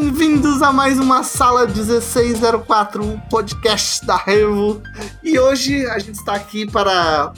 bem-vindos 0.00 0.62
a 0.62 0.72
mais 0.72 0.98
uma 0.98 1.22
Sala 1.22 1.66
1604, 1.66 3.04
um 3.04 3.20
podcast 3.20 4.06
da 4.06 4.16
Revo. 4.16 4.80
E 5.22 5.38
hoje 5.38 5.84
a 5.88 5.98
gente 5.98 6.14
está 6.14 6.36
aqui 6.36 6.66
para 6.66 7.34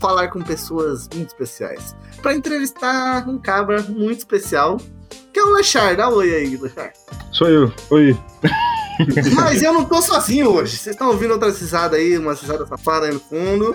falar 0.00 0.26
com 0.26 0.42
pessoas 0.42 1.08
muito 1.14 1.28
especiais. 1.28 1.94
Para 2.20 2.34
entrevistar 2.34 3.28
um 3.28 3.38
cabra 3.38 3.80
muito 3.82 4.18
especial, 4.18 4.78
que 5.32 5.38
é 5.38 5.44
o 5.44 5.52
Lechar. 5.52 5.96
Dá 5.96 6.08
um 6.08 6.14
oi 6.14 6.34
aí, 6.34 6.56
Lechar. 6.56 6.92
Sou 7.30 7.48
eu, 7.48 7.72
oi. 7.90 8.18
Mas 9.32 9.62
eu 9.62 9.72
não 9.72 9.84
tô 9.84 10.02
sozinho 10.02 10.50
hoje. 10.50 10.78
Vocês 10.78 10.96
estão 10.96 11.10
ouvindo 11.10 11.34
outra 11.34 11.48
risada 11.48 11.96
aí, 11.96 12.18
uma 12.18 12.34
risada 12.34 12.66
safada 12.66 13.06
aí 13.06 13.14
no 13.14 13.20
fundo. 13.20 13.72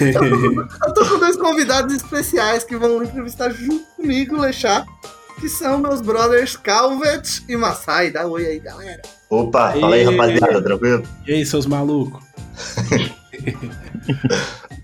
eu 0.00 0.94
tô 0.94 1.04
com 1.04 1.18
dois 1.18 1.36
convidados 1.36 1.94
especiais 1.94 2.64
que 2.64 2.78
vão 2.78 3.02
entrevistar 3.02 3.50
junto 3.50 3.84
comigo, 3.94 4.40
Lechar 4.40 4.86
que 5.40 5.48
são 5.48 5.78
meus 5.78 6.00
brothers 6.00 6.56
Calvet 6.56 7.42
e 7.48 7.56
Masai. 7.56 8.10
Dá 8.10 8.26
oi 8.26 8.46
aí, 8.46 8.58
galera. 8.58 9.02
Opa, 9.28 9.72
fala 9.72 9.96
aí, 9.96 10.02
rapaziada, 10.02 10.62
tranquilo? 10.62 11.02
E 11.26 11.32
aí, 11.32 11.44
seus 11.44 11.66
malucos? 11.66 12.24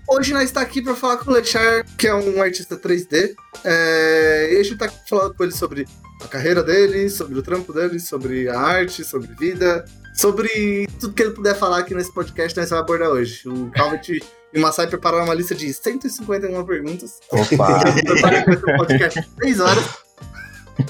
Hoje 0.07 0.33
nós 0.33 0.43
está 0.43 0.61
aqui 0.61 0.81
para 0.81 0.95
falar 0.95 1.17
com 1.17 1.31
o 1.31 1.33
Lechar, 1.33 1.85
que 1.97 2.07
é 2.07 2.13
um 2.13 2.41
artista 2.41 2.77
3D. 2.77 3.33
É... 3.63 4.49
E 4.53 4.59
a 4.59 4.63
gente 4.63 4.73
está 4.73 4.89
falando 5.09 5.33
com 5.33 5.43
ele 5.43 5.53
sobre 5.53 5.87
a 6.23 6.27
carreira 6.27 6.61
dele, 6.61 7.09
sobre 7.09 7.39
o 7.39 7.41
trampo 7.41 7.73
dele, 7.73 7.99
sobre 7.99 8.47
a 8.47 8.59
arte, 8.59 9.03
sobre 9.03 9.33
vida, 9.33 9.83
sobre 10.13 10.87
tudo 10.99 11.13
que 11.13 11.23
ele 11.23 11.31
puder 11.31 11.55
falar 11.55 11.79
aqui 11.79 11.95
nesse 11.95 12.13
podcast, 12.13 12.57
nós 12.57 12.69
vamos 12.69 12.83
abordar 12.83 13.09
hoje. 13.09 13.47
O 13.49 13.71
Calvet 13.71 14.21
e 14.53 14.59
o 14.59 14.61
Masai 14.61 14.85
prepararam 14.85 15.25
uma 15.25 15.33
lista 15.33 15.55
de 15.55 15.73
151 15.73 16.63
perguntas. 16.63 17.19
Opa! 17.31 17.79
Prepararam 18.05 18.53
um 18.53 18.77
podcast 18.77 19.19
de 19.19 19.27
3 19.29 19.59
horas. 19.59 20.02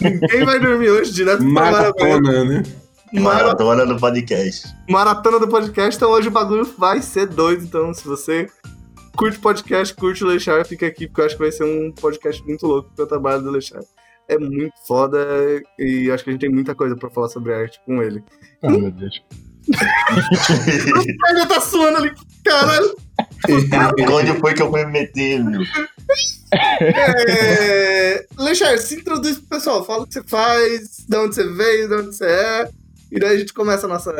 Ninguém 0.01 0.45
vai 0.45 0.59
dormir 0.59 0.89
hoje 0.89 1.11
direto 1.11 1.43
Maratona, 1.43 2.43
né? 2.43 2.63
Maratona 3.13 3.85
do 3.85 3.97
podcast. 3.97 4.67
Maratona 4.89 5.39
do 5.39 5.47
podcast, 5.47 5.95
então 5.95 6.11
hoje 6.11 6.27
o 6.29 6.31
bagulho 6.31 6.65
vai 6.77 7.01
ser 7.01 7.27
doido. 7.27 7.63
Então, 7.63 7.93
se 7.93 8.07
você 8.07 8.47
curte 9.15 9.39
podcast, 9.39 9.93
curte 9.93 10.23
o 10.23 10.27
Lechar, 10.27 10.65
fica 10.65 10.87
aqui, 10.87 11.07
porque 11.07 11.21
eu 11.21 11.25
acho 11.25 11.35
que 11.35 11.41
vai 11.43 11.51
ser 11.51 11.63
um 11.63 11.91
podcast 11.91 12.43
muito 12.43 12.65
louco, 12.65 12.89
porque 12.89 13.03
o 13.03 13.07
trabalho 13.07 13.43
do 13.43 13.51
Lechar 13.51 13.81
é 14.27 14.37
muito 14.37 14.73
foda 14.87 15.17
e 15.77 16.09
acho 16.09 16.23
que 16.23 16.29
a 16.29 16.33
gente 16.33 16.41
tem 16.41 16.49
muita 16.49 16.73
coisa 16.73 16.95
pra 16.95 17.09
falar 17.09 17.27
sobre 17.27 17.53
arte 17.53 17.79
com 17.85 18.01
ele. 18.01 18.23
Ah, 18.63 18.69
meu 18.69 18.91
Deus. 18.91 19.21
O 19.69 21.37
já 21.37 21.45
tá 21.45 21.61
suando 21.61 21.97
ali, 21.97 22.11
caralho. 22.43 22.95
Onde 24.11 24.39
foi 24.39 24.53
que 24.53 24.61
eu 24.61 24.69
fui 24.69 24.85
me 24.85 24.91
meter, 24.91 25.43
meu? 25.43 25.61
É... 26.81 28.25
Lechar, 28.37 28.77
se 28.77 28.95
introduz 28.95 29.37
pro 29.37 29.57
pessoal, 29.57 29.85
fala 29.85 30.03
o 30.03 30.07
que 30.07 30.13
você 30.13 30.23
faz, 30.23 31.05
de 31.07 31.17
onde 31.17 31.35
você 31.35 31.47
veio, 31.47 31.87
de 31.87 31.95
onde 31.95 32.07
você 32.07 32.25
é, 32.25 32.69
e 33.11 33.19
daí 33.19 33.35
a 33.35 33.39
gente 33.39 33.53
começa 33.53 33.85
a 33.85 33.89
nossa 33.89 34.11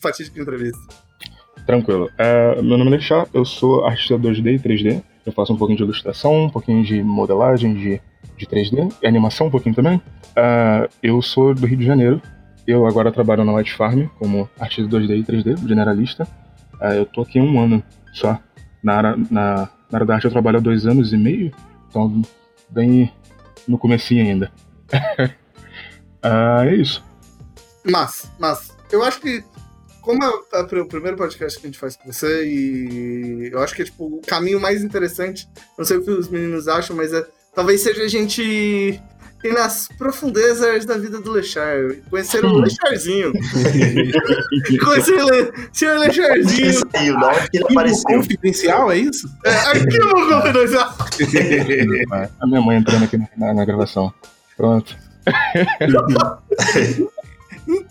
fatídica 0.00 0.40
entrevista. 0.40 0.78
Tranquilo. 1.66 2.10
É, 2.18 2.60
meu 2.62 2.78
nome 2.78 2.92
é 2.92 2.94
Lechar, 2.96 3.26
eu 3.32 3.44
sou 3.44 3.84
artista 3.84 4.18
2D 4.18 4.54
e 4.54 4.58
3D. 4.58 5.02
Eu 5.24 5.32
faço 5.32 5.52
um 5.52 5.56
pouquinho 5.56 5.76
de 5.76 5.84
ilustração, 5.84 6.44
um 6.44 6.50
pouquinho 6.50 6.82
de 6.82 7.02
modelagem 7.02 7.74
de, 7.74 8.00
de 8.36 8.46
3D, 8.46 8.92
e 9.02 9.06
animação 9.06 9.48
um 9.48 9.50
pouquinho 9.50 9.74
também. 9.74 10.00
É, 10.34 10.88
eu 11.02 11.20
sou 11.20 11.54
do 11.54 11.66
Rio 11.66 11.78
de 11.78 11.84
Janeiro. 11.84 12.22
Eu 12.68 12.86
agora 12.86 13.10
trabalho 13.10 13.46
na 13.46 13.54
White 13.54 13.74
Farm 13.74 14.08
como 14.18 14.46
artista 14.60 14.82
2D 14.94 15.20
e 15.20 15.24
3D, 15.24 15.66
generalista. 15.66 16.28
É, 16.82 16.98
eu 16.98 17.06
tô 17.06 17.22
aqui 17.22 17.40
um 17.40 17.58
ano 17.58 17.82
só. 18.12 18.38
Na 18.82 18.94
área, 18.96 19.16
na, 19.30 19.70
na 19.90 19.96
área 19.96 20.06
da 20.06 20.14
arte 20.16 20.26
eu 20.26 20.30
trabalho 20.30 20.58
há 20.58 20.60
dois 20.60 20.84
anos 20.84 21.14
e 21.14 21.16
meio, 21.16 21.50
então 21.88 22.20
bem 22.68 23.10
no 23.66 23.78
comecinho 23.78 24.22
ainda. 24.22 24.52
ah, 26.22 26.66
é 26.66 26.74
isso. 26.74 27.02
Mas, 27.90 28.30
mas, 28.38 28.76
eu 28.92 29.02
acho 29.02 29.18
que 29.22 29.42
como 30.02 30.22
é, 30.22 30.30
é 30.52 30.60
o 30.60 30.86
primeiro 30.86 31.16
podcast 31.16 31.58
que 31.58 31.66
a 31.66 31.70
gente 31.70 31.78
faz 31.78 31.96
com 31.96 32.12
você, 32.12 32.44
e 32.44 33.48
eu 33.50 33.60
acho 33.62 33.74
que 33.74 33.80
é 33.80 33.86
tipo, 33.86 34.04
o 34.04 34.20
caminho 34.20 34.60
mais 34.60 34.84
interessante, 34.84 35.48
não 35.78 35.86
sei 35.86 35.96
o 35.96 36.04
que 36.04 36.10
os 36.10 36.28
meninos 36.28 36.68
acham, 36.68 36.94
mas 36.94 37.14
é, 37.14 37.26
talvez 37.54 37.80
seja 37.80 38.02
a 38.02 38.08
gente 38.08 39.00
ir 39.44 39.52
nas 39.52 39.88
profundezas 39.96 40.84
da 40.84 40.98
vida 40.98 41.20
do 41.20 41.30
Lechar, 41.30 41.76
conhecer 42.10 42.44
o 42.44 42.58
Lecharzinho. 42.58 43.32
conhecer 44.84 45.14
o 45.14 45.52
senhor 45.72 45.98
Lecharzinho. 45.98 46.82
O 47.16 47.20
nome 47.20 47.48
que 47.50 47.56
ele 47.58 47.64
apareceu. 47.70 48.16
Confidencial, 48.16 48.90
é 48.90 48.98
isso? 48.98 49.30
É, 49.44 49.50
arquivo 49.50 50.28
confidencial. 50.28 50.94
a 52.40 52.46
minha 52.46 52.60
mãe 52.60 52.78
entrando 52.78 53.04
aqui 53.04 53.16
na, 53.36 53.54
na 53.54 53.64
gravação. 53.64 54.12
Pronto. 54.56 54.96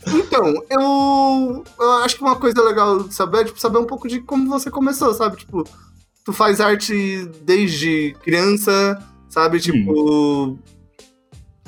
Então, 0.08 0.54
eu, 0.72 1.64
eu 1.80 1.92
acho 2.04 2.16
que 2.16 2.24
uma 2.24 2.36
coisa 2.36 2.64
legal 2.64 3.04
de 3.04 3.14
saber 3.14 3.42
é 3.42 3.44
tipo, 3.44 3.60
saber 3.60 3.78
um 3.78 3.86
pouco 3.86 4.08
de 4.08 4.20
como 4.22 4.50
você 4.50 4.72
começou, 4.72 5.14
sabe? 5.14 5.38
Tipo, 5.38 5.64
tu 6.26 6.34
faz 6.34 6.60
arte 6.60 7.30
desde 7.44 8.16
criança, 8.24 8.98
sabe? 9.30 9.60
Tipo. 9.60 10.58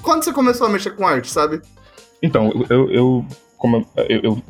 Quando 0.02 0.24
você 0.24 0.34
começou 0.34 0.68
a 0.68 0.70
mexer 0.70 0.92
com 0.92 1.06
arte, 1.06 1.30
sabe? 1.30 1.62
Então, 2.22 2.52
eu, 2.70 2.92
eu, 2.92 3.26
como 3.58 3.86
eu, 3.96 4.20
eu 4.24 4.44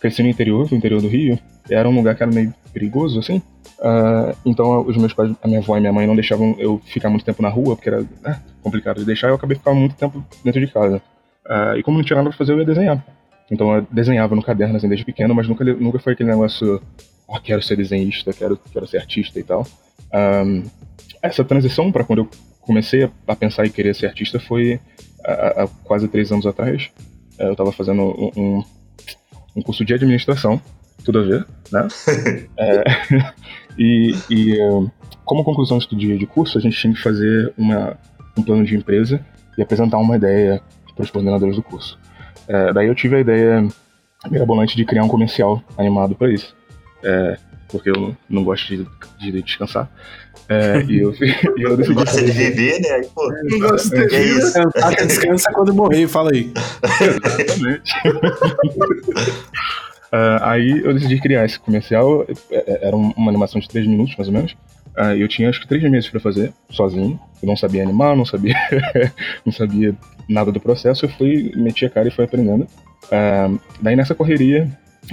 cresci 0.00 0.22
no 0.22 0.28
interior, 0.28 0.68
no 0.70 0.76
interior 0.76 1.00
do 1.00 1.08
Rio, 1.08 1.38
era 1.68 1.88
um 1.88 1.94
lugar 1.94 2.14
que 2.14 2.22
era 2.22 2.32
meio 2.32 2.54
perigoso, 2.72 3.18
assim. 3.18 3.42
Uh, 3.78 4.36
então, 4.44 4.86
os 4.86 4.96
meus 4.96 5.12
pais, 5.12 5.32
a 5.42 5.48
minha 5.48 5.60
avó 5.60 5.76
e 5.76 5.80
minha 5.80 5.92
mãe 5.92 6.06
não 6.06 6.14
deixavam 6.14 6.54
eu 6.58 6.80
ficar 6.84 7.08
muito 7.10 7.24
tempo 7.24 7.42
na 7.42 7.48
rua, 7.48 7.76
porque 7.76 7.88
era 7.88 8.00
né, 8.22 8.40
complicado 8.62 8.98
de 8.98 9.04
deixar, 9.04 9.28
eu 9.28 9.34
acabei 9.34 9.56
ficando 9.56 9.76
muito 9.76 9.94
tempo 9.94 10.24
dentro 10.44 10.60
de 10.60 10.66
casa. 10.66 11.02
Uh, 11.46 11.76
e 11.78 11.82
como 11.82 11.98
não 11.98 12.04
tinha 12.04 12.16
nada 12.16 12.28
pra 12.28 12.38
fazer, 12.38 12.52
eu 12.52 12.58
ia 12.58 12.64
desenhar. 12.64 13.04
Então 13.50 13.74
eu 13.74 13.86
desenhava 13.90 14.36
no 14.36 14.42
caderno 14.42 14.76
assim 14.76 14.88
desde 14.88 15.04
pequeno, 15.04 15.34
mas 15.34 15.48
nunca, 15.48 15.64
nunca 15.64 15.98
foi 15.98 16.12
aquele 16.12 16.30
negócio, 16.30 16.80
oh, 17.26 17.40
quero 17.40 17.62
ser 17.62 17.76
desenhista, 17.76 18.32
quero, 18.32 18.56
quero 18.72 18.86
ser 18.86 18.98
artista 18.98 19.40
e 19.40 19.42
tal. 19.42 19.66
Um, 20.12 20.62
essa 21.22 21.44
transição 21.44 21.90
para 21.90 22.04
quando 22.04 22.20
eu 22.20 22.28
comecei 22.70 23.10
a, 23.26 23.34
pensar 23.34 23.66
em 23.66 23.70
querer 23.70 23.96
ser 23.96 24.06
artista 24.06 24.38
foi 24.38 24.78
há, 25.24 25.68
quase 25.82 26.06
três 26.06 26.30
anos 26.30 26.46
atrás. 26.46 26.88
É, 27.36 27.48
eu 27.48 27.52
estava 27.52 27.72
fazendo 27.72 28.00
um, 28.36 28.62
um, 29.56 29.62
curso 29.62 29.84
de 29.84 29.92
administração, 29.92 30.62
tudo 31.04 31.18
a 31.18 31.22
ver, 31.22 31.46
né? 31.72 31.88
é, 32.56 32.84
e, 33.76 34.14
e 34.30 34.56
como 35.24 35.42
conclusão 35.42 35.78
de, 35.78 36.16
de 36.16 36.26
curso, 36.26 36.58
a 36.58 36.60
gente 36.60 36.76
tinha 36.76 36.94
que 36.94 37.02
fazer 37.02 37.52
uma, 37.58 37.98
um 38.38 38.42
plano 38.44 38.64
de 38.64 38.76
empresa 38.76 39.20
e 39.58 39.62
apresentar 39.62 39.98
uma 39.98 40.14
ideia 40.14 40.62
para 40.94 41.02
os 41.02 41.10
coordenadores 41.10 41.56
do 41.56 41.64
curso. 41.64 41.98
É, 42.46 42.72
daí 42.72 42.86
eu 42.86 42.94
tive 42.94 43.16
a 43.16 43.20
ideia 43.20 43.66
mirabolante 44.30 44.76
de 44.76 44.84
criar 44.84 45.02
um 45.02 45.08
comercial 45.08 45.60
animado 45.76 46.14
para 46.14 46.32
isso. 46.32 46.54
É, 47.02 47.36
porque 47.70 47.90
eu 47.90 48.16
não 48.28 48.44
gosto 48.44 48.68
de, 48.68 48.86
de 49.18 49.42
descansar. 49.42 49.90
É, 50.48 50.82
e 50.88 51.00
eu, 51.00 51.14
e 51.56 51.62
eu 51.62 51.76
decidi. 51.76 51.94
Gosta 51.94 52.22
de 52.22 52.32
viver, 52.32 52.80
né? 52.80 52.90
Aí, 52.90 53.06
pô, 53.14 53.32
não 53.44 53.58
gosto 53.60 53.90
de 53.90 54.14
é 54.14 54.22
isso. 54.22 54.58
Até 54.82 55.06
descansa 55.06 55.52
quando 55.52 55.72
morrer, 55.72 56.08
fala 56.08 56.30
aí. 56.32 56.52
Exatamente. 57.00 57.92
Uh, 60.12 60.42
aí 60.42 60.80
eu 60.84 60.92
decidi 60.92 61.20
criar 61.20 61.44
esse 61.44 61.58
comercial. 61.58 62.26
Era 62.50 62.96
uma 62.96 63.30
animação 63.30 63.60
de 63.60 63.68
3 63.68 63.86
minutos, 63.86 64.16
mais 64.16 64.28
ou 64.28 64.34
menos. 64.34 64.52
Uh, 64.96 65.14
eu 65.16 65.28
tinha 65.28 65.48
acho 65.48 65.60
que 65.60 65.68
3 65.68 65.88
meses 65.90 66.10
para 66.10 66.20
fazer, 66.20 66.52
sozinho. 66.70 67.18
Eu 67.40 67.46
não 67.46 67.56
sabia 67.56 67.82
animar, 67.82 68.16
não 68.16 68.24
sabia, 68.24 68.54
não 69.46 69.52
sabia 69.52 69.94
nada 70.28 70.52
do 70.52 70.60
processo, 70.60 71.06
eu 71.06 71.08
fui, 71.10 71.52
meti 71.56 71.84
a 71.84 71.90
cara 71.90 72.08
e 72.08 72.10
fui 72.10 72.24
aprendendo. 72.24 72.64
Uh, 73.04 73.58
daí 73.80 73.96
nessa 73.96 74.14
correria, 74.14 74.68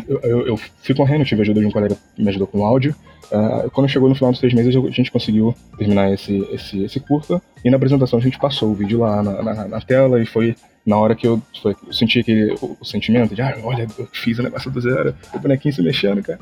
eu, 0.07 0.48
eu, 0.48 0.57
fui 0.57 0.95
correndo, 0.95 1.25
tive 1.25 1.42
a 1.42 1.44
ajuda 1.44 1.62
de 1.62 1.66
um 1.66 1.72
colega 1.72 1.98
que 2.16 2.22
me 2.22 2.30
ajudou 2.30 2.48
com 2.48 2.60
o 2.60 2.66
áudio. 2.66 2.95
Uh, 3.31 3.69
quando 3.72 3.89
chegou 3.89 4.07
no 4.07 4.16
final 4.16 4.31
dos 4.31 4.39
três 4.39 4.54
meses, 4.54 4.75
a 4.75 4.89
gente 4.89 5.12
conseguiu 5.12 5.56
terminar 5.78 6.12
esse, 6.13 6.38
esse, 6.51 6.84
esse 6.84 7.00
curta. 7.00 7.42
E 7.63 7.69
na 7.69 7.78
apresentação 7.78 8.19
a 8.19 8.22
gente 8.22 8.39
passou 8.39 8.72
o 8.72 8.74
vídeo 8.74 9.00
lá 9.00 9.22
na, 9.24 9.44
na, 9.44 9.68
na 9.68 9.81
tela 9.81 10.22
e 10.22 10.25
foi 10.25 10.56
na 10.88 10.98
hora 10.98 11.13
que 11.13 11.28
eu, 11.28 11.42
foi, 11.62 11.75
eu 11.86 11.92
senti 11.92 12.22
aquele 12.22 12.54
o, 12.62 12.78
o, 12.80 12.86
sentimento 12.86 13.36
de, 13.36 13.42
ah, 13.42 13.57
olha, 13.62 13.86
eu 14.00 14.07
fiz 14.13 14.39
o 14.39 14.44
negócio 14.44 14.72
do 14.72 14.80
zero, 14.80 15.13
o 15.34 15.39
bonequinho 15.39 15.75
se 15.75 15.81
mexendo, 15.81 16.24
cara. 16.24 16.39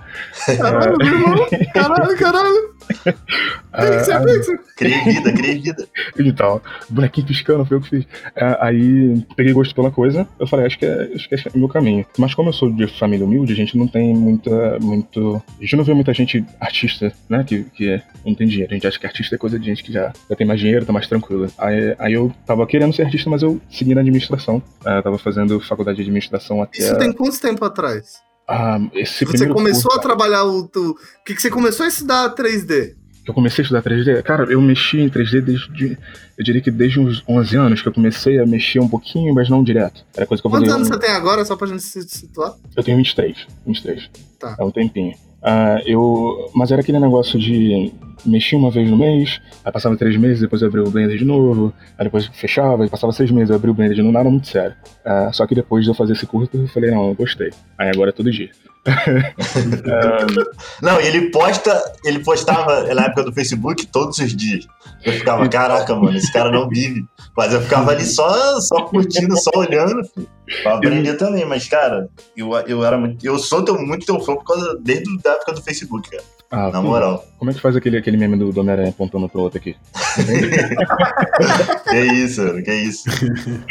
Caralho, 0.56 0.98
meu 1.00 1.08
irmão, 1.08 1.48
caralho, 1.74 2.18
caralho. 2.18 2.76
Pixar, 2.86 4.24
pixar. 4.24 4.60
Cria 4.78 5.04
vida, 5.04 5.34
cria 5.34 5.60
vida. 5.60 5.88
E 6.20 6.32
tal. 6.32 6.62
Bonequinho 6.88 7.26
piscando, 7.26 7.66
foi 7.66 7.78
eu 7.78 7.82
que 7.82 7.90
fiz. 7.90 8.04
Uh, 8.04 8.58
aí 8.60 9.26
peguei 9.36 9.52
gosto 9.52 9.74
pela 9.74 9.90
coisa, 9.90 10.28
eu 10.40 10.46
falei, 10.46 10.68
acho 10.68 10.78
que, 10.78 10.86
é, 10.86 11.10
acho 11.16 11.28
que 11.28 11.34
é 11.34 11.40
o 11.56 11.58
meu 11.58 11.68
caminho. 11.68 12.06
Mas 12.16 12.36
como 12.36 12.50
eu 12.50 12.54
sou 12.54 12.72
de 12.72 12.86
família 12.86 13.26
humilde, 13.26 13.52
a 13.52 13.56
gente 13.56 13.76
não 13.76 13.88
tem 13.88 14.14
muita, 14.14 14.78
muito... 14.80 15.42
A 15.58 15.62
gente 15.62 15.76
não 15.76 15.84
vê 15.84 15.94
muita 15.96 16.14
gente 16.14 16.46
artista, 16.60 17.12
né, 17.28 17.44
que, 17.44 17.64
que 17.64 18.00
não 18.24 18.36
tem 18.36 18.48
dinheiro. 18.48 18.72
A 18.72 18.76
gente 18.76 18.86
acha 18.86 19.00
que 19.00 19.08
artista 19.08 19.34
é 19.34 19.40
coisa 19.40 19.58
de 19.58 19.66
gente 19.66 19.84
que 19.84 19.92
já, 19.92 20.14
já 20.30 20.36
tem 20.36 20.46
mais 20.46 20.60
dinheiro, 20.60 20.86
tá 20.86 20.94
mais 20.94 21.08
tranquila. 21.08 21.48
Aí, 21.58 21.96
aí 21.98 22.14
eu 22.14 22.32
tava 22.46 22.68
querendo 22.68 22.94
ser 22.94 23.04
artista, 23.04 23.28
mas 23.28 23.42
eu 23.42 23.60
segui 23.72 23.96
na 23.96 24.02
administração 24.02 24.35
administração. 24.36 24.58
Uh, 24.58 25.04
tava 25.04 25.18
fazendo 25.18 25.60
faculdade 25.60 25.98
de 25.98 26.04
administração 26.04 26.62
até. 26.62 26.80
Isso 26.80 26.98
tem 26.98 27.12
quanto 27.12 27.40
tempo 27.40 27.64
atrás? 27.66 28.24
Ah, 28.48 28.80
esse 28.94 29.26
você 29.26 29.48
começou 29.48 29.90
curso, 29.90 30.00
a 30.00 30.02
trabalhar 30.02 30.44
o. 30.44 30.60
O 30.62 30.96
que, 31.26 31.34
que 31.34 31.42
você 31.42 31.50
começou 31.50 31.86
a 31.86 31.90
estudar 31.90 32.36
3D? 32.36 32.96
que 33.24 33.32
eu 33.32 33.34
comecei 33.34 33.64
a 33.64 33.66
estudar 33.66 33.82
3D, 33.82 34.22
cara, 34.22 34.44
eu 34.52 34.62
mexi 34.62 35.00
em 35.00 35.10
3D 35.10 35.42
desde, 35.42 35.98
eu 36.38 36.44
diria 36.44 36.62
que 36.62 36.70
desde 36.70 37.00
uns 37.00 37.24
11 37.28 37.58
anos 37.58 37.82
que 37.82 37.88
eu 37.88 37.92
comecei 37.92 38.38
a 38.38 38.46
mexer 38.46 38.80
um 38.80 38.88
pouquinho, 38.88 39.34
mas 39.34 39.50
não 39.50 39.64
direto. 39.64 40.06
Era 40.16 40.28
coisa 40.28 40.44
que 40.44 40.48
eu 40.48 40.52
Quantos 40.52 40.72
anos 40.72 40.88
você 40.88 41.00
tem 41.00 41.10
agora, 41.10 41.44
só 41.44 41.56
pra 41.56 41.66
gente 41.66 41.82
se 41.82 42.08
situar? 42.08 42.54
Eu 42.78 42.84
tenho 42.84 42.98
23, 42.98 43.48
23. 43.66 44.12
Tá. 44.40 44.56
É 44.60 44.64
um 44.64 44.70
tempinho. 44.70 45.16
Ah, 45.48 45.80
eu, 45.86 46.50
mas 46.56 46.72
era 46.72 46.82
aquele 46.82 47.00
negócio 47.00 47.38
de 47.38 47.94
mexer 48.26 48.56
uma 48.56 48.72
vez 48.72 48.90
no 48.90 48.98
mês, 48.98 49.40
aí 49.64 49.72
passava 49.72 49.96
três 49.96 50.18
meses, 50.18 50.42
depois 50.42 50.60
eu 50.64 50.68
abria 50.68 50.84
o 50.84 50.90
Blender 50.90 51.16
de 51.20 51.24
novo, 51.24 51.72
aí 51.96 52.06
depois 52.06 52.26
fechava, 52.26 52.82
aí 52.82 52.90
passava 52.90 53.14
seis 53.14 53.30
meses, 53.30 53.52
eu 53.52 53.56
abria 53.56 53.72
o 53.72 53.76
Blender 53.76 53.96
de 53.96 54.02
novo, 54.02 54.12
nada 54.12 54.28
muito 54.28 54.48
sério. 54.48 54.76
Ah, 55.06 55.32
só 55.32 55.46
que 55.46 55.54
depois 55.54 55.84
de 55.84 55.92
eu 55.92 55.94
fazer 55.94 56.14
esse 56.14 56.26
curso, 56.26 56.50
eu 56.56 56.68
falei, 56.70 56.90
não, 56.90 57.10
eu 57.10 57.14
gostei. 57.14 57.52
Aí 57.78 57.90
agora 57.90 58.10
é 58.10 58.14
todo 58.14 58.32
dia. 58.32 58.50
Não, 60.82 61.00
ele 61.00 61.32
posta, 61.32 61.94
ele 62.04 62.20
postava 62.20 62.84
na 62.94 63.06
época 63.06 63.24
do 63.24 63.34
Facebook 63.34 63.88
todos 63.88 64.20
os 64.20 64.36
dias. 64.36 64.68
Eu 65.04 65.14
ficava, 65.14 65.48
caraca, 65.50 65.96
mano, 65.96 66.16
esse 66.18 66.32
cara 66.32 66.52
não 66.52 66.70
vive. 66.70 67.06
Mas 67.36 67.54
eu 67.54 67.62
ficava 67.62 67.92
ali 67.92 68.06
só, 68.06 68.60
só 68.62 68.84
curtindo, 68.84 69.36
só 69.38 69.52
olhando, 69.56 70.04
filho, 70.06 70.30
pra 70.64 70.76
aprender 70.76 71.16
também. 71.16 71.46
Mas, 71.46 71.68
cara, 71.68 72.08
eu, 72.36 72.54
eu 72.68 72.84
era 72.86 72.98
muito. 72.98 73.26
Eu 73.26 73.38
sou 73.40 73.62
muito 73.80 74.06
teu 74.06 74.20
fã 74.20 74.36
por 74.36 74.46
causa, 74.46 74.80
desde 74.82 75.10
a 75.26 75.32
época 75.32 75.54
do 75.54 75.62
Facebook, 75.62 76.10
cara. 76.10 76.24
Ah, 76.52 76.70
Na 76.72 76.82
pô, 76.82 76.88
moral. 76.88 77.26
Como 77.38 77.52
é 77.52 77.54
que 77.54 77.60
faz 77.60 77.76
aquele, 77.76 77.98
aquele 77.98 78.18
meme 78.18 78.38
do, 78.38 78.60
Homem-Aranha 78.60 78.90
apontando 78.90 79.28
pro 79.28 79.42
outro 79.42 79.60
aqui? 79.60 79.76
Que 81.90 82.00
isso, 82.00 82.42
mano, 82.44 82.64
que 82.64 82.74
isso. 82.74 83.10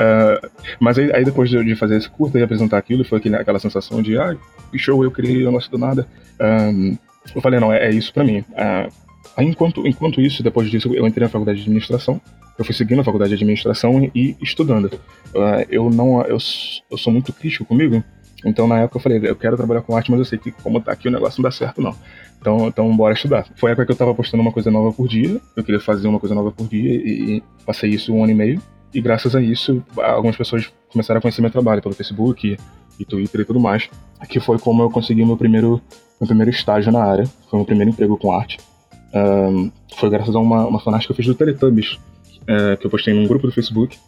Ah, 0.00 0.40
mas 0.78 0.96
aí, 0.96 1.12
aí 1.12 1.24
depois 1.24 1.50
de, 1.50 1.62
de 1.64 1.74
fazer 1.74 1.96
esse 1.96 2.08
curso 2.08 2.38
e 2.38 2.42
apresentar 2.42 2.78
aquilo, 2.78 3.04
foi 3.04 3.18
aquele, 3.18 3.34
aquela 3.34 3.58
sensação 3.58 4.00
de, 4.00 4.16
ah, 4.16 4.36
que 4.70 4.78
show, 4.78 5.02
eu 5.02 5.10
criei 5.10 5.42
o 5.42 5.46
negócio 5.46 5.68
do 5.72 5.76
nada. 5.76 6.06
Ahn, 6.38 6.96
eu 7.34 7.42
falei, 7.42 7.58
não, 7.58 7.72
é, 7.72 7.86
é 7.86 7.90
isso 7.90 8.14
pra 8.14 8.22
mim. 8.22 8.44
Ah, 8.56 8.88
aí 9.36 9.44
enquanto, 9.46 9.84
enquanto 9.86 10.20
isso, 10.20 10.40
depois 10.40 10.70
disso, 10.70 10.94
eu 10.94 11.04
entrei 11.04 11.24
na 11.26 11.30
faculdade 11.30 11.58
de 11.58 11.64
administração. 11.64 12.20
Eu 12.56 12.64
fui 12.64 12.74
seguindo 12.74 13.00
a 13.00 13.04
faculdade 13.04 13.30
de 13.30 13.34
administração 13.36 14.08
e 14.14 14.36
estudando. 14.40 14.88
Ah, 15.34 15.66
eu 15.68 15.90
não, 15.90 16.22
eu, 16.22 16.38
eu 16.90 16.98
sou 16.98 17.12
muito 17.12 17.32
crítico 17.32 17.64
comigo. 17.64 18.02
Então 18.44 18.66
na 18.66 18.80
época 18.80 18.98
eu 18.98 19.02
falei, 19.02 19.20
eu 19.22 19.36
quero 19.36 19.56
trabalhar 19.56 19.82
com 19.82 19.96
arte, 19.96 20.10
mas 20.10 20.20
eu 20.20 20.24
sei 20.24 20.38
que 20.38 20.52
como 20.52 20.80
tá 20.80 20.92
aqui 20.92 21.08
o 21.08 21.10
negócio 21.10 21.42
não 21.42 21.48
dá 21.48 21.54
certo 21.54 21.82
não. 21.82 21.94
Então, 22.40 22.68
então 22.68 22.96
bora 22.96 23.14
estudar. 23.14 23.46
Foi 23.56 23.70
a 23.70 23.72
época 23.72 23.86
que 23.86 23.92
eu 23.92 23.96
tava 23.96 24.14
postando 24.14 24.42
uma 24.42 24.52
coisa 24.52 24.70
nova 24.70 24.92
por 24.92 25.08
dia. 25.08 25.40
Eu 25.56 25.64
queria 25.64 25.80
fazer 25.80 26.06
uma 26.06 26.20
coisa 26.20 26.34
nova 26.34 26.52
por 26.52 26.68
dia 26.68 26.94
e, 26.94 27.36
e 27.36 27.42
passei 27.66 27.90
isso 27.90 28.12
um 28.14 28.22
ano 28.22 28.32
e 28.32 28.34
meio. 28.34 28.62
E 28.94 29.00
graças 29.00 29.34
a 29.34 29.40
isso, 29.40 29.82
algumas 29.96 30.36
pessoas 30.36 30.70
começaram 30.90 31.18
a 31.18 31.20
conhecer 31.20 31.42
meu 31.42 31.50
trabalho 31.50 31.82
pelo 31.82 31.94
Facebook 31.94 32.56
e 32.98 33.04
Twitter 33.04 33.40
e 33.40 33.44
tudo 33.44 33.60
mais. 33.60 33.90
Que 34.28 34.40
foi 34.40 34.58
como 34.58 34.82
eu 34.82 34.90
consegui 34.90 35.24
meu 35.24 35.36
primeiro, 35.36 35.82
meu 36.20 36.26
primeiro 36.26 36.50
estágio 36.50 36.92
na 36.92 37.02
área. 37.02 37.24
Foi 37.50 37.58
meu 37.58 37.66
primeiro 37.66 37.90
emprego 37.90 38.16
com 38.16 38.32
arte. 38.32 38.58
Ahn, 39.12 39.70
foi 39.96 40.10
graças 40.10 40.34
a 40.34 40.38
uma, 40.38 40.66
uma 40.66 41.00
que 41.00 41.10
eu 41.10 41.16
fiz 41.16 41.26
do 41.26 41.34
Teletubbies, 41.34 41.98
eh, 42.46 42.76
que 42.76 42.86
eu 42.86 42.90
postei 42.90 43.14
num 43.14 43.26
grupo 43.26 43.46
do 43.46 43.52
Facebook. 43.52 43.98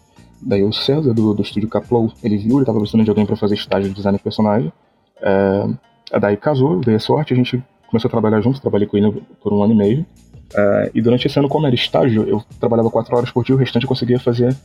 Daí 0.42 0.62
o 0.62 0.72
César, 0.72 1.12
do, 1.12 1.34
do 1.34 1.42
estúdio 1.42 1.68
Caplow, 1.68 2.12
ele 2.22 2.38
viu, 2.38 2.56
ele 2.56 2.64
tava 2.64 2.78
precisando 2.78 3.04
de 3.04 3.10
alguém 3.10 3.26
para 3.26 3.36
fazer 3.36 3.54
estágio 3.54 3.88
de 3.90 3.94
design 3.94 4.16
de 4.16 4.24
personagem. 4.24 4.72
É, 5.20 6.18
daí 6.18 6.36
casou, 6.36 6.80
dei 6.80 6.94
a 6.94 6.98
sorte, 6.98 7.34
a 7.34 7.36
gente 7.36 7.62
começou 7.88 8.08
a 8.08 8.10
trabalhar 8.10 8.40
junto, 8.40 8.60
trabalhei 8.60 8.86
com 8.86 8.96
ele 8.96 9.22
por 9.42 9.52
um 9.52 9.62
ano 9.62 9.74
e 9.74 9.76
meio. 9.76 10.06
É, 10.54 10.90
e 10.94 11.02
durante 11.02 11.26
esse 11.26 11.38
ano, 11.38 11.48
como 11.48 11.66
era 11.66 11.74
estágio, 11.74 12.24
eu 12.28 12.42
trabalhava 12.58 12.90
quatro 12.90 13.16
horas 13.16 13.30
por 13.30 13.44
dia, 13.44 13.54
o 13.54 13.58
restante 13.58 13.82
eu 13.84 13.88
conseguia 13.88 14.18
fazer 14.18 14.56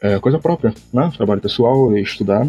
é, 0.00 0.18
coisa 0.18 0.38
própria, 0.38 0.74
né? 0.92 1.10
Trabalho 1.16 1.40
pessoal, 1.40 1.96
estudar. 1.96 2.46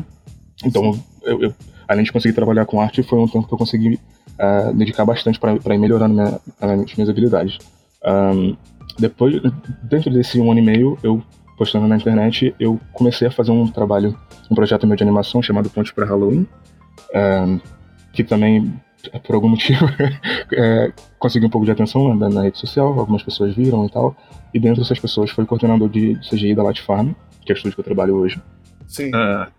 Então, 0.65 0.99
eu, 1.23 1.41
eu, 1.41 1.53
além 1.87 2.03
de 2.03 2.11
conseguir 2.11 2.33
trabalhar 2.33 2.65
com 2.65 2.81
arte, 2.81 3.01
foi 3.03 3.19
um 3.19 3.27
tempo 3.27 3.47
que 3.47 3.53
eu 3.53 3.57
consegui 3.57 3.99
é, 4.37 4.73
dedicar 4.73 5.05
bastante 5.05 5.39
para 5.39 5.75
ir 5.75 5.77
melhorando 5.77 6.15
minha, 6.15 6.39
as 6.59 6.95
minhas 6.95 7.09
habilidades. 7.09 7.57
Um, 8.05 8.55
depois, 8.99 9.41
dentro 9.83 10.11
desse 10.11 10.39
um 10.39 10.51
ano 10.51 10.59
e 10.59 10.63
meio, 10.63 10.97
eu 11.01 11.21
postando 11.57 11.87
na 11.87 11.95
internet, 11.95 12.55
eu 12.59 12.79
comecei 12.91 13.27
a 13.27 13.31
fazer 13.31 13.51
um 13.51 13.67
trabalho, 13.67 14.17
um 14.49 14.55
projeto 14.55 14.87
meu 14.87 14.95
de 14.95 15.03
animação 15.03 15.41
chamado 15.41 15.69
Ponte 15.69 15.93
para 15.93 16.05
Halloween, 16.05 16.47
um, 17.13 17.59
que 18.11 18.23
também, 18.23 18.73
por 19.23 19.35
algum 19.35 19.49
motivo, 19.49 19.85
é, 20.51 20.91
conseguiu 21.19 21.47
um 21.47 21.51
pouco 21.51 21.65
de 21.65 21.71
atenção 21.71 22.13
na, 22.15 22.29
na, 22.29 22.41
rede 22.43 22.57
social, 22.57 22.87
algumas 22.99 23.23
pessoas 23.23 23.55
viram 23.55 23.85
e 23.85 23.89
tal, 23.89 24.15
e 24.53 24.59
dentro 24.59 24.81
dessas 24.81 24.99
pessoas 24.99 25.29
foi 25.29 25.45
coordenador 25.45 25.89
de 25.89 26.15
CGI 26.29 26.55
da 26.55 26.63
Light 26.63 26.81
Farm, 26.81 27.11
que 27.45 27.51
é 27.51 27.53
o 27.53 27.57
estúdio 27.57 27.75
que 27.75 27.81
eu 27.81 27.85
trabalho 27.85 28.15
hoje. 28.15 28.41
Sim. 28.87 29.09
Uh, 29.09 29.51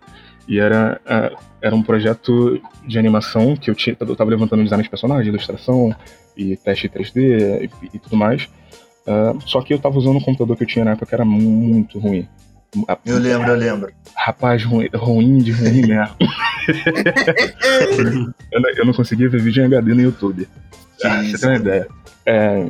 e 0.47 0.59
era, 0.59 1.01
uh, 1.05 1.37
era 1.61 1.75
um 1.75 1.81
projeto 1.81 2.61
de 2.85 2.99
animação 2.99 3.55
que 3.55 3.69
eu, 3.69 3.75
tinha, 3.75 3.95
eu 3.99 4.15
tava 4.15 4.29
levantando 4.29 4.63
design 4.63 4.83
de 4.83 4.89
personagem, 4.89 5.29
ilustração 5.29 5.95
e 6.37 6.55
teste 6.57 6.87
3D 6.87 7.63
e, 7.63 7.95
e 7.95 7.99
tudo 7.99 8.15
mais. 8.15 8.47
Uh, 9.05 9.39
só 9.45 9.61
que 9.61 9.73
eu 9.73 9.79
tava 9.79 9.97
usando 9.97 10.17
um 10.17 10.21
computador 10.21 10.57
que 10.57 10.63
eu 10.63 10.67
tinha 10.67 10.85
na 10.85 10.91
época 10.91 11.05
que 11.05 11.13
era 11.13 11.25
muito 11.25 11.99
ruim. 11.99 12.27
Eu 13.05 13.19
lembro, 13.19 13.51
eu 13.51 13.55
lembro. 13.55 13.93
Rapaz, 14.15 14.63
ruim, 14.63 14.89
ruim 14.93 15.37
de 15.37 15.51
ruim 15.51 15.81
mesmo. 15.87 16.15
eu, 18.51 18.61
não, 18.61 18.69
eu, 18.71 18.85
não 18.85 18.93
conseguia 18.93 19.29
ver 19.29 19.41
vídeo 19.41 19.63
em 19.63 19.67
HD 19.67 19.93
no 19.93 20.01
YouTube. 20.01 20.47
Ah, 21.03 21.21
você 21.23 21.37
tem 21.37 21.49
uma 21.49 21.57
ideia. 21.57 21.87
É... 22.25 22.65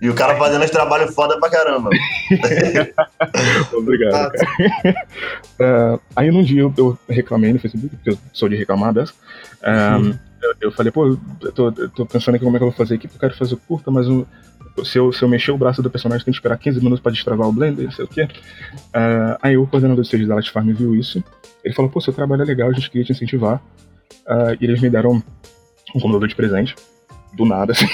E 0.00 0.10
o 0.10 0.14
cara 0.14 0.36
fazendo 0.36 0.62
esse 0.62 0.72
trabalho 0.72 1.10
foda 1.12 1.38
pra 1.40 1.48
caramba. 1.48 1.88
Obrigado, 3.72 4.32
cara. 4.32 5.06
uh, 5.60 6.00
aí 6.14 6.30
num 6.30 6.42
dia 6.42 6.62
eu, 6.62 6.74
eu, 6.76 6.98
reclamei 7.08 7.52
no 7.52 7.58
Facebook, 7.58 7.96
porque 7.96 8.10
eu 8.10 8.18
sou 8.32 8.48
de 8.48 8.56
reclamar 8.56 8.92
dessa. 8.92 9.14
Um, 9.64 10.10
eu, 10.42 10.54
eu, 10.60 10.72
falei, 10.72 10.92
pô, 10.92 11.18
eu 11.40 11.52
tô, 11.52 11.72
tô, 11.72 12.04
pensando 12.04 12.34
aqui 12.34 12.44
como 12.44 12.56
é 12.56 12.58
que 12.58 12.64
eu 12.64 12.68
vou 12.68 12.76
fazer 12.76 12.96
aqui, 12.96 13.08
porque 13.08 13.24
eu 13.24 13.28
quero 13.30 13.38
fazer 13.38 13.56
curta, 13.66 13.90
mas 13.90 14.06
eu, 14.06 14.26
se, 14.84 14.98
eu, 14.98 15.12
se 15.12 15.22
eu 15.22 15.28
mexer 15.28 15.52
o 15.52 15.58
braço 15.58 15.82
do 15.82 15.90
personagem, 15.90 16.24
tem 16.24 16.32
que 16.32 16.38
esperar 16.38 16.58
15 16.58 16.78
minutos 16.78 17.00
pra 17.00 17.12
destravar 17.12 17.48
o 17.48 17.52
Blender, 17.52 17.84
não 17.84 17.92
sei 17.92 18.04
o 18.04 18.08
quê. 18.08 18.24
Uh, 18.24 19.38
aí 19.40 19.56
o 19.56 19.66
coordenador 19.66 20.02
do 20.02 20.06
stage 20.06 20.26
da 20.26 20.34
Light 20.34 20.50
Farm 20.50 20.70
viu 20.72 20.94
isso. 20.94 21.22
Ele 21.64 21.74
falou, 21.74 21.90
pô, 21.90 22.00
seu 22.00 22.12
trabalho 22.12 22.42
é 22.42 22.44
legal, 22.44 22.70
a 22.70 22.72
gente 22.72 22.90
queria 22.90 23.04
te 23.04 23.12
incentivar. 23.12 23.62
Uh, 24.26 24.56
e 24.60 24.64
eles 24.64 24.80
me 24.80 24.90
deram 24.90 25.22
um 25.94 26.00
computador 26.00 26.28
de 26.28 26.34
presente 26.34 26.74
do 27.32 27.44
nada. 27.44 27.72
Assim. 27.72 27.86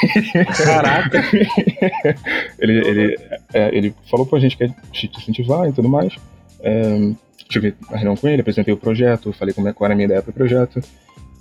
Caraca! 0.65 1.23
ele, 2.59 2.89
ele, 2.89 3.19
é, 3.53 3.77
ele 3.77 3.95
falou 4.11 4.27
pra 4.27 4.39
gente 4.39 4.57
que 4.57 4.65
ia 4.65 4.75
te 4.93 5.11
incentivar 5.19 5.69
e 5.69 5.73
tudo 5.73 5.89
mais. 5.89 6.15
É, 6.61 7.13
tive 7.49 7.75
uma 7.89 7.97
reunião 7.97 8.17
com 8.17 8.29
ele, 8.29 8.41
apresentei 8.41 8.73
o 8.73 8.77
projeto, 8.77 9.33
falei 9.33 9.53
como 9.53 9.69
é, 9.69 9.73
qual 9.73 9.87
era 9.87 9.95
a 9.95 9.97
minha 9.97 10.07
ideia 10.07 10.23
pro 10.23 10.33
projeto. 10.33 10.81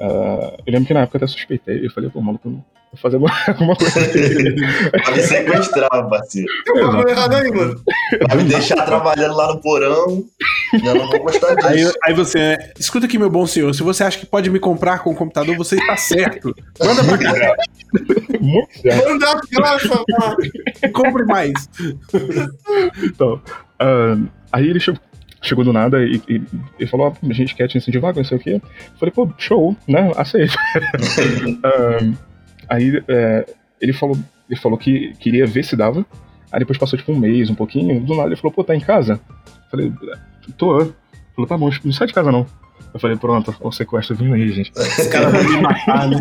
Uh, 0.01 0.57
eu 0.65 0.73
lembro 0.73 0.87
que 0.87 0.93
na 0.95 1.01
época 1.01 1.17
eu 1.17 1.19
até 1.19 1.27
suspeitei, 1.27 1.85
eu 1.85 1.91
falei, 1.91 2.09
pô, 2.09 2.21
maluco, 2.21 2.49
vou 2.49 2.63
fazer 2.95 3.17
alguma, 3.17 3.31
alguma 3.47 3.75
coisa. 3.75 3.99
Vai 5.05 5.15
me 5.15 5.21
sequestrar, 5.21 6.09
parceiro. 6.09 6.47
Tem 6.65 6.81
aí, 6.81 7.51
mano. 7.51 7.83
Vai 8.27 8.37
me 8.37 8.43
deixar 8.45 8.83
trabalhando 8.83 9.35
lá 9.35 9.53
no 9.53 9.61
porão. 9.61 10.25
Eu 10.83 10.95
não 10.95 11.07
vou 11.07 11.19
gostar 11.21 11.53
disso. 11.53 11.93
Aí, 12.03 12.11
aí 12.11 12.13
você, 12.15 12.57
escuta 12.79 13.05
aqui, 13.05 13.19
meu 13.19 13.29
bom 13.29 13.45
senhor, 13.45 13.71
se 13.75 13.83
você 13.83 14.03
acha 14.03 14.17
que 14.17 14.25
pode 14.25 14.49
me 14.49 14.59
comprar 14.59 15.03
com 15.03 15.11
o 15.11 15.15
computador, 15.15 15.55
você 15.55 15.75
está 15.75 15.95
certo. 15.95 16.51
Manda 16.83 17.03
pra 17.03 17.17
cá. 17.19 17.55
Muito 18.39 18.81
certo. 18.81 19.07
Manda 19.07 19.39
pra 19.51 19.77
cá, 19.79 20.35
Compre 20.93 21.25
mais. 21.25 21.69
Então, 23.03 23.39
uh, 23.79 24.27
aí 24.51 24.67
ele 24.67 24.79
chegou, 24.79 24.99
chegou 25.41 25.65
do 25.65 25.73
nada 25.73 26.05
e, 26.05 26.21
e, 26.29 26.41
e 26.79 26.87
falou: 26.87 27.17
a 27.21 27.33
gente 27.33 27.55
quer 27.55 27.67
te 27.67 27.77
incentivar, 27.77 28.15
não 28.15 28.23
sei 28.23 28.37
o 28.37 28.39
quê. 28.39 28.61
Falei, 28.97 29.11
pô, 29.11 29.29
show, 29.37 29.75
né? 29.87 30.11
Aceito. 30.15 30.55
aí 32.69 33.03
é, 33.07 33.45
ele, 33.81 33.91
falou, 33.91 34.17
ele 34.49 34.59
falou 34.59 34.77
que 34.77 35.13
queria 35.19 35.45
ver 35.45 35.63
se 35.63 35.75
dava. 35.75 36.05
Aí 36.51 36.59
depois 36.59 36.77
passou 36.77 36.99
tipo 36.99 37.11
um 37.11 37.19
mês, 37.19 37.49
um 37.49 37.55
pouquinho. 37.55 37.99
Do 37.99 38.15
nada 38.15 38.29
ele 38.29 38.35
falou, 38.35 38.51
pô, 38.51 38.63
tá 38.63 38.75
em 38.75 38.79
casa? 38.79 39.19
Falei, 39.69 39.91
tô. 40.57 40.93
Falou, 41.33 41.47
tá 41.47 41.57
bom, 41.57 41.69
não 41.83 41.93
sai 41.93 42.07
de 42.07 42.13
casa 42.13 42.31
não. 42.31 42.45
Eu 42.93 42.99
falei, 42.99 43.17
pronto, 43.17 43.55
o 43.59 43.71
sequestro 43.71 44.15
vindo 44.15 44.33
aí, 44.33 44.51
gente. 44.51 44.71
Os 44.77 45.07
caras 45.07 45.31
vão 45.31 45.43
me 45.43 45.61
matar, 45.61 46.09
né? 46.09 46.17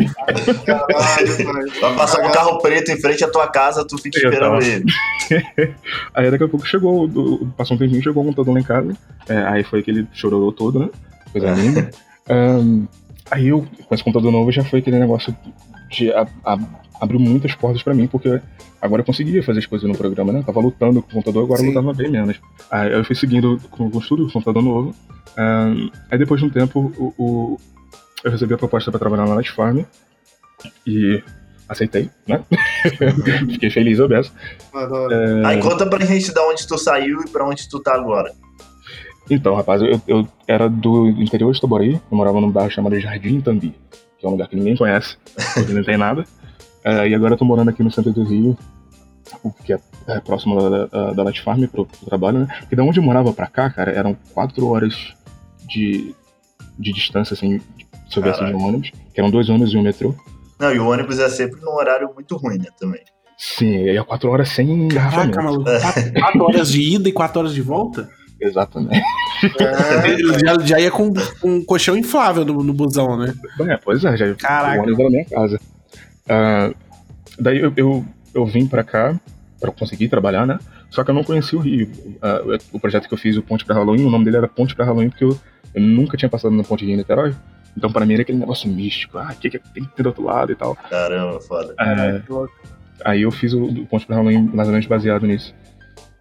Caralho, 0.65 1.81
Vai 1.81 1.95
passar 1.95 2.25
um 2.25 2.31
carro 2.31 2.59
preto 2.59 2.91
em 2.91 2.99
frente 2.99 3.23
à 3.23 3.29
tua 3.29 3.47
casa, 3.47 3.85
tu 3.85 3.97
fica 3.97 4.17
esperando 4.17 4.63
ele. 4.63 4.85
aí 6.13 6.31
daqui 6.31 6.43
a 6.43 6.47
pouco 6.47 6.65
chegou, 6.65 7.09
passou 7.57 7.75
um 7.75 7.79
tempinho, 7.79 8.03
chegou 8.03 8.23
o 8.23 8.25
computador 8.27 8.53
lá 8.53 8.59
em 8.59 8.63
casa. 8.63 8.97
É, 9.27 9.37
aí 9.47 9.63
foi 9.63 9.83
que 9.83 9.91
ele 9.91 10.07
chorou 10.13 10.51
todo, 10.51 10.79
né? 10.79 10.89
Coisa 11.31 11.51
linda. 11.51 11.89
um, 12.29 12.87
aí 13.29 13.47
eu, 13.47 13.65
com 13.87 13.95
esse 13.95 14.03
computador 14.03 14.31
novo, 14.31 14.51
já 14.51 14.63
foi 14.63 14.79
aquele 14.79 14.99
negócio 14.99 15.35
de 15.89 16.11
a, 16.11 16.25
a, 16.45 16.57
abriu 17.01 17.19
muitas 17.19 17.55
portas 17.55 17.81
pra 17.81 17.95
mim, 17.95 18.05
porque 18.05 18.39
agora 18.79 19.01
eu 19.01 19.05
conseguia 19.05 19.41
fazer 19.41 19.59
as 19.59 19.65
coisas 19.65 19.89
no 19.89 19.97
programa, 19.97 20.31
né? 20.31 20.39
Eu 20.39 20.43
tava 20.43 20.59
lutando 20.59 21.01
com 21.01 21.09
o 21.09 21.11
computador, 21.15 21.43
agora 21.45 21.61
eu 21.61 21.67
lutava 21.67 21.93
bem 21.93 22.11
menos. 22.11 22.39
Aí 22.69 22.93
eu 22.93 23.03
fui 23.03 23.15
seguindo 23.15 23.59
com 23.71 23.87
o 23.87 23.97
estudo, 23.97 24.23
com 24.23 24.29
o 24.29 24.31
computador 24.33 24.61
novo. 24.61 24.95
Um, 25.35 25.89
aí 26.11 26.19
depois 26.19 26.39
de 26.39 26.45
um 26.45 26.49
tempo, 26.51 26.93
o, 26.95 27.13
o, 27.17 27.57
eu 28.23 28.31
recebi 28.31 28.53
a 28.53 28.57
proposta 28.57 28.91
pra 28.91 28.99
trabalhar 28.99 29.25
na 29.25 29.33
Light 29.33 29.51
Farm. 29.51 29.79
E 30.85 31.23
aceitei, 31.67 32.07
né? 32.27 32.43
Fiquei 33.49 33.71
feliz, 33.71 33.97
dessa. 33.97 34.31
É... 35.11 35.45
Aí 35.47 35.59
conta 35.59 35.87
pra 35.87 36.05
gente 36.05 36.31
de 36.31 36.39
onde 36.39 36.67
tu 36.67 36.77
saiu 36.77 37.21
e 37.21 37.29
pra 37.29 37.47
onde 37.47 37.67
tu 37.67 37.79
tá 37.79 37.95
agora. 37.95 38.31
Então, 39.27 39.55
rapaz, 39.55 39.81
eu, 39.81 39.99
eu 40.07 40.27
era 40.47 40.69
do 40.69 41.07
interior 41.07 41.51
de 41.51 41.59
Taboraí, 41.59 41.93
eu 41.93 42.17
morava 42.17 42.39
num 42.39 42.51
bairro 42.51 42.69
chamado 42.69 42.99
Jardim 42.99 43.41
Tambi, 43.41 43.73
que 44.19 44.25
é 44.25 44.29
um 44.29 44.33
lugar 44.33 44.47
que 44.47 44.55
ninguém 44.55 44.75
conhece, 44.75 45.17
porque 45.55 45.73
não 45.73 45.83
tem 45.83 45.97
nada. 45.97 46.25
Uh, 46.85 47.07
e 47.07 47.15
agora 47.15 47.33
eu 47.33 47.37
tô 47.37 47.45
morando 47.45 47.69
aqui 47.69 47.83
no 47.83 47.91
centro 47.91 48.11
do 48.11 48.23
Rio, 48.23 48.57
o 49.43 49.51
que 49.51 49.73
é, 49.73 49.79
é 50.07 50.19
próximo 50.19 50.59
da, 50.69 50.85
da, 50.87 51.13
da 51.13 51.23
Light 51.23 51.41
Farm 51.41 51.65
pro, 51.67 51.85
pro 51.85 52.05
trabalho, 52.05 52.39
né? 52.39 52.47
Porque 52.61 52.75
da 52.75 52.83
onde 52.83 52.99
eu 52.99 53.03
morava 53.03 53.31
pra 53.33 53.47
cá, 53.47 53.69
cara, 53.69 53.91
eram 53.91 54.15
quatro 54.33 54.67
horas 54.67 55.13
de, 55.67 56.15
de 56.77 56.91
distância, 56.91 57.33
assim, 57.33 57.59
se 58.09 58.17
eu 58.17 58.23
viesse 58.23 58.43
de 58.43 58.53
um 58.53 58.65
ônibus, 58.65 58.91
que 59.13 59.19
eram 59.19 59.29
dois 59.29 59.49
ônibus 59.49 59.73
e 59.73 59.77
um 59.77 59.83
metrô. 59.83 60.15
Não, 60.59 60.73
e 60.73 60.79
o 60.79 60.87
ônibus 60.87 61.19
é 61.19 61.29
sempre 61.29 61.61
num 61.61 61.73
horário 61.73 62.09
muito 62.13 62.35
ruim, 62.35 62.57
né, 62.57 62.67
também. 62.79 63.01
Sim, 63.37 63.85
e 63.85 63.89
aí 63.89 64.03
quatro 64.03 64.29
horas 64.29 64.49
sem 64.49 64.87
Caraca, 64.89 65.41
maluco. 65.41 65.63
Quatro, 65.63 66.13
quatro 66.13 66.43
horas 66.43 66.71
de 66.71 66.95
ida 66.95 67.09
e 67.09 67.11
quatro 67.11 67.39
horas 67.39 67.53
de 67.53 67.61
volta? 67.61 68.07
Exatamente. 68.39 69.03
Ele 70.05 70.39
já, 70.39 70.59
já 70.59 70.79
ia 70.79 70.91
com 70.91 71.11
com 71.39 71.49
um 71.55 71.63
colchão 71.63 71.95
inflável 71.95 72.45
no, 72.45 72.63
no 72.63 72.73
busão, 72.73 73.17
né? 73.17 73.33
É, 73.61 73.77
pois 73.77 74.03
é, 74.03 74.15
já 74.17 74.35
Caraca. 74.35 74.79
o 74.79 74.83
ônibus 74.83 74.99
era 74.99 75.09
minha 75.09 75.25
casa. 75.25 75.59
Ah, 76.27 76.71
daí 77.39 77.59
eu, 77.59 77.73
eu, 77.75 78.05
eu 78.33 78.45
vim 78.45 78.67
pra 78.67 78.83
cá 78.83 79.19
pra 79.59 79.71
conseguir 79.71 80.09
trabalhar, 80.09 80.45
né? 80.45 80.57
Só 80.89 81.03
que 81.03 81.11
eu 81.11 81.15
não 81.15 81.23
conhecia 81.23 81.57
o 81.57 81.61
Rio. 81.61 81.89
Ah, 82.21 82.41
o 82.71 82.79
projeto 82.79 83.07
que 83.07 83.13
eu 83.13 83.17
fiz, 83.17 83.37
o 83.37 83.43
Ponte 83.43 83.63
pra 83.65 83.75
Halloween, 83.75 84.05
o 84.05 84.09
nome 84.09 84.25
dele 84.25 84.37
era 84.37 84.47
Ponte 84.47 84.75
pra 84.75 84.85
Halloween, 84.85 85.09
porque 85.09 85.23
eu, 85.23 85.37
eu 85.73 85.81
nunca 85.81 86.17
tinha 86.17 86.29
passado 86.29 86.53
na 86.55 86.63
Ponte 86.63 86.85
de 86.85 86.95
Niterói. 86.95 87.33
Então 87.77 87.91
pra 87.91 88.05
mim 88.05 88.13
era 88.13 88.23
aquele 88.23 88.37
negócio 88.37 88.69
místico. 88.69 89.17
Ah, 89.17 89.31
o 89.31 89.39
que, 89.39 89.49
que 89.49 89.59
tem 89.59 89.83
que 89.83 89.95
ter 89.95 90.03
do 90.03 90.07
outro 90.07 90.23
lado 90.23 90.51
e 90.51 90.55
tal. 90.55 90.75
Caramba, 90.89 91.39
foda. 91.39 91.73
É, 91.79 92.21
aí 93.05 93.21
eu 93.21 93.31
fiz 93.31 93.53
o, 93.53 93.63
o 93.63 93.85
Ponte 93.85 94.05
pra 94.05 94.17
Halloween 94.17 94.49
mais 94.53 94.67
ou 94.67 94.73
menos 94.73 94.87
baseado 94.87 95.25
nisso. 95.25 95.53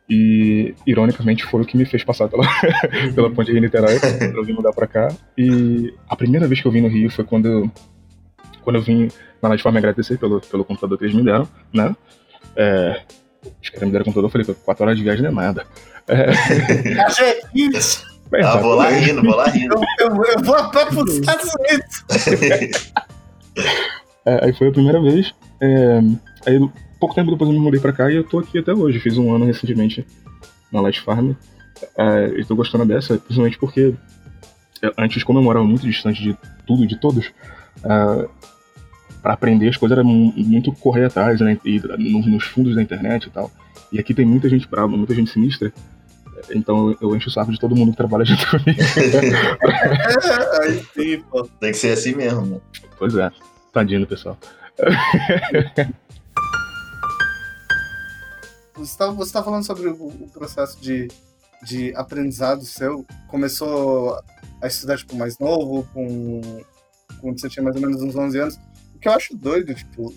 E, 0.08 0.74
ironicamente, 0.84 1.44
foi 1.44 1.62
o 1.62 1.64
que 1.64 1.76
me 1.76 1.84
fez 1.84 2.02
passar 2.02 2.28
pela, 2.28 2.44
pela 3.14 3.30
Ponte 3.30 3.52
de 3.52 3.60
Niterói 3.60 3.98
pra 4.00 4.26
eu 4.26 4.44
vir 4.44 4.54
mudar 4.54 4.72
pra 4.72 4.86
cá. 4.86 5.08
E 5.38 5.94
a 6.08 6.16
primeira 6.16 6.48
vez 6.48 6.60
que 6.60 6.66
eu 6.66 6.72
vim 6.72 6.80
no 6.80 6.88
Rio 6.88 7.10
foi 7.10 7.24
quando 7.24 7.70
quando 8.62 8.76
eu 8.76 8.82
vim 8.82 9.08
na 9.42 9.48
Light 9.48 9.62
Farm 9.62 9.76
agradecer 9.76 10.18
pelo, 10.18 10.40
pelo 10.40 10.64
computador 10.64 10.96
que 10.98 11.04
eles 11.04 11.14
me 11.16 11.24
deram, 11.24 11.48
né? 11.72 11.94
É, 12.56 13.02
os 13.62 13.68
caras 13.70 13.86
me 13.86 13.92
deram 13.92 14.02
o 14.02 14.04
computador, 14.06 14.28
eu 14.28 14.32
falei, 14.32 14.46
"Pô, 14.46 14.54
quatro 14.54 14.84
horas 14.84 14.98
de 14.98 15.04
viagem 15.04 15.22
não 15.22 15.30
é 15.30 15.34
nada. 15.46 15.66
É, 16.08 16.30
é, 18.34 18.42
Ah, 18.44 18.56
vou 18.58 18.74
lá 18.74 18.88
rindo, 18.90 19.22
vou 19.22 19.36
lá 19.36 19.46
rindo. 19.46 19.74
eu, 19.98 20.08
eu, 20.08 20.24
eu 20.24 20.42
vou 20.44 20.54
a 20.56 20.68
pé 20.70 20.84
pros 20.86 21.14
Estados 21.16 21.50
Unidos. 21.58 22.92
É, 24.26 24.44
aí 24.44 24.52
foi 24.52 24.68
a 24.68 24.72
primeira 24.72 25.00
vez. 25.00 25.34
É, 25.60 25.98
aí, 26.46 26.58
pouco 27.00 27.14
tempo 27.14 27.30
depois 27.30 27.48
eu 27.50 27.56
me 27.56 27.62
mudei 27.62 27.80
pra 27.80 27.92
cá 27.92 28.10
e 28.10 28.16
eu 28.16 28.24
tô 28.24 28.38
aqui 28.38 28.58
até 28.58 28.72
hoje. 28.72 29.00
Fiz 29.00 29.16
um 29.16 29.34
ano 29.34 29.46
recentemente 29.46 30.06
na 30.70 30.80
Light 30.80 31.00
Farm. 31.00 31.32
É, 31.96 32.26
e 32.38 32.44
tô 32.44 32.54
gostando 32.54 32.84
dessa, 32.84 33.16
principalmente 33.16 33.58
porque 33.58 33.94
eu- 34.82 34.92
antes, 34.98 35.22
como 35.24 35.38
eu 35.38 35.42
morava 35.42 35.64
muito 35.64 35.86
distante 35.86 36.22
de 36.22 36.36
tudo 36.66 36.84
e 36.84 36.86
de 36.86 37.00
todos, 37.00 37.30
é, 37.84 38.28
para 39.22 39.34
aprender 39.34 39.68
as 39.68 39.76
coisas 39.76 39.96
era 39.98 40.04
mu- 40.06 40.32
muito 40.36 40.72
correr 40.72 41.04
atrás, 41.06 41.40
né? 41.40 41.58
E 41.64 41.78
no- 41.80 42.26
nos 42.26 42.44
fundos 42.44 42.74
da 42.74 42.82
internet 42.82 43.24
e 43.26 43.30
tal. 43.30 43.50
E 43.92 43.98
aqui 43.98 44.14
tem 44.14 44.24
muita 44.24 44.48
gente 44.48 44.66
brava, 44.68 44.88
muita 44.88 45.14
gente 45.14 45.30
sinistra. 45.30 45.72
Então 46.54 46.96
eu 47.00 47.14
encho 47.14 47.28
o 47.28 47.32
saco 47.32 47.52
de 47.52 47.58
todo 47.60 47.76
mundo 47.76 47.90
que 47.90 47.96
trabalha 47.98 48.24
junto 48.26 48.48
comigo. 48.50 48.80
Aí 50.62 50.82
sim, 50.94 51.22
pô. 51.30 51.42
Tem 51.60 51.70
que 51.72 51.76
ser 51.78 51.92
assim 51.92 52.14
mesmo, 52.14 52.46
né? 52.46 52.60
pois 52.98 53.14
é, 53.14 53.30
tadinho 53.72 54.00
do 54.00 54.06
pessoal. 54.06 54.36
Você 58.74 58.96
tá, 58.96 59.10
você 59.10 59.32
tá 59.32 59.42
falando 59.42 59.64
sobre 59.66 59.88
o, 59.88 59.92
o 60.06 60.28
processo 60.32 60.80
de, 60.80 61.08
de 61.64 61.94
aprendizado 61.94 62.64
seu. 62.64 63.04
Começou 63.28 64.18
a 64.62 64.66
estudar, 64.66 64.96
tipo, 64.96 65.14
mais 65.16 65.38
novo, 65.38 65.86
com, 65.92 66.40
quando 67.20 67.40
você 67.40 67.48
tinha 67.48 67.62
mais 67.62 67.76
ou 67.76 67.82
menos 67.82 68.02
uns 68.02 68.14
11 68.16 68.38
anos. 68.38 68.56
O 68.94 68.98
que 68.98 69.08
eu 69.08 69.12
acho 69.12 69.36
doido, 69.36 69.74
tipo, 69.74 70.14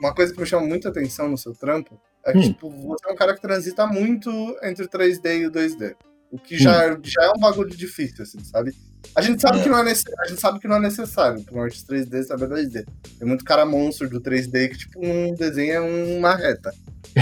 uma 0.00 0.14
coisa 0.14 0.32
que 0.32 0.40
me 0.40 0.46
chama 0.46 0.66
muita 0.66 0.88
atenção 0.88 1.28
no 1.28 1.38
seu 1.38 1.54
trampo 1.54 1.98
é 2.24 2.32
que, 2.32 2.38
Hum. 2.38 2.42
tipo, 2.42 2.70
você 2.70 3.08
é 3.08 3.12
um 3.12 3.16
cara 3.16 3.34
que 3.34 3.40
transita 3.40 3.86
muito 3.86 4.30
entre 4.62 4.84
o 4.84 4.88
3D 4.88 5.38
e 5.40 5.46
o 5.46 5.50
2D. 5.50 5.94
O 6.30 6.38
que 6.38 6.58
já, 6.58 6.98
já 7.02 7.22
é 7.24 7.30
um 7.30 7.40
bagulho 7.40 7.70
difícil, 7.70 8.22
assim, 8.22 8.38
sabe? 8.44 8.74
A 9.14 9.22
gente 9.22 9.40
sabe 9.40 9.60
É. 9.60 9.62
que 9.62 9.68
não 9.70 9.78
é 9.78 9.84
necessário, 9.84 10.20
a 10.20 10.26
gente 10.28 10.40
sabe 10.40 10.58
que 10.58 10.68
não 10.68 10.76
é 10.76 10.80
necessário 10.80 11.42
artista 11.58 11.94
3D 11.94 12.22
saber 12.24 12.48
2D. 12.48 12.84
Tem 13.18 13.26
muito 13.26 13.44
cara 13.46 13.64
monstro 13.64 14.10
do 14.10 14.20
3D 14.20 14.68
que, 14.68 14.76
tipo, 14.78 15.00
um 15.02 15.32
desenha 15.34 15.80
uma 15.82 16.34
reta. 16.34 16.70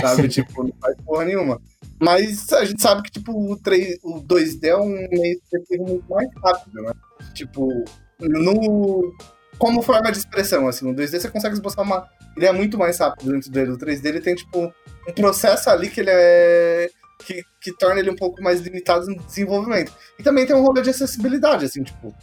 Sabe? 0.01 0.27
tipo, 0.29 0.65
não 0.65 0.73
faz 0.81 0.97
porra 1.05 1.25
nenhuma. 1.25 1.61
Mas 2.01 2.53
a 2.53 2.65
gente 2.65 2.83
sabe 2.83 3.03
que, 3.03 3.13
tipo, 3.13 3.33
o, 3.33 3.57
3, 3.57 3.99
o 4.03 4.21
2D 4.21 4.65
é 4.65 4.77
um 4.77 4.89
meio 4.89 5.41
de 5.71 5.79
muito 5.79 6.05
mais 6.11 6.29
rápido, 6.43 6.83
né? 6.83 6.93
Tipo, 7.33 7.85
no. 8.21 9.13
Como 9.59 9.81
forma 9.81 10.13
de 10.13 10.19
expressão, 10.19 10.69
assim, 10.69 10.91
o 10.91 10.95
2D 10.95 11.19
você 11.19 11.31
consegue 11.31 11.55
esboçar 11.55 11.83
uma. 11.83 12.07
Ele 12.37 12.45
é 12.45 12.53
muito 12.53 12.77
mais 12.77 12.99
rápido 12.99 13.33
dentro 13.33 13.51
dele. 13.51 13.73
O 13.73 13.79
3D 13.79 14.05
ele 14.05 14.21
tem, 14.21 14.35
tipo, 14.35 14.73
um 15.09 15.13
processo 15.13 15.71
ali 15.71 15.89
que 15.89 16.01
ele 16.01 16.11
é. 16.11 16.91
Que, 17.25 17.43
que 17.63 17.73
torna 17.73 17.99
ele 17.99 18.11
um 18.11 18.17
pouco 18.17 18.43
mais 18.43 18.61
limitado 18.61 19.07
no 19.07 19.17
desenvolvimento. 19.23 19.91
E 20.19 20.23
também 20.23 20.45
tem 20.45 20.55
um 20.55 20.63
rolê 20.63 20.83
de 20.83 20.91
acessibilidade, 20.91 21.65
assim, 21.65 21.83
tipo. 21.83 22.15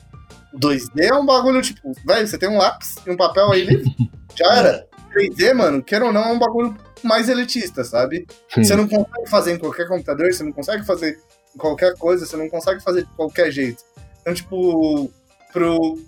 O 0.53 0.59
2D 0.59 1.01
é 1.01 1.13
um 1.15 1.25
bagulho, 1.25 1.61
tipo, 1.63 1.93
velho, 2.05 2.27
você 2.27 2.37
tem 2.37 2.47
um 2.47 2.57
lápis 2.57 2.95
e 3.05 3.09
um 3.09 3.17
papel 3.17 3.51
aí 3.51 3.63
livre. 3.63 3.89
Já 4.35 4.55
era. 4.55 4.87
3D, 5.13 5.53
mano, 5.53 5.83
queira 5.83 6.05
ou 6.05 6.13
não, 6.13 6.23
é 6.23 6.31
um 6.31 6.39
bagulho 6.39 6.75
mais 7.03 7.29
elitista, 7.29 7.83
sabe? 7.83 8.25
Sim. 8.49 8.63
Você 8.63 8.75
não 8.75 8.87
consegue 8.87 9.29
fazer 9.29 9.53
em 9.53 9.59
qualquer 9.59 9.87
computador, 9.87 10.33
você 10.33 10.43
não 10.43 10.51
consegue 10.51 10.85
fazer 10.85 11.19
em 11.55 11.57
qualquer 11.57 11.95
coisa, 11.95 12.25
você 12.25 12.35
não 12.35 12.49
consegue 12.49 12.81
fazer 12.81 13.03
de 13.03 13.09
qualquer 13.15 13.51
jeito. 13.51 13.83
Então, 14.21 14.33
tipo, 14.33 15.11
pro, 15.53 15.99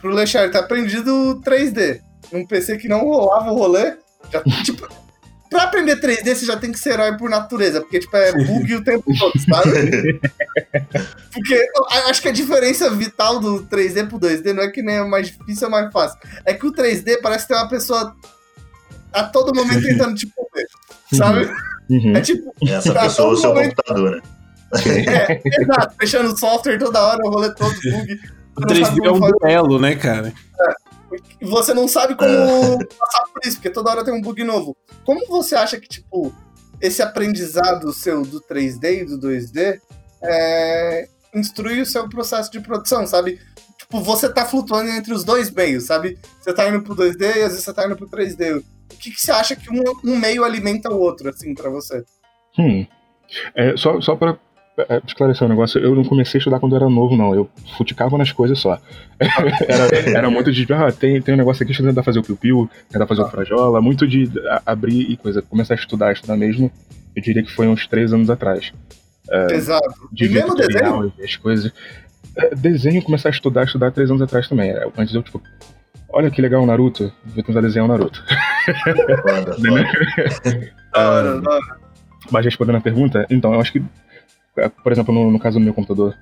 pro 0.00 0.10
Lechar 0.14 0.50
ter 0.50 0.58
aprendido 0.58 1.40
3D 1.44 2.00
num 2.32 2.46
PC 2.46 2.78
que 2.78 2.88
não 2.88 3.00
rolava 3.00 3.50
o 3.52 3.56
rolê, 3.56 3.94
já, 4.32 4.42
tipo, 4.64 4.88
pra 5.50 5.64
aprender 5.64 6.00
3D 6.00 6.34
você 6.34 6.46
já 6.46 6.56
tem 6.56 6.72
que 6.72 6.78
ser 6.78 6.92
herói 6.94 7.16
por 7.16 7.28
natureza, 7.28 7.80
porque, 7.80 7.98
tipo, 8.00 8.16
é 8.16 8.32
bug 8.32 8.74
o 8.76 8.84
tempo 8.84 9.04
todo, 9.18 9.32
sabe? 9.40 10.20
Porque 11.32 11.54
eu 11.54 11.86
acho 12.08 12.20
que 12.22 12.28
a 12.28 12.32
diferença 12.32 12.90
vital 12.90 13.38
do 13.38 13.62
3D 13.66 14.08
pro 14.08 14.18
2D 14.18 14.52
não 14.52 14.64
é 14.64 14.68
que 14.70 14.82
nem 14.82 14.96
é 14.96 15.04
mais 15.04 15.28
difícil 15.28 15.66
ou 15.68 15.70
mais 15.70 15.90
fácil. 15.92 16.18
É 16.44 16.52
que 16.54 16.66
o 16.66 16.72
3D 16.72 17.20
parece 17.22 17.46
ter 17.46 17.54
uma 17.54 17.68
pessoa 17.68 18.14
a 19.12 19.22
todo 19.24 19.54
momento 19.54 19.80
tentando 19.86 20.14
te 20.16 20.26
comer, 20.26 20.66
sabe? 21.12 21.48
Uhum. 21.88 22.16
É 22.16 22.20
tipo, 22.20 22.52
Essa 22.68 22.92
Tá, 22.92 23.02
pessoa 23.02 23.30
é 23.30 23.32
o 23.32 23.36
seu 23.36 23.50
todo 23.50 23.54
momento- 23.56 23.76
computador, 23.76 24.10
né? 24.16 24.22
é, 25.06 25.40
exato, 25.62 25.94
fechando 25.98 26.32
o 26.32 26.36
software 26.38 26.78
toda 26.78 27.00
hora, 27.00 27.18
o 27.24 27.30
rolê 27.30 27.54
todo 27.54 27.74
bug. 27.74 28.20
O 28.64 28.68
Você 28.68 28.80
não 28.80 28.82
3D 28.82 28.84
sabe 28.86 29.06
é 29.06 29.10
um 29.12 29.18
fazer. 29.20 29.32
duelo, 29.40 29.78
né, 29.80 29.94
cara? 29.96 30.32
E 31.40 31.44
você 31.44 31.74
não 31.74 31.88
sabe 31.88 32.14
como 32.14 32.28
É. 32.30 32.84
passar 32.98 33.24
por 33.32 33.40
isso, 33.44 33.56
porque 33.56 33.70
toda 33.70 33.90
hora 33.90 34.04
tem 34.04 34.14
um 34.14 34.20
bug 34.20 34.42
novo. 34.44 34.76
Como 35.04 35.26
você 35.26 35.54
acha 35.56 35.78
que, 35.80 35.88
tipo, 35.88 36.32
esse 36.80 37.02
aprendizado 37.02 37.92
seu 37.92 38.22
do 38.22 38.40
3D 38.40 39.02
e 39.02 39.04
do 39.04 39.18
2D 39.18 39.80
é, 40.22 41.08
instrui 41.34 41.80
o 41.80 41.86
seu 41.86 42.08
processo 42.08 42.50
de 42.50 42.60
produção, 42.60 43.06
sabe? 43.06 43.40
Tipo, 43.78 44.00
você 44.00 44.28
tá 44.32 44.44
flutuando 44.44 44.90
entre 44.90 45.12
os 45.12 45.24
dois 45.24 45.50
meios, 45.50 45.84
sabe? 45.84 46.18
Você 46.40 46.52
tá 46.52 46.68
indo 46.68 46.82
pro 46.82 46.94
2D 46.94 47.22
e 47.22 47.42
às 47.42 47.48
vezes 47.52 47.64
você 47.64 47.72
tá 47.72 47.86
indo 47.86 47.96
pro 47.96 48.08
3D. 48.08 48.58
O 48.58 48.96
que, 48.96 49.10
que 49.10 49.20
você 49.20 49.32
acha 49.32 49.56
que 49.56 49.70
um, 49.70 49.82
um 50.04 50.16
meio 50.16 50.44
alimenta 50.44 50.90
o 50.90 50.98
outro, 51.00 51.28
assim, 51.30 51.54
pra 51.54 51.70
você? 51.70 52.04
Hum. 52.58 52.86
É, 53.54 53.76
só, 53.76 54.00
só 54.00 54.14
pra 54.16 54.30
é, 54.32 54.36
esclarecer 55.06 55.46
um 55.46 55.50
negócio, 55.50 55.80
eu 55.80 55.94
não 55.94 56.04
comecei 56.04 56.38
a 56.38 56.40
estudar 56.40 56.60
quando 56.60 56.72
eu 56.72 56.76
era 56.76 56.88
novo, 56.90 57.16
não. 57.16 57.34
Eu 57.34 57.48
futicava 57.76 58.16
nas 58.18 58.32
coisas 58.32 58.58
só. 58.58 58.78
era, 59.20 60.10
era 60.18 60.30
muito 60.30 60.52
de, 60.52 60.70
ah, 60.72 60.90
tem, 60.92 61.20
tem 61.20 61.34
um 61.34 61.38
negócio 61.38 61.62
aqui, 61.62 61.72
deixa 61.72 61.82
eu 61.82 61.88
tentar 61.88 62.02
fazer 62.02 62.18
o 62.18 62.22
piu-piu, 62.22 62.68
tentar 62.90 63.06
fazer 63.06 63.22
o 63.22 63.28
frajola, 63.28 63.80
muito 63.80 64.06
de 64.06 64.30
abrir 64.64 65.10
e 65.10 65.16
coisa. 65.16 65.42
Começar 65.42 65.74
a 65.74 65.76
estudar, 65.76 66.12
estudar 66.12 66.36
mesmo, 66.36 66.70
eu 67.14 67.22
diria 67.22 67.42
que 67.42 67.52
foi 67.52 67.66
uns 67.68 67.86
três 67.86 68.12
anos 68.12 68.30
atrás. 68.30 68.72
Exato. 69.50 70.08
De 70.12 70.26
E 70.26 70.28
mesmo 70.28 70.54
desenho? 70.54 71.12
as 71.22 71.36
coisas. 71.36 71.72
É, 72.36 72.54
desenho, 72.54 73.02
começar 73.02 73.28
a 73.28 73.32
estudar, 73.32 73.64
estudar 73.64 73.90
três 73.92 74.10
anos 74.10 74.22
atrás 74.22 74.48
também. 74.48 74.70
É, 74.70 74.86
Antes 74.96 75.14
eu, 75.14 75.22
tipo, 75.22 75.40
olha 76.08 76.30
que 76.30 76.40
legal 76.42 76.62
o 76.62 76.66
Naruto, 76.66 77.12
vou 77.24 77.42
tentar 77.44 77.60
desenhar 77.60 77.84
o 77.86 77.88
Naruto. 77.88 78.22
Da 80.92 81.10
hora. 81.10 81.40
Mas 82.30 82.44
respondendo 82.44 82.76
a 82.76 82.80
pergunta, 82.80 83.26
então, 83.30 83.52
eu 83.54 83.60
acho 83.60 83.72
que, 83.72 83.78
é, 83.78 83.84
por 84.68 84.92
exemplo, 84.92 85.14
no, 85.14 85.30
no 85.30 85.38
caso 85.38 85.58
do 85.58 85.64
meu 85.64 85.72
computador, 85.74 86.16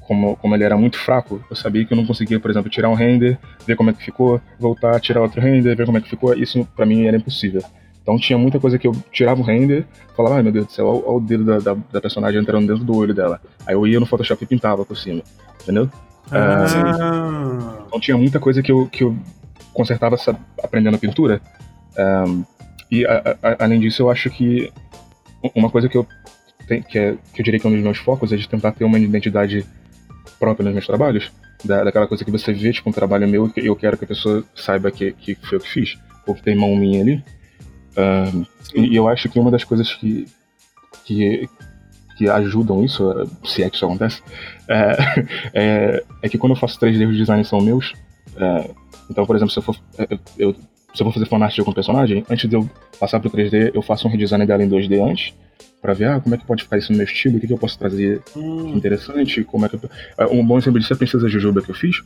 como, 0.00 0.36
como 0.36 0.54
ele 0.54 0.64
era 0.64 0.76
muito 0.76 0.98
fraco, 0.98 1.42
eu 1.48 1.56
sabia 1.56 1.84
que 1.84 1.92
eu 1.92 1.96
não 1.96 2.06
conseguia, 2.06 2.40
por 2.40 2.50
exemplo, 2.50 2.68
tirar 2.70 2.88
um 2.88 2.94
render, 2.94 3.38
ver 3.66 3.76
como 3.76 3.90
é 3.90 3.92
que 3.92 4.02
ficou, 4.04 4.40
voltar, 4.58 4.98
tirar 5.00 5.20
outro 5.22 5.40
render, 5.40 5.76
ver 5.76 5.86
como 5.86 5.98
é 5.98 6.00
que 6.00 6.08
ficou. 6.10 6.34
Isso 6.34 6.66
pra 6.76 6.84
mim 6.86 7.06
era 7.06 7.16
impossível. 7.16 7.62
Então 8.02 8.18
tinha 8.18 8.36
muita 8.36 8.58
coisa 8.58 8.78
que 8.78 8.86
eu 8.86 8.92
tirava 9.12 9.40
o 9.40 9.44
render, 9.44 9.86
falava, 10.16 10.36
ai 10.36 10.42
meu 10.42 10.50
Deus 10.52 10.66
do 10.66 10.72
céu, 10.72 10.88
olha, 10.88 11.16
o 11.16 11.20
dedo 11.20 11.44
da, 11.44 11.58
da, 11.58 11.76
da 11.92 12.00
personagem 12.00 12.40
entrando 12.40 12.66
dentro 12.66 12.82
do 12.84 12.96
olho 12.96 13.14
dela. 13.14 13.40
Aí 13.64 13.74
eu 13.74 13.86
ia 13.86 14.00
no 14.00 14.06
Photoshop 14.06 14.42
e 14.42 14.46
pintava 14.46 14.84
por 14.84 14.96
cima, 14.96 15.22
entendeu? 15.62 15.88
Ah, 16.32 16.64
Então 17.86 18.00
tinha 18.00 18.16
muita 18.16 18.40
coisa 18.40 18.60
que 18.60 18.72
eu, 18.72 18.88
que 18.88 19.04
eu 19.04 19.16
consertava 19.72 20.16
aprendendo 20.62 20.96
a 20.96 20.98
pintura. 20.98 21.40
Ahn, 21.96 22.42
e 22.90 23.06
a- 23.06 23.36
a- 23.42 23.64
além 23.64 23.78
disso, 23.78 24.02
eu 24.02 24.10
acho 24.10 24.28
que 24.30 24.72
uma 25.54 25.70
coisa 25.70 25.88
que 25.88 25.96
eu, 25.96 26.04
tenho, 26.72 26.84
que, 26.84 26.98
é, 26.98 27.16
que 27.34 27.40
eu 27.40 27.44
diria 27.44 27.60
que 27.60 27.66
é 27.66 27.70
um 27.70 27.74
dos 27.74 27.82
meus 27.82 27.98
focos 27.98 28.32
é 28.32 28.36
de 28.36 28.48
tentar 28.48 28.72
ter 28.72 28.84
uma 28.84 28.98
identidade 28.98 29.66
própria 30.38 30.64
nos 30.64 30.72
meus 30.72 30.86
trabalhos. 30.86 31.30
Da, 31.64 31.84
daquela 31.84 32.06
coisa 32.06 32.24
que 32.24 32.30
você 32.30 32.52
vê, 32.52 32.72
tipo, 32.72 32.88
um 32.88 32.92
trabalho 32.92 33.28
meu 33.28 33.52
e 33.56 33.66
eu 33.66 33.76
quero 33.76 33.96
que 33.96 34.04
a 34.04 34.08
pessoa 34.08 34.44
saiba 34.54 34.90
que, 34.90 35.12
que 35.12 35.34
foi 35.34 35.58
eu 35.58 35.60
que 35.60 35.68
fiz, 35.68 35.98
ou 36.26 36.34
que 36.34 36.42
tem 36.42 36.56
mão 36.56 36.74
minha 36.74 37.02
ali. 37.02 37.24
Uh, 37.92 38.46
e 38.74 38.96
eu 38.96 39.06
acho 39.06 39.28
que 39.28 39.38
uma 39.38 39.50
das 39.50 39.64
coisas 39.64 39.92
que, 39.94 40.26
que, 41.04 41.48
que 42.16 42.28
ajudam 42.28 42.84
isso, 42.84 43.04
se 43.44 43.62
é 43.62 43.70
que 43.70 43.76
isso 43.76 43.84
acontece, 43.84 44.22
é, 44.68 44.96
é, 45.54 46.04
é 46.22 46.28
que 46.28 46.38
quando 46.38 46.52
eu 46.52 46.56
faço 46.56 46.80
3D 46.80 47.08
os 47.08 47.16
designs 47.16 47.48
são 47.48 47.60
meus. 47.60 47.92
É, 48.36 48.70
então, 49.10 49.26
por 49.26 49.36
exemplo, 49.36 49.52
se 49.52 49.58
eu 49.58 49.62
for, 49.62 49.76
eu, 50.38 50.56
se 50.94 51.02
eu 51.02 51.06
for 51.06 51.12
fazer 51.12 51.26
fanart 51.26 51.54
de 51.54 51.60
algum 51.60 51.72
personagem, 51.72 52.24
antes 52.28 52.48
de 52.48 52.56
eu 52.56 52.68
passar 52.98 53.20
pro 53.20 53.30
3D, 53.30 53.70
eu 53.74 53.82
faço 53.82 54.06
um 54.06 54.10
redesign 54.10 54.46
dela 54.46 54.62
em 54.62 54.68
2D 54.68 55.02
antes, 55.02 55.34
para 55.80 55.94
ver 55.94 56.08
ah, 56.08 56.20
como 56.20 56.34
é 56.34 56.38
que 56.38 56.46
pode 56.46 56.62
ficar 56.62 56.78
isso 56.78 56.92
no 56.92 56.98
meu 56.98 57.06
estilo, 57.06 57.36
o 57.36 57.40
que, 57.40 57.46
que 57.46 57.52
eu 57.52 57.58
posso 57.58 57.78
trazer 57.78 58.22
hum. 58.36 58.68
interessante, 58.76 59.42
como 59.44 59.66
é 59.66 59.68
que 59.68 59.74
eu... 59.74 59.80
Um 60.30 60.46
bom 60.46 60.58
exemplo 60.58 60.78
disso 60.78 60.92
é 60.92 60.94
a 60.94 60.98
Princesa 60.98 61.28
Jujuba 61.28 61.60
que 61.60 61.70
eu 61.70 61.74
fiz. 61.74 62.02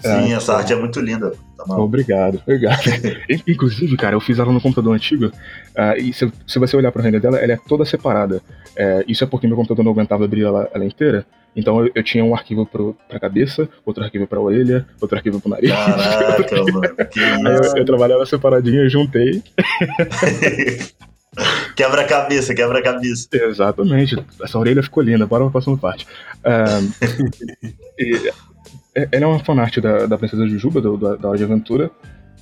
Sim, 0.00 0.32
é, 0.32 0.36
essa 0.36 0.54
arte 0.54 0.72
é 0.72 0.76
muito 0.76 1.00
linda. 1.00 1.32
Tá 1.56 1.76
obrigado, 1.76 2.40
obrigado. 2.46 2.82
Inclusive, 3.46 3.96
cara, 3.96 4.14
eu 4.14 4.20
fiz 4.20 4.38
ela 4.38 4.52
no 4.52 4.60
computador 4.60 4.94
antigo, 4.94 5.26
uh, 5.26 5.98
e 5.98 6.12
se, 6.12 6.32
se, 6.46 6.58
você 6.58 6.76
olhar 6.76 6.92
pra 6.92 7.02
render 7.02 7.18
dela, 7.20 7.38
ela 7.38 7.52
é 7.52 7.58
toda 7.68 7.84
separada. 7.84 8.36
Uh, 8.76 9.02
isso 9.08 9.24
é 9.24 9.26
porque 9.26 9.48
meu 9.48 9.56
computador 9.56 9.84
não 9.84 9.90
aguentava 9.90 10.24
abrir 10.24 10.44
ela, 10.44 10.70
ela 10.72 10.84
inteira. 10.84 11.26
Então 11.56 11.84
eu, 11.84 11.90
eu, 11.96 12.02
tinha 12.04 12.24
um 12.24 12.32
arquivo 12.34 12.64
pro, 12.64 12.96
pra 13.08 13.18
cabeça, 13.18 13.68
outro 13.84 14.04
arquivo 14.04 14.26
pra 14.28 14.40
orelha, 14.40 14.86
outro 15.00 15.16
arquivo 15.16 15.40
pro 15.40 15.50
nariz. 15.50 15.70
Caraca, 15.72 16.62
mano. 16.72 16.94
Que 17.10 17.20
Aí 17.20 17.42
eu, 17.42 17.76
eu, 17.78 17.84
trabalhava 17.84 18.24
separadinho, 18.24 18.88
juntei. 18.88 19.42
Quebra-cabeça, 21.74 22.54
quebra-cabeça. 22.54 23.28
Exatamente. 23.32 24.16
Essa 24.42 24.58
orelha 24.58 24.82
ficou 24.82 25.02
linda, 25.02 25.26
bora 25.26 25.44
pra 25.44 25.52
próxima 25.52 25.76
parte. 25.76 26.06
Um, 26.44 26.90
e, 27.98 28.30
ela 28.94 29.24
é 29.24 29.26
uma 29.26 29.44
fanart 29.44 29.78
da, 29.78 30.06
da 30.06 30.18
Princesa 30.18 30.46
Jujuba, 30.46 30.80
do, 30.80 30.96
da, 30.96 31.16
da 31.16 31.28
Hora 31.28 31.38
de 31.38 31.44
Aventura, 31.44 31.90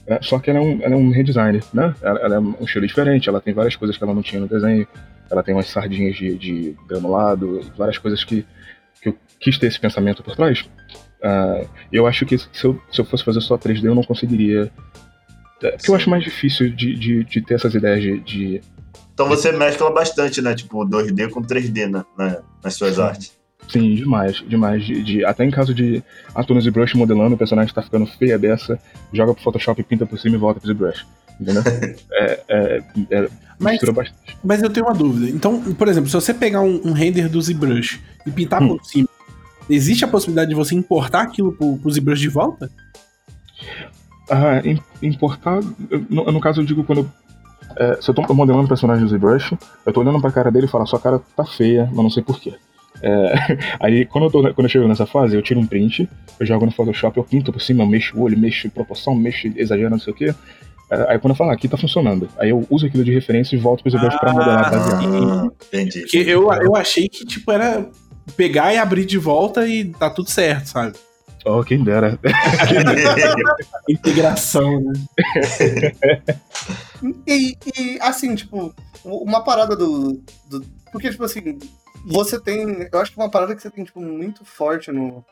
é, 0.07 0.19
só 0.23 0.39
que 0.39 0.51
ela 0.51 0.61
é, 0.61 0.63
um, 0.63 0.83
ela 0.83 0.95
é 0.95 0.97
um 0.97 1.11
redesign, 1.11 1.61
né? 1.75 1.95
Ela, 2.01 2.21
ela, 2.21 2.35
é 2.37 2.39
um 2.39 2.55
estilo 2.63 2.87
diferente, 2.87 3.29
ela 3.29 3.41
tem 3.41 3.53
várias 3.53 3.75
coisas 3.75 3.97
que 3.97 4.05
ela 4.05 4.15
não 4.15 4.23
tinha 4.23 4.41
no 4.41 4.49
desenho, 4.49 4.87
ela 5.31 5.43
tem 5.43 5.55
umas 5.55 5.67
sardinhas 5.67 6.17
de, 6.17 6.37
de 6.37 6.77
granulado, 6.87 7.61
várias 7.77 7.99
coisas 7.99 8.23
que, 8.23 8.47
que 9.03 9.09
eu 9.09 9.19
quis 9.41 9.59
ter 9.59 9.67
esse 9.67 9.81
pensamento 9.81 10.23
por 10.23 10.37
trás. 10.37 10.61
Uh, 11.19 11.69
eu 11.93 12.07
acho 12.07 12.25
que 12.25 12.39
se 12.39 12.65
eu, 12.65 12.81
se 12.93 13.01
eu 13.01 13.05
fosse 13.05 13.25
fazer 13.25 13.41
só 13.41 13.59
3D 13.59 13.85
eu 13.85 13.95
não 13.95 14.05
conseguiria. 14.05 14.71
É, 15.63 15.71
porque 15.73 15.91
eu 15.91 15.95
acho 15.97 16.11
mais 16.11 16.23
difícil 16.23 16.71
de, 16.71 16.95
de, 16.95 17.25
de 17.25 17.43
ter 17.43 17.55
essas 17.55 17.75
ideias 17.75 18.03
de, 18.03 18.21
de 18.21 18.61
então 19.17 19.27
você 19.27 19.51
mescla 19.51 19.91
bastante, 19.91 20.43
né? 20.43 20.55
Tipo, 20.55 20.87
2D 20.87 21.31
com 21.31 21.41
3D 21.41 21.91
né? 21.91 22.05
nas 22.63 22.75
suas 22.75 22.99
artes. 22.99 23.33
Sim, 23.69 23.95
demais, 23.95 24.45
demais. 24.47 24.85
De, 24.85 25.03
de, 25.03 25.25
até 25.25 25.45
em 25.45 25.51
caso 25.51 25.75
de 25.75 26.03
Atunes 26.35 26.67
e 26.67 26.71
Brush 26.71 26.95
modelando, 26.95 27.35
o 27.35 27.39
personagem 27.39 27.75
tá 27.75 27.83
ficando 27.83 28.07
feia 28.07 28.39
dessa, 28.39 28.79
joga 29.13 29.35
pro 29.35 29.43
Photoshop, 29.43 29.83
pinta 29.83 30.07
por 30.07 30.19
cima 30.19 30.37
e 30.37 30.39
volta 30.39 30.61
pro 30.61 30.73
ZBrush. 30.73 31.07
Entendeu? 31.41 31.63
é, 32.13 32.41
é, 32.49 32.83
é, 33.11 33.29
mas, 33.59 33.79
bastante. 33.81 34.15
mas 34.43 34.63
eu 34.63 34.71
tenho 34.71 34.87
uma 34.87 34.95
dúvida. 34.95 35.29
Então, 35.31 35.61
por 35.75 35.89
exemplo, 35.89 36.09
se 36.09 36.15
você 36.15 36.33
pegar 36.33 36.61
um, 36.61 36.81
um 36.85 36.93
render 36.93 37.29
do 37.29 37.41
ZBrush 37.41 38.01
e 38.27 38.31
pintar 38.31 38.63
hum. 38.63 38.69
por 38.69 38.85
cima, 38.85 39.09
existe 39.69 40.05
a 40.05 40.09
possibilidade 40.09 40.51
de 40.51 40.55
você 40.55 40.75
importar 40.75 41.23
aquilo 41.23 41.53
pro, 41.53 41.77
pro 41.77 41.91
ZBrush 41.91 42.21
de 42.21 42.29
volta? 42.29 42.71
Ah, 44.31 44.63
importar. 45.03 45.61
No, 46.09 46.25
no 46.33 46.41
caso, 46.41 46.61
eu 46.61 46.65
digo 46.65 46.85
quando 46.85 47.11
é, 47.77 47.99
se 48.01 48.09
eu 48.09 48.15
tô 48.15 48.23
modelando 48.33 48.65
o 48.65 48.69
personagem 48.69 49.05
do 49.05 49.11
ZBrush, 49.11 49.57
eu 49.85 49.93
tô 49.93 50.01
olhando 50.01 50.21
pra 50.21 50.33
cara 50.33 50.51
dele 50.51 50.67
e 50.67 50.69
falo, 50.69 50.87
sua 50.87 50.99
cara 50.99 51.21
tá 51.37 51.45
feia, 51.45 51.85
mas 51.93 52.03
não 52.03 52.11
sei 52.11 52.23
porquê. 52.23 52.55
É, 53.03 53.59
aí, 53.81 54.05
quando 54.07 54.25
eu, 54.25 54.31
tô, 54.31 54.43
quando 54.55 54.65
eu 54.65 54.69
chego 54.69 54.89
nessa 54.89 55.07
fase, 55.07 55.37
eu 55.37 55.43
tiro 55.43 55.61
um 55.61 55.67
print, 55.67 56.09
eu 56.39 56.47
jogo 56.47 56.67
no 56.67 56.73
Photoshop, 56.73 57.17
eu 57.17 57.25
pinto 57.25 57.53
por 57.53 57.61
cima, 57.61 57.87
mexo 57.87 58.17
o 58.17 58.23
olho, 58.23 58.39
mexo 58.39 58.71
proporção, 58.71 59.15
mexo 59.15 59.49
exagero, 59.57 59.91
não 59.91 59.99
sei 59.99 60.13
o 60.13 60.17
quê. 60.17 60.35
É, 60.91 61.13
aí 61.13 61.19
quando 61.19 61.33
eu 61.33 61.37
falo, 61.37 61.51
ah, 61.51 61.55
aqui 61.55 61.69
tá 61.69 61.77
funcionando. 61.77 62.29
Aí 62.39 62.51
eu 62.51 62.67
uso 62.71 62.87
aquilo 62.87 63.05
de 63.05 63.13
referência 63.13 63.57
e 63.57 63.59
volto 63.59 63.83
pro 63.83 63.91
ZBrush 63.91 64.15
ah, 64.15 64.19
pra 64.19 64.33
modelar 64.33 64.71
baseado. 64.71 65.53
Entendi. 65.67 66.01
Porque 66.01 66.19
eu, 66.19 66.53
eu 66.53 66.77
achei 66.77 67.09
que, 67.09 67.25
tipo, 67.25 67.51
era 67.51 67.89
pegar 68.37 68.73
e 68.73 68.79
abrir 68.79 69.05
de 69.05 69.19
volta 69.19 69.67
e 69.67 69.87
tá 69.87 70.11
tudo 70.11 70.31
certo, 70.31 70.67
sabe? 70.67 70.97
Oh, 71.45 71.63
quem 71.63 71.83
dera. 71.85 72.19
Integração, 73.89 74.81
né? 74.81 74.93
e, 77.25 77.57
e, 77.79 77.99
assim, 78.01 78.35
tipo, 78.35 78.75
uma 79.05 79.45
parada 79.45 79.77
do, 79.77 80.21
do. 80.51 80.65
Porque, 80.91 81.09
tipo 81.09 81.23
assim, 81.23 81.57
você 82.07 82.41
tem. 82.41 82.89
Eu 82.93 82.99
acho 83.01 83.13
que 83.13 83.19
uma 83.19 83.31
parada 83.31 83.55
que 83.55 83.61
você 83.61 83.71
tem, 83.71 83.85
tipo, 83.85 84.01
muito 84.01 84.45
forte 84.45 84.93
no, 84.93 85.25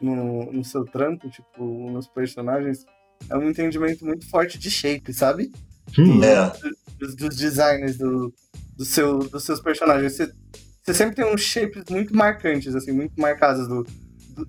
no, 0.00 0.52
no 0.52 0.64
seu 0.64 0.84
trampo, 0.84 1.28
tipo, 1.28 1.90
nos 1.90 2.08
personagens, 2.08 2.84
é 3.28 3.36
um 3.36 3.48
entendimento 3.48 4.04
muito 4.04 4.28
forte 4.28 4.58
de 4.58 4.70
shape, 4.70 5.12
sabe? 5.12 5.52
Hum, 5.98 6.22
é. 6.24 6.52
Dos, 6.98 7.14
dos 7.14 7.36
designers 7.36 7.98
do, 7.98 8.32
do 8.76 8.84
seu, 8.84 9.18
dos 9.18 9.44
seus 9.44 9.60
personagens. 9.60 10.14
Você, 10.14 10.32
você 10.82 10.94
sempre 10.94 11.16
tem 11.16 11.24
uns 11.24 11.42
shapes 11.42 11.84
muito 11.90 12.16
marcantes, 12.16 12.74
assim, 12.74 12.92
muito 12.92 13.20
marcados 13.20 13.68
do, 13.68 13.86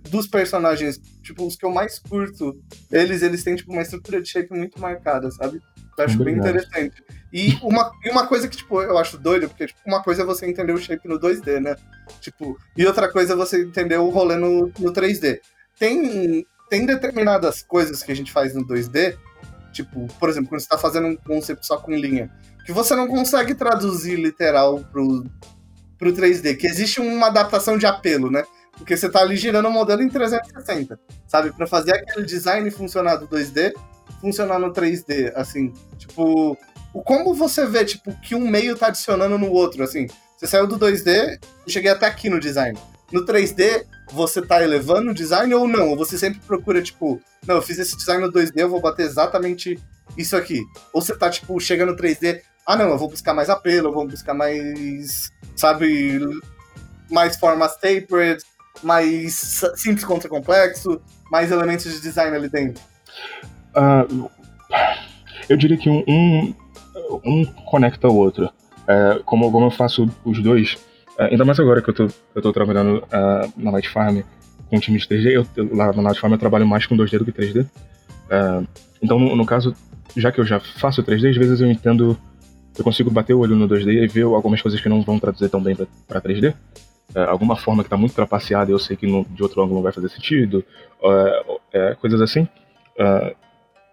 dos 0.10 0.28
personagens, 0.28 1.00
tipo, 1.22 1.46
os 1.46 1.56
que 1.56 1.66
eu 1.66 1.72
mais 1.72 2.00
curto, 2.00 2.58
eles, 2.92 3.22
eles 3.22 3.44
têm, 3.44 3.56
tipo, 3.56 3.72
uma 3.72 3.82
estrutura 3.82 4.22
de 4.22 4.30
shape 4.30 4.56
muito 4.56 4.80
marcada, 4.80 5.30
sabe? 5.32 5.62
Eu 5.98 6.06
acho 6.06 6.24
bem 6.24 6.38
interessante. 6.38 7.04
E 7.34 7.58
uma, 7.64 7.92
e 8.06 8.12
uma 8.12 8.28
coisa 8.28 8.48
que, 8.48 8.56
tipo, 8.56 8.80
eu 8.80 8.96
acho 8.96 9.18
doido, 9.18 9.50
porque 9.50 9.66
tipo, 9.66 9.80
uma 9.88 10.04
coisa 10.04 10.22
é 10.22 10.26
você 10.26 10.46
entender 10.46 10.72
o 10.72 10.78
shape 10.78 11.08
no 11.08 11.20
2D, 11.20 11.60
né? 11.60 11.76
Tipo, 12.22 12.56
e 12.78 12.86
outra 12.86 13.12
coisa 13.12 13.34
é 13.34 13.36
você 13.36 13.64
entender 13.64 13.98
o 13.98 14.10
rolê 14.10 14.36
no, 14.36 14.72
no 14.78 14.94
3D. 14.94 15.40
Tem, 15.80 16.46
tem 16.70 16.86
determinadas 16.86 17.64
coisas 17.64 18.04
que 18.04 18.12
a 18.12 18.16
gente 18.16 18.32
faz 18.32 18.54
no 18.54 18.64
2D, 18.64 19.18
tipo, 19.72 20.06
por 20.20 20.30
exemplo, 20.30 20.50
quando 20.50 20.62
você 20.62 20.68
tá 20.68 20.78
fazendo 20.78 21.08
um 21.08 21.16
conceito 21.16 21.66
só 21.66 21.78
com 21.78 21.96
linha, 21.96 22.32
que 22.68 22.72
você 22.72 22.96
não 22.96 23.08
consegue 23.08 23.56
traduzir 23.56 24.16
literal 24.16 24.82
pro, 24.92 25.26
pro 25.98 26.14
3D, 26.14 26.56
que 26.56 26.68
existe 26.68 27.02
uma 27.02 27.28
adaptação 27.28 27.80
de 27.80 27.88
apelo, 27.88 28.30
né? 28.30 28.44
Porque 28.78 28.96
você 28.96 29.10
tá 29.10 29.22
ali 29.22 29.38
girando 29.38 29.68
o 29.68 29.72
modelo 29.72 30.04
em 30.04 30.10
360, 30.10 31.00
sabe? 31.26 31.52
Para 31.52 31.66
fazer 31.66 31.96
aquele 31.96 32.28
design 32.28 32.70
funcionar 32.70 33.16
do 33.16 33.28
2D, 33.28 33.74
funcionar 34.22 34.60
no 34.60 34.72
3D, 34.72 35.32
assim. 35.36 35.74
Tipo, 35.98 36.56
o 36.94 37.02
como 37.02 37.34
você 37.34 37.66
vê, 37.66 37.84
tipo, 37.84 38.14
que 38.22 38.36
um 38.36 38.48
meio 38.48 38.78
tá 38.78 38.88
adicionando 38.88 39.38
no 39.38 39.52
outro, 39.52 39.84
assim. 39.84 40.08
Você 40.38 40.48
saiu 40.48 40.68
do 40.68 40.78
2D 40.78 41.40
e 41.66 41.72
cheguei 41.72 41.90
até 41.90 42.06
aqui 42.06 42.30
no 42.30 42.40
design. 42.40 42.78
No 43.12 43.26
3D, 43.26 43.86
você 44.12 44.42
tá 44.42 44.62
elevando 44.62 45.12
o 45.12 45.14
design 45.14 45.54
ou 45.54 45.68
não? 45.68 45.90
Ou 45.90 45.98
você 45.98 46.18
sempre 46.18 46.40
procura, 46.42 46.82
tipo, 46.82 47.22
não, 47.48 47.56
eu 47.56 47.62
fiz 47.62 47.80
esse 47.80 47.98
design 47.98 48.24
no 48.24 48.32
2D, 48.32 48.52
eu 48.56 48.70
vou 48.70 48.82
bater 48.82 49.06
exatamente 49.06 49.80
isso 50.18 50.36
aqui. 50.36 50.62
Ou 50.92 51.02
você 51.02 51.16
tá, 51.16 51.30
tipo, 51.30 51.60
chega 51.60 51.86
no 51.86 51.96
3D, 51.96 52.42
ah, 52.66 52.76
não, 52.76 52.90
eu 52.90 52.98
vou 52.98 53.10
buscar 53.10 53.34
mais 53.34 53.50
apelo, 53.50 53.90
eu 53.90 53.94
vou 53.94 54.08
buscar 54.08 54.34
mais, 54.34 55.32
sabe, 55.56 56.20
mais 57.10 57.36
formas 57.36 57.76
tapered, 57.76 58.42
mais 58.82 59.62
simples 59.76 60.06
contra 60.06 60.30
complexo, 60.30 61.02
mais 61.32 61.52
elementos 61.52 61.92
de 61.92 62.00
design 62.00 62.36
ali 62.36 62.50
dentro? 62.50 62.82
Uh, 63.76 64.30
eu 65.50 65.58
diria 65.58 65.78
que 65.78 65.90
um, 65.90 66.04
um, 66.08 66.56
um 67.26 67.46
conecta 67.46 68.08
o 68.08 68.16
outro. 68.16 68.50
É, 68.88 69.20
como, 69.26 69.52
como 69.52 69.68
eu 69.68 69.72
faço 69.72 70.10
os 70.26 70.42
dois, 70.42 70.78
é, 71.18 71.26
ainda 71.26 71.46
mais 71.46 71.60
agora 71.60 71.82
que 71.82 71.90
eu 71.90 71.94
tô, 71.94 72.08
eu 72.36 72.42
tô 72.42 72.52
trabalhando 72.52 72.98
uh, 72.98 73.54
na 73.56 73.72
Light 73.72 73.90
Farm 73.90 74.20
com 74.70 74.80
time 74.80 74.98
de 74.98 75.08
3D, 75.08 75.32
eu, 75.32 75.76
lá 75.76 75.94
na 75.94 76.02
Light 76.02 76.20
Farm 76.20 76.34
eu 76.34 76.40
trabalho 76.40 76.68
mais 76.68 76.86
com 76.86 76.98
2D 76.98 77.20
do 77.20 77.26
que 77.26 77.32
3D. 77.32 77.66
É, 78.30 78.64
então, 79.02 79.20
no, 79.20 79.36
no, 79.36 79.46
caso, 79.46 79.76
já 80.16 80.32
que 80.32 80.40
eu 80.40 80.46
já 80.46 80.60
faço 80.60 81.04
3D, 81.04 81.30
às 81.30 81.38
vezes 81.38 81.62
eu 81.62 81.70
entendo, 81.70 82.18
eu 82.78 82.84
consigo 82.84 83.10
bater 83.10 83.34
o 83.34 83.40
olho 83.40 83.56
no 83.56 83.68
2D 83.68 84.04
e 84.04 84.08
ver 84.08 84.24
algumas 84.24 84.62
coisas 84.62 84.82
que 84.82 84.90
não 84.90 85.02
vão 85.02 85.20
traduzir 85.20 85.50
tão 85.50 85.62
bem 85.62 85.76
para 86.08 86.22
3D 86.22 86.54
é, 87.16 87.24
alguma 87.24 87.56
forma 87.56 87.84
que 87.84 87.88
está 87.88 87.98
muito 87.98 88.16
trapaceada 88.16 88.72
eu 88.72 88.80
sei 88.80 88.96
que 88.96 89.06
no, 89.06 89.26
de 89.26 89.44
outro 89.44 89.62
ângulo 89.62 89.76
não 89.76 89.84
vai 89.84 89.92
fazer 89.92 90.10
sentido, 90.10 90.64
é, 91.04 91.60
é, 91.74 91.96
coisas 91.96 92.22
assim. 92.22 92.48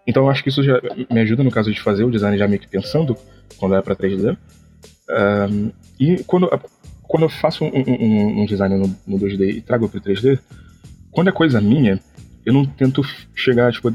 Então 0.05 0.23
eu 0.23 0.29
acho 0.29 0.43
que 0.43 0.49
isso 0.49 0.63
já 0.63 0.79
me 1.09 1.19
ajuda 1.19 1.43
no 1.43 1.51
caso 1.51 1.71
de 1.71 1.79
fazer 1.81 2.03
o 2.03 2.11
design 2.11 2.37
já 2.37 2.47
meio 2.47 2.59
que 2.59 2.67
pensando 2.67 3.15
quando 3.57 3.75
é 3.75 3.81
para 3.81 3.95
3D. 3.95 4.37
É, 5.09 5.47
e 5.99 6.23
quando, 6.23 6.49
quando 7.03 7.23
eu 7.23 7.29
faço 7.29 7.63
um, 7.63 7.69
um, 7.69 8.41
um 8.41 8.45
design 8.45 8.75
no, 8.75 8.95
no 9.05 9.19
2D 9.19 9.57
e 9.57 9.61
trago 9.61 9.87
para 9.87 9.99
3D, 9.99 10.39
quando 11.11 11.29
é 11.29 11.31
coisa 11.31 11.61
minha, 11.61 11.99
eu 12.45 12.53
não 12.53 12.65
tento 12.65 13.03
chegar, 13.35 13.71
tipo, 13.71 13.93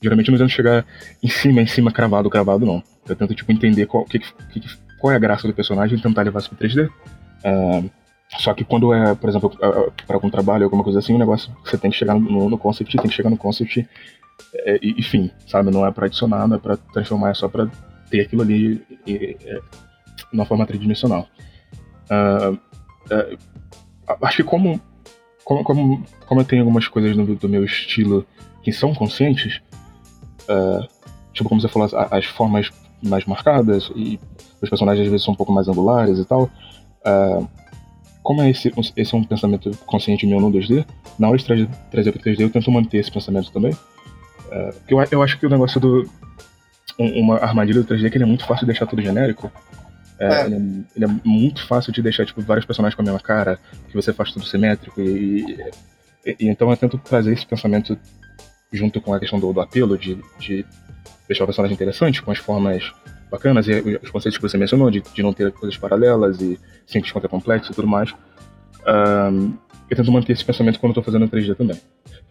geralmente 0.00 0.28
eu 0.28 0.32
não 0.32 0.38
tento 0.38 0.54
chegar 0.54 0.86
em 1.22 1.28
cima, 1.28 1.60
em 1.60 1.66
cima, 1.66 1.92
cravado, 1.92 2.30
cravado, 2.30 2.64
não. 2.64 2.82
Eu 3.08 3.16
tento, 3.16 3.34
tipo, 3.34 3.50
entender 3.52 3.86
qual, 3.86 4.04
que, 4.04 4.18
que, 4.18 4.62
qual 4.98 5.12
é 5.12 5.16
a 5.16 5.18
graça 5.18 5.46
do 5.46 5.54
personagem 5.54 5.98
e 5.98 6.00
tentar 6.00 6.22
levar 6.22 6.40
isso 6.40 6.50
para 6.54 6.68
3D. 6.68 6.88
Uh, 6.88 7.90
só 8.38 8.54
que 8.54 8.64
quando 8.64 8.94
é, 8.94 9.14
por 9.14 9.28
exemplo, 9.28 9.50
para 10.06 10.16
algum 10.16 10.30
trabalho, 10.30 10.64
alguma 10.64 10.82
coisa 10.82 11.00
assim, 11.00 11.14
o 11.14 11.18
negócio 11.18 11.54
você 11.64 11.76
tem 11.76 11.90
que 11.90 11.96
chegar 11.96 12.14
no, 12.14 12.48
no 12.48 12.56
concept, 12.56 12.96
tem 12.96 13.10
que 13.10 13.14
chegar 13.14 13.28
no 13.28 13.36
concept, 13.36 13.86
é, 14.54 14.78
enfim, 14.82 15.30
sabe? 15.46 15.70
Não 15.70 15.86
é 15.86 15.90
para 15.90 16.06
adicionar, 16.06 16.46
não 16.46 16.56
é 16.56 16.58
para 16.58 16.76
transformar, 16.76 17.30
é 17.30 17.34
só 17.34 17.48
para 17.48 17.68
ter 18.10 18.20
aquilo 18.20 18.42
ali 18.42 18.82
é, 19.06 19.60
uma 20.32 20.44
forma 20.44 20.66
tridimensional. 20.66 21.26
Uh, 22.10 22.58
acho 24.22 24.38
que 24.38 24.44
como, 24.44 24.80
como, 25.44 25.64
como, 25.64 26.04
como 26.26 26.40
eu 26.40 26.44
tenho 26.44 26.62
algumas 26.62 26.88
coisas 26.88 27.16
no, 27.16 27.34
do 27.34 27.48
meu 27.48 27.64
estilo 27.64 28.26
que 28.62 28.72
são 28.72 28.94
conscientes, 28.94 29.60
uh, 30.48 30.86
tipo 31.32 31.48
como 31.48 31.60
você 31.60 31.68
falou, 31.68 31.86
as, 31.86 32.12
as 32.12 32.24
formas 32.26 32.70
mais 33.02 33.24
marcadas 33.24 33.90
e 33.96 34.20
os 34.62 34.68
personagens 34.68 35.04
às 35.06 35.10
vezes 35.10 35.24
são 35.24 35.34
um 35.34 35.36
pouco 35.36 35.52
mais 35.52 35.68
angulares 35.68 36.18
e 36.18 36.24
tal. 36.24 36.44
Uh, 37.04 37.48
como 38.22 38.40
é 38.42 38.50
esse, 38.50 38.72
esse 38.96 39.14
é 39.14 39.18
um 39.18 39.24
pensamento 39.24 39.70
consciente 39.84 40.26
meu 40.26 40.40
no 40.40 40.52
2D, 40.52 40.86
na 41.18 41.28
hora 41.28 41.36
de 41.36 41.44
trazer, 41.44 41.68
para 41.90 42.02
3D 42.02 42.40
eu 42.40 42.50
tento 42.50 42.70
manter 42.70 42.98
esse 42.98 43.10
pensamento 43.10 43.50
também. 43.50 43.76
Uh, 44.52 44.74
eu, 44.86 44.98
eu 45.10 45.22
acho 45.22 45.38
que 45.38 45.46
o 45.46 45.50
negócio 45.50 45.80
do. 45.80 46.08
Um, 46.98 47.20
uma 47.20 47.38
armadilha 47.38 47.82
do 47.82 47.88
3D 47.88 48.06
é 48.06 48.10
que 48.10 48.18
ele 48.18 48.24
é 48.24 48.26
muito 48.26 48.44
fácil 48.44 48.66
de 48.66 48.72
deixar 48.72 48.86
tudo 48.86 49.00
genérico. 49.00 49.50
É, 50.18 50.26
é. 50.26 50.46
Ele, 50.46 50.54
é, 50.54 50.58
ele, 50.96 51.04
é, 51.04 51.08
muito 51.24 51.66
fácil 51.66 51.92
de 51.92 52.02
deixar 52.02 52.26
tipo, 52.26 52.42
vários 52.42 52.66
personagens 52.66 52.94
com 52.94 53.02
a 53.02 53.04
mesma 53.04 53.20
cara, 53.20 53.58
que 53.88 53.94
você 53.94 54.12
faz 54.12 54.30
tudo 54.30 54.44
simétrico. 54.44 55.00
E, 55.00 55.42
e, 56.24 56.36
e 56.38 56.48
então 56.48 56.70
eu 56.70 56.76
tento 56.76 56.98
trazer 56.98 57.32
esse 57.32 57.46
pensamento 57.46 57.98
junto 58.70 59.00
com 59.00 59.14
a 59.14 59.18
questão 59.18 59.40
do, 59.40 59.52
do 59.52 59.60
apelo, 59.60 59.96
de, 59.96 60.18
de 60.38 60.66
deixar 61.26 61.44
o 61.44 61.46
personagem 61.46 61.74
interessante, 61.74 62.22
com 62.22 62.30
as 62.30 62.38
formas 62.38 62.92
bacanas, 63.30 63.66
e 63.66 63.98
os 64.02 64.10
conceitos 64.10 64.36
que 64.36 64.42
você 64.42 64.58
mencionou, 64.58 64.90
de, 64.90 65.00
de 65.00 65.22
não 65.22 65.32
ter 65.32 65.50
coisas 65.52 65.76
paralelas 65.78 66.40
e 66.40 66.58
simples 66.86 67.12
é 67.16 67.28
complexo 67.28 67.72
e 67.72 67.74
tudo 67.74 67.88
mais. 67.88 68.14
Um, 68.86 69.54
eu 69.92 69.96
tento 69.96 70.12
manter 70.12 70.32
esse 70.32 70.44
pensamento 70.44 70.80
quando 70.80 70.90
eu 70.90 70.94
tô 70.94 71.02
fazendo 71.02 71.28
3D 71.28 71.56
também. 71.56 71.78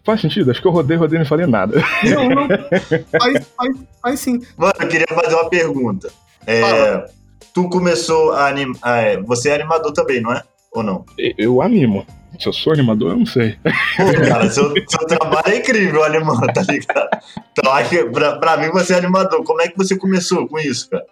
Faz 0.04 0.22
sentido? 0.22 0.50
Acho 0.50 0.62
que 0.62 0.68
eu 0.68 0.72
rodei, 0.72 0.98
rodei 0.98 1.18
e 1.18 1.20
não 1.20 1.26
falei 1.26 1.46
nada. 1.46 1.82
Não, 2.04 2.30
não. 2.30 2.48
faz, 3.20 3.48
faz, 3.56 3.78
faz 4.02 4.20
sim. 4.20 4.42
Mano, 4.58 4.74
eu 4.80 4.88
queria 4.88 5.08
fazer 5.10 5.36
uma 5.36 5.50
pergunta. 5.50 6.12
É, 6.48 7.06
tu 7.54 7.70
começou 7.70 8.32
a 8.32 8.48
animar. 8.48 8.80
É, 8.84 9.22
você 9.22 9.50
é 9.50 9.56
animador 9.56 9.92
também, 9.94 10.22
não 10.22 10.34
é? 10.34 10.44
Ou 10.74 10.82
não? 10.82 11.06
Eu 11.38 11.62
animo. 11.62 12.06
Se 12.40 12.48
eu 12.48 12.54
sou 12.54 12.74
animador, 12.74 13.12
eu 13.12 13.18
não 13.18 13.26
sei. 13.26 13.58
Pô, 13.98 14.28
cara, 14.28 14.50
seu, 14.50 14.74
seu 14.88 15.06
trabalho 15.06 15.54
é 15.54 15.58
incrível, 15.58 16.04
animar, 16.04 16.52
tá 16.54 16.64
ligado? 16.64 17.10
Então, 17.52 17.90
que 17.90 18.06
pra, 18.06 18.40
pra 18.40 18.58
mim 18.58 18.72
você 18.72 18.94
é 18.94 18.98
animador. 18.98 19.44
Como 19.44 19.62
é 19.62 19.68
que 19.68 19.78
você 19.78 19.96
começou 19.96 20.48
com 20.48 20.58
isso, 20.58 20.90
cara? 20.90 21.06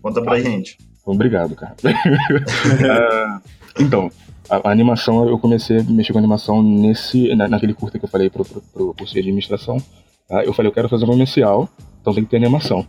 Conta 0.00 0.22
pra 0.22 0.38
gente. 0.38 0.78
Obrigado, 1.04 1.56
cara. 1.56 1.74
uh, 1.82 3.42
então, 3.80 4.10
a, 4.48 4.68
a, 4.68 4.72
animação, 4.72 5.28
eu 5.28 5.38
comecei 5.38 5.78
a 5.78 5.82
mexer 5.82 6.12
com 6.12 6.18
animação 6.18 6.62
nesse, 6.62 7.34
na, 7.34 7.48
naquele 7.48 7.74
curso 7.74 7.98
que 7.98 8.04
eu 8.04 8.08
falei 8.08 8.30
pro, 8.30 8.44
pro, 8.44 8.60
pro 8.60 8.94
curso 8.94 9.12
de 9.12 9.20
administração. 9.20 9.76
Uh, 10.30 10.40
eu 10.44 10.52
falei, 10.52 10.68
eu 10.68 10.74
quero 10.74 10.88
fazer 10.88 11.04
um 11.04 11.08
comercial, 11.08 11.68
então 12.00 12.14
tem 12.14 12.24
que 12.24 12.30
ter 12.30 12.36
animação 12.36 12.86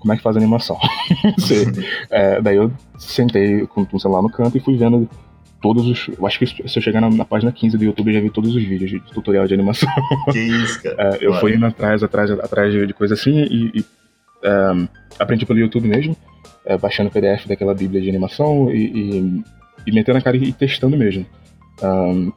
como 0.00 0.14
é 0.14 0.16
que 0.16 0.22
faz 0.22 0.36
animação. 0.36 0.78
é, 2.10 2.40
daí 2.40 2.56
eu 2.56 2.72
sentei 2.98 3.66
com 3.66 3.86
o 3.92 4.00
celular 4.00 4.22
no 4.22 4.30
canto 4.30 4.56
e 4.56 4.60
fui 4.60 4.76
vendo 4.76 5.08
todos 5.60 5.86
os. 5.86 6.08
Eu 6.18 6.26
acho 6.26 6.38
que 6.38 6.46
se 6.46 6.78
eu 6.78 6.82
chegar 6.82 7.00
na, 7.00 7.10
na, 7.10 7.24
página 7.24 7.52
15 7.52 7.76
do 7.76 7.84
YouTube, 7.84 8.08
eu 8.08 8.14
já 8.14 8.20
vi 8.20 8.30
todos 8.30 8.56
os 8.56 8.62
vídeos 8.62 8.90
de 8.90 9.00
tutorial 9.12 9.46
de 9.46 9.54
animação. 9.54 9.88
Que 10.32 10.38
isso, 10.38 10.82
cara. 10.82 11.16
É, 11.16 11.18
eu 11.20 11.34
fui 11.34 11.54
indo 11.54 11.66
atrás, 11.66 12.02
atrás, 12.02 12.30
atrás 12.30 12.72
de, 12.72 12.86
de 12.86 12.94
coisa 12.94 13.14
assim 13.14 13.42
e, 13.42 13.80
e 13.80 13.84
um, 14.42 14.88
aprendi 15.18 15.44
pelo 15.44 15.58
YouTube 15.58 15.86
mesmo, 15.86 16.16
é, 16.64 16.76
baixando 16.78 17.10
o 17.10 17.12
PDF 17.12 17.46
daquela 17.46 17.74
bíblia 17.74 18.00
de 18.00 18.08
animação 18.08 18.70
e, 18.72 18.84
e, 18.86 19.44
e 19.86 19.92
metendo 19.92 20.18
a 20.18 20.22
cara 20.22 20.36
e 20.36 20.52
testando 20.52 20.96
mesmo. 20.96 21.26
Um, 21.82 22.32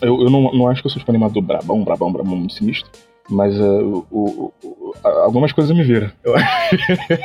eu, 0.00 0.22
eu 0.22 0.30
não, 0.30 0.52
não 0.52 0.68
acho 0.68 0.82
que 0.82 0.86
eu 0.86 0.90
sou 0.90 0.98
tipo 0.98 1.10
animador 1.10 1.42
brabão, 1.42 1.82
brabão, 1.82 2.12
brabão, 2.12 2.48
sinistro. 2.48 2.90
Mas 3.28 3.58
uh, 3.58 4.06
o, 4.10 4.52
o, 4.62 4.94
algumas 5.02 5.52
coisas 5.52 5.76
me 5.76 5.82
viram. 5.82 6.10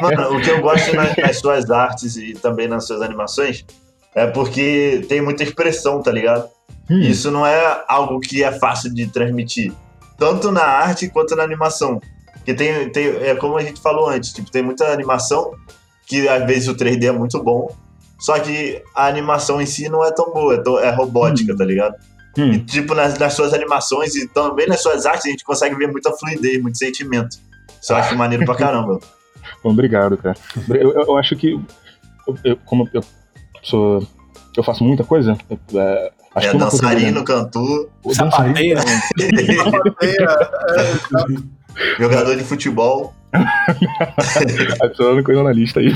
Mano, 0.01 0.37
o 0.37 0.41
que 0.41 0.49
eu 0.49 0.61
gosto 0.61 0.95
nas, 0.95 1.15
nas 1.15 1.37
suas 1.37 1.69
artes 1.69 2.15
e 2.15 2.33
também 2.33 2.67
nas 2.67 2.87
suas 2.87 3.01
animações 3.01 3.65
é 4.15 4.25
porque 4.27 5.05
tem 5.07 5.21
muita 5.21 5.43
expressão, 5.43 6.01
tá 6.01 6.11
ligado? 6.11 6.49
Hum. 6.89 6.99
Isso 6.99 7.29
não 7.29 7.45
é 7.45 7.83
algo 7.87 8.19
que 8.19 8.43
é 8.43 8.51
fácil 8.51 8.93
de 8.93 9.07
transmitir, 9.07 9.71
tanto 10.17 10.51
na 10.51 10.63
arte 10.63 11.07
quanto 11.09 11.35
na 11.35 11.43
animação. 11.43 12.01
Porque 12.33 12.53
tem, 12.53 12.89
tem 12.89 13.07
é 13.21 13.35
como 13.35 13.57
a 13.57 13.63
gente 13.63 13.79
falou 13.79 14.09
antes, 14.09 14.33
tipo, 14.33 14.49
tem 14.49 14.63
muita 14.63 14.91
animação 14.91 15.53
que 16.07 16.27
às 16.27 16.45
vezes 16.45 16.67
o 16.67 16.75
3D 16.75 17.03
é 17.05 17.11
muito 17.11 17.41
bom, 17.41 17.73
só 18.21 18.39
que 18.39 18.81
a 18.95 19.07
animação 19.07 19.59
em 19.59 19.65
si 19.65 19.89
não 19.89 20.05
é 20.05 20.11
tão 20.11 20.31
boa, 20.31 20.53
é, 20.53 20.85
é 20.85 20.91
robótica, 20.91 21.53
hum. 21.53 21.57
tá 21.57 21.65
ligado? 21.65 21.95
Hum. 22.37 22.51
E, 22.51 22.59
tipo, 22.59 22.93
nas, 22.93 23.17
nas, 23.17 23.33
suas 23.33 23.51
animações 23.51 24.15
e 24.15 24.27
também 24.27 24.67
nas 24.67 24.81
suas 24.81 25.07
artes, 25.07 25.25
a 25.25 25.29
gente 25.29 25.43
consegue 25.43 25.75
ver 25.75 25.87
muita 25.87 26.13
fluidez, 26.13 26.61
muito 26.61 26.77
sentimento. 26.77 27.37
Isso 27.81 27.91
eu 27.91 27.97
acho 27.97 28.15
maneiro 28.15 28.45
pra 28.45 28.55
caramba. 28.55 28.99
Bom, 29.63 29.71
obrigado, 29.71 30.15
cara. 30.17 30.37
Eu, 30.69 30.75
eu, 30.75 30.91
eu 31.07 31.17
acho 31.17 31.35
que, 31.35 31.59
eu, 32.43 32.57
como 32.63 32.87
eu 32.93 33.03
sou. 33.63 34.07
Eu 34.55 34.63
faço 34.63 34.83
muita 34.83 35.03
coisa. 35.03 35.35
É, 35.73 36.11
acho 36.35 36.47
é 36.47 36.51
que 36.51 36.57
dançarino, 36.57 37.25
coisa... 37.25 37.43
cantor. 37.43 37.89
Sapateia. 38.11 38.75
Jogador 41.97 42.35
de 42.35 42.43
futebol. 42.43 43.15
Adicionando 44.81 45.23
coisa 45.23 45.41
na 45.41 45.51
lista 45.51 45.79
aí. 45.79 45.91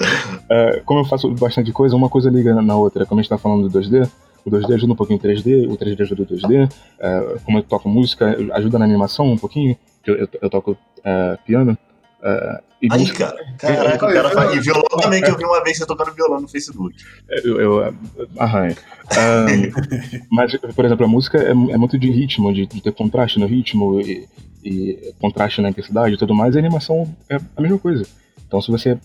é, 0.50 0.82
como 0.84 1.00
eu 1.00 1.04
faço 1.04 1.30
bastante 1.34 1.72
coisa, 1.72 1.96
uma 1.96 2.08
coisa 2.08 2.30
liga 2.30 2.54
na 2.54 2.76
outra. 2.76 3.06
Como 3.06 3.20
a 3.20 3.22
gente 3.22 3.30
tá 3.30 3.38
falando 3.38 3.68
do 3.68 3.78
2D, 3.78 4.08
o 4.44 4.50
2D 4.50 4.74
ajuda 4.74 4.92
um 4.92 4.96
pouquinho 4.96 5.18
em 5.18 5.20
3D, 5.20 5.68
o 5.68 5.76
3D 5.76 6.00
ajuda 6.02 6.22
o 6.22 6.26
2D. 6.26 6.72
É, 6.98 7.38
como 7.44 7.58
eu 7.58 7.62
toco 7.62 7.88
música, 7.88 8.36
ajuda 8.52 8.78
na 8.78 8.84
animação 8.84 9.26
um 9.32 9.38
pouquinho. 9.38 9.76
Eu, 10.06 10.14
eu, 10.16 10.28
eu 10.42 10.50
toco 10.50 10.76
é, 11.04 11.38
piano. 11.44 11.76
Uh, 12.20 12.66
e 12.80 12.88
Aí, 12.92 13.10
cara, 13.10 13.38
caraca, 13.58 14.06
o 14.06 14.12
cara 14.12 14.30
faz. 14.30 14.56
E 14.56 14.60
violão 14.60 14.84
também, 15.00 15.22
que 15.22 15.30
eu 15.30 15.36
vi 15.36 15.44
uma 15.44 15.62
vez 15.62 15.78
você 15.78 15.86
tocando 15.86 16.12
violão 16.12 16.40
no 16.40 16.48
Facebook. 16.48 16.94
Eu, 17.28 17.60
eu 17.60 17.94
arranho. 18.38 18.76
Um, 19.12 20.26
mas, 20.30 20.54
por 20.56 20.84
exemplo, 20.84 21.06
a 21.06 21.08
música 21.08 21.38
é, 21.38 21.50
é 21.50 21.76
muito 21.76 21.98
de 21.98 22.10
ritmo, 22.10 22.52
de, 22.52 22.66
de, 22.66 22.82
ter 22.82 22.92
contraste 22.92 23.38
no 23.38 23.46
ritmo 23.46 24.00
e, 24.00 24.28
e, 24.62 25.14
contraste 25.20 25.62
na 25.62 25.70
intensidade 25.70 26.14
e 26.14 26.18
tudo 26.18 26.34
mais, 26.34 26.54
e 26.54 26.58
a 26.58 26.60
animação 26.60 27.14
é 27.30 27.36
a 27.56 27.60
mesma 27.62 27.78
coisa. 27.78 28.06
Então, 28.46 28.60
se 28.60 28.70
você, 28.70 28.98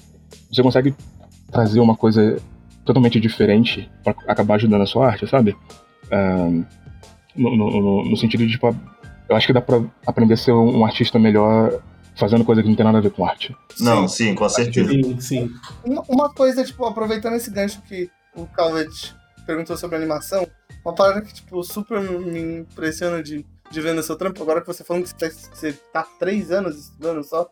você 0.51 0.61
consegue 0.61 0.95
trazer 1.51 1.79
uma 1.79 1.95
coisa 1.95 2.37
totalmente 2.85 3.19
diferente 3.19 3.89
para 4.03 4.15
acabar 4.27 4.55
ajudando 4.55 4.81
a 4.81 4.85
sua 4.85 5.07
arte, 5.07 5.27
sabe? 5.27 5.55
Um, 6.11 6.65
no, 7.35 7.55
no, 7.55 8.09
no, 8.09 8.17
sentido 8.17 8.45
de, 8.45 8.53
tipo, 8.53 8.75
eu 9.29 9.35
acho 9.35 9.47
que 9.47 9.53
dá 9.53 9.61
pra 9.61 9.81
aprender 10.05 10.33
a 10.33 10.37
ser 10.37 10.51
um 10.51 10.83
artista 10.85 11.17
melhor 11.17 11.81
fazendo 12.15 12.43
coisa 12.43 12.61
que 12.61 12.67
não 12.67 12.75
tem 12.75 12.85
nada 12.85 12.97
a 12.97 13.01
ver 13.01 13.11
com 13.11 13.25
arte. 13.25 13.55
Não, 13.79 14.07
sim, 14.07 14.25
sim 14.25 14.35
com 14.35 14.49
certeza. 14.49 14.91
Sim, 14.91 15.19
sim. 15.19 15.51
Uma, 16.07 16.29
coisa, 16.33 16.63
tipo, 16.63 16.85
aproveitando 16.85 17.35
esse 17.35 17.49
gancho 17.49 17.81
que 17.83 18.09
o 18.35 18.45
Calvet 18.45 19.15
perguntou 19.45 19.77
sobre 19.77 19.95
animação, 19.95 20.45
uma 20.83 20.93
parada 20.93 21.21
que, 21.21 21.33
tipo, 21.33 21.63
super 21.63 22.01
me 22.01 22.59
impressiona 22.59 23.23
de, 23.23 23.45
de 23.69 23.81
ver 23.81 23.93
no 23.93 24.03
seu 24.03 24.15
trampo, 24.15 24.41
agora 24.41 24.61
que 24.61 24.67
você 24.67 24.83
falando 24.83 25.05
que 25.05 25.29
você 25.29 25.73
tá 25.93 26.05
três 26.19 26.51
anos 26.51 26.77
estudando 26.77 27.23
só, 27.23 27.49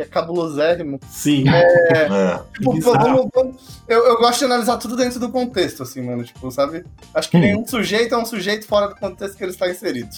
que 0.00 0.02
é 0.02 0.04
cabulosérrimo. 0.06 0.98
Sim. 1.08 1.44
É, 1.48 1.60
é. 2.02 2.40
Tipo, 2.54 2.80
vamos, 2.80 3.28
vamos, 3.34 3.82
eu, 3.86 4.06
eu 4.06 4.16
gosto 4.18 4.38
de 4.38 4.44
analisar 4.46 4.78
tudo 4.78 4.96
dentro 4.96 5.20
do 5.20 5.30
contexto, 5.30 5.82
assim, 5.82 6.00
mano. 6.00 6.24
Tipo, 6.24 6.50
sabe? 6.50 6.84
Acho 7.14 7.30
que 7.30 7.36
hum. 7.36 7.40
nenhum 7.40 7.66
sujeito 7.66 8.14
é 8.14 8.18
um 8.18 8.24
sujeito 8.24 8.66
fora 8.66 8.88
do 8.88 8.96
contexto 8.96 9.36
que 9.36 9.44
ele 9.44 9.52
está 9.52 9.68
inserido. 9.68 10.10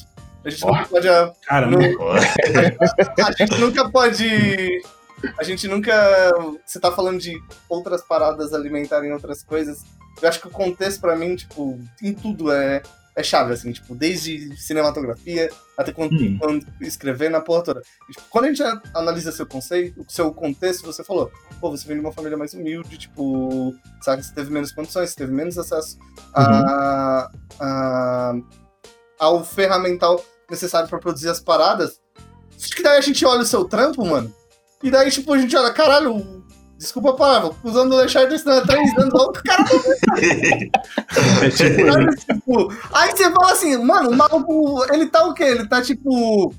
A 0.45 0.51
gente 0.51 0.65
nunca 0.65 0.85
pode. 0.87 1.09
Cara, 1.47 1.67
não, 1.67 1.79
a 1.79 3.33
gente 3.33 3.59
nunca 3.59 3.91
pode. 3.91 4.83
A 5.39 5.45
gente 5.45 5.69
nunca. 5.69 5.93
Você 6.65 6.81
tá 6.81 6.91
falando 6.91 7.21
de 7.21 7.41
outras 7.69 8.03
paradas 8.03 8.53
alimentarem 8.53 9.13
outras 9.13 9.43
coisas. 9.43 9.85
Eu 10.21 10.29
acho 10.29 10.41
que 10.41 10.49
o 10.49 10.51
contexto, 10.51 11.01
pra 11.01 11.17
mim, 11.17 11.35
tipo, 11.37 11.79
em 12.03 12.13
tudo 12.13 12.53
é, 12.53 12.83
é 13.15 13.23
chave, 13.23 13.53
assim, 13.53 13.73
tipo, 13.73 13.95
desde 13.95 14.57
cinematografia 14.57 15.51
até 15.77 15.93
quando, 15.93 16.15
hum. 16.15 16.39
quando 16.39 16.67
escrever 16.81 17.31
na 17.31 17.41
porra 17.41 17.63
toda. 17.63 17.83
E, 18.09 18.13
tipo, 18.13 18.27
quando 18.31 18.47
a 18.47 18.49
gente 18.49 18.63
analisa 18.95 19.33
seu 19.33 19.47
conceito, 19.47 20.05
seu 20.09 20.33
contexto, 20.33 20.87
você 20.87 21.05
falou, 21.05 21.31
pô, 21.61 21.71
você 21.71 21.87
vem 21.87 21.97
de 21.97 22.03
uma 22.03 22.13
família 22.13 22.39
mais 22.39 22.55
humilde, 22.55 22.97
tipo, 22.97 23.75
sabe, 24.01 24.23
você 24.23 24.35
teve 24.35 24.51
menos 24.51 24.73
condições, 24.73 25.11
você 25.11 25.17
teve 25.17 25.33
menos 25.33 25.59
acesso 25.59 25.99
uhum. 25.99 26.33
a, 26.37 27.31
a, 27.61 28.35
ao 29.19 29.45
ferramental 29.45 30.25
necessário 30.51 30.89
para 30.89 30.99
produzir 30.99 31.29
as 31.29 31.41
paradas. 31.41 32.01
Acho 32.57 32.75
que 32.75 32.83
daí 32.83 32.97
a 32.97 33.03
gente 33.03 33.25
olha 33.27 33.43
o 33.43 33.47
seu 33.47 33.65
trampo, 33.65 34.05
mano. 34.05 34.33
E 34.83 34.91
daí, 34.91 35.11
tipo, 35.11 35.33
a 35.33 35.39
gente 35.39 35.57
olha, 35.57 35.73
caralho, 35.73 36.42
desculpa 36.83 37.11
a 37.11 37.15
palavra, 37.15 37.53
usando 37.63 37.93
o 37.93 37.97
Lechard 37.97 38.35
ensinando 38.35 38.63
há 38.63 38.67
três 38.67 38.93
anos, 38.99 39.15
o 39.15 39.33
cara 39.33 39.65
é 41.41 41.49
tipo, 42.17 42.73
Aí 42.93 43.11
você 43.13 43.31
fala 43.31 43.53
assim, 43.53 43.77
mano, 43.77 44.11
o 44.11 44.17
maluco, 44.17 44.85
ele 44.93 45.07
tá 45.07 45.25
o 45.25 45.33
quê? 45.33 45.45
Ele 45.45 45.69
tá 45.69 45.81
tipo. 45.81 46.53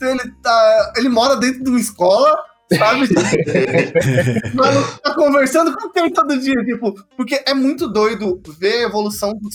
Ele, 0.00 0.32
tá, 0.42 0.92
ele 0.96 1.08
mora 1.08 1.36
dentro 1.36 1.62
de 1.62 1.70
uma 1.70 1.80
escola 1.80 2.38
sabe? 2.72 3.08
Mano, 4.54 4.84
tá 5.02 5.14
conversando 5.14 5.76
com 5.76 5.90
quem 5.90 6.10
todo 6.10 6.38
dia, 6.38 6.64
tipo, 6.64 6.94
porque 7.16 7.42
é 7.46 7.54
muito 7.54 7.88
doido 7.88 8.40
ver 8.58 8.84
a 8.84 8.88
evolução 8.88 9.32
do, 9.34 9.48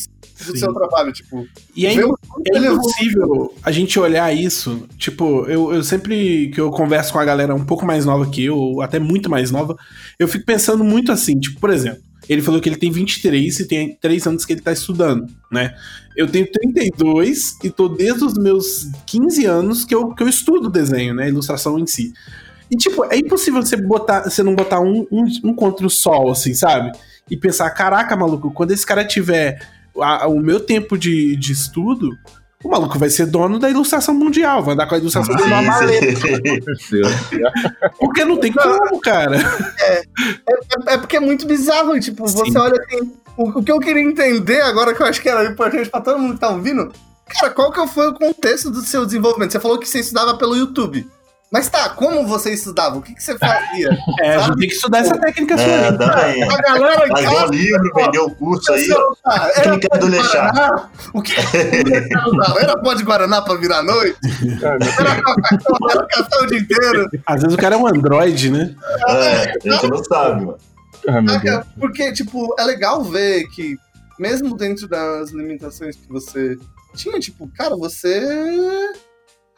do 0.45 0.57
seu 0.57 0.73
trabalho, 0.73 1.11
tipo. 1.11 1.47
E 1.75 1.85
é, 1.85 1.93
é 1.93 2.57
impossível 2.57 3.53
a 3.63 3.71
gente 3.71 3.99
olhar 3.99 4.33
isso, 4.33 4.87
tipo, 4.97 5.45
eu, 5.47 5.73
eu 5.73 5.83
sempre 5.83 6.49
que 6.53 6.61
eu 6.61 6.71
converso 6.71 7.13
com 7.13 7.19
a 7.19 7.25
galera 7.25 7.53
um 7.53 7.65
pouco 7.65 7.85
mais 7.85 8.05
nova 8.05 8.29
que 8.29 8.45
eu, 8.45 8.81
até 8.81 8.99
muito 8.99 9.29
mais 9.29 9.51
nova, 9.51 9.75
eu 10.17 10.27
fico 10.27 10.45
pensando 10.45 10.83
muito 10.83 11.11
assim, 11.11 11.39
tipo, 11.39 11.59
por 11.59 11.69
exemplo, 11.69 12.01
ele 12.29 12.41
falou 12.41 12.61
que 12.61 12.69
ele 12.69 12.77
tem 12.77 12.91
23 12.91 13.59
e 13.59 13.67
tem 13.67 13.95
3 13.99 14.27
anos 14.27 14.45
que 14.45 14.53
ele 14.53 14.61
tá 14.61 14.71
estudando, 14.71 15.27
né? 15.51 15.75
Eu 16.15 16.27
tenho 16.27 16.49
32 16.49 17.57
e 17.63 17.69
tô 17.69 17.89
desde 17.89 18.23
os 18.23 18.37
meus 18.37 18.89
15 19.05 19.45
anos 19.45 19.85
que 19.85 19.95
eu, 19.95 20.13
que 20.13 20.21
eu 20.21 20.29
estudo 20.29 20.69
desenho, 20.69 21.13
né? 21.13 21.27
Ilustração 21.27 21.79
em 21.79 21.87
si. 21.87 22.13
E, 22.71 22.77
tipo, 22.77 23.03
é 23.11 23.17
impossível 23.17 23.61
você 23.61 23.75
botar, 23.75 24.23
você 24.23 24.41
não 24.41 24.55
botar 24.55 24.79
um, 24.79 25.05
um, 25.11 25.25
um 25.43 25.53
contra 25.53 25.85
o 25.85 25.89
sol, 25.89 26.31
assim, 26.31 26.53
sabe? 26.53 26.91
E 27.29 27.35
pensar, 27.35 27.69
caraca, 27.71 28.15
maluco, 28.15 28.49
quando 28.51 28.71
esse 28.71 28.85
cara 28.85 29.03
tiver 29.05 29.59
a- 30.01 30.27
o 30.27 30.39
meu 30.39 30.59
tempo 30.59 30.97
de, 30.97 31.35
de 31.35 31.51
estudo, 31.51 32.09
o 32.63 32.69
maluco 32.69 32.97
vai 32.97 33.09
ser 33.09 33.25
dono 33.25 33.59
da 33.59 33.69
ilustração 33.69 34.13
mundial, 34.13 34.63
vai 34.63 34.73
andar 34.73 34.87
com 34.87 34.95
a 34.95 34.97
ilustração 34.99 35.35
dele 35.35 35.49
numa 35.49 35.61
maleta. 35.63 36.21
Porque 37.99 38.23
não 38.23 38.37
tem 38.37 38.53
como, 38.53 38.99
cara. 39.01 39.37
É, 39.81 40.03
é 40.93 40.97
porque 40.97 41.17
é 41.17 41.19
muito 41.19 41.45
bizarro, 41.45 41.99
tipo, 41.99 42.27
Sim. 42.27 42.37
você 42.37 42.57
olha 42.57 42.79
assim. 42.87 43.11
O, 43.37 43.59
o 43.59 43.63
que 43.63 43.71
eu 43.71 43.79
queria 43.79 44.01
entender 44.03 44.61
agora, 44.61 44.93
que 44.93 45.01
eu 45.01 45.07
acho 45.07 45.21
que 45.21 45.29
era 45.29 45.45
importante 45.49 45.89
pra 45.89 46.01
todo 46.01 46.19
mundo 46.19 46.33
que 46.35 46.39
tá 46.39 46.49
ouvindo, 46.49 46.91
cara, 47.27 47.49
qual 47.53 47.71
que 47.71 47.85
foi 47.87 48.09
o 48.09 48.13
contexto 48.13 48.69
do 48.69 48.81
seu 48.81 49.05
desenvolvimento? 49.05 49.51
Você 49.51 49.59
falou 49.59 49.79
que 49.79 49.87
você 49.87 49.99
estudava 49.99 50.37
pelo 50.37 50.55
YouTube. 50.55 51.07
Mas 51.51 51.67
tá, 51.67 51.89
como 51.89 52.25
você 52.25 52.53
estudava? 52.53 52.97
O 52.97 53.01
que, 53.01 53.13
que 53.13 53.21
você 53.21 53.37
fazia? 53.37 53.89
É, 54.21 54.39
gente 54.39 54.57
tem 54.57 54.69
que 54.69 54.73
estudar 54.75 54.99
essa 54.99 55.17
técnica 55.17 55.57
sua 55.57 55.67
É, 55.67 55.89
aí. 55.89 55.97
também. 55.97 56.43
A 56.43 56.61
galera 56.61 57.07
em 57.07 57.11
Largou 57.11 57.33
o 57.33 57.39
casa, 57.39 57.51
livro, 57.51 57.91
vendeu 57.93 58.25
o 58.25 58.35
curso 58.35 58.71
aí. 58.71 58.87
Técnica 59.55 59.97
do. 59.99 60.07
Guaraná? 60.07 60.89
O 61.13 61.21
que 61.21 61.33
Era 62.57 62.77
pó 62.77 62.93
de 62.93 63.03
Guaraná 63.03 63.41
pra 63.41 63.55
virar 63.55 63.83
noite? 63.83 64.17
Era 64.63 65.21
Coca-Cola, 65.21 65.91
era 65.91 66.05
café 66.07 66.37
o 66.41 66.47
dia 66.47 66.59
inteiro? 66.59 67.09
Às 67.25 67.41
vezes 67.41 67.57
o 67.57 67.59
cara 67.59 67.75
é 67.75 67.77
um 67.77 67.85
android, 67.87 68.49
né? 68.49 68.73
É, 69.09 69.69
a 69.69 69.73
gente 69.73 69.87
não 69.89 70.03
sabe, 70.05 70.45
mano. 70.45 70.57
Ah? 71.09 71.65
Porque, 71.77 72.13
tipo, 72.13 72.55
é 72.57 72.63
legal 72.63 73.03
ver 73.03 73.45
que, 73.49 73.77
mesmo 74.17 74.55
dentro 74.55 74.87
das 74.87 75.31
limitações 75.31 75.97
que 75.97 76.07
você 76.07 76.57
tinha, 76.95 77.19
tipo, 77.19 77.49
cara, 77.57 77.75
você 77.75 78.21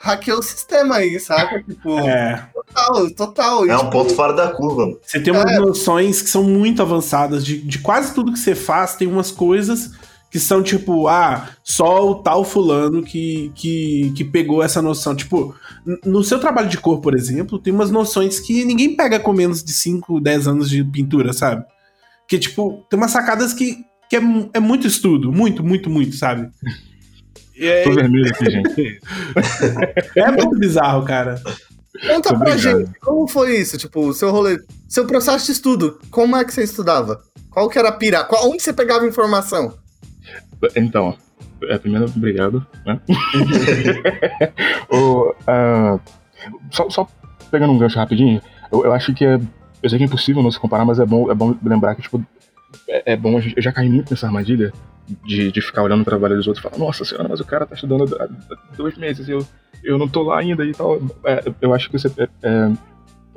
hackeou 0.03 0.39
o 0.39 0.43
sistema 0.43 0.95
aí, 0.97 1.17
saca? 1.17 1.63
Tipo, 1.63 1.97
É. 1.99 2.45
total, 2.53 3.09
total. 3.11 3.65
É 3.65 3.75
um 3.75 3.79
tipo, 3.79 3.91
ponto 3.91 4.13
fora 4.13 4.33
da 4.33 4.49
curva. 4.49 4.97
Você 5.01 5.19
tem 5.21 5.33
umas 5.33 5.57
noções 5.57 6.21
que 6.21 6.29
são 6.29 6.43
muito 6.43 6.81
avançadas 6.81 7.45
de, 7.45 7.57
de 7.61 7.79
quase 7.79 8.13
tudo 8.13 8.33
que 8.33 8.39
você 8.39 8.53
faz, 8.53 8.95
tem 8.95 9.07
umas 9.07 9.31
coisas 9.31 9.91
que 10.29 10.39
são 10.39 10.61
tipo, 10.61 11.07
ah, 11.07 11.47
só 11.63 12.09
o 12.09 12.15
tal 12.15 12.43
fulano 12.43 13.01
que, 13.03 13.51
que, 13.55 14.11
que 14.15 14.25
pegou 14.25 14.61
essa 14.61 14.81
noção. 14.81 15.15
Tipo, 15.15 15.55
no 16.03 16.23
seu 16.23 16.39
trabalho 16.39 16.67
de 16.67 16.79
cor, 16.79 16.99
por 16.99 17.15
exemplo, 17.15 17.57
tem 17.57 17.71
umas 17.71 17.91
noções 17.91 18.39
que 18.39 18.65
ninguém 18.65 18.95
pega 18.95 19.19
com 19.19 19.31
menos 19.31 19.63
de 19.63 19.71
5, 19.71 20.19
10 20.19 20.47
anos 20.47 20.69
de 20.69 20.83
pintura, 20.83 21.31
sabe? 21.31 21.63
Que, 22.27 22.37
tipo, 22.39 22.83
tem 22.89 22.97
umas 22.99 23.11
sacadas 23.11 23.53
que, 23.53 23.85
que 24.09 24.17
é, 24.17 24.21
é 24.53 24.59
muito 24.59 24.87
estudo, 24.87 25.31
muito, 25.31 25.63
muito, 25.63 25.89
muito, 25.89 26.15
sabe? 26.15 26.49
E 27.55 27.67
É, 27.67 27.83
Tô 27.83 27.93
vermelho 27.93 28.29
aqui, 28.29 28.49
gente. 28.49 28.99
É 30.15 30.31
muito 30.31 30.57
bizarro, 30.57 31.05
cara. 31.05 31.41
Conta 32.07 32.29
pra 32.29 32.51
Obrigado. 32.53 32.59
gente, 32.59 32.99
como 32.99 33.27
foi 33.27 33.57
isso? 33.57 33.77
Tipo, 33.77 34.07
o 34.07 34.13
seu 34.13 34.31
rolê, 34.31 34.59
seu 34.89 35.05
processo 35.05 35.45
de 35.45 35.51
estudo, 35.51 35.99
como 36.09 36.35
é 36.35 36.43
que 36.43 36.53
você 36.53 36.63
estudava? 36.63 37.21
Qual 37.51 37.69
que 37.69 37.77
era 37.77 37.89
a 37.89 37.91
pira? 37.91 38.23
Qual, 38.23 38.49
onde 38.49 38.63
você 38.63 38.73
pegava 38.73 39.05
informação? 39.05 39.77
Então, 40.75 41.15
é, 41.63 41.77
primeiro, 41.77 42.05
obrigado. 42.05 42.65
Né? 42.85 42.99
O, 44.89 45.33
ah, 45.47 45.99
só, 46.71 46.89
só 46.89 47.07
pegando 47.51 47.73
um 47.73 47.77
gancho 47.77 47.97
rapidinho, 47.97 48.41
eu, 48.71 48.85
eu 48.85 48.93
acho 48.93 49.13
que 49.13 49.25
é. 49.25 49.39
Eu 49.81 49.89
sei 49.89 49.97
que 49.97 50.03
é 50.03 50.07
impossível 50.07 50.41
não 50.41 50.51
se 50.51 50.59
comparar, 50.59 50.85
mas 50.85 50.99
é 50.99 51.05
bom, 51.05 51.29
é 51.29 51.35
bom 51.35 51.55
lembrar 51.63 51.93
que, 51.95 52.01
tipo, 52.01 52.23
é, 52.88 53.13
é 53.13 53.15
bom. 53.15 53.39
Eu 53.55 53.62
já 53.62 53.71
caí 53.71 53.89
muito 53.89 54.12
nessa 54.12 54.25
armadilha 54.27 54.71
de, 55.25 55.51
de 55.51 55.62
ficar 55.62 55.83
olhando 55.83 56.01
o 56.01 56.05
trabalho 56.05 56.36
dos 56.36 56.47
outros 56.47 56.63
e 56.65 56.69
falar, 56.69 56.77
nossa 56.83 57.03
senhora, 57.05 57.27
mas 57.27 57.39
o 57.39 57.45
cara 57.45 57.65
tá 57.65 57.75
estudando 57.75 58.15
há 58.21 58.27
dois 58.75 58.97
meses, 58.97 59.27
eu, 59.27 59.45
eu 59.83 59.97
não 59.97 60.07
tô 60.07 60.23
lá 60.23 60.39
ainda 60.39 60.65
e 60.65 60.71
tal. 60.71 60.97
É, 61.25 61.43
eu 61.62 61.73
acho 61.73 61.89
que 61.89 61.95
isso 61.97 62.07
é, 62.07 62.27
é, 62.43 62.71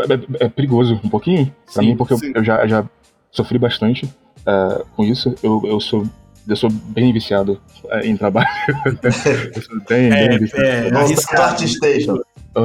é- 0.01 0.44
é 0.44 0.49
perigoso 0.49 1.01
um 1.03 1.09
pouquinho 1.09 1.46
pra 1.72 1.83
Sim, 1.83 1.88
mim, 1.88 1.96
porque 1.96 2.12
eu, 2.12 2.18
sim. 2.18 2.33
eu 2.35 2.44
já, 2.44 2.66
já 2.66 2.85
sofri 3.31 3.59
bastante 3.59 4.09
é, 4.46 4.83
com 4.94 5.05
isso. 5.05 5.35
Eu, 5.42 5.62
eu 5.64 5.81
sou. 5.81 6.05
Eu 6.49 6.55
sou 6.55 6.70
bem 6.70 7.12
viciado 7.12 7.61
é, 7.90 8.07
em 8.07 8.16
trabalho. 8.16 8.46
eu 9.03 9.62
sou 9.62 9.81
bem, 9.88 10.11
bem 10.11 10.38
viciado. 10.38 10.64
é, 10.64 10.90
pra 11.27 11.44
Art 11.44 11.61
Station. 11.66 12.20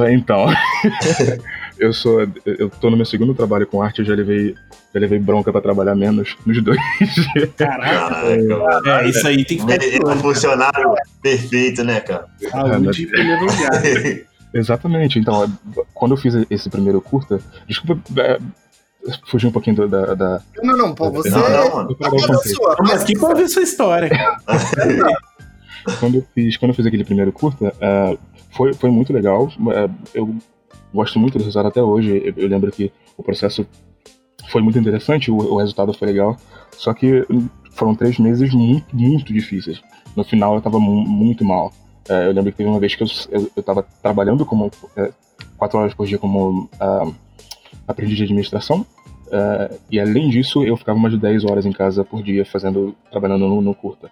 Então, 0.08 0.46
eu 1.82 1.92
sou, 1.92 2.20
eu 2.46 2.70
tô 2.70 2.90
no 2.90 2.96
meu 2.96 3.04
segundo 3.06 3.34
trabalho 3.34 3.66
com 3.66 3.82
arte, 3.82 3.98
eu 4.00 4.04
já 4.04 4.14
levei, 4.14 4.54
já 4.94 5.00
levei 5.00 5.18
bronca 5.18 5.50
pra 5.52 5.60
trabalhar 5.60 5.94
menos 5.94 6.36
nos 6.46 6.62
dois. 6.62 6.78
Caraca. 7.56 7.88
Caraca, 7.88 8.26
mano. 8.28 8.88
É, 8.88 9.08
isso 9.08 9.26
aí 9.26 9.44
tem 9.44 9.56
que 9.58 9.62
ficar 9.62 9.74
Ele 9.84 9.96
é 9.96 10.06
um 10.06 10.10
olho. 10.10 10.20
funcionário 10.20 10.94
perfeito, 11.22 11.82
né, 11.84 12.00
cara? 12.00 12.26
Saúde 12.50 13.02
em 13.04 13.06
primeiro 13.08 13.40
lugar. 13.46 13.82
Exatamente. 14.54 15.18
Então, 15.18 15.50
quando 15.94 16.12
eu 16.12 16.16
fiz 16.18 16.34
esse 16.50 16.68
primeiro 16.70 17.00
curta, 17.00 17.40
desculpa 17.66 17.98
é, 18.20 18.38
fugir 19.26 19.46
um 19.46 19.52
pouquinho 19.52 19.76
do- 19.76 19.88
da, 19.88 20.14
da, 20.14 20.40
Não, 20.62 20.76
não, 20.76 20.94
pô, 20.94 21.10
você. 21.10 21.30
Não, 21.30 21.40
não, 21.40 21.90
é 21.90 22.48
sua, 22.48 22.76
Mas 22.80 23.02
aqui 23.02 23.18
pra 23.18 23.28
ouvir 23.30 23.48
sua 23.48 23.62
história. 23.62 24.10
quando 25.98 26.16
eu 26.16 26.26
fiz, 26.34 26.56
quando 26.56 26.70
eu 26.70 26.74
fiz 26.74 26.86
aquele 26.86 27.04
primeiro 27.04 27.32
curta, 27.32 27.74
é, 27.80 28.16
foi, 28.50 28.72
foi 28.74 28.90
muito 28.90 29.12
legal. 29.12 29.50
É, 29.72 29.88
eu 30.14 30.34
gosto 30.94 31.18
muito 31.18 31.34
do 31.38 31.44
resultado 31.44 31.68
até 31.68 31.82
hoje. 31.82 32.22
Eu, 32.24 32.34
eu 32.44 32.48
lembro 32.48 32.70
que 32.70 32.92
o 33.16 33.22
processo 33.22 33.66
foi 34.48 34.60
muito 34.62 34.78
interessante, 34.78 35.30
o, 35.30 35.36
o 35.36 35.56
resultado 35.58 35.92
foi 35.92 36.08
legal. 36.08 36.36
Só 36.72 36.92
que 36.94 37.24
foram 37.72 37.94
três 37.94 38.18
meses 38.18 38.52
muito, 38.52 38.94
muito 38.94 39.32
difíceis. 39.32 39.80
No 40.16 40.24
final 40.24 40.54
eu 40.54 40.60
tava 40.60 40.78
mu- 40.78 41.06
muito 41.06 41.44
mal. 41.44 41.72
É, 42.08 42.26
eu 42.26 42.32
lembro 42.32 42.50
que 42.50 42.58
teve 42.58 42.68
uma 42.68 42.80
vez 42.80 42.94
que 42.94 43.02
eu, 43.02 43.06
eu, 43.30 43.50
eu 43.56 43.62
tava 43.62 43.86
trabalhando 44.02 44.44
como 44.44 44.70
é, 44.96 45.10
quatro 45.56 45.78
horas 45.78 45.94
por 45.94 46.06
dia 46.06 46.18
como 46.18 46.68
ah, 46.80 47.10
aprendiz 47.86 48.16
de 48.16 48.24
administração. 48.24 48.84
É, 49.30 49.78
e 49.90 49.98
além 50.00 50.28
disso, 50.28 50.62
eu 50.64 50.76
ficava 50.76 50.98
umas 50.98 51.16
10 51.18 51.44
horas 51.44 51.64
em 51.64 51.72
casa 51.72 52.04
por 52.04 52.22
dia 52.22 52.44
fazendo, 52.44 52.94
trabalhando 53.10 53.48
no, 53.48 53.62
no 53.62 53.74
curta. 53.74 54.10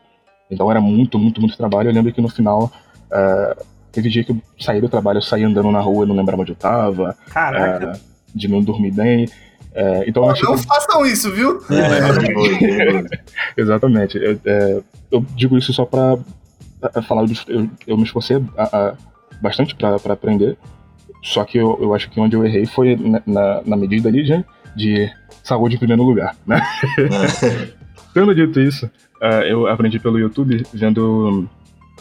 Então 0.50 0.70
era 0.70 0.80
muito, 0.80 1.18
muito, 1.18 1.40
muito 1.40 1.56
trabalho. 1.56 1.90
Eu 1.90 1.94
lembro 1.94 2.12
que 2.12 2.20
no 2.20 2.28
final, 2.28 2.70
é, 3.12 3.56
teve 3.92 4.08
dia 4.08 4.24
que 4.24 4.32
eu 4.32 4.38
saí 4.58 4.80
do 4.80 4.88
trabalho, 4.88 5.18
eu 5.18 5.22
saí 5.22 5.44
andando 5.44 5.70
na 5.70 5.80
rua, 5.80 6.04
eu 6.04 6.08
não 6.08 6.16
lembrava 6.16 6.42
onde 6.42 6.52
eu 6.52 6.56
tava, 6.56 7.16
Caraca. 7.30 7.92
é, 7.96 8.00
de 8.34 8.48
não 8.48 8.62
dormir 8.62 8.90
bem. 8.92 9.28
É, 9.72 10.04
então 10.08 10.28
acho 10.28 10.44
não 10.44 10.56
que 10.56 10.64
façam 10.66 11.06
isso, 11.06 11.30
viu? 11.30 11.60
É, 11.70 12.12
perigoso, 12.20 12.58
perigoso. 12.58 13.06
Exatamente. 13.56 14.18
Eu, 14.18 14.38
é, 14.44 14.80
eu 15.12 15.24
digo 15.36 15.56
isso 15.56 15.72
só 15.72 15.84
pra, 15.84 16.16
pra 16.80 17.02
falar. 17.02 17.24
Eu, 17.48 17.68
eu, 17.86 17.96
me 17.96 18.02
esforcei 18.04 18.42
a- 18.56 18.62
a- 18.76 18.94
bastante 19.40 19.74
pra, 19.76 19.98
pra 19.98 20.14
aprender. 20.14 20.56
Só 21.22 21.44
que 21.44 21.58
eu, 21.58 21.78
eu 21.80 21.94
acho 21.94 22.10
que 22.10 22.18
onde 22.18 22.34
eu 22.34 22.44
errei 22.44 22.66
foi 22.66 22.96
na, 22.96 23.22
na, 23.26 23.62
na 23.64 23.76
medida 23.76 24.08
ali 24.08 24.24
de, 24.24 24.44
de 24.74 25.10
saúde 25.44 25.76
em 25.76 25.78
primeiro 25.78 26.02
lugar, 26.02 26.34
né? 26.46 26.60
Tendo 28.14 28.34
dito 28.34 28.58
isso, 28.60 28.90
ah, 29.22 29.42
eu 29.46 29.66
aprendi 29.66 29.98
pelo 30.00 30.18
YouTube 30.18 30.64
vendo. 30.72 31.48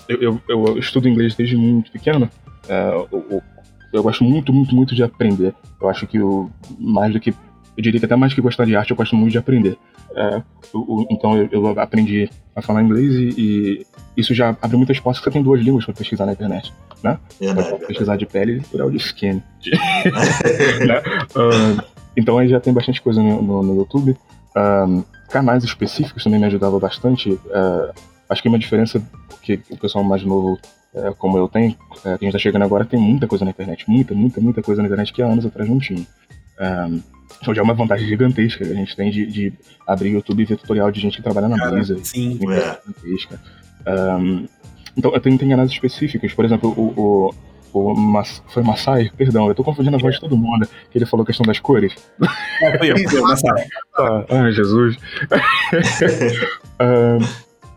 Eu, 0.07 0.21
eu, 0.21 0.41
eu 0.47 0.77
estudo 0.77 1.07
inglês 1.07 1.35
desde 1.35 1.55
muito 1.57 1.91
pequeno. 1.91 2.29
Eu, 2.67 3.07
eu- 3.11 3.41
eu 3.91 4.03
gosto 4.03 4.23
muito, 4.23 4.53
muito, 4.53 4.75
muito 4.75 4.93
de 4.93 5.01
aprender. 5.03 5.53
Eu 5.81 5.89
acho 5.89 6.05
que 6.05 6.19
o 6.21 6.49
mais 6.79 7.11
do 7.13 7.19
que. 7.19 7.31
Eu 7.75 7.81
diria 7.83 7.99
que 7.99 8.05
até 8.05 8.15
mais 8.15 8.33
que 8.33 8.41
gostar 8.41 8.65
de 8.65 8.75
arte, 8.75 8.91
eu 8.91 8.97
gosto 8.97 9.15
muito 9.15 9.31
de 9.31 9.37
aprender. 9.37 9.77
É, 10.15 10.41
o- 10.73 11.01
o- 11.01 11.07
então 11.09 11.35
eu, 11.37 11.47
eu 11.51 11.79
aprendi 11.79 12.29
a 12.55 12.61
falar 12.61 12.83
inglês 12.83 13.15
e, 13.15 13.33
e 13.37 13.85
isso 14.17 14.33
já 14.33 14.55
abre 14.61 14.77
muitas 14.77 14.99
portas, 14.99 15.19
porque 15.21 15.29
você 15.31 15.33
tem 15.33 15.43
duas 15.43 15.61
línguas 15.61 15.85
para 15.85 15.93
pesquisar 15.93 16.25
na 16.25 16.33
internet. 16.33 16.71
Verdade, 17.01 17.19
verdade. 17.39 17.85
pesquisar 17.87 18.15
de 18.17 18.25
pele 18.25 18.57
e 18.57 18.61
plural 18.61 18.91
de 18.91 18.97
skin. 18.97 19.41
né? 20.85 21.01
Ah, 21.35 21.83
então 22.17 22.37
aí 22.37 22.47
já 22.49 22.59
tem 22.59 22.73
bastante 22.73 23.01
coisa 23.01 23.21
no, 23.21 23.41
no- 23.41 23.63
no 23.63 23.75
YouTube. 23.77 24.15
Ah, 24.55 24.85
canais 25.29 25.63
específicos 25.63 26.23
também 26.23 26.39
me 26.39 26.45
ajudavam 26.45 26.79
bastante. 26.79 27.39
Ah, 27.51 27.91
acho 28.29 28.41
que 28.41 28.49
uma 28.49 28.59
diferença 28.59 29.01
que 29.57 29.73
o 29.73 29.77
pessoal 29.77 30.03
mais 30.03 30.23
novo, 30.23 30.59
eh, 30.93 31.13
como 31.17 31.37
eu 31.37 31.47
tenho, 31.47 31.75
eh, 32.05 32.17
que 32.17 32.25
a 32.25 32.27
gente 32.27 32.31
tá 32.31 32.39
chegando 32.39 32.63
agora, 32.63 32.85
tem 32.85 32.99
muita 32.99 33.27
coisa 33.27 33.45
na 33.45 33.51
internet. 33.51 33.89
Muita, 33.89 34.13
muita, 34.13 34.41
muita 34.41 34.61
coisa 34.61 34.81
na 34.81 34.87
internet 34.87 35.13
que 35.13 35.21
há 35.21 35.27
anos 35.27 35.45
atrás 35.45 35.69
não 35.69 35.79
tinha. 35.79 36.05
Ah, 36.59 36.89
então 37.41 37.53
já 37.53 37.61
é 37.61 37.63
uma 37.63 37.73
vantagem 37.73 38.07
gigantesca 38.07 38.65
que 38.65 38.71
a 38.71 38.75
gente 38.75 38.95
tem 38.95 39.09
de, 39.09 39.25
de 39.25 39.53
abrir 39.87 40.09
YouTube 40.09 40.41
e 40.41 40.45
ver 40.45 40.57
tutorial 40.57 40.91
de 40.91 40.99
gente 40.99 41.17
que 41.17 41.23
trabalha 41.23 41.47
na 41.47 41.57
Cara, 41.57 41.83
sim. 42.03 42.37
Coisa 42.37 42.79
gigantesca. 42.85 43.39
Um, 43.87 44.45
então, 44.97 45.13
eu 45.13 45.21
tenho, 45.21 45.37
tem 45.37 45.49
canais 45.49 45.71
específicos, 45.71 46.33
por 46.33 46.43
exemplo, 46.43 46.73
o, 46.75 47.31
o, 47.73 47.79
o 47.79 47.95
Mas, 47.95 48.43
foi 48.49 48.61
Masai, 48.63 49.09
perdão, 49.15 49.47
eu 49.47 49.55
tô 49.55 49.63
confundindo 49.63 49.95
a 49.95 49.99
voz 49.99 50.15
de 50.15 50.21
todo 50.21 50.35
mundo, 50.35 50.67
que 50.91 50.97
ele 50.97 51.05
falou 51.05 51.23
a 51.23 51.27
questão 51.27 51.45
das 51.45 51.59
cores. 51.59 51.95
É, 52.61 52.77
foi 52.77 52.91
eu. 52.91 52.95
Ah, 54.29 54.51
Jesus. 54.51 54.97
Ah, 56.81 57.17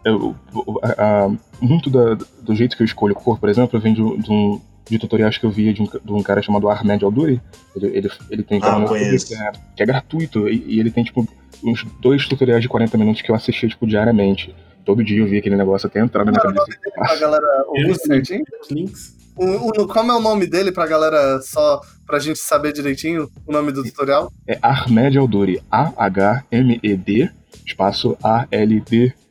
eu- 0.04 0.34
a- 0.82 1.24
a- 1.26 1.30
muito 1.60 1.88
da- 1.90 2.14
do 2.42 2.54
jeito 2.54 2.76
que 2.76 2.82
eu 2.82 2.86
escolho 2.86 3.14
cor, 3.14 3.38
por 3.38 3.48
exemplo, 3.48 3.78
vem 3.80 3.94
de, 3.94 4.02
um- 4.02 4.18
de 4.18 4.30
um 4.30 4.60
de 4.90 4.98
tutoriais 4.98 5.38
que 5.38 5.46
eu 5.46 5.50
via 5.50 5.72
de 5.72 5.80
um, 5.80 5.84
de 5.86 6.12
um 6.12 6.22
cara 6.22 6.42
chamado 6.42 6.68
Ahmed 6.68 7.04
Alduri. 7.04 7.40
Ele, 7.76 7.86
ele, 7.98 8.10
ele 8.28 8.42
tem 8.42 8.58
um 8.58 8.60
Ah, 8.60 8.64
canal 8.64 8.80
no 8.80 8.86
YouTube 8.86 9.04
conheço. 9.06 9.26
que 9.28 9.34
é, 9.34 9.52
que 9.76 9.82
é 9.82 9.86
gratuito 9.86 10.48
e, 10.48 10.64
e 10.66 10.80
ele 10.80 10.90
tem 10.90 11.04
tipo 11.04 11.26
uns 11.64 11.84
dois 12.00 12.26
tutoriais 12.26 12.60
de 12.62 12.68
40 12.68 12.98
minutos 12.98 13.22
que 13.22 13.30
eu 13.30 13.34
assistia 13.34 13.68
tipo 13.68 13.86
diariamente. 13.86 14.54
Todo 14.84 15.04
dia 15.04 15.20
eu 15.20 15.26
via 15.26 15.38
aquele 15.38 15.54
negócio 15.56 15.86
até 15.86 16.00
entrar 16.00 16.24
na 16.24 16.32
minha 16.32 16.42
cabeça. 16.42 16.66
nome 16.66 16.76
dele 16.80 16.94
pra 16.96 17.16
galera 17.16 17.46
ouvir 17.68 17.94
certinho? 17.94 18.44
Links. 18.70 19.16
O, 19.36 19.68
o, 19.68 19.86
como 19.88 20.10
é 20.12 20.16
o 20.16 20.20
nome 20.20 20.46
dele 20.46 20.72
pra 20.72 20.84
galera, 20.86 21.40
só 21.40 21.80
pra 22.04 22.18
gente 22.18 22.40
saber 22.40 22.72
direitinho 22.72 23.30
o 23.46 23.52
nome 23.52 23.70
do 23.72 23.82
tutorial? 23.84 24.30
É 24.48 24.58
Ahmed 24.60 25.16
Aldori. 25.16 25.62
A-H-M-E-D, 25.70 27.30
espaço 27.66 28.16
A-L-D-O-O-R-I. 28.22 29.22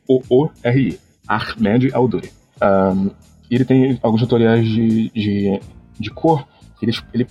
Ahmed 1.28 1.94
Aldori. 1.94 2.30
Um, 2.60 3.10
ele 3.50 3.64
tem 3.64 3.98
alguns 4.02 4.20
tutoriais 4.20 4.66
de, 4.66 5.10
de, 5.10 5.60
de 5.98 6.10
cor, 6.10 6.46
ele, 6.80 6.92
ele 7.12 7.26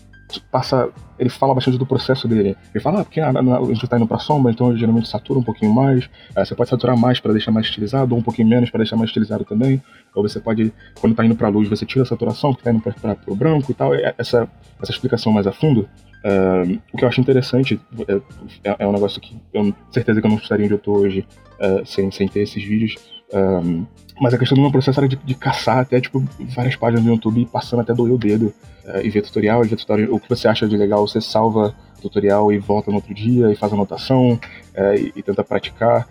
passa. 0.52 0.90
Ele 1.20 1.30
fala 1.30 1.54
bastante 1.54 1.78
do 1.78 1.86
processo 1.86 2.28
dele. 2.28 2.56
Ele 2.74 2.84
fala, 2.84 3.02
ah, 3.02 3.04
porque 3.04 3.20
a, 3.20 3.30
a, 3.30 3.66
gente 3.66 3.84
está 3.84 3.98
indo 3.98 4.08
para 4.08 4.18
sombra, 4.18 4.52
então 4.52 4.76
geralmente 4.76 5.08
satura 5.08 5.40
um 5.40 5.44
pouquinho 5.44 5.74
mais. 5.74 6.10
É, 6.36 6.44
você 6.44 6.56
pode 6.56 6.70
saturar 6.70 6.98
mais 6.98 7.20
para 7.20 7.32
deixar 7.32 7.52
mais 7.52 7.68
estilizado, 7.68 8.14
ou 8.14 8.20
um 8.20 8.24
pouquinho 8.24 8.48
menos 8.48 8.70
para 8.70 8.80
deixar 8.80 8.96
mais 8.96 9.10
estilizado 9.10 9.44
também. 9.46 9.82
Ou 10.16 10.24
você 10.24 10.40
pode, 10.40 10.74
quando 11.00 11.12
está 11.14 11.26
indo 11.26 11.36
para 11.36 11.50
luz, 11.50 11.70
você 11.70 11.86
tira 11.86 12.04
a 12.04 12.08
saturação, 12.08 12.54
que 12.54 12.62
está 12.62 12.72
indo 12.72 12.82
para 12.82 13.18
o 13.28 13.36
branco 13.36 13.72
e 13.72 13.76
tal. 13.76 13.94
Essa, 13.94 14.48
essa 14.82 14.92
explicação 14.92 15.32
mais 15.32 15.46
a 15.46 15.52
fundo. 15.52 15.88
Uh, 16.24 16.80
o 16.94 16.98
que 16.98 17.04
eu 17.04 17.10
acho 17.10 17.20
interessante 17.20 17.82
é, 18.08 18.14
é, 18.70 18.76
é, 18.80 18.88
um 18.88 18.92
negócio 18.92 19.20
que 19.20 19.36
eu 19.52 19.74
certeza 19.92 20.22
que 20.22 20.28
eu 20.28 20.30
não 20.30 20.38
estaria 20.38 20.66
onde 20.66 20.76
eu 20.76 20.78
estou 20.78 20.98
hoje 20.98 21.26
uh, 21.60 21.86
sem, 21.86 22.12
sem 22.12 22.28
ter 22.28 22.42
esses 22.42 22.64
vídeos. 22.64 22.96
Um, 23.34 23.86
mas 24.20 24.34
a 24.34 24.38
questão 24.38 24.56
do 24.56 24.62
meu 24.62 24.72
processo 24.72 25.00
era 25.00 25.08
de, 25.08 25.16
de, 25.16 25.34
caçar 25.34 25.80
até, 25.80 26.00
tipo, 26.00 26.24
várias 26.54 26.76
páginas 26.76 27.04
no 27.04 27.12
YouTube, 27.12 27.48
passando 27.52 27.80
até 27.80 27.94
doer 27.94 28.14
o 28.14 28.18
dedo 28.20 28.54
uh, 28.86 29.02
e 29.04 29.10
ver 29.10 29.24
tutorial, 29.24 29.66
e 29.66 29.68
ver 29.68 29.78
tutorial, 29.78 30.14
o 30.14 30.20
que 30.20 30.30
você 30.30 30.48
acha 30.48 30.68
de 30.68 30.78
legal, 30.78 31.08
você 31.08 31.20
salva 31.20 31.74
tutorial 32.02 32.52
e 32.52 32.60
volta 32.60 32.92
no 32.92 32.98
outro 32.98 33.14
dia 33.14 33.52
e 33.52 33.56
faz 33.56 33.72
anotação 33.74 34.40
e, 34.98 35.12
e, 35.16 35.22
tenta 35.22 35.44
praticar. 35.44 36.08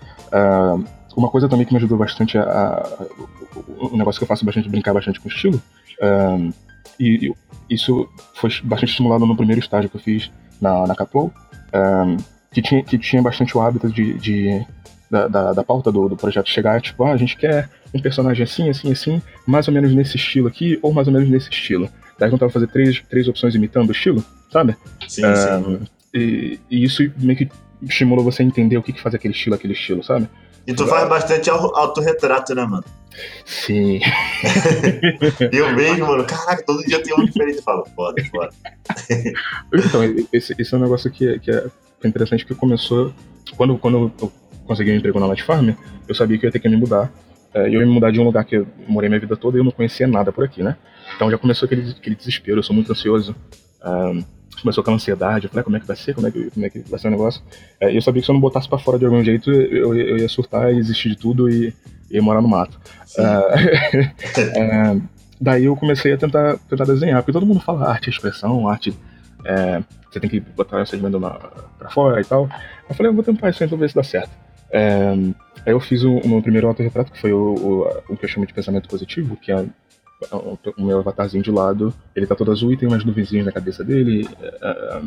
Uma 1.16 1.28
coisa 1.28 1.48
também 1.48 1.66
que 1.66 1.72
me 1.72 1.78
ajudou 1.78 1.98
bastante 1.98 2.38
a, 2.38 2.44
a, 2.44 3.06
um 3.92 3.96
negócio 3.96 4.20
que 4.20 4.22
eu 4.22 4.28
faço 4.28 4.44
bastante, 4.44 4.68
brincar 4.68 4.94
bastante 4.94 5.18
com 5.18 5.28
estilo, 5.28 5.60
e, 6.98 7.26
e, 7.26 7.34
isso 7.70 8.08
foi 8.34 8.50
bastante 8.64 8.90
estimulado 8.90 9.24
no 9.24 9.36
primeiro 9.36 9.60
estágio 9.60 9.88
que 9.88 9.96
eu 9.96 10.00
fiz 10.00 10.30
na, 10.60 10.86
na 10.86 10.94
Caplow, 10.94 11.32
que, 12.52 12.60
tinha, 12.60 12.82
que 12.82 12.98
tinha 12.98 13.22
bastante 13.22 13.56
o 13.56 13.60
hábito 13.60 13.88
de, 13.88 14.14
de 14.14 14.66
da, 15.10 15.28
da, 15.28 15.52
da, 15.52 15.64
pauta 15.64 15.90
do, 15.90 16.08
do 16.08 16.16
projeto 16.16 16.48
chegar, 16.48 16.80
tipo, 16.80 17.02
ah, 17.04 17.12
a 17.12 17.16
gente 17.16 17.36
quer 17.36 17.68
um 17.92 18.00
personagem 18.00 18.44
assim, 18.44 18.70
assim, 18.70 18.92
assim, 18.92 19.22
mais 19.46 19.66
ou 19.66 19.74
menos 19.74 19.92
nesse 19.92 20.16
estilo 20.16 20.46
aqui, 20.46 20.78
ou 20.82 20.92
mais 20.92 21.08
ou 21.08 21.12
menos 21.12 21.28
nesse 21.28 21.50
estilo. 21.50 21.88
Daí 22.18 22.30
tentava 22.30 22.52
fazer 22.52 22.68
três, 22.68 23.02
três 23.08 23.26
opções 23.26 23.54
imitando 23.54 23.88
o 23.88 23.92
estilo, 23.92 24.24
sabe? 24.52 24.76
Sim, 25.08 25.24
uh, 25.24 25.36
sim. 25.36 25.80
E, 26.14 26.60
e, 26.70 26.84
isso 26.84 27.02
meio 27.16 27.38
que 27.38 27.48
estimulou 27.82 28.24
você 28.24 28.42
a 28.42 28.46
entender 28.46 28.76
o 28.76 28.82
que, 28.82 28.92
que 28.92 29.00
faz 29.00 29.14
aquele 29.14 29.34
estilo, 29.34 29.56
aquele 29.56 29.72
estilo, 29.72 30.02
sabe? 30.04 30.28
E 30.66 30.74
tu 30.74 30.86
faz 30.86 31.08
bastante 31.08 31.48
autorretrato, 31.50 32.54
né, 32.54 32.64
mano? 32.64 32.84
Sim. 33.44 34.00
eu 35.52 35.74
mesmo, 35.74 36.06
mano, 36.06 36.24
caraca, 36.24 36.62
todo 36.64 36.84
dia 36.84 37.02
tem 37.02 37.14
um 37.14 37.24
diferente. 37.24 37.58
Eu 37.58 37.62
falo, 37.62 37.84
foda, 37.94 38.24
foda. 38.26 38.50
então, 39.72 40.02
esse, 40.32 40.54
esse 40.58 40.74
é 40.74 40.76
um 40.76 40.80
negócio 40.80 41.10
que, 41.10 41.38
que 41.40 41.50
é 41.50 41.66
interessante 42.04 42.46
que 42.46 42.54
começou. 42.54 43.12
Quando, 43.56 43.76
quando 43.78 44.12
eu 44.20 44.32
consegui 44.66 44.92
um 44.92 44.96
emprego 44.96 45.18
na 45.18 45.26
Light 45.26 45.42
Farm, 45.42 45.70
eu 46.08 46.14
sabia 46.14 46.38
que 46.38 46.46
eu 46.46 46.48
ia 46.48 46.52
ter 46.52 46.60
que 46.60 46.68
me 46.68 46.76
mudar. 46.76 47.12
É, 47.52 47.66
eu 47.66 47.80
ia 47.80 47.86
me 47.86 47.92
mudar 47.92 48.10
de 48.12 48.20
um 48.20 48.24
lugar 48.24 48.44
que 48.44 48.56
eu 48.56 48.66
morei 48.86 49.08
minha 49.08 49.20
vida 49.20 49.36
toda 49.36 49.56
e 49.56 49.60
eu 49.60 49.64
não 49.64 49.72
conhecia 49.72 50.06
nada 50.06 50.30
por 50.30 50.44
aqui, 50.44 50.62
né? 50.62 50.76
Então 51.16 51.30
já 51.30 51.36
começou 51.36 51.66
aquele, 51.66 51.90
aquele 51.90 52.14
desespero, 52.14 52.58
eu 52.58 52.62
sou 52.62 52.74
muito 52.74 52.92
ansioso. 52.92 53.34
Um, 53.84 54.22
começou 54.60 54.82
aquela 54.82 54.96
ansiedade, 54.96 55.46
eu 55.46 55.50
falei, 55.50 55.62
ah, 55.62 55.64
como 55.64 55.76
é 55.76 55.80
que 55.80 55.86
vai 55.86 55.96
ser, 55.96 56.14
como 56.14 56.26
é 56.26 56.30
que, 56.30 56.50
como 56.50 56.66
é 56.66 56.70
que 56.70 56.78
vai 56.80 56.98
ser 56.98 57.08
o 57.08 57.10
negócio. 57.10 57.42
É, 57.80 57.96
eu 57.96 58.02
sabia 58.02 58.20
que 58.20 58.26
se 58.26 58.30
eu 58.30 58.34
não 58.34 58.40
botasse 58.40 58.68
para 58.68 58.78
fora 58.78 58.98
de 58.98 59.06
algum 59.06 59.22
jeito, 59.24 59.50
eu, 59.50 59.94
eu 59.94 60.18
ia 60.18 60.28
surtar 60.28 60.72
e 60.72 60.76
desistir 60.76 61.10
de 61.10 61.16
tudo 61.16 61.48
e, 61.48 61.74
e 62.10 62.20
morar 62.20 62.42
no 62.42 62.48
mato. 62.48 62.78
Uh, 63.16 65.00
daí 65.40 65.64
eu 65.64 65.76
comecei 65.76 66.12
a 66.12 66.18
tentar, 66.18 66.58
tentar 66.68 66.84
desenhar, 66.84 67.22
porque 67.22 67.32
todo 67.32 67.46
mundo 67.46 67.60
fala 67.60 67.88
arte 67.88 68.08
é 68.08 68.12
expressão, 68.12 68.68
arte 68.68 68.94
é, 69.44 69.82
você 70.10 70.20
tem 70.20 70.28
que 70.28 70.40
botar 70.40 70.82
esse 70.82 70.90
segmento 70.90 71.18
pra 71.78 71.90
fora 71.90 72.20
e 72.20 72.24
tal. 72.24 72.48
Eu 72.88 72.94
falei, 72.94 73.10
eu 73.10 73.14
vou 73.14 73.24
tentar 73.24 73.50
isso 73.50 73.62
aí 73.62 73.68
pra 73.68 73.78
ver 73.78 73.88
se 73.88 73.94
dá 73.94 74.02
certo. 74.02 74.30
É, 74.70 75.12
aí 75.66 75.72
eu 75.72 75.80
fiz 75.80 76.04
o, 76.04 76.18
o 76.18 76.28
meu 76.28 76.42
primeiro 76.42 76.68
autorretrato, 76.68 77.12
que 77.12 77.20
foi 77.20 77.32
o, 77.32 77.54
o, 77.54 78.12
o, 78.12 78.16
que 78.16 78.24
eu 78.24 78.28
chamo 78.28 78.46
de 78.46 78.52
pensamento 78.52 78.88
positivo, 78.88 79.36
que 79.36 79.50
é 79.50 79.64
o, 80.32 80.84
meu 80.84 80.98
avatarzinho 80.98 81.42
de 81.42 81.50
lado, 81.50 81.94
ele 82.14 82.26
tá 82.26 82.34
todo 82.34 82.52
azul 82.52 82.72
e 82.72 82.76
tem 82.76 82.88
umas 82.88 83.04
nuvenzinhas 83.04 83.46
na 83.46 83.52
cabeça 83.52 83.82
dele. 83.82 84.28
É, 84.40 85.00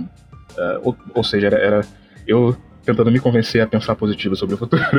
é, 0.58 0.80
ou, 0.84 0.96
ou, 1.14 1.24
seja, 1.24 1.48
era, 1.48 1.58
era, 1.58 1.82
eu 2.28 2.56
tentando 2.84 3.12
me 3.12 3.20
convencer 3.20 3.62
a 3.62 3.68
pensar 3.68 3.96
positivo 3.96 4.36
sobre 4.36 4.56
o 4.56 4.58
futuro. 4.58 4.84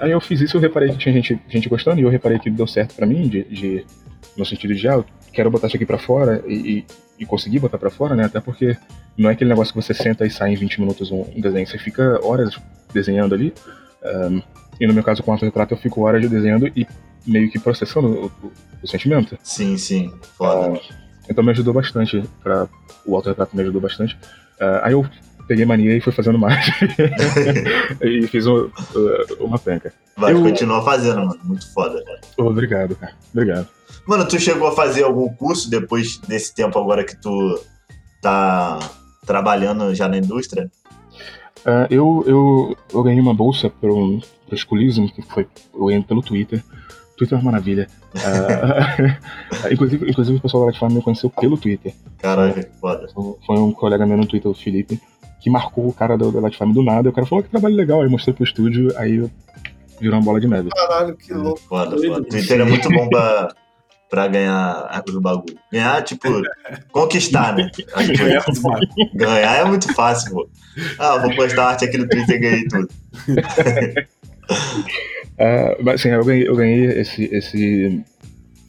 Aí 0.00 0.10
eu 0.10 0.20
fiz 0.20 0.40
isso, 0.40 0.56
eu 0.56 0.60
reparei 0.60 0.90
que 0.90 0.98
tinha 0.98 1.12
gente, 1.12 1.40
gente 1.48 1.68
gostando, 1.68 2.00
e 2.00 2.02
eu 2.02 2.08
reparei 2.08 2.38
que 2.38 2.50
deu 2.50 2.66
certo 2.66 2.94
para 2.94 3.06
mim, 3.06 3.28
de, 3.28 3.44
de, 3.44 3.86
no 4.36 4.44
sentido 4.44 4.74
de, 4.74 4.88
ah, 4.88 5.02
quero 5.32 5.50
botar 5.50 5.66
isso 5.66 5.76
aqui 5.76 5.86
para 5.86 5.98
fora 5.98 6.42
e, 6.46 6.84
e, 7.18 7.26
conseguir 7.26 7.58
botar 7.58 7.78
para 7.78 7.90
fora, 7.90 8.14
né? 8.14 8.24
Até 8.24 8.40
porque 8.40 8.76
não 9.16 9.28
é 9.28 9.32
aquele 9.32 9.50
negócio 9.50 9.74
que 9.74 9.82
você 9.82 9.94
senta 9.94 10.26
e 10.26 10.30
sai 10.30 10.52
em 10.52 10.56
20 10.56 10.80
minutos 10.80 11.10
um, 11.10 11.24
um 11.36 11.40
desenho. 11.40 11.66
Você 11.66 11.78
fica 11.78 12.24
horas 12.24 12.58
desenhando 12.92 13.34
ali. 13.34 13.52
Um, 14.02 14.42
e 14.80 14.86
no 14.86 14.94
meu 14.94 15.04
caso, 15.04 15.22
com 15.22 15.30
o 15.30 15.34
autorretrato, 15.34 15.74
eu 15.74 15.78
fico 15.78 16.02
horas 16.02 16.28
desenhando 16.28 16.66
e 16.68 16.86
meio 17.26 17.50
que 17.50 17.58
processando 17.58 18.08
o, 18.08 18.26
o, 18.46 18.52
o 18.82 18.86
sentimento. 18.86 19.38
Sim, 19.42 19.76
sim. 19.76 20.12
Foda. 20.36 20.72
Uh, 20.72 20.80
então 21.28 21.44
me 21.44 21.50
ajudou 21.50 21.74
bastante. 21.74 22.22
Pra, 22.42 22.68
o 23.06 23.14
autorretrato 23.14 23.54
me 23.54 23.62
ajudou 23.62 23.80
bastante. 23.80 24.14
Uh, 24.60 24.80
aí 24.82 24.92
eu 24.92 25.06
peguei 25.46 25.64
mania 25.64 25.96
e 25.96 26.00
fui 26.00 26.12
fazendo 26.12 26.38
mais. 26.40 26.64
e 28.00 28.26
fiz 28.28 28.46
um, 28.46 28.66
uh, 28.66 28.70
uma 29.40 29.58
penca. 29.58 29.92
Vai, 30.16 30.32
eu... 30.32 30.42
continua 30.42 30.82
fazendo, 30.84 31.26
mano. 31.26 31.40
Muito 31.44 31.72
foda, 31.72 32.02
cara. 32.04 32.20
Obrigado, 32.38 32.94
cara. 32.96 33.12
Obrigado. 33.32 33.68
Mano, 34.06 34.26
tu 34.26 34.38
chegou 34.38 34.68
a 34.68 34.72
fazer 34.72 35.04
algum 35.04 35.28
curso 35.34 35.70
depois 35.70 36.18
desse 36.18 36.54
tempo 36.54 36.78
agora 36.78 37.04
que 37.04 37.16
tu 37.20 37.60
tá 38.20 38.78
trabalhando 39.26 39.94
já 39.94 40.08
na 40.08 40.18
indústria? 40.18 40.70
Uh, 41.60 41.86
eu, 41.90 42.24
eu, 42.26 42.76
eu 42.92 43.02
ganhei 43.02 43.20
uma 43.20 43.34
bolsa 43.34 43.68
pro, 43.68 44.20
pro 44.46 44.56
Schoolism, 44.56 45.06
que 45.06 45.22
foi 45.22 45.46
eu 45.74 45.86
ganhei 45.86 46.02
pelo 46.02 46.22
Twitter. 46.22 46.62
Twitter 47.20 47.36
é 47.36 47.40
uma 47.40 47.52
maravilha. 47.52 47.86
Uh, 48.14 49.68
inclusive, 49.70 50.10
inclusive, 50.10 50.38
o 50.38 50.40
pessoal 50.40 50.62
da 50.62 50.66
Latifam 50.68 50.88
me 50.88 51.02
conheceu 51.02 51.28
pelo 51.28 51.58
Twitter. 51.58 51.92
Caralho, 52.18 52.66
foda. 52.80 53.06
Foi 53.46 53.58
um 53.58 53.72
colega 53.72 54.06
meu 54.06 54.16
no 54.16 54.26
Twitter, 54.26 54.50
o 54.50 54.54
Felipe, 54.54 54.98
que 55.38 55.50
marcou 55.50 55.86
o 55.86 55.92
cara 55.92 56.16
da 56.16 56.26
Latifam 56.40 56.70
do 56.70 56.82
nada. 56.82 57.10
O 57.10 57.12
cara 57.12 57.26
falou 57.26 57.44
que 57.44 57.50
trabalho 57.50 57.74
legal, 57.74 58.00
aí 58.00 58.06
eu 58.06 58.10
mostrei 58.10 58.32
pro 58.32 58.42
estúdio, 58.42 58.90
aí 58.96 59.18
virou 60.00 60.18
uma 60.18 60.24
bola 60.24 60.40
de 60.40 60.48
neve. 60.48 60.70
Caralho, 60.70 61.14
que 61.14 61.34
louco. 61.34 61.60
Foda, 61.60 61.98
foda. 61.98 62.24
Twitter 62.24 62.60
é 62.60 62.64
muito 62.64 62.88
bom 62.88 63.06
pra 63.08 63.54
pra 64.08 64.26
ganhar 64.26 65.04
o 65.08 65.20
bagulho. 65.20 65.56
Ganhar, 65.70 66.02
tipo, 66.02 66.26
conquistar, 66.90 67.54
né? 67.54 67.70
ganhar 69.14 69.58
é 69.58 69.64
muito 69.64 69.94
fácil, 69.94 70.32
pô. 70.32 70.48
Ah, 70.98 71.18
vou 71.18 71.36
postar 71.36 71.68
arte 71.68 71.84
aqui 71.84 71.96
no 71.96 72.08
Twitter 72.08 72.36
e 72.36 72.38
ganhei 72.40 72.64
tudo. 72.66 72.88
uh, 75.40 75.82
mas 75.82 76.00
assim, 76.00 76.10
eu 76.10 76.24
ganhei, 76.24 76.48
eu 76.48 76.56
ganhei 76.56 76.84
esse, 77.00 77.24
esse, 77.24 78.04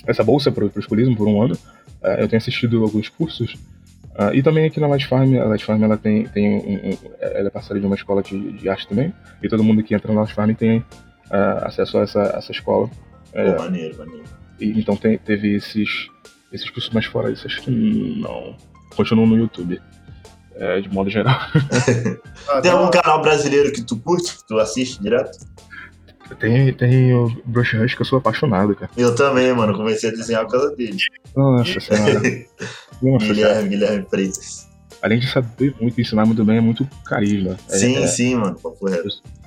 essa 0.08 0.24
bolsa 0.24 0.52
para 0.52 0.66
o 0.66 0.72
escolismo 0.78 1.16
por 1.16 1.28
um 1.28 1.42
ano. 1.42 1.56
Uh, 2.02 2.20
eu 2.20 2.28
tenho 2.28 2.38
assistido 2.38 2.82
alguns 2.84 3.10
cursos. 3.10 3.54
Uh, 4.16 4.34
e 4.34 4.42
também 4.42 4.66
aqui 4.66 4.80
na 4.80 4.88
Light 4.88 5.08
Farm, 5.08 5.36
a 5.36 5.46
Light 5.46 5.64
Farm 5.64 5.84
ela 5.84 5.98
tem, 5.98 6.26
tem 6.28 6.50
um, 6.50 6.90
um, 6.90 6.98
ela 7.20 7.48
é 7.48 7.50
parceira 7.50 7.80
de 7.80 7.86
uma 7.86 7.96
escola 7.96 8.22
de, 8.24 8.54
de 8.54 8.70
arte 8.70 8.88
também. 8.88 9.14
E 9.42 9.48
todo 9.48 9.64
mundo 9.64 9.84
que 9.84 9.94
entra 9.94 10.14
na 10.14 10.22
Light 10.22 10.34
Farm 10.34 10.54
tem 10.54 10.84
acesso 11.64 11.98
a 11.98 12.02
essa, 12.02 12.22
essa 12.38 12.52
escola. 12.52 12.88
Pô, 12.88 13.40
é, 13.40 13.58
maneiro, 13.58 13.98
maneiro. 13.98 14.24
E, 14.60 14.80
então 14.80 14.96
tem, 14.96 15.18
teve 15.18 15.56
esses, 15.56 16.10
esses 16.52 16.70
cursos 16.70 16.92
mais 16.94 17.06
fora 17.06 17.32
isso, 17.32 17.48
acho 17.48 17.62
que 17.62 17.72
não. 17.72 18.56
Continuam 18.96 19.28
no 19.28 19.38
YouTube. 19.38 19.82
É, 20.56 20.82
de 20.82 20.90
modo 20.90 21.10
geral. 21.10 21.40
tem 22.62 22.72
algum 22.72 22.92
canal 22.92 23.22
brasileiro 23.22 23.72
que 23.72 23.82
tu 23.82 23.98
curte, 23.98 24.38
que 24.38 24.48
tu 24.48 24.60
assiste 24.60 25.02
direto? 25.02 25.40
Tem, 26.40 26.74
tem 26.74 27.14
o 27.14 27.30
Brush 27.46 27.74
Rush 27.74 27.96
que 27.96 28.02
eu 28.02 28.06
sou 28.06 28.20
apaixonado, 28.20 28.76
cara. 28.76 28.92
Eu 28.96 29.14
também, 29.16 29.54
mano. 29.54 29.76
Comecei 29.76 30.10
a 30.10 30.14
desenhar 30.14 30.46
por 30.46 30.52
causa 30.52 30.76
dele. 30.76 30.98
Nossa 31.36 31.80
senhora. 31.80 32.22
Nossa, 33.02 33.26
Guilherme, 33.26 33.70
Guilherme 33.70 34.06
Freitas. 34.10 34.68
Além 35.02 35.20
de 35.20 35.28
saber 35.28 35.76
muito, 35.82 36.00
ensinar 36.00 36.26
muito 36.26 36.46
bem, 36.46 36.58
é 36.58 36.62
muito 36.62 36.88
carisma. 37.04 37.58
É, 37.70 37.78
sim, 37.78 37.98
é, 37.98 38.08
sim, 38.08 38.36
mano. 38.36 38.56
Eu, 38.64 39.04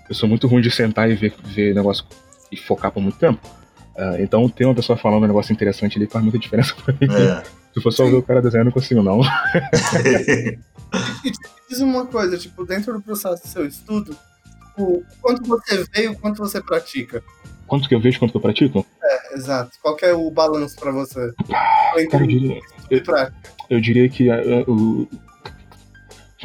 eu 0.09 0.14
sou 0.14 0.28
muito 0.28 0.49
ruim 0.49 0.61
de 0.61 0.70
sentar 0.70 1.09
e 1.09 1.14
ver, 1.14 1.35
ver 1.45 1.74
negócio 1.74 2.05
e 2.51 2.57
focar 2.57 2.91
por 2.91 3.01
muito 3.01 3.18
tempo. 3.18 3.41
Uh, 3.97 4.20
então 4.20 4.49
ter 4.49 4.64
uma 4.64 4.74
pessoa 4.74 4.99
falando 4.99 5.22
um 5.22 5.26
negócio 5.28 5.53
interessante 5.53 5.97
ali 5.97 6.09
faz 6.09 6.24
muita 6.24 6.39
diferença 6.39 6.74
pra 6.85 6.93
mim. 6.93 7.07
É. 7.14 7.43
Se 7.72 7.80
for 7.80 7.93
só 7.93 8.05
ver 8.05 8.16
o 8.16 8.22
cara 8.22 8.43
desenhando, 8.43 8.66
não 8.66 8.72
consigo, 8.72 9.03
não. 9.03 9.20
Diz 11.68 11.80
uma 11.80 12.07
coisa, 12.07 12.39
tipo, 12.39 12.64
dentro 12.64 12.93
do 12.93 13.01
processo 13.01 13.43
do 13.43 13.49
seu 13.49 13.66
estudo, 13.66 14.16
o 14.79 15.03
quanto 15.20 15.43
você 15.45 15.85
vê 15.93 16.11
e 16.11 16.16
quanto 16.16 16.39
você 16.39 16.61
pratica? 16.61 17.22
Quanto 17.66 17.89
que 17.89 17.95
eu 17.95 18.01
vejo, 18.01 18.18
quanto 18.18 18.33
que 18.33 18.37
eu 18.37 18.41
pratico? 18.43 18.87
É, 19.03 19.35
exato. 19.35 19.79
Qual 19.81 19.97
é 20.03 20.12
o 20.12 20.31
balanço 20.31 20.77
pra 20.77 20.91
você? 20.91 21.33
Cara, 22.11 22.22
eu 22.22 22.27
diria, 22.27 22.61
eu, 22.91 23.03
eu 23.70 23.81
diria 23.81 24.09
que 24.09 24.29
uh, 24.29 24.70
o... 24.70 25.09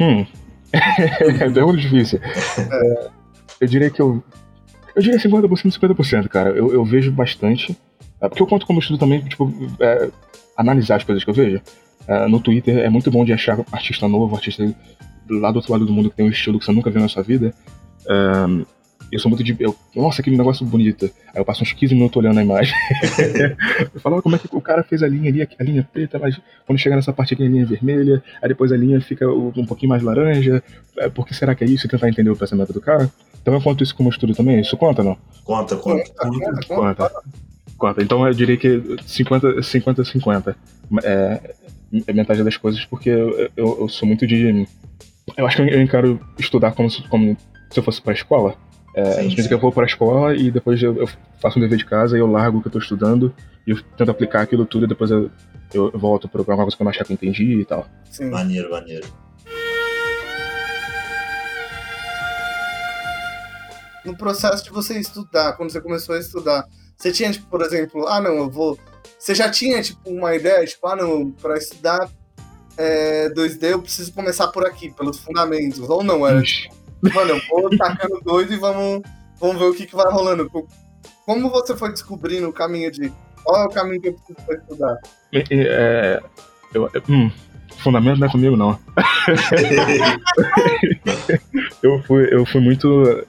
Hum... 0.00 0.26
é 0.72 1.48
muito 1.48 1.80
difícil. 1.80 2.20
É. 2.22 3.10
eu 3.60 3.68
diria 3.68 3.90
que 3.90 4.00
eu 4.00 4.22
eu 4.94 5.02
diria 5.02 5.18
50%, 5.18 5.48
50%, 5.48 6.28
cara. 6.28 6.50
Eu, 6.50 6.72
eu 6.72 6.84
vejo 6.84 7.12
bastante. 7.12 7.76
É, 8.20 8.28
porque 8.28 8.42
eu 8.42 8.46
conto 8.46 8.66
como 8.66 8.80
estudo 8.80 8.98
também, 8.98 9.22
tipo, 9.22 9.52
é, 9.80 10.10
analisar 10.56 10.96
as 10.96 11.04
coisas 11.04 11.24
que 11.24 11.30
eu 11.30 11.34
vejo. 11.34 11.60
É, 12.06 12.26
no 12.26 12.40
Twitter 12.40 12.78
é 12.78 12.88
muito 12.88 13.10
bom 13.10 13.24
de 13.24 13.32
achar 13.32 13.58
artista 13.72 14.08
novo, 14.08 14.34
artista 14.34 14.62
lá 15.28 15.50
do 15.50 15.56
outro 15.56 15.72
lado 15.72 15.86
do 15.86 15.92
mundo 15.92 16.10
que 16.10 16.16
tem 16.16 16.26
um 16.26 16.30
estilo 16.30 16.58
que 16.58 16.64
você 16.64 16.72
nunca 16.72 16.90
viu 16.90 17.00
na 17.00 17.08
sua 17.08 17.22
vida. 17.22 17.54
É, 18.10 18.64
eu 19.12 19.18
sou 19.18 19.28
muito 19.28 19.42
de. 19.42 19.56
Eu, 19.58 19.74
Nossa, 19.94 20.22
que 20.22 20.30
negócio 20.30 20.64
bonito. 20.64 21.10
Aí 21.34 21.40
eu 21.40 21.44
passo 21.44 21.62
uns 21.62 21.72
15 21.72 21.94
minutos 21.94 22.16
olhando 22.16 22.38
a 22.38 22.42
imagem. 22.42 22.74
eu 23.94 24.00
falo, 24.00 24.22
como 24.22 24.36
é 24.36 24.38
que 24.38 24.48
o 24.52 24.60
cara 24.60 24.84
fez 24.84 25.02
a 25.02 25.08
linha 25.08 25.30
ali, 25.30 25.42
a 25.42 25.64
linha 25.64 25.88
preta, 25.90 26.18
mas 26.18 26.40
quando 26.64 26.78
chega 26.78 26.94
nessa 26.94 27.12
parte 27.12 27.34
aqui 27.34 27.44
a 27.44 27.48
linha 27.48 27.66
vermelha, 27.66 28.22
aí 28.40 28.48
depois 28.48 28.70
a 28.70 28.76
linha 28.76 29.00
fica 29.00 29.28
um 29.28 29.66
pouquinho 29.66 29.90
mais 29.90 30.02
laranja. 30.02 30.62
É, 30.98 31.08
por 31.08 31.26
que 31.26 31.34
será 31.34 31.54
que 31.54 31.64
é 31.64 31.66
isso? 31.66 31.86
E 31.86 31.90
tentar 31.90 32.08
entender 32.08 32.30
o 32.30 32.36
pensamento 32.36 32.72
do 32.72 32.80
cara. 32.80 33.10
Então 33.42 33.52
eu 33.54 33.60
conto 33.60 33.82
isso 33.82 33.96
como 33.96 34.10
estudo 34.10 34.34
também. 34.34 34.60
Isso 34.60 34.76
conta, 34.76 35.02
não? 35.02 35.16
Conta, 35.44 35.76
conta. 35.76 36.10
Conta. 36.16 36.66
conta. 36.68 37.12
conta. 37.76 38.02
Então 38.02 38.24
eu 38.24 38.32
diria 38.32 38.56
que 38.56 38.78
50-50 38.78 40.54
é, 41.02 41.54
é 42.06 42.12
metade 42.12 42.44
das 42.44 42.56
coisas, 42.56 42.84
porque 42.84 43.10
eu, 43.10 43.50
eu, 43.56 43.78
eu, 43.80 43.88
sou 43.88 44.06
muito 44.06 44.24
de. 44.24 44.68
Eu 45.36 45.46
acho 45.46 45.56
que 45.56 45.62
eu 45.62 45.82
encaro 45.82 46.20
estudar 46.38 46.72
como 46.72 46.88
como 47.08 47.36
se 47.70 47.78
eu 47.78 47.82
fosse 47.82 48.02
pra 48.02 48.12
escola. 48.12 48.54
É, 48.92 49.22
sim, 49.22 49.30
sim. 49.30 49.46
que 49.46 49.54
eu 49.54 49.58
vou 49.58 49.70
para 49.70 49.84
a 49.84 49.86
escola 49.86 50.34
e 50.34 50.50
depois 50.50 50.82
eu, 50.82 50.96
eu, 50.96 51.08
faço 51.40 51.58
um 51.58 51.62
dever 51.62 51.78
de 51.78 51.84
casa 51.84 52.16
e 52.16 52.20
eu 52.20 52.26
largo 52.26 52.58
o 52.58 52.60
que 52.60 52.66
eu 52.66 52.70
estou 52.70 52.82
estudando 52.82 53.32
e 53.64 53.70
eu 53.70 53.80
tento 53.96 54.10
aplicar 54.10 54.42
aquilo 54.42 54.66
tudo 54.66 54.84
e 54.84 54.88
depois 54.88 55.12
eu, 55.12 55.30
eu 55.72 55.92
volto 55.96 56.28
para 56.28 56.40
alguma 56.40 56.64
coisa 56.64 56.76
que 56.76 56.82
eu 56.82 56.84
não 56.84 56.90
achar 56.90 57.04
que 57.04 57.12
eu 57.12 57.14
entendi 57.14 57.60
e 57.60 57.64
tal. 57.64 57.86
Sim. 58.10 58.30
Maneiro, 58.30 58.68
maneiro. 58.70 59.06
No 64.04 64.16
processo 64.16 64.64
de 64.64 64.70
você 64.70 64.98
estudar, 64.98 65.52
quando 65.52 65.70
você 65.70 65.80
começou 65.80 66.16
a 66.16 66.18
estudar, 66.18 66.66
você 66.96 67.12
tinha, 67.12 67.30
tipo, 67.30 67.46
por 67.46 67.62
exemplo, 67.62 68.08
ah, 68.08 68.20
não, 68.20 68.34
eu 68.34 68.50
vou. 68.50 68.78
Você 69.18 69.34
já 69.34 69.50
tinha, 69.50 69.80
tipo, 69.82 70.00
uma 70.10 70.34
ideia, 70.34 70.66
tipo, 70.66 70.86
ah, 70.88 70.96
não, 70.96 71.30
para 71.30 71.56
estudar 71.58 72.10
é, 72.76 73.28
2D 73.28 73.62
eu 73.64 73.82
preciso 73.82 74.12
começar 74.12 74.48
por 74.48 74.66
aqui, 74.66 74.90
pelos 74.90 75.18
fundamentos. 75.18 75.78
Ou 75.80 76.02
não, 76.02 76.26
era, 76.26 76.42
tipo, 76.42 76.74
Mano, 77.02 77.30
eu 77.30 77.40
vou 77.48 77.70
tacando 77.76 78.20
doido 78.22 78.52
e 78.52 78.56
vamos, 78.56 79.02
vamos 79.40 79.58
ver 79.58 79.64
o 79.64 79.74
que, 79.74 79.86
que 79.86 79.96
vai 79.96 80.10
rolando. 80.12 80.50
Como 81.24 81.50
você 81.50 81.76
foi 81.76 81.90
descobrindo 81.90 82.48
o 82.48 82.52
caminho 82.52 82.90
de. 82.90 83.12
Qual 83.42 83.62
é 83.62 83.66
o 83.66 83.70
caminho 83.70 84.00
que 84.00 84.08
eu 84.08 84.14
preciso 84.14 84.46
pra 84.46 84.56
estudar? 84.56 84.98
É, 85.32 85.44
é 85.50 86.20
eu, 86.74 86.90
hum, 87.08 87.30
fundamento 87.78 88.20
não 88.20 88.26
é 88.26 88.30
comigo, 88.30 88.56
não. 88.56 88.78
eu, 91.82 92.02
fui, 92.02 92.28
eu 92.32 92.46
fui 92.46 92.60
muito 92.60 93.26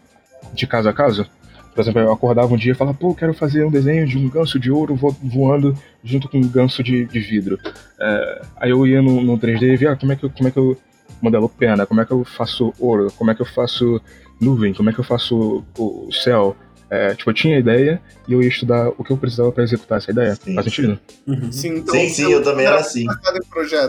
de 0.53 0.67
casa 0.67 0.89
a 0.89 0.93
casa. 0.93 1.27
Por 1.73 1.81
exemplo, 1.81 2.01
eu 2.01 2.11
acordava 2.11 2.53
um 2.53 2.57
dia 2.57 2.73
e 2.73 2.75
falava, 2.75 2.97
pô, 2.97 3.15
quero 3.15 3.33
fazer 3.33 3.63
um 3.63 3.71
desenho 3.71 4.05
de 4.05 4.17
um 4.17 4.29
ganso 4.29 4.59
de 4.59 4.69
ouro 4.69 4.99
voando 5.23 5.73
junto 6.03 6.27
com 6.27 6.37
um 6.37 6.47
ganso 6.47 6.83
de, 6.83 7.05
de 7.05 7.19
vidro. 7.19 7.57
É, 7.99 8.41
aí 8.57 8.71
eu 8.71 8.85
ia 8.85 9.01
no, 9.01 9.21
no 9.21 9.37
3D 9.37 9.61
e 9.61 9.77
via 9.77 9.93
ah, 9.93 9.95
como 9.95 10.11
é 10.11 10.17
que, 10.17 10.29
como 10.29 10.49
é 10.49 10.51
que 10.51 10.59
eu 10.59 10.77
modelo 11.21 11.47
pena, 11.49 11.85
como 11.85 12.01
é 12.01 12.05
que 12.05 12.11
eu 12.11 12.23
faço 12.23 12.73
ouro, 12.79 13.11
como 13.17 13.31
é 13.31 13.35
que 13.35 13.41
eu 13.41 13.45
faço 13.45 14.01
nuvem, 14.39 14.73
como 14.73 14.89
é 14.89 14.93
que 14.93 14.99
eu 14.99 15.03
faço 15.03 15.63
o 15.77 16.11
céu. 16.11 16.55
É, 16.89 17.15
tipo, 17.15 17.29
eu 17.29 17.33
tinha 17.33 17.57
ideia 17.57 18.01
e 18.27 18.33
eu 18.33 18.41
ia 18.41 18.49
estudar 18.49 18.89
o 18.89 19.03
que 19.03 19.11
eu 19.11 19.17
precisava 19.17 19.49
para 19.49 19.63
executar 19.63 19.99
essa 19.99 20.11
ideia. 20.11 20.35
Sim. 20.35 20.55
Faz 20.55 20.65
sentido? 20.65 20.99
Uhum. 21.25 21.49
Sim, 21.49 21.75
então, 21.77 21.95
sim, 21.95 22.09
sim, 22.09 22.31
eu 22.31 22.43
também 22.43 22.65
era 22.65 22.77
assim. 22.81 23.05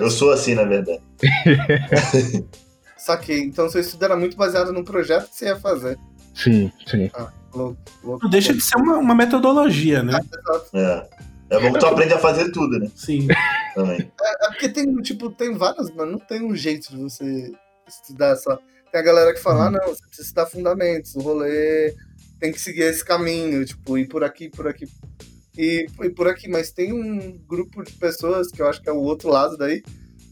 Eu 0.01 0.11
sou 0.11 0.31
assim, 0.31 0.55
na 0.55 0.63
verdade. 0.63 1.01
Saquei. 2.97 3.41
Então 3.41 3.69
seu 3.69 3.81
estudo 3.81 4.05
era 4.05 4.17
muito 4.17 4.37
baseado 4.37 4.73
no 4.73 4.85
projeto 4.85 5.29
que 5.29 5.37
você 5.37 5.47
ia 5.47 5.57
fazer. 5.57 5.99
Sim, 6.33 6.71
sim. 6.87 7.11
Ah, 7.15 7.29
louco, 7.53 7.77
louco, 8.05 8.23
Não 8.23 8.31
deixa 8.31 8.55
de 8.55 8.61
ser 8.61 8.77
uma, 8.77 8.99
uma 8.99 9.15
metodologia, 9.17 10.05
né? 10.05 10.21
É. 10.73 11.09
É 11.53 11.61
bom 11.61 11.73
que 11.73 11.79
tu 11.79 11.87
aprende 11.87 12.15
a 12.15 12.19
fazer 12.19 12.51
tudo, 12.51 12.79
né? 12.79 12.91
Sim. 12.95 13.27
Também. 13.75 14.01
É, 14.01 14.47
é, 14.47 14.49
porque 14.49 14.69
tem, 14.69 14.95
tipo, 15.03 15.31
tem 15.31 15.55
várias, 15.55 15.91
mas 15.91 16.11
não 16.11 16.19
tem 16.19 16.43
um 16.43 16.55
jeito 16.57 16.91
de 16.91 16.97
você 16.97 17.53
estudar 17.87 18.37
só. 18.37 18.59
Tem 18.91 19.01
a 19.01 19.05
galera 19.05 19.33
que 19.33 19.41
fala, 19.41 19.67
ah, 19.67 19.71
não, 19.71 19.81
você 19.87 20.03
precisa 20.03 20.23
estudar 20.23 20.47
fundamentos, 20.47 21.15
o 21.15 21.21
rolê 21.21 21.95
tem 22.39 22.53
que 22.53 22.61
seguir 22.61 22.83
esse 22.83 23.05
caminho, 23.05 23.65
tipo, 23.65 23.97
ir 23.97 24.09
por 24.09 24.25
aqui, 24.25 24.49
por 24.49 24.67
aqui. 24.67 24.89
E, 25.57 25.87
e 26.03 26.11
por 26.11 26.29
aqui, 26.29 26.49
mas 26.49 26.73
tem 26.73 26.93
um 26.93 27.39
grupo 27.47 27.83
de 27.83 27.93
pessoas, 27.93 28.51
que 28.51 28.61
eu 28.61 28.69
acho 28.69 28.83
que 28.83 28.89
é 28.89 28.93
o 28.93 28.99
outro 28.99 29.29
lado 29.29 29.57
daí, 29.57 29.83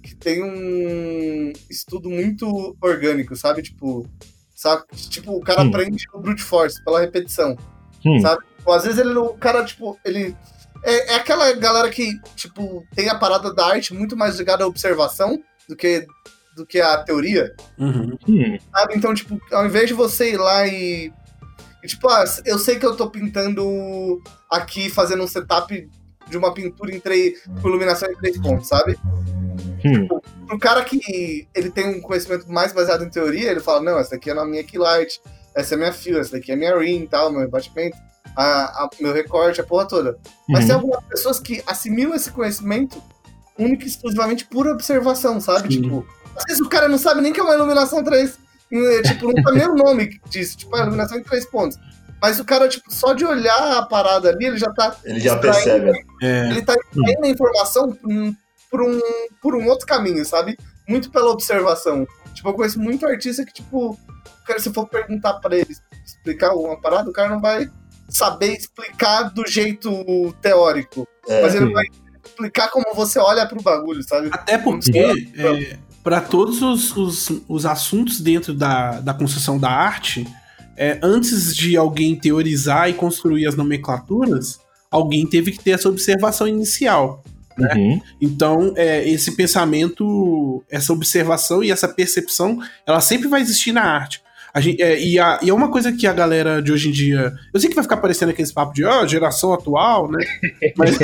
que 0.02 0.14
tem 0.14 0.42
um 0.42 1.52
estudo 1.68 2.08
muito 2.10 2.76
orgânico, 2.80 3.36
sabe? 3.36 3.62
Tipo, 3.62 4.06
sabe? 4.54 4.84
Tipo, 4.94 5.36
o 5.36 5.40
cara 5.40 5.62
hum. 5.62 5.68
aprende 5.68 6.04
o 6.12 6.20
brute 6.20 6.42
force 6.42 6.82
pela 6.82 7.00
repetição, 7.00 7.56
hum. 8.04 8.20
sabe? 8.20 8.42
Ou, 8.64 8.72
às 8.72 8.84
vezes 8.84 8.98
ele, 8.98 9.16
o 9.16 9.34
cara, 9.34 9.64
tipo, 9.64 9.98
ele 10.04 10.34
é, 10.82 11.12
é, 11.12 11.14
aquela 11.16 11.52
galera 11.52 11.90
que, 11.90 12.18
tipo, 12.34 12.84
tem 12.94 13.08
a 13.08 13.14
parada 13.14 13.52
da 13.52 13.66
arte 13.66 13.94
muito 13.94 14.16
mais 14.16 14.38
ligada 14.38 14.64
à 14.64 14.66
observação 14.66 15.42
do 15.68 15.76
que, 15.76 16.06
do 16.56 16.64
que 16.66 16.80
à 16.80 17.02
teoria. 17.02 17.54
Uhum. 17.78 18.16
Sabe? 18.74 18.96
Então, 18.96 19.14
tipo, 19.14 19.40
ao 19.52 19.66
invés 19.66 19.88
de 19.88 19.94
você 19.94 20.32
ir 20.32 20.38
lá 20.38 20.66
e, 20.66 21.12
e. 21.82 21.86
Tipo, 21.86 22.08
ah, 22.08 22.24
eu 22.44 22.58
sei 22.58 22.78
que 22.78 22.86
eu 22.86 22.96
tô 22.96 23.10
pintando 23.10 24.22
aqui, 24.50 24.88
fazendo 24.88 25.22
um 25.22 25.28
setup 25.28 25.88
de 26.28 26.38
uma 26.38 26.54
pintura 26.54 26.94
em 26.94 27.00
três, 27.00 27.42
com 27.60 27.68
iluminação 27.68 28.10
em 28.10 28.16
três 28.16 28.38
pontos, 28.38 28.68
sabe? 28.68 28.96
Hum. 29.84 30.02
Tipo, 30.02 30.22
cara 30.60 30.84
que 30.84 31.48
ele 31.54 31.70
tem 31.70 31.88
um 31.88 32.00
conhecimento 32.00 32.50
mais 32.50 32.72
baseado 32.72 33.04
em 33.04 33.10
teoria, 33.10 33.50
ele 33.50 33.60
fala, 33.60 33.80
não, 33.80 33.98
essa 33.98 34.10
daqui 34.10 34.30
é 34.30 34.38
a 34.38 34.44
minha 34.44 34.62
keylight, 34.62 35.20
essa 35.54 35.74
é 35.74 35.78
minha 35.78 35.92
fio, 35.92 36.18
essa 36.18 36.32
daqui 36.32 36.52
é 36.52 36.56
minha 36.56 36.76
ring 36.78 37.02
e 37.02 37.08
tal, 37.08 37.32
meu 37.32 37.48
batimento 37.48 37.96
a, 38.36 38.84
a, 38.84 38.90
meu 39.00 39.12
recorte, 39.12 39.60
a 39.60 39.64
porra 39.64 39.86
toda. 39.86 40.18
Mas 40.48 40.62
uhum. 40.62 40.66
tem 40.66 40.76
algumas 40.76 41.04
pessoas 41.04 41.38
que 41.38 41.62
assimilam 41.66 42.14
esse 42.14 42.30
conhecimento 42.30 43.02
único 43.58 43.82
e 43.82 43.86
exclusivamente 43.86 44.46
por 44.46 44.66
observação, 44.66 45.40
sabe? 45.40 45.72
Sim. 45.72 45.82
Tipo, 45.82 46.06
às 46.36 46.44
vezes 46.44 46.60
o 46.60 46.68
cara 46.68 46.88
não 46.88 46.98
sabe 46.98 47.20
nem 47.20 47.32
que 47.32 47.40
é 47.40 47.42
uma 47.42 47.54
iluminação 47.54 48.02
3. 48.02 48.38
Eh, 48.72 49.02
tipo, 49.02 49.32
não 49.32 49.42
sabe 49.42 49.58
nem 49.58 49.68
o 49.68 49.74
nome 49.74 50.20
disso, 50.30 50.56
tipo, 50.56 50.74
a 50.76 50.80
iluminação 50.80 51.18
em 51.18 51.22
três 51.22 51.44
pontos. 51.44 51.76
Mas 52.22 52.38
o 52.38 52.44
cara, 52.44 52.68
tipo, 52.68 52.92
só 52.92 53.14
de 53.14 53.24
olhar 53.24 53.78
a 53.78 53.82
parada 53.82 54.28
ali, 54.28 54.46
ele 54.46 54.58
já 54.58 54.70
tá. 54.70 54.94
Ele 55.04 55.20
já 55.20 55.36
percebe. 55.38 55.90
É. 56.22 56.50
Ele 56.50 56.62
tá 56.62 56.74
extraindo 56.74 57.24
a 57.24 57.28
informação 57.28 57.96
por 58.70 58.82
um, 58.82 59.00
por 59.42 59.54
um 59.54 59.66
outro 59.66 59.86
caminho, 59.86 60.24
sabe? 60.24 60.56
Muito 60.86 61.10
pela 61.10 61.30
observação. 61.30 62.06
Tipo, 62.34 62.50
eu 62.50 62.54
conheço 62.54 62.78
muito 62.78 63.06
artista 63.06 63.44
que, 63.44 63.54
tipo, 63.54 63.98
cara, 64.50 64.60
se 64.60 64.72
for 64.72 64.86
perguntar 64.88 65.34
pra 65.34 65.56
ele 65.56 65.74
explicar 66.04 66.54
uma 66.54 66.80
parada, 66.80 67.08
o 67.08 67.12
cara 67.12 67.30
não 67.30 67.40
vai 67.40 67.68
saber 68.08 68.56
explicar 68.56 69.24
do 69.24 69.46
jeito 69.46 70.34
teórico. 70.42 71.06
É, 71.28 71.42
mas 71.42 71.54
ele 71.54 71.66
sim. 71.66 71.72
vai 71.72 71.84
explicar 72.24 72.68
como 72.70 72.94
você 72.94 73.18
olha 73.18 73.46
pro 73.46 73.62
bagulho, 73.62 74.02
sabe? 74.02 74.28
Até 74.32 74.58
porque, 74.58 74.98
é, 74.98 75.78
para 76.02 76.20
todos 76.20 76.62
os, 76.62 76.96
os, 76.96 77.42
os, 77.48 77.66
assuntos 77.66 78.20
dentro 78.20 78.52
da, 78.52 79.00
da 79.00 79.14
construção 79.14 79.58
da 79.58 79.70
arte, 79.70 80.26
é, 80.76 80.98
antes 81.02 81.54
de 81.54 81.76
alguém 81.76 82.16
teorizar 82.16 82.90
e 82.90 82.94
construir 82.94 83.46
as 83.46 83.54
nomenclaturas, 83.54 84.58
alguém 84.90 85.26
teve 85.26 85.52
que 85.52 85.62
ter 85.62 85.72
essa 85.72 85.88
observação 85.88 86.48
inicial. 86.48 87.22
Né? 87.56 87.74
Uhum. 87.74 88.00
Então, 88.20 88.72
é, 88.76 89.08
esse 89.08 89.36
pensamento, 89.36 90.64
essa 90.68 90.92
observação 90.92 91.62
e 91.62 91.70
essa 91.70 91.86
percepção, 91.86 92.58
ela 92.86 93.00
sempre 93.00 93.28
vai 93.28 93.40
existir 93.40 93.72
na 93.72 93.82
arte. 93.82 94.22
A 94.52 94.60
gente, 94.60 94.82
é, 94.82 95.00
e, 95.00 95.18
a, 95.18 95.38
e 95.42 95.50
é 95.50 95.54
uma 95.54 95.70
coisa 95.70 95.92
que 95.92 96.06
a 96.06 96.12
galera 96.12 96.60
de 96.60 96.72
hoje 96.72 96.88
em 96.88 96.92
dia. 96.92 97.32
Eu 97.52 97.60
sei 97.60 97.68
que 97.68 97.74
vai 97.74 97.84
ficar 97.84 97.98
parecendo 97.98 98.32
aquele 98.32 98.52
papo 98.52 98.74
de 98.74 98.84
oh, 98.84 99.06
geração 99.06 99.52
atual, 99.52 100.10
né? 100.10 100.18
Mas 100.76 100.98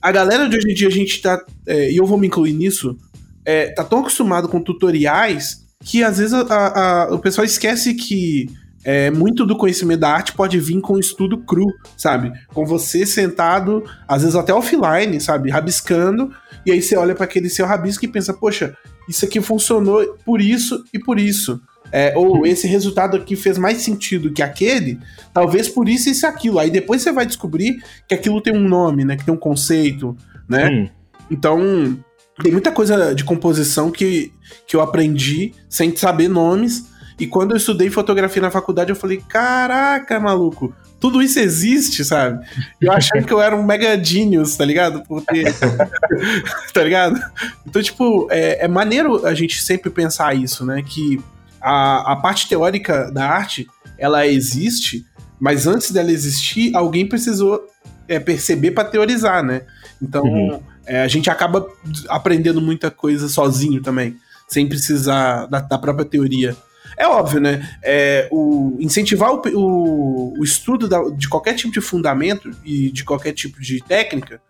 a 0.00 0.12
galera 0.12 0.48
de 0.48 0.56
hoje 0.56 0.70
em 0.70 0.74
dia, 0.74 0.88
a 0.88 0.92
gente 0.92 1.20
tá. 1.20 1.44
É, 1.66 1.90
e 1.90 1.96
eu 1.96 2.06
vou 2.06 2.18
me 2.18 2.26
incluir 2.26 2.52
nisso. 2.52 2.96
É, 3.44 3.66
tá 3.68 3.84
tão 3.84 4.00
acostumado 4.00 4.48
com 4.48 4.60
tutoriais 4.60 5.62
que 5.84 6.04
às 6.04 6.18
vezes 6.18 6.32
a, 6.32 6.44
a, 6.48 7.14
o 7.14 7.18
pessoal 7.18 7.44
esquece 7.44 7.94
que 7.94 8.48
é, 8.84 9.10
muito 9.10 9.44
do 9.44 9.56
conhecimento 9.56 10.00
da 10.00 10.10
arte 10.10 10.32
pode 10.32 10.58
vir 10.58 10.80
com 10.80 10.98
estudo 10.98 11.38
cru, 11.38 11.66
sabe? 11.96 12.32
Com 12.48 12.64
você 12.64 13.04
sentado, 13.04 13.84
às 14.06 14.22
vezes 14.22 14.36
até 14.36 14.54
offline, 14.54 15.20
sabe? 15.20 15.50
Rabiscando, 15.50 16.32
e 16.64 16.72
aí 16.72 16.80
você 16.80 16.96
olha 16.96 17.14
para 17.14 17.24
aquele 17.24 17.48
seu 17.48 17.66
rabisco 17.66 18.04
e 18.04 18.08
pensa, 18.08 18.32
poxa, 18.32 18.76
isso 19.08 19.24
aqui 19.24 19.40
funcionou 19.40 20.16
por 20.24 20.40
isso 20.40 20.84
e 20.92 20.98
por 20.98 21.18
isso 21.18 21.60
é, 21.92 22.14
ou 22.16 22.46
esse 22.46 22.66
resultado 22.66 23.18
aqui 23.18 23.36
fez 23.36 23.58
mais 23.58 23.82
sentido 23.82 24.32
que 24.32 24.42
aquele, 24.42 24.98
talvez 25.32 25.68
por 25.68 25.88
isso 25.88 26.08
isso 26.08 26.24
e 26.24 26.28
aquilo. 26.28 26.58
Aí 26.58 26.70
depois 26.70 27.02
você 27.02 27.12
vai 27.12 27.26
descobrir 27.26 27.84
que 28.08 28.14
aquilo 28.14 28.40
tem 28.40 28.56
um 28.56 28.66
nome, 28.66 29.04
né? 29.04 29.14
Que 29.14 29.24
tem 29.24 29.34
um 29.34 29.38
conceito, 29.38 30.16
né? 30.48 30.68
Hum. 30.70 30.88
Então, 31.30 31.98
tem 32.42 32.50
muita 32.50 32.72
coisa 32.72 33.14
de 33.14 33.24
composição 33.24 33.90
que, 33.90 34.32
que 34.66 34.74
eu 34.74 34.80
aprendi 34.80 35.52
sem 35.68 35.94
saber 35.94 36.28
nomes. 36.28 36.90
E 37.20 37.26
quando 37.26 37.50
eu 37.50 37.58
estudei 37.58 37.90
fotografia 37.90 38.40
na 38.40 38.50
faculdade, 38.50 38.90
eu 38.90 38.96
falei: 38.96 39.22
caraca, 39.28 40.18
maluco, 40.18 40.74
tudo 40.98 41.20
isso 41.20 41.38
existe, 41.38 42.04
sabe? 42.04 42.42
Eu 42.80 42.90
achei 42.90 43.22
que 43.22 43.32
eu 43.32 43.40
era 43.40 43.54
um 43.54 43.62
mega 43.62 44.02
genius, 44.02 44.56
tá 44.56 44.64
ligado? 44.64 45.02
Porque. 45.06 45.44
tá 46.72 46.82
ligado? 46.82 47.20
Então, 47.66 47.82
tipo, 47.82 48.28
é, 48.30 48.64
é 48.64 48.68
maneiro 48.68 49.26
a 49.26 49.34
gente 49.34 49.62
sempre 49.62 49.90
pensar 49.90 50.34
isso, 50.34 50.64
né? 50.64 50.82
Que 50.82 51.20
a, 51.62 52.12
a 52.12 52.16
parte 52.16 52.48
teórica 52.48 53.10
da 53.10 53.26
arte, 53.26 53.66
ela 53.98 54.26
existe, 54.26 55.04
mas 55.40 55.66
antes 55.66 55.90
dela 55.90 56.10
existir, 56.10 56.74
alguém 56.74 57.08
precisou 57.08 57.64
é, 58.08 58.18
perceber 58.18 58.72
para 58.72 58.88
teorizar, 58.88 59.42
né? 59.42 59.62
Então 60.00 60.22
uhum. 60.22 60.60
é, 60.86 61.02
a 61.02 61.08
gente 61.08 61.30
acaba 61.30 61.66
aprendendo 62.08 62.60
muita 62.60 62.90
coisa 62.90 63.28
sozinho 63.28 63.80
também, 63.80 64.16
sem 64.48 64.68
precisar 64.68 65.46
da, 65.46 65.60
da 65.60 65.78
própria 65.78 66.04
teoria. 66.04 66.56
É 66.96 67.06
óbvio, 67.06 67.40
né? 67.40 67.68
É, 67.82 68.28
o, 68.30 68.76
incentivar 68.78 69.32
o, 69.32 69.42
o, 69.54 70.40
o 70.40 70.44
estudo 70.44 70.88
da, 70.88 71.02
de 71.10 71.28
qualquer 71.28 71.54
tipo 71.54 71.72
de 71.72 71.80
fundamento 71.80 72.50
e 72.64 72.90
de 72.90 73.04
qualquer 73.04 73.32
tipo 73.32 73.60
de 73.60 73.82
técnica 73.82 74.40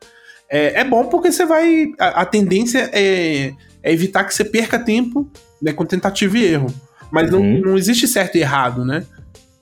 é, 0.53 0.81
é 0.81 0.85
bom 0.85 1.07
porque 1.07 1.33
você 1.33 1.47
vai. 1.47 1.95
A, 1.99 2.21
a 2.21 2.27
tendência 2.27 2.91
é, 2.93 3.55
é, 3.83 3.91
evitar 3.91 4.23
que 4.25 4.35
você 4.35 4.45
perca 4.45 4.79
tempo 4.79 5.27
né, 5.63 5.73
com 5.73 5.87
tentativa 5.87 6.37
e 6.37 6.45
erro. 6.45 6.67
Mas 7.13 7.33
uhum. 7.33 7.61
não, 7.61 7.61
não 7.73 7.79
existe 7.79 8.09
certo 8.09 8.37
e 8.37 8.41
errado, 8.41 8.85
né? 8.85 9.05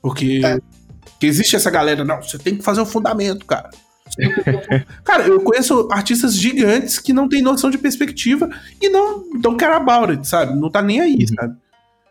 Porque, 0.01 0.40
é. 0.44 0.59
porque 1.03 1.26
existe 1.26 1.57
essa 1.57 1.70
galera, 1.70 2.05
não, 2.05 2.22
você 2.22 2.38
tem 2.38 2.57
que 2.57 2.62
fazer 2.62 2.80
o 2.80 2.86
fundamento, 2.86 3.44
cara. 3.44 3.70
Cara, 5.05 5.28
eu 5.28 5.40
conheço 5.40 5.88
artistas 5.92 6.34
gigantes 6.34 6.98
que 6.98 7.12
não 7.12 7.28
têm 7.28 7.40
noção 7.40 7.70
de 7.70 7.78
perspectiva 7.78 8.51
e 8.80 8.88
não 8.88 9.38
don't 9.40 9.57
care 9.57 9.74
about 9.74 10.11
it, 10.11 10.26
sabe? 10.26 10.59
Não 10.59 10.68
tá 10.68 10.82
nem 10.82 11.01
aí, 11.01 11.14
uhum. 11.14 11.34
sabe? 11.38 11.57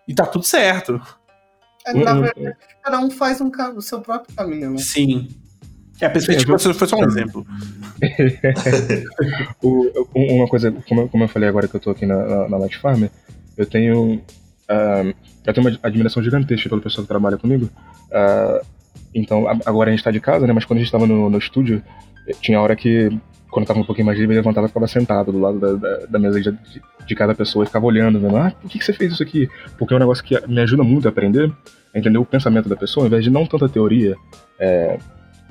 E 0.07 0.13
tá 0.13 0.25
tudo 0.25 0.45
certo. 0.45 1.01
É, 1.85 1.93
na 1.93 2.13
uhum. 2.13 2.21
verdade, 2.21 2.57
cada 2.81 2.99
um 2.99 3.11
faz 3.11 3.41
um, 3.41 3.51
o 3.75 3.81
seu 3.81 3.99
próprio 4.01 4.33
caminho, 4.35 4.71
né? 4.71 4.77
Sim. 4.77 5.27
É, 5.99 6.05
a 6.05 6.09
perspectiva 6.09 6.55
é, 6.55 6.59
foi 6.59 6.87
só 6.87 6.95
um 6.95 7.03
exemplo. 7.03 7.45
o, 9.61 9.91
uma 10.15 10.47
coisa, 10.47 10.71
como 10.87 11.01
eu, 11.01 11.09
como 11.09 11.25
eu 11.25 11.27
falei 11.27 11.49
agora 11.49 11.67
que 11.67 11.75
eu 11.75 11.79
tô 11.79 11.89
aqui 11.89 12.05
na, 12.05 12.25
na, 12.25 12.49
na 12.49 12.57
Light 12.57 12.77
Farm, 12.77 13.03
eu 13.57 13.65
tenho. 13.65 14.21
Uh, 14.69 15.13
eu 15.45 15.53
tenho 15.53 15.67
uma 15.67 15.79
admiração 15.81 16.21
gigantesca 16.21 16.69
pelo 16.69 16.81
pessoal 16.81 17.03
que 17.03 17.07
trabalha 17.07 17.37
comigo. 17.37 17.69
Uh, 18.11 18.65
então, 19.13 19.47
agora 19.65 19.89
a 19.89 19.91
gente 19.91 20.03
tá 20.03 20.11
de 20.11 20.19
casa, 20.19 20.45
né? 20.45 20.53
Mas 20.53 20.65
quando 20.65 20.77
a 20.77 20.81
gente 20.83 20.91
tava 20.91 21.07
no, 21.07 21.29
no 21.29 21.37
estúdio, 21.37 21.81
tinha 22.41 22.61
hora 22.61 22.75
que, 22.75 23.09
quando 23.49 23.63
eu 23.63 23.67
tava 23.67 23.79
um 23.79 23.83
pouquinho 23.83 24.05
mais 24.05 24.19
livre, 24.19 24.35
eu 24.35 24.39
levantava 24.39 24.65
e 24.65 24.69
ficava 24.69 24.87
sentado 24.87 25.31
do 25.31 25.39
lado 25.39 25.59
da, 25.59 25.73
da, 25.73 26.05
da 26.05 26.19
mesa 26.19 26.39
de, 26.39 26.53
de, 27.05 27.15
cada 27.15 27.33
pessoa 27.33 27.63
e 27.63 27.65
ficava 27.65 27.85
olhando, 27.85 28.19
vendo, 28.19 28.37
ah, 28.37 28.51
por 28.51 28.69
que, 28.69 28.77
que 28.77 28.85
você 28.85 28.93
fez 28.93 29.13
isso 29.13 29.23
aqui? 29.23 29.49
Porque 29.77 29.93
é 29.93 29.97
um 29.97 29.99
negócio 29.99 30.23
que 30.23 30.39
me 30.47 30.61
ajuda 30.61 30.83
muito 30.83 31.07
a 31.07 31.09
aprender, 31.09 31.51
a 31.93 31.97
entender 31.97 32.19
o 32.19 32.25
pensamento 32.25 32.69
da 32.69 32.75
pessoa, 32.75 33.05
ao 33.05 33.07
invés 33.07 33.23
de 33.23 33.31
não 33.31 33.45
tanta 33.45 33.67
teoria. 33.67 34.15
É, 34.59 34.99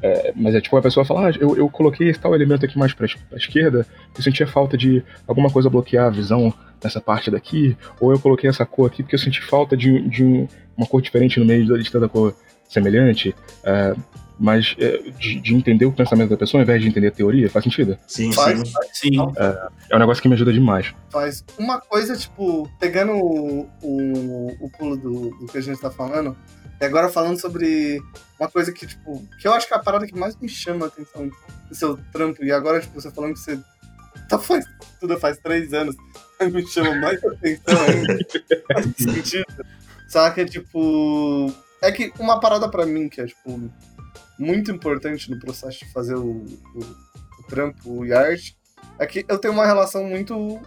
é, 0.03 0.33
mas 0.37 0.55
é 0.55 0.61
tipo 0.61 0.77
a 0.77 0.83
pessoa 0.83 1.05
fala, 1.05 1.29
ah, 1.29 1.33
eu, 1.39 1.57
eu 1.57 1.69
coloquei 1.69 2.09
esse 2.09 2.21
tal 2.21 2.35
elemento 2.35 2.65
aqui 2.65 2.79
mais 2.79 2.93
pra, 2.93 3.07
pra 3.29 3.39
esquerda, 3.39 3.87
eu 4.17 4.23
sentia 4.23 4.47
falta 4.47 4.77
de 4.77 5.03
alguma 5.27 5.51
coisa 5.51 5.69
bloquear 5.69 6.07
a 6.07 6.11
visão 6.11 6.53
nessa 6.83 7.01
parte 7.01 7.31
daqui, 7.31 7.77
ou 8.01 8.13
eu 8.13 8.19
coloquei 8.19 8.49
essa 8.49 8.65
cor 8.65 8.87
aqui 8.87 9.03
porque 9.03 9.17
eu 9.17 9.21
senti 9.21 9.43
falta 9.43 9.77
de, 9.77 10.01
de 10.09 10.25
um, 10.25 10.47
uma 10.77 10.87
cor 10.87 11.03
diferente 11.03 11.41
no 11.41 11.47
meio 11.47 11.67
de 11.79 11.91
tanta 11.91 12.09
cor 12.09 12.35
semelhante. 12.69 13.35
É, 13.65 13.95
mas 14.39 14.77
é, 14.79 14.99
de, 15.19 15.41
de, 15.41 15.55
entender 15.55 15.85
o 15.85 15.93
pensamento 15.93 16.31
da 16.31 16.37
pessoa 16.37 16.61
ao 16.61 16.63
invés 16.63 16.81
de 16.81 16.89
entender 16.89 17.09
a 17.09 17.11
teoria, 17.11 17.51
faz 17.51 17.65
sentido? 17.65 17.99
Sim, 18.07 18.33
faz, 18.33 18.61
sim. 18.61 18.73
Faz, 18.73 18.89
sim. 18.93 19.17
É, 19.37 19.69
é, 19.91 19.97
um 19.97 19.99
negócio 19.99 20.23
que 20.23 20.29
me 20.29 20.35
ajuda 20.35 20.53
demais. 20.53 20.95
Faz. 21.11 21.45
Uma 21.59 21.81
coisa, 21.81 22.17
tipo, 22.17 22.71
pegando 22.79 23.13
o, 23.15 23.69
o, 23.83 24.57
o 24.61 24.71
pulo 24.79 24.97
do, 24.97 25.31
do 25.31 25.47
que 25.47 25.59
a 25.59 25.61
gente 25.61 25.81
tá 25.81 25.91
falando, 25.91 26.37
e 26.81 26.85
agora 26.85 27.09
falando 27.09 27.41
sobre 27.41 28.01
uma 28.39 28.49
coisa 28.49 28.73
que, 28.73 28.87
tipo, 28.87 29.27
que 29.41 29.49
eu 29.49 29.53
acho 29.53 29.67
que 29.67 29.75
é 29.75 29.77
a 29.77 29.83
parada 29.83 30.07
que 30.07 30.17
mais 30.17 30.37
me 30.37 30.49
chama 30.49 30.87
a 30.87 30.89
atenção 30.89 31.31
do 31.69 31.75
seu 31.75 31.99
trampo, 32.13 32.45
e 32.45 32.53
agora, 32.53 32.81
tipo, 32.81 33.01
você 33.01 33.11
falando 33.11 33.35
que 33.35 33.41
você 33.41 33.59
tá 34.29 34.39
faz, 34.39 34.65
tudo 35.01 35.19
faz 35.19 35.39
três 35.39 35.73
anos, 35.73 35.97
me 36.41 36.67
chama 36.67 36.95
mais 36.97 37.23
atenção 37.25 37.81
ainda. 37.81 38.19
faz 38.73 38.87
sentido. 38.97 39.67
Saca? 40.09 40.45
Tipo. 40.45 41.53
É 41.81 41.93
que 41.93 42.13
uma 42.19 42.41
parada 42.41 42.69
pra 42.69 42.87
mim 42.87 43.09
que 43.09 43.21
é, 43.21 43.27
tipo, 43.27 43.71
muito 44.39 44.71
importante 44.71 45.31
no 45.31 45.39
processo 45.39 45.81
de 45.81 45.93
fazer 45.93 46.15
o, 46.15 46.45
o, 46.45 46.79
o 46.79 47.43
trampo 47.49 48.05
e 48.05 48.13
arte 48.13 48.57
é 48.99 49.07
que 49.07 49.25
eu 49.29 49.39
tenho 49.39 49.55
uma 49.55 49.67
relação 49.67 50.05
muito. 50.05 50.61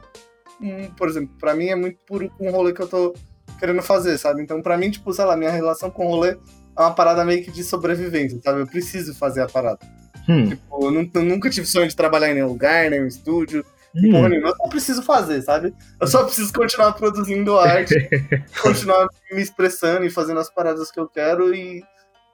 Um, 0.60 0.92
por 0.92 1.10
exemplo, 1.10 1.36
pra 1.40 1.56
mim 1.56 1.68
é 1.68 1.76
muito 1.76 1.98
puro 2.06 2.30
com 2.30 2.48
o 2.48 2.52
rolê 2.52 2.72
que 2.72 2.82
eu 2.82 2.88
tô 2.88 3.16
querendo 3.62 3.82
fazer, 3.84 4.18
sabe? 4.18 4.42
Então, 4.42 4.60
pra 4.60 4.76
mim, 4.76 4.90
tipo, 4.90 5.14
sei 5.14 5.24
lá, 5.24 5.38
minha 5.38 5.52
relação 5.52 5.92
com 5.92 6.08
o 6.08 6.10
rolê 6.10 6.32
é 6.32 6.82
uma 6.82 6.96
parada 6.96 7.24
meio 7.24 7.44
que 7.44 7.52
de 7.52 7.64
sobrevivência, 7.64 8.42
sabe? 8.44 8.62
Eu 8.62 8.68
preciso 8.68 9.14
fazer 9.14 9.42
a 9.42 9.48
parada. 9.48 9.80
Hum. 10.28 10.50
Tipo, 10.50 10.64
eu, 10.88 11.10
eu, 11.14 11.24
nunca 11.24 11.48
tive 11.48 11.68
sonho 11.68 11.88
de 11.88 11.96
trabalhar 11.96 12.32
em 12.32 12.34
nenhum 12.34 12.48
lugar, 12.48 12.90
nenhum 12.90 13.06
estúdio. 13.06 13.64
Hum. 13.96 14.12
Porra 14.12 14.30
eu 14.34 14.56
só 14.56 14.68
preciso 14.68 15.04
fazer, 15.04 15.44
sabe? 15.44 15.76
Eu 16.00 16.08
só 16.08 16.24
preciso 16.24 16.52
continuar 16.52 16.94
produzindo 16.94 17.60
arte, 17.60 17.94
continuar 18.60 19.08
me 19.32 19.42
expressando 19.42 20.06
e 20.06 20.10
fazendo 20.10 20.40
as 20.40 20.50
paradas 20.50 20.90
que 20.90 21.00
eu 21.00 21.08
quero 21.08 21.54
e 21.54 21.84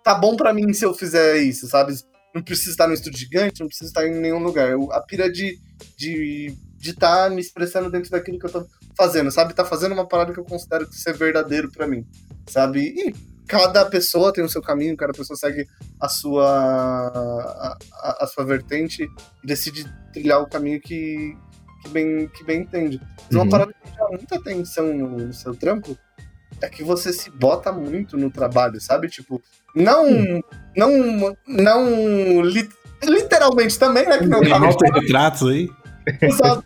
tá 0.02 0.16
bom 0.16 0.38
para 0.38 0.54
mim 0.54 0.72
se 0.72 0.86
eu 0.86 0.94
fizer 0.94 1.38
isso, 1.40 1.68
sabe? 1.68 1.94
Não 2.34 2.42
preciso 2.42 2.70
estar 2.70 2.88
no 2.88 2.94
estúdio 2.94 3.20
gigante, 3.20 3.60
não 3.60 3.68
preciso 3.68 3.90
estar 3.90 4.08
em 4.08 4.14
nenhum 4.14 4.40
lugar. 4.40 4.70
Eu, 4.70 4.90
a 4.94 5.02
pira 5.02 5.30
de 5.30 5.60
de 5.98 6.56
de 6.78 6.92
estar 6.92 7.28
tá 7.28 7.30
me 7.30 7.42
expressando 7.42 7.92
dentro 7.92 8.12
daquilo 8.12 8.40
que 8.40 8.46
eu 8.46 8.52
tô 8.52 8.66
fazendo, 8.98 9.30
sabe? 9.30 9.54
Tá 9.54 9.64
fazendo 9.64 9.93
uma 9.93 10.08
parada 10.08 10.34
que 10.34 10.39
eu 10.39 10.43
considero 10.43 10.91
ser 10.91 11.14
verdadeiro 11.14 11.72
para 11.72 11.88
mim, 11.88 12.06
sabe? 12.48 12.80
E 12.82 13.16
cada 13.48 13.86
pessoa 13.86 14.34
tem 14.34 14.43
o 14.43 14.50
seu 14.50 14.62
caminho, 14.62 14.98
cada 14.98 15.14
pessoa 15.14 15.38
segue 15.38 15.68
a 16.02 16.10
sua 16.10 16.48
a, 16.48 17.78
a, 17.93 18.24
a 18.24 18.28
sua 18.28 18.43
vertente 18.43 19.04
e 19.43 19.48
decide 19.48 19.86
trilhar 20.12 20.41
o 20.41 20.50
caminho 20.50 20.82
que, 20.82 21.38
que 21.84 21.89
bem 21.89 22.28
que 22.28 22.43
bem 22.43 22.62
entende. 22.62 23.00
Mas 23.00 23.36
uhum. 23.36 23.43
uma 23.43 23.50
parada 23.50 23.74
que 23.74 23.95
chama 23.95 24.10
muita 24.10 24.36
atenção 24.36 24.93
no, 24.93 25.32
seu 25.32 25.56
trampo 25.56 25.98
é 26.60 26.68
que 26.68 26.84
você 26.84 27.14
se 27.14 27.30
bota 27.30 27.72
muito 27.72 28.18
no 28.18 28.32
trabalho, 28.32 28.82
sabe? 28.82 29.08
Tipo, 29.08 29.41
não 29.76 30.06
não 30.76 31.38
não 31.48 32.41
li, 32.41 32.68
literalmente 33.04 33.78
também, 33.78 34.08
né, 34.08 34.18
que 34.18 34.26
não 34.26 34.41
tá 34.41 35.00
retratos 35.00 35.48
aí. 35.48 35.70
Exato. 36.22 36.64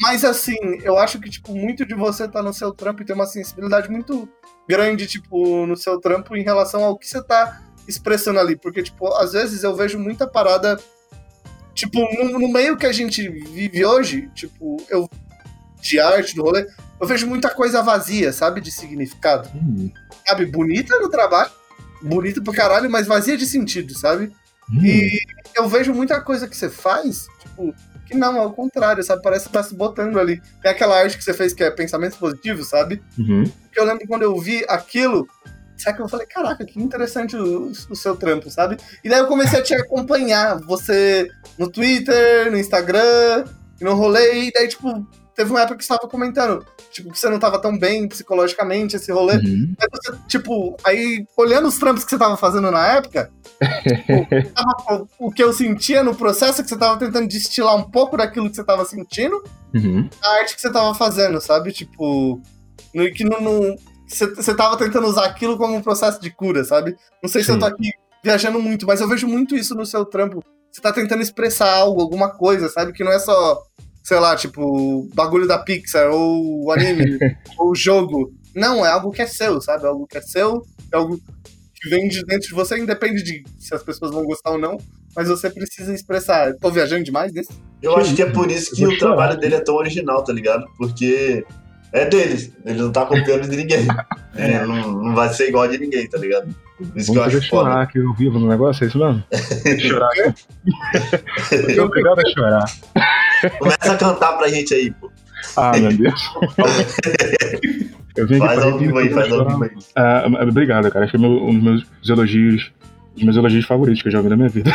Mas 0.00 0.24
assim, 0.24 0.56
eu 0.82 0.98
acho 0.98 1.20
que, 1.20 1.30
tipo, 1.30 1.54
muito 1.54 1.86
de 1.86 1.94
você 1.94 2.26
tá 2.26 2.42
no 2.42 2.52
seu 2.52 2.72
trampo 2.72 3.02
e 3.02 3.04
tem 3.04 3.14
uma 3.14 3.26
sensibilidade 3.26 3.88
muito 3.88 4.28
grande, 4.68 5.06
tipo, 5.06 5.66
no 5.66 5.76
seu 5.76 6.00
trampo 6.00 6.36
em 6.36 6.42
relação 6.42 6.82
ao 6.82 6.98
que 6.98 7.06
você 7.06 7.22
tá 7.22 7.62
expressando 7.86 8.40
ali. 8.40 8.56
Porque, 8.56 8.82
tipo, 8.82 9.06
às 9.14 9.32
vezes 9.32 9.62
eu 9.62 9.74
vejo 9.74 9.98
muita 9.98 10.26
parada. 10.26 10.78
Tipo, 11.74 12.00
no, 12.16 12.38
no 12.38 12.48
meio 12.48 12.76
que 12.76 12.86
a 12.86 12.92
gente 12.92 13.28
vive 13.28 13.84
hoje, 13.84 14.30
tipo, 14.34 14.76
eu. 14.88 15.08
De 15.80 16.00
arte, 16.00 16.34
do 16.34 16.42
rolê, 16.42 16.66
eu 16.98 17.06
vejo 17.06 17.26
muita 17.26 17.50
coisa 17.50 17.82
vazia, 17.82 18.32
sabe? 18.32 18.58
De 18.62 18.70
significado. 18.70 19.50
Hum. 19.54 19.90
Sabe? 20.26 20.46
Bonita 20.46 20.98
no 20.98 21.10
trabalho, 21.10 21.50
bonita 22.00 22.40
pra 22.40 22.54
caralho, 22.54 22.90
mas 22.90 23.06
vazia 23.06 23.36
de 23.36 23.44
sentido, 23.44 23.92
sabe? 23.92 24.32
Hum. 24.70 24.82
E 24.82 25.20
eu 25.54 25.68
vejo 25.68 25.92
muita 25.92 26.22
coisa 26.22 26.48
que 26.48 26.56
você 26.56 26.70
faz, 26.70 27.26
tipo, 27.38 27.74
que 28.06 28.16
não, 28.16 28.36
é 28.36 28.44
o 28.44 28.52
contrário, 28.52 29.02
sabe? 29.02 29.22
Parece 29.22 29.46
que 29.46 29.52
tá 29.52 29.62
se 29.62 29.74
botando 29.74 30.18
ali. 30.18 30.40
Tem 30.62 30.70
aquela 30.70 30.98
arte 30.98 31.16
que 31.16 31.24
você 31.24 31.34
fez 31.34 31.52
que 31.52 31.64
é 31.64 31.70
pensamentos 31.70 32.18
positivos, 32.18 32.68
sabe? 32.68 33.02
Uhum. 33.18 33.44
Que 33.72 33.80
eu 33.80 33.84
lembro 33.84 34.06
quando 34.06 34.22
eu 34.22 34.38
vi 34.38 34.64
aquilo, 34.68 35.26
sabe 35.76 35.96
que 35.96 36.02
eu 36.02 36.08
falei, 36.08 36.26
caraca, 36.26 36.64
que 36.64 36.80
interessante 36.80 37.36
o, 37.36 37.72
o, 37.90 37.96
seu 37.96 38.16
trampo, 38.16 38.50
sabe? 38.50 38.76
E 39.02 39.08
daí 39.08 39.20
eu 39.20 39.26
comecei 39.26 39.58
a 39.58 39.62
te 39.62 39.74
acompanhar, 39.74 40.58
você 40.60 41.28
no 41.58 41.70
Twitter, 41.70 42.50
no 42.50 42.58
Instagram, 42.58 43.44
no 43.80 43.94
rolê, 43.94 44.44
e 44.44 44.52
daí, 44.52 44.68
tipo, 44.68 45.06
teve 45.34 45.50
uma 45.50 45.60
época 45.60 45.78
que 45.78 45.84
você 45.84 45.92
estava 45.92 46.10
comentando, 46.10 46.64
tipo, 46.90 47.10
que 47.10 47.18
você 47.18 47.28
não 47.28 47.36
estava 47.36 47.58
tão 47.58 47.76
bem 47.76 48.08
psicologicamente, 48.08 48.96
esse 48.96 49.10
rolê. 49.12 49.36
Uhum. 49.36 49.74
Aí 49.80 49.88
você, 49.92 50.12
tipo, 50.28 50.76
aí, 50.84 51.26
olhando 51.36 51.68
os 51.68 51.78
trampos 51.78 52.04
que 52.04 52.10
você 52.10 52.16
estava 52.16 52.36
fazendo 52.36 52.70
na 52.70 52.86
época, 52.86 53.30
tipo, 53.82 54.52
tava, 54.54 55.06
o 55.18 55.30
que 55.30 55.42
eu 55.42 55.52
sentia 55.52 56.02
no 56.04 56.14
processo 56.14 56.60
é 56.60 56.62
que 56.62 56.68
você 56.68 56.74
estava 56.74 56.98
tentando 56.98 57.28
destilar 57.28 57.76
um 57.76 57.90
pouco 57.90 58.16
daquilo 58.16 58.48
que 58.48 58.56
você 58.56 58.62
estava 58.62 58.84
sentindo 58.84 59.42
uhum. 59.74 60.08
a 60.22 60.28
arte 60.38 60.54
que 60.54 60.60
você 60.60 60.68
estava 60.68 60.94
fazendo, 60.94 61.40
sabe? 61.40 61.72
Tipo, 61.72 62.40
no, 62.94 63.12
que 63.12 63.24
não, 63.24 63.76
você, 64.06 64.32
você 64.34 64.54
tava 64.54 64.76
tentando 64.76 65.06
usar 65.06 65.24
aquilo 65.26 65.58
como 65.58 65.74
um 65.74 65.82
processo 65.82 66.20
de 66.20 66.30
cura, 66.30 66.64
sabe? 66.64 66.96
Não 67.22 67.28
sei 67.28 67.42
Sim. 67.42 67.46
se 67.46 67.52
eu 67.52 67.58
tô 67.58 67.66
aqui 67.66 67.90
viajando 68.22 68.60
muito, 68.60 68.86
mas 68.86 69.00
eu 69.00 69.08
vejo 69.08 69.26
muito 69.26 69.56
isso 69.56 69.74
no 69.74 69.84
seu 69.84 70.04
trampo. 70.04 70.42
Você 70.70 70.80
tá 70.80 70.92
tentando 70.92 71.22
expressar 71.22 71.72
algo, 71.72 72.00
alguma 72.00 72.30
coisa, 72.30 72.68
sabe? 72.68 72.92
Que 72.92 73.04
não 73.04 73.12
é 73.12 73.18
só 73.18 73.62
sei 74.04 74.20
lá, 74.20 74.36
tipo, 74.36 75.08
bagulho 75.14 75.48
da 75.48 75.58
Pixar, 75.58 76.10
ou 76.10 76.66
o 76.66 76.70
anime, 76.70 77.18
ou 77.58 77.70
o 77.70 77.74
jogo. 77.74 78.32
Não, 78.54 78.84
é 78.84 78.90
algo 78.90 79.10
que 79.10 79.22
é 79.22 79.26
seu, 79.26 79.60
sabe? 79.60 79.84
É 79.84 79.88
algo 79.88 80.06
que 80.06 80.18
é 80.18 80.20
seu, 80.20 80.62
é 80.92 80.96
algo 80.96 81.18
que 81.74 81.88
vem 81.88 82.06
de 82.06 82.22
dentro 82.24 82.46
de 82.46 82.54
você, 82.54 82.78
independe 82.78 83.22
de 83.22 83.42
se 83.58 83.74
as 83.74 83.82
pessoas 83.82 84.12
vão 84.12 84.24
gostar 84.24 84.50
ou 84.50 84.58
não, 84.58 84.76
mas 85.16 85.28
você 85.28 85.48
precisa 85.48 85.92
expressar. 85.92 86.54
Tô 86.60 86.70
viajando 86.70 87.02
demais 87.02 87.32
nesse? 87.32 87.50
Eu 87.82 87.96
acho 87.96 88.14
que 88.14 88.22
é 88.22 88.30
por 88.30 88.50
isso 88.50 88.76
que 88.76 88.86
o 88.86 88.98
trabalho 88.98 89.38
dele 89.38 89.56
é 89.56 89.60
tão 89.60 89.74
original, 89.74 90.22
tá 90.22 90.32
ligado? 90.32 90.66
Porque 90.76 91.44
é 91.90 92.04
deles, 92.04 92.52
ele 92.64 92.80
não 92.80 92.92
tá 92.92 93.06
copiando 93.06 93.48
de 93.48 93.56
ninguém. 93.56 93.86
É, 94.36 94.66
não, 94.66 95.00
não 95.00 95.14
vai 95.14 95.32
ser 95.32 95.48
igual 95.48 95.68
de 95.68 95.78
ninguém, 95.78 96.08
tá 96.08 96.18
ligado? 96.18 96.52
Isso 96.80 96.90
Vamos 96.90 97.10
que 97.10 97.18
eu 97.18 97.22
acho 97.22 97.42
chorar 97.42 97.70
foda. 97.70 97.82
aqui 97.82 98.00
ao 98.00 98.14
vivo 98.14 98.38
no 98.38 98.48
negócio, 98.48 98.84
é 98.84 98.88
isso 98.88 98.98
mesmo? 98.98 99.22
chorar. 99.80 100.10
Eu 101.68 101.84
obrigado 101.84 102.18
a 102.18 102.30
chorar. 102.30 102.64
Começa 103.58 103.92
a 103.92 103.96
cantar 103.96 104.32
pra 104.38 104.48
gente 104.48 104.74
aí, 104.74 104.90
pô. 104.90 105.10
Ah, 105.56 105.72
meu 105.78 105.96
Deus. 105.96 106.20
Eu 108.16 108.26
vim 108.26 108.36
aqui 108.36 108.46
faz 108.46 108.62
ao 108.62 108.78
vivo 108.78 108.98
aí, 108.98 109.10
faz 109.10 109.32
ao 109.32 109.46
vivo 109.46 109.64
aí. 109.64 109.70
Ah, 109.94 110.24
obrigado, 110.48 110.90
cara. 110.90 111.04
Acho 111.04 111.16
que 111.16 111.24
é 111.24 111.28
um 111.28 111.54
dos 111.54 111.62
meus 111.62 112.08
elogios 112.08 112.72
dos 113.14 113.22
meus 113.22 113.36
elogios 113.36 113.64
favoritos 113.64 114.02
que 114.02 114.08
eu 114.08 114.12
já 114.12 114.18
ouvi 114.18 114.30
na 114.30 114.36
minha 114.36 114.48
vida. 114.48 114.70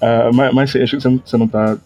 uh, 0.00 0.32
mas, 0.32 0.54
mas 0.54 0.76
acho 0.76 0.96
que 0.96 1.02
você 1.02 1.36
não, 1.36 1.48
tá. 1.48 1.76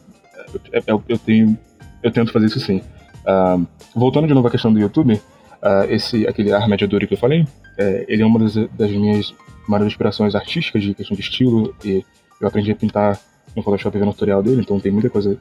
Eu, 0.73 0.83
eu, 0.87 1.03
eu, 1.09 1.19
tenho. 1.19 1.59
Eu 2.03 2.11
tento 2.11 2.33
fazer 2.33 2.47
isso 2.47 2.61
sim. 2.61 2.83
Uh, 3.27 3.67
voltando 3.95 4.27
de 4.27 4.35
novo 4.35 4.49
à 4.49 4.51
questão 4.51 4.73
do 4.73 4.79
YouTube, 4.79 5.15
uh, 5.15 5.85
esse, 5.89 6.27
aquele 6.27 6.53
Armediadori 6.53 7.07
que 7.07 7.15
eu 7.15 7.19
falei, 7.19 7.47
é, 7.79 8.05
ele 8.09 8.23
é 8.23 8.27
uma 8.27 8.39
das, 8.39 8.55
das 8.55 8.91
minhas 8.91 9.35
maiores 9.69 9.93
inspirações 9.93 10.35
artísticas 10.35 10.83
de 10.83 10.95
questão 10.95 11.15
de 11.15 11.23
estilo, 11.23 11.75
e 11.85 12.05
eu 12.41 12.49
aprendi 12.49 12.71
a 12.71 12.77
pintar 12.77 13.21
no 13.55 13.63
Photoshop 13.63 13.97
vendo 13.99 14.09
o 14.09 14.13
tutorial 14.13 14.43
dele, 14.43 14.61
então 14.61 14.81
tem 14.81 14.93
muita 14.93 15.11
coisa 15.11 15.39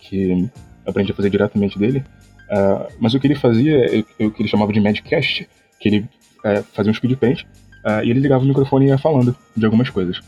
que 0.00 0.30
eu 0.30 0.50
aprendi 0.86 1.12
a 1.12 1.14
fazer 1.14 1.30
diretamente 1.30 1.78
dele. 1.78 2.04
Uh, 2.50 2.92
mas 2.98 3.14
o 3.14 3.20
que 3.20 3.26
ele 3.26 3.36
fazia, 3.36 4.04
o 4.18 4.30
que 4.30 4.42
ele 4.42 4.48
chamava 4.48 4.72
de 4.72 4.80
Madcast, 4.80 5.48
que 5.78 5.88
ele 5.88 5.98
uh, 6.44 6.62
fazia 6.72 6.90
um 6.90 6.94
speed 6.94 7.16
paint, 7.16 7.42
uh, 7.42 8.02
e 8.04 8.10
ele 8.10 8.20
ligava 8.20 8.42
o 8.42 8.46
microfone 8.46 8.86
e 8.86 8.88
ia 8.88 8.98
falando 8.98 9.36
de 9.56 9.64
algumas 9.64 9.88
coisas. 9.88 10.18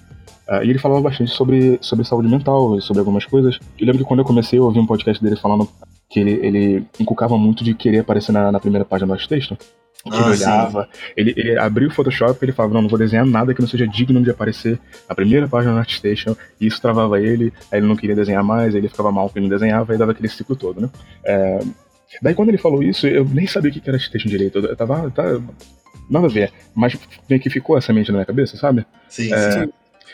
Uh, 0.48 0.62
e 0.64 0.70
ele 0.70 0.78
falava 0.78 1.00
bastante 1.00 1.30
sobre, 1.30 1.78
sobre 1.80 2.04
saúde 2.04 2.28
mental, 2.28 2.80
sobre 2.80 3.00
algumas 3.00 3.24
coisas. 3.24 3.58
Eu 3.78 3.86
lembro 3.86 4.02
que 4.02 4.04
quando 4.04 4.20
eu 4.20 4.24
comecei 4.24 4.58
a 4.58 4.62
ouvir 4.62 4.78
um 4.78 4.86
podcast 4.86 5.22
dele 5.22 5.36
falando 5.36 5.68
que 6.10 6.20
ele, 6.20 6.46
ele 6.46 6.86
inculcava 7.00 7.36
muito 7.38 7.64
de 7.64 7.74
querer 7.74 8.00
aparecer 8.00 8.32
na, 8.32 8.52
na 8.52 8.60
primeira 8.60 8.84
página 8.84 9.06
do 9.08 9.12
ArtStation, 9.14 9.56
que 10.04 10.10
ah, 10.10 10.16
ele 10.16 10.30
olhava, 10.30 10.88
ele, 11.16 11.34
ele 11.36 11.58
abria 11.58 11.86
o 11.86 11.90
Photoshop 11.92 12.36
e 12.40 12.44
ele 12.44 12.52
falava, 12.52 12.74
não, 12.74 12.82
não 12.82 12.88
vou 12.88 12.98
desenhar 12.98 13.24
nada 13.24 13.54
que 13.54 13.60
não 13.60 13.68
seja 13.68 13.86
digno 13.86 14.20
de 14.22 14.30
aparecer 14.30 14.78
na 15.08 15.14
primeira 15.14 15.46
página 15.46 15.74
do 15.74 15.78
ArtStation, 15.78 16.36
e 16.60 16.66
isso 16.66 16.82
travava 16.82 17.20
ele, 17.20 17.52
aí 17.70 17.78
ele 17.78 17.86
não 17.86 17.94
queria 17.94 18.16
desenhar 18.16 18.42
mais, 18.42 18.74
aí 18.74 18.80
ele 18.80 18.88
ficava 18.88 19.12
mal 19.12 19.26
porque 19.26 19.38
ele 19.38 19.46
não 19.46 19.56
desenhava, 19.56 19.94
e 19.94 19.98
dava 19.98 20.10
aquele 20.10 20.28
ciclo 20.28 20.56
todo, 20.56 20.80
né? 20.80 20.90
É, 21.24 21.60
Daí 22.20 22.34
quando 22.34 22.48
ele 22.50 22.58
falou 22.58 22.82
isso, 22.82 23.06
eu 23.06 23.24
nem 23.24 23.46
sabia 23.46 23.70
o 23.70 23.74
que 23.74 23.88
era 23.88 23.98
texto 23.98 24.28
direito. 24.28 24.58
Eu 24.58 24.76
tava. 24.76 25.10
Tá, 25.10 25.40
nada 26.10 26.26
a 26.26 26.30
ver. 26.30 26.52
Mas 26.74 26.98
meio 27.28 27.40
que 27.40 27.48
ficou 27.48 27.78
essa 27.78 27.92
mente 27.92 28.10
na 28.10 28.18
minha 28.18 28.26
cabeça, 28.26 28.56
sabe? 28.56 28.84
Sim, 29.08 29.32
é, 29.32 29.50
sim. 29.52 29.72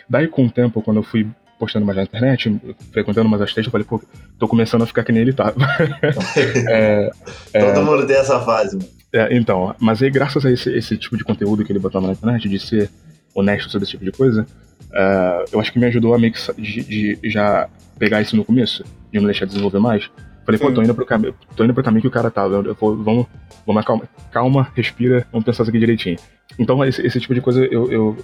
Daí 0.09 0.29
com 0.29 0.47
o 0.47 0.51
tempo, 0.51 0.83
quando 0.83 0.99
eu 0.99 1.03
fui 1.03 1.27
postando 1.59 1.85
mais 1.85 1.97
na 1.97 2.05
internet, 2.05 2.61
frequentando 2.93 3.29
mais 3.29 3.43
as 3.43 3.53
textos, 3.53 3.67
eu 3.67 3.73
falei, 3.73 3.87
pô, 3.87 4.01
tô 4.39 4.47
começando 4.47 4.83
a 4.83 4.87
ficar 4.87 5.03
que 5.03 5.11
nem 5.11 5.23
ele 5.23 5.33
tava. 5.33 5.57
é, 6.69 7.11
Todo 7.53 7.81
é, 7.81 7.83
mundo 7.83 8.07
tem 8.07 8.17
essa 8.17 8.41
fase, 8.41 8.77
mano. 8.77 8.98
É, 9.13 9.35
então, 9.37 9.75
mas 9.79 10.03
aí 10.03 10.11
graças 10.11 10.45
a 10.45 10.51
esse, 10.51 10.71
esse 10.71 10.97
tipo 10.97 11.17
de 11.17 11.25
conteúdo 11.25 11.65
que 11.65 11.73
ele 11.73 11.79
botava 11.79 12.07
na 12.07 12.13
internet, 12.13 12.49
de 12.49 12.59
ser 12.59 12.91
honesto 13.35 13.71
sobre 13.71 13.85
esse 13.85 13.93
tipo 13.93 14.05
de 14.05 14.13
coisa, 14.13 14.47
uh, 14.91 15.45
eu 15.53 15.61
acho 15.61 15.73
que 15.73 15.79
me 15.79 15.87
ajudou 15.87 16.15
a 16.15 16.19
meio 16.19 16.33
que 16.33 16.61
de, 16.61 16.85
de, 16.85 17.31
já 17.31 17.69
pegar 17.99 18.21
isso 18.21 18.37
no 18.37 18.45
começo, 18.45 18.85
de 19.13 19.19
não 19.19 19.27
deixar 19.27 19.47
desenvolver 19.47 19.79
mais, 19.79 20.11
Falei, 20.49 20.59
pô, 20.59 20.73
tô 20.73 20.83
indo 20.83 20.95
pro 20.95 21.05
caminho, 21.05 21.35
tô 21.55 21.63
indo 21.63 21.75
pro 21.75 21.85
caminho 21.85 22.01
que 22.01 22.09
o 22.09 22.11
cara 22.11 22.31
tá. 22.31 22.45
Eu, 22.45 22.75
vou, 22.75 22.97
vamos, 22.97 23.27
vamos 23.67 23.85
calma, 23.85 24.09
calma, 24.33 24.73
respira, 24.75 25.27
vamos 25.31 25.45
pensar 25.45 25.63
isso 25.63 25.69
aqui 25.69 25.79
direitinho. 25.79 26.17
Então, 26.59 26.83
esse, 26.83 27.07
esse 27.07 27.21
tipo 27.21 27.35
de 27.35 27.43
coisa 27.43 27.67
eu, 27.67 27.93
eu, 27.93 28.17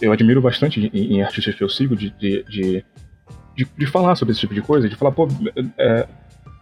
eu 0.00 0.10
admiro 0.10 0.40
bastante 0.40 0.80
em, 0.80 1.16
em, 1.16 1.22
artistas 1.22 1.54
que 1.54 1.62
eu 1.62 1.68
sigo, 1.68 1.94
de, 1.94 2.08
de, 2.18 2.42
de, 2.44 2.84
de, 3.54 3.68
de 3.76 3.86
falar 3.86 4.14
sobre 4.14 4.32
esse 4.32 4.40
tipo 4.40 4.54
de 4.54 4.62
coisa, 4.62 4.88
de 4.88 4.96
falar, 4.96 5.12
pô, 5.12 5.28
é, 5.76 6.08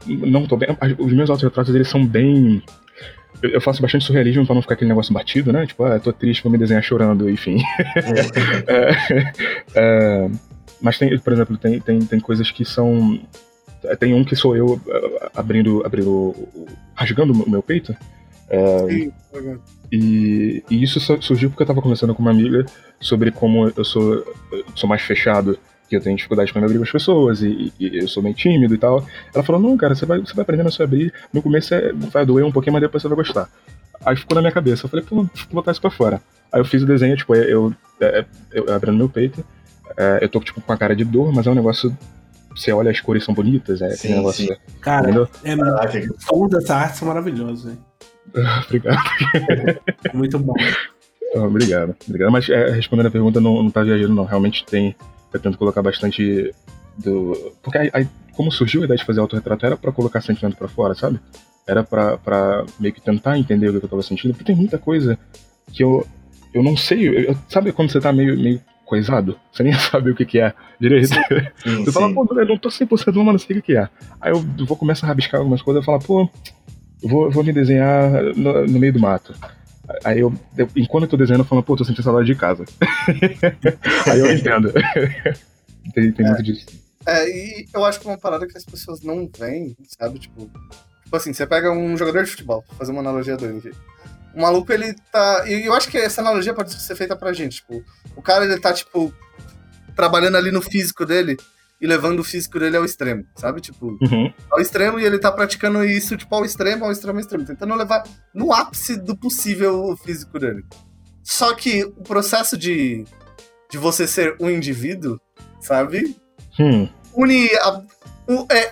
não 0.09 0.45
tô 0.47 0.57
bem. 0.57 0.77
Os 0.99 1.13
meus 1.13 1.31
autorretratos, 1.31 1.73
eles 1.73 1.89
são 1.89 2.05
bem. 2.05 2.61
Eu, 3.43 3.61
faço 3.61 3.81
bastante 3.81 4.05
surrealismo 4.05 4.45
pra 4.45 4.55
não 4.55 4.63
ficar 4.63 4.75
aquele 4.75 4.89
negócio 4.89 5.15
batido, 5.15 5.53
né? 5.53 5.67
Tipo, 5.67 5.85
ah, 5.85 5.99
tô 5.99 6.13
triste, 6.13 6.43
vou 6.43 6.51
me 6.51 6.59
desenhar 6.59 6.83
chorando, 6.83 7.31
enfim. 7.31 7.59
é, 8.67 9.33
é, 9.75 10.31
mas 10.81 10.99
tem, 10.99 11.17
por 11.19 11.33
exemplo, 11.33 11.57
tem, 11.57 11.81
tem, 11.81 11.99
tem 12.01 12.21
coisas 12.21 12.51
que 12.51 12.65
são 12.65 13.21
tem 13.99 14.15
um 14.15 14.25
que 14.25 14.35
sou 14.35 14.57
eu 14.57 14.81
eh, 14.89 15.31
abrindo, 15.35 15.85
abrindo 15.85 16.35
rasgando 16.95 17.33
o 17.33 17.49
meu 17.51 17.63
peito. 17.63 17.95
É, 18.51 18.89
Sim, 18.89 19.13
e, 19.93 20.65
e, 20.71 20.83
isso 20.83 20.99
surgiu 21.21 21.51
porque 21.51 21.63
eu 21.63 21.67
tava 21.67 21.83
conversando 21.83 22.15
com 22.15 22.23
uma 22.23 22.31
amiga 22.31 22.65
sobre 22.99 23.31
como 23.31 23.71
eu 23.77 23.85
sou, 23.85 24.15
eu 24.51 24.65
sou 24.75 24.89
mais 24.89 25.03
fechado, 25.03 25.59
que 25.89 25.97
eu 25.97 26.01
tenho 26.01 26.17
dificuldade 26.17 26.53
para 26.53 26.61
me 26.61 26.67
abrir 26.67 26.79
com 26.79 26.85
as 26.85 26.93
pessoas 26.93 27.43
e, 27.43 27.73
e, 27.79 27.99
eu 27.99 28.09
sou 28.09 28.23
meio 28.23 28.35
tímido 28.35 28.75
e 28.75 28.79
tal. 28.79 29.05
Ela 29.35 29.45
falou: 29.45 29.61
Não, 29.61 29.77
cara, 29.77 29.95
você 29.95 30.05
vai, 30.05 30.19
você 30.19 30.35
vai 30.35 30.43
aprendendo 30.43 30.69
a 30.69 30.73
se 30.73 30.83
abrir. 30.83 31.13
No 31.33 31.43
começo 31.43 31.75
é, 31.75 31.93
vai 31.93 32.25
doer 32.27 32.45
um 32.45 32.53
pouquinho, 32.53 32.75
mas 32.75 32.83
depois 32.83 33.03
você 33.03 33.09
vai 33.09 33.17
gostar. 33.17 33.49
Aí 34.05 34.17
ficou 34.17 34.35
na 34.35 34.41
minha 34.41 34.53
cabeça. 34.53 34.87
Eu 34.87 34.91
falei: 34.91 35.05
Pô, 35.05 35.17
vou 35.17 35.31
botar 35.53 35.73
isso 35.73 35.81
pra 35.81 35.91
fora. 35.91 36.21
Aí 36.53 36.61
eu 36.61 36.65
fiz 36.65 36.83
o 36.83 36.87
desenho, 36.87 37.17
tipo, 37.17 37.35
eu, 37.35 37.73
eu, 38.01 38.25
eu 38.53 38.75
abrindo 38.75 38.97
meu 38.97 39.09
peito. 39.09 39.45
É, 39.97 40.19
eu 40.23 40.29
tô 40.29 40.41
tipo 40.41 40.61
com 40.61 40.73
a 40.73 40.77
cara 40.77 40.95
de 40.95 41.05
dor, 41.05 41.33
mas 41.33 41.47
é 41.47 41.51
um 41.51 41.55
negócio 41.55 41.97
você 42.55 42.73
olha 42.73 42.91
as 42.91 43.01
cores 43.01 43.25
são 43.25 43.35
bonitas, 43.35 43.81
é 43.81 43.91
sim, 43.91 44.15
negócio. 44.15 44.47
Sim. 44.47 44.57
Cara, 44.81 45.29
é, 45.45 45.57
Caraca. 45.57 46.15
todas 46.27 46.65
essas 46.65 46.71
artes 46.71 46.99
são 46.99 47.09
maravilhosas, 47.09 47.77
obrigado. 48.67 48.99
Muito 50.13 50.39
bom. 50.39 50.55
obrigado, 51.37 51.95
obrigado. 52.07 52.33
Mas 52.33 52.49
é, 52.49 52.71
respondendo 52.71 53.07
a 53.07 53.11
pergunta, 53.11 53.41
não, 53.41 53.63
não 53.63 53.71
tá 53.71 53.83
viajando, 53.83 54.15
não. 54.15 54.25
Realmente 54.25 54.65
tem. 54.65 54.95
Eu 55.33 55.41
tento 55.41 55.59
colocar 55.59 55.83
bastante 55.83 56.55
do. 56.97 57.55
Porque 57.63 57.79
aí, 57.79 57.91
aí, 57.93 58.09
como 58.33 58.51
surgiu 58.51 58.83
a 58.83 58.85
ideia 58.85 58.99
de 58.99 59.05
fazer 59.05 59.21
autorretrato 59.21 59.67
era 59.67 59.77
pra 59.77 59.93
colocar 59.93 60.21
sentimento 60.21 60.57
pra 60.57 60.69
fora, 60.69 60.95
sabe? 60.95 61.21
Era 61.67 61.85
pra, 61.85 62.17
pra 62.17 62.65
meio 62.81 62.95
que 62.95 63.01
tentar 63.01 63.39
entender 63.39 63.69
o 63.69 63.79
que 63.79 63.85
eu 63.85 63.91
tava 63.91 64.03
sentindo, 64.03 64.33
porque 64.33 64.45
tem 64.45 64.57
muita 64.57 64.79
coisa 64.79 65.19
que 65.73 65.85
eu, 65.85 66.07
eu 66.55 66.63
não 66.63 66.77
sei. 66.77 67.29
Eu, 67.29 67.37
sabe 67.49 67.73
quando 67.73 67.91
você 67.91 68.01
tá 68.01 68.13
meio, 68.13 68.39
meio 68.39 68.61
coisado, 68.85 69.39
você 69.53 69.63
nem 69.63 69.73
sabe 69.79 70.11
o 70.11 70.15
que, 70.15 70.25
que 70.25 70.41
é 70.41 70.55
direito. 70.81 71.09
Sim, 71.09 71.21
sim, 71.63 71.85
você 71.85 71.93
fala, 71.93 72.13
pô, 72.13 72.27
eu 72.35 72.47
não 72.47 72.59
tô 72.59 72.71
100% 72.71 72.89
mas 73.17 73.27
não 73.27 73.39
sei 73.39 73.59
o 73.59 73.63
que, 73.63 73.73
que 73.73 73.77
é. 73.77 73.89
Aí 74.21 74.33
eu 74.33 74.41
vou 74.67 74.77
começar 74.77 75.07
a 75.07 75.09
rabiscar 75.09 75.41
algumas 75.41 75.61
coisas 75.61 75.83
e 75.83 75.87
falar, 75.87 75.99
pô, 75.99 76.29
eu 77.03 77.09
vou, 77.09 77.31
vou 77.31 77.45
me 77.45 77.53
desenhar 77.53 78.11
no, 78.35 78.67
no, 78.67 78.79
meio 78.79 78.93
do 78.93 78.99
mato. 78.99 79.35
Aí 80.05 80.21
eu, 80.21 80.33
enquanto 80.77 81.05
eu 81.05 81.09
tô 81.09 81.17
desenhando, 81.17 81.41
eu 81.41 81.47
falo, 81.47 81.63
pô, 81.63 81.77
tô 81.77 81.85
sentindo 81.85 82.03
saudade 82.03 82.27
de 82.27 82.35
casa. 82.35 82.65
Aí 84.07 84.21
eu 84.21 84.33
entendo. 84.33 84.73
tem 85.95 86.13
tem 86.13 86.27
é, 86.27 86.29
muito 86.29 86.43
disso. 86.43 86.67
É, 87.07 87.29
e 87.29 87.69
eu 87.73 87.85
acho 87.85 87.99
que 88.01 88.07
é 88.07 88.11
uma 88.11 88.19
parada 88.19 88.47
que 88.47 88.57
as 88.57 88.65
pessoas 88.65 89.03
não 89.03 89.29
veem, 89.39 89.77
sabe? 89.99 90.19
Tipo, 90.19 90.51
tipo 91.03 91.17
assim, 91.17 91.33
você 91.33 91.47
pega 91.47 91.73
um 91.73 91.97
jogador 91.97 92.23
de 92.23 92.31
futebol, 92.31 92.65
fazer 92.77 92.93
uma 92.93 93.01
analogia 93.01 93.37
do 93.37 93.47
aqui. 93.47 93.71
O 94.35 94.43
maluco, 94.43 94.71
ele 94.73 94.95
tá. 95.11 95.45
E 95.49 95.67
eu 95.67 95.73
acho 95.73 95.89
que 95.89 95.97
essa 95.97 96.21
analogia 96.21 96.53
pode 96.53 96.73
ser 96.73 96.95
feita 96.95 97.17
pra 97.17 97.33
gente. 97.33 97.57
Tipo, 97.57 97.83
o 98.15 98.21
cara, 98.21 98.45
ele 98.45 98.61
tá, 98.61 98.73
tipo, 98.73 99.13
trabalhando 99.97 100.37
ali 100.37 100.51
no 100.51 100.61
físico 100.61 101.07
dele 101.07 101.37
e 101.81 101.87
levando 101.87 102.21
o 102.21 102.25
físico 102.25 102.59
dele 102.59 102.77
ao 102.77 102.85
extremo, 102.85 103.25
sabe? 103.37 103.61
Tipo, 103.61 103.97
uhum. 104.03 104.33
ao 104.51 104.61
extremo 104.61 104.99
e 104.99 105.05
ele 105.05 105.19
tá 105.19 105.31
praticando 105.31 105.85
isso, 105.85 106.17
tipo, 106.17 106.35
ao 106.35 106.45
extremo, 106.45 106.85
ao 106.85 106.93
extremo, 106.93 107.19
ao 107.19 107.21
extremo. 107.21 107.45
Tentando 107.45 107.75
levar 107.75 108.03
no 108.35 108.53
ápice 108.53 108.97
do 108.97 109.17
possível 109.17 109.85
o 109.85 109.97
físico 109.97 110.39
dele. 110.39 110.65
Só 111.23 111.55
que 111.55 111.85
o 111.85 112.03
processo 112.03 112.57
de, 112.57 113.05
de 113.71 113.79
você 113.79 114.07
ser 114.07 114.37
um 114.41 114.51
indivíduo, 114.51 115.21
sabe? 115.61 116.17
Hum. 116.59 116.89
Une. 117.15 117.49
A, 117.61 117.83
o, 118.27 118.47
é, 118.51 118.71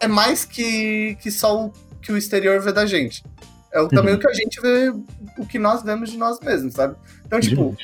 é 0.00 0.08
mais 0.08 0.44
que, 0.44 1.16
que 1.20 1.30
só 1.30 1.66
o 1.66 1.72
que 2.00 2.12
o 2.12 2.16
exterior 2.16 2.60
vê 2.60 2.72
da 2.72 2.86
gente. 2.86 3.22
É 3.72 3.80
o, 3.80 3.88
também 3.88 4.14
uhum. 4.14 4.18
o 4.18 4.20
que 4.20 4.28
a 4.28 4.32
gente 4.32 4.60
vê, 4.60 4.90
o 5.38 5.46
que 5.46 5.58
nós 5.58 5.82
vemos 5.82 6.10
de 6.10 6.16
nós 6.16 6.40
mesmos, 6.40 6.74
sabe? 6.74 6.96
Então, 7.26 7.38
tipo, 7.38 7.76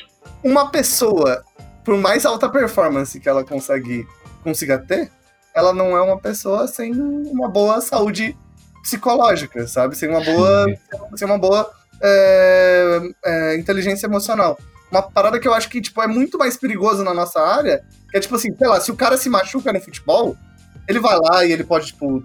uma 0.43 0.69
pessoa, 0.69 1.43
por 1.83 1.97
mais 1.97 2.25
alta 2.25 2.49
performance 2.49 3.19
que 3.19 3.29
ela 3.29 3.43
consegue, 3.43 4.07
consiga 4.45 4.77
ter, 4.77 5.11
ela 5.53 5.73
não 5.73 5.97
é 5.97 6.01
uma 6.01 6.19
pessoa 6.19 6.67
sem 6.67 6.93
uma 6.93 7.49
boa 7.49 7.81
saúde 7.81 8.37
psicológica, 8.83 9.67
sabe? 9.67 9.97
Sem 9.97 10.07
uma 10.07 10.21
boa, 10.21 10.65
sem 11.17 11.27
uma 11.27 11.39
boa 11.39 11.69
é, 12.01 12.99
é, 13.25 13.57
inteligência 13.57 14.05
emocional. 14.05 14.57
Uma 14.91 15.01
parada 15.01 15.39
que 15.39 15.47
eu 15.47 15.53
acho 15.53 15.67
que 15.67 15.81
tipo, 15.81 16.01
é 16.01 16.07
muito 16.07 16.37
mais 16.37 16.55
perigoso 16.55 17.03
na 17.03 17.13
nossa 17.13 17.41
área, 17.41 17.83
que 18.11 18.17
é 18.17 18.19
tipo 18.19 18.35
assim, 18.35 18.55
sei 18.55 18.67
lá, 18.67 18.79
se 18.79 18.91
o 18.91 18.95
cara 18.95 19.17
se 19.17 19.27
machuca 19.27 19.73
no 19.73 19.81
futebol, 19.81 20.37
ele 20.87 20.99
vai 20.99 21.17
lá 21.17 21.43
e 21.43 21.51
ele 21.51 21.63
pode, 21.63 21.87
tipo, 21.87 22.23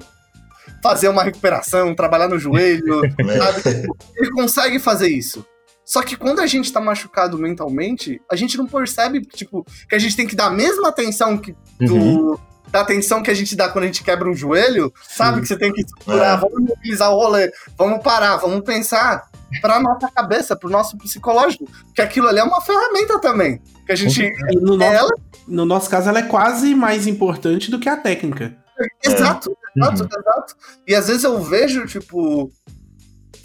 fazer 0.82 1.08
uma 1.08 1.22
recuperação, 1.22 1.94
trabalhar 1.94 2.28
no 2.28 2.38
joelho, 2.38 3.02
é. 3.18 3.38
sabe? 3.38 3.88
Ele 4.16 4.30
consegue 4.32 4.78
fazer 4.78 5.08
isso. 5.08 5.44
Só 5.90 6.02
que 6.02 6.16
quando 6.16 6.38
a 6.38 6.46
gente 6.46 6.72
tá 6.72 6.80
machucado 6.80 7.36
mentalmente, 7.36 8.22
a 8.30 8.36
gente 8.36 8.56
não 8.56 8.64
percebe, 8.64 9.22
tipo, 9.22 9.66
que 9.88 9.96
a 9.96 9.98
gente 9.98 10.14
tem 10.14 10.24
que 10.24 10.36
dar 10.36 10.46
a 10.46 10.50
mesma 10.50 10.90
atenção 10.90 11.36
que 11.36 11.52
do, 11.80 11.96
uhum. 11.96 12.38
da 12.68 12.82
atenção 12.82 13.24
que 13.24 13.30
a 13.30 13.34
gente 13.34 13.56
dá 13.56 13.68
quando 13.68 13.82
a 13.82 13.86
gente 13.88 14.04
quebra 14.04 14.30
um 14.30 14.32
joelho, 14.32 14.92
sabe? 15.08 15.38
Sim. 15.38 15.40
Que 15.40 15.48
você 15.48 15.58
tem 15.58 15.72
que 15.72 15.82
segurar, 15.82 16.34
é. 16.34 16.40
vamos 16.40 16.60
mobilizar 16.60 17.10
o 17.10 17.16
rolê, 17.16 17.50
vamos 17.76 18.04
parar, 18.04 18.36
vamos 18.36 18.60
pensar 18.60 19.28
pra 19.60 19.80
nossa 19.80 20.08
cabeça, 20.12 20.54
pro 20.54 20.70
nosso 20.70 20.96
psicológico, 20.96 21.68
que 21.92 22.00
aquilo 22.00 22.28
ali 22.28 22.38
é 22.38 22.44
uma 22.44 22.60
ferramenta 22.60 23.18
também. 23.18 23.60
Que 23.84 23.90
a 23.90 23.96
gente. 23.96 24.30
No 24.60 24.76
nosso, 24.76 24.94
ela... 24.94 25.10
no 25.48 25.64
nosso 25.64 25.90
caso, 25.90 26.08
ela 26.08 26.20
é 26.20 26.22
quase 26.22 26.72
mais 26.72 27.08
importante 27.08 27.68
do 27.68 27.80
que 27.80 27.88
a 27.88 27.96
técnica. 27.96 28.56
Exato, 29.04 29.50
é. 29.50 29.80
exato, 29.80 30.02
uhum. 30.04 30.20
exato. 30.20 30.56
E 30.86 30.94
às 30.94 31.08
vezes 31.08 31.24
eu 31.24 31.42
vejo, 31.42 31.84
tipo, 31.88 32.48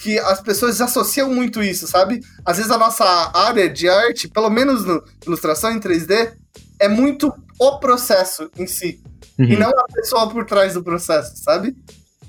que 0.06 0.20
as 0.20 0.40
pessoas 0.40 0.80
associam 0.80 1.34
muito 1.34 1.64
isso, 1.64 1.88
sabe? 1.88 2.20
Às 2.46 2.58
vezes 2.58 2.72
a 2.72 2.78
nossa 2.78 3.04
área 3.34 3.68
de 3.68 3.90
arte, 3.90 4.28
pelo 4.28 4.52
menos 4.52 4.86
no 4.86 5.04
ilustração 5.26 5.72
em 5.72 5.80
3D, 5.80 6.34
é 6.80 6.88
muito 6.88 7.34
o 7.60 7.80
processo 7.80 8.52
em 8.56 8.68
si. 8.68 9.02
Uhum. 9.40 9.46
E 9.46 9.58
não 9.58 9.72
a 9.72 9.86
pessoa 9.92 10.30
por 10.30 10.46
trás 10.46 10.76
do 10.76 10.84
processo, 10.84 11.38
sabe? 11.38 11.76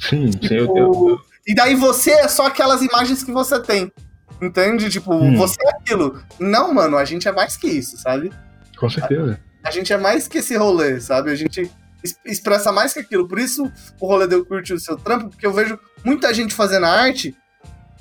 Sim, 0.01 0.31
tipo, 0.31 0.55
eu, 0.55 0.75
eu... 0.75 1.21
E 1.47 1.55
daí 1.55 1.75
você 1.75 2.13
é 2.13 2.29
só 2.29 2.47
aquelas 2.47 2.81
imagens 2.81 3.23
que 3.23 3.31
você 3.31 3.61
tem. 3.61 3.93
Entende? 4.41 4.89
Tipo, 4.89 5.13
hum. 5.13 5.37
você 5.37 5.57
é 5.63 5.71
aquilo. 5.73 6.19
Não, 6.41 6.73
mano, 6.73 6.97
a 6.97 7.05
gente 7.05 7.29
é 7.29 7.33
mais 7.33 7.59
que 7.59 7.67
isso, 7.67 7.99
sabe? 7.99 8.33
Com 8.79 8.89
certeza. 8.89 9.39
A, 9.63 9.69
a 9.69 9.71
gente 9.71 9.93
é 9.93 9.99
mais 9.99 10.27
que 10.27 10.39
esse 10.39 10.57
rolê, 10.57 10.99
sabe? 10.99 11.31
A 11.31 11.35
gente 11.35 11.71
expressa 12.25 12.73
mais 12.73 12.95
que 12.95 13.01
aquilo. 13.01 13.29
Por 13.29 13.39
isso 13.39 13.71
o 14.01 14.07
rolê 14.07 14.27
deu 14.27 14.47
curtir 14.47 14.73
o 14.73 14.81
seu 14.81 14.97
trampo, 14.97 15.29
porque 15.29 15.47
eu 15.47 15.53
vejo 15.53 15.79
muita 16.03 16.33
gente 16.33 16.55
fazendo 16.55 16.87
arte 16.87 17.37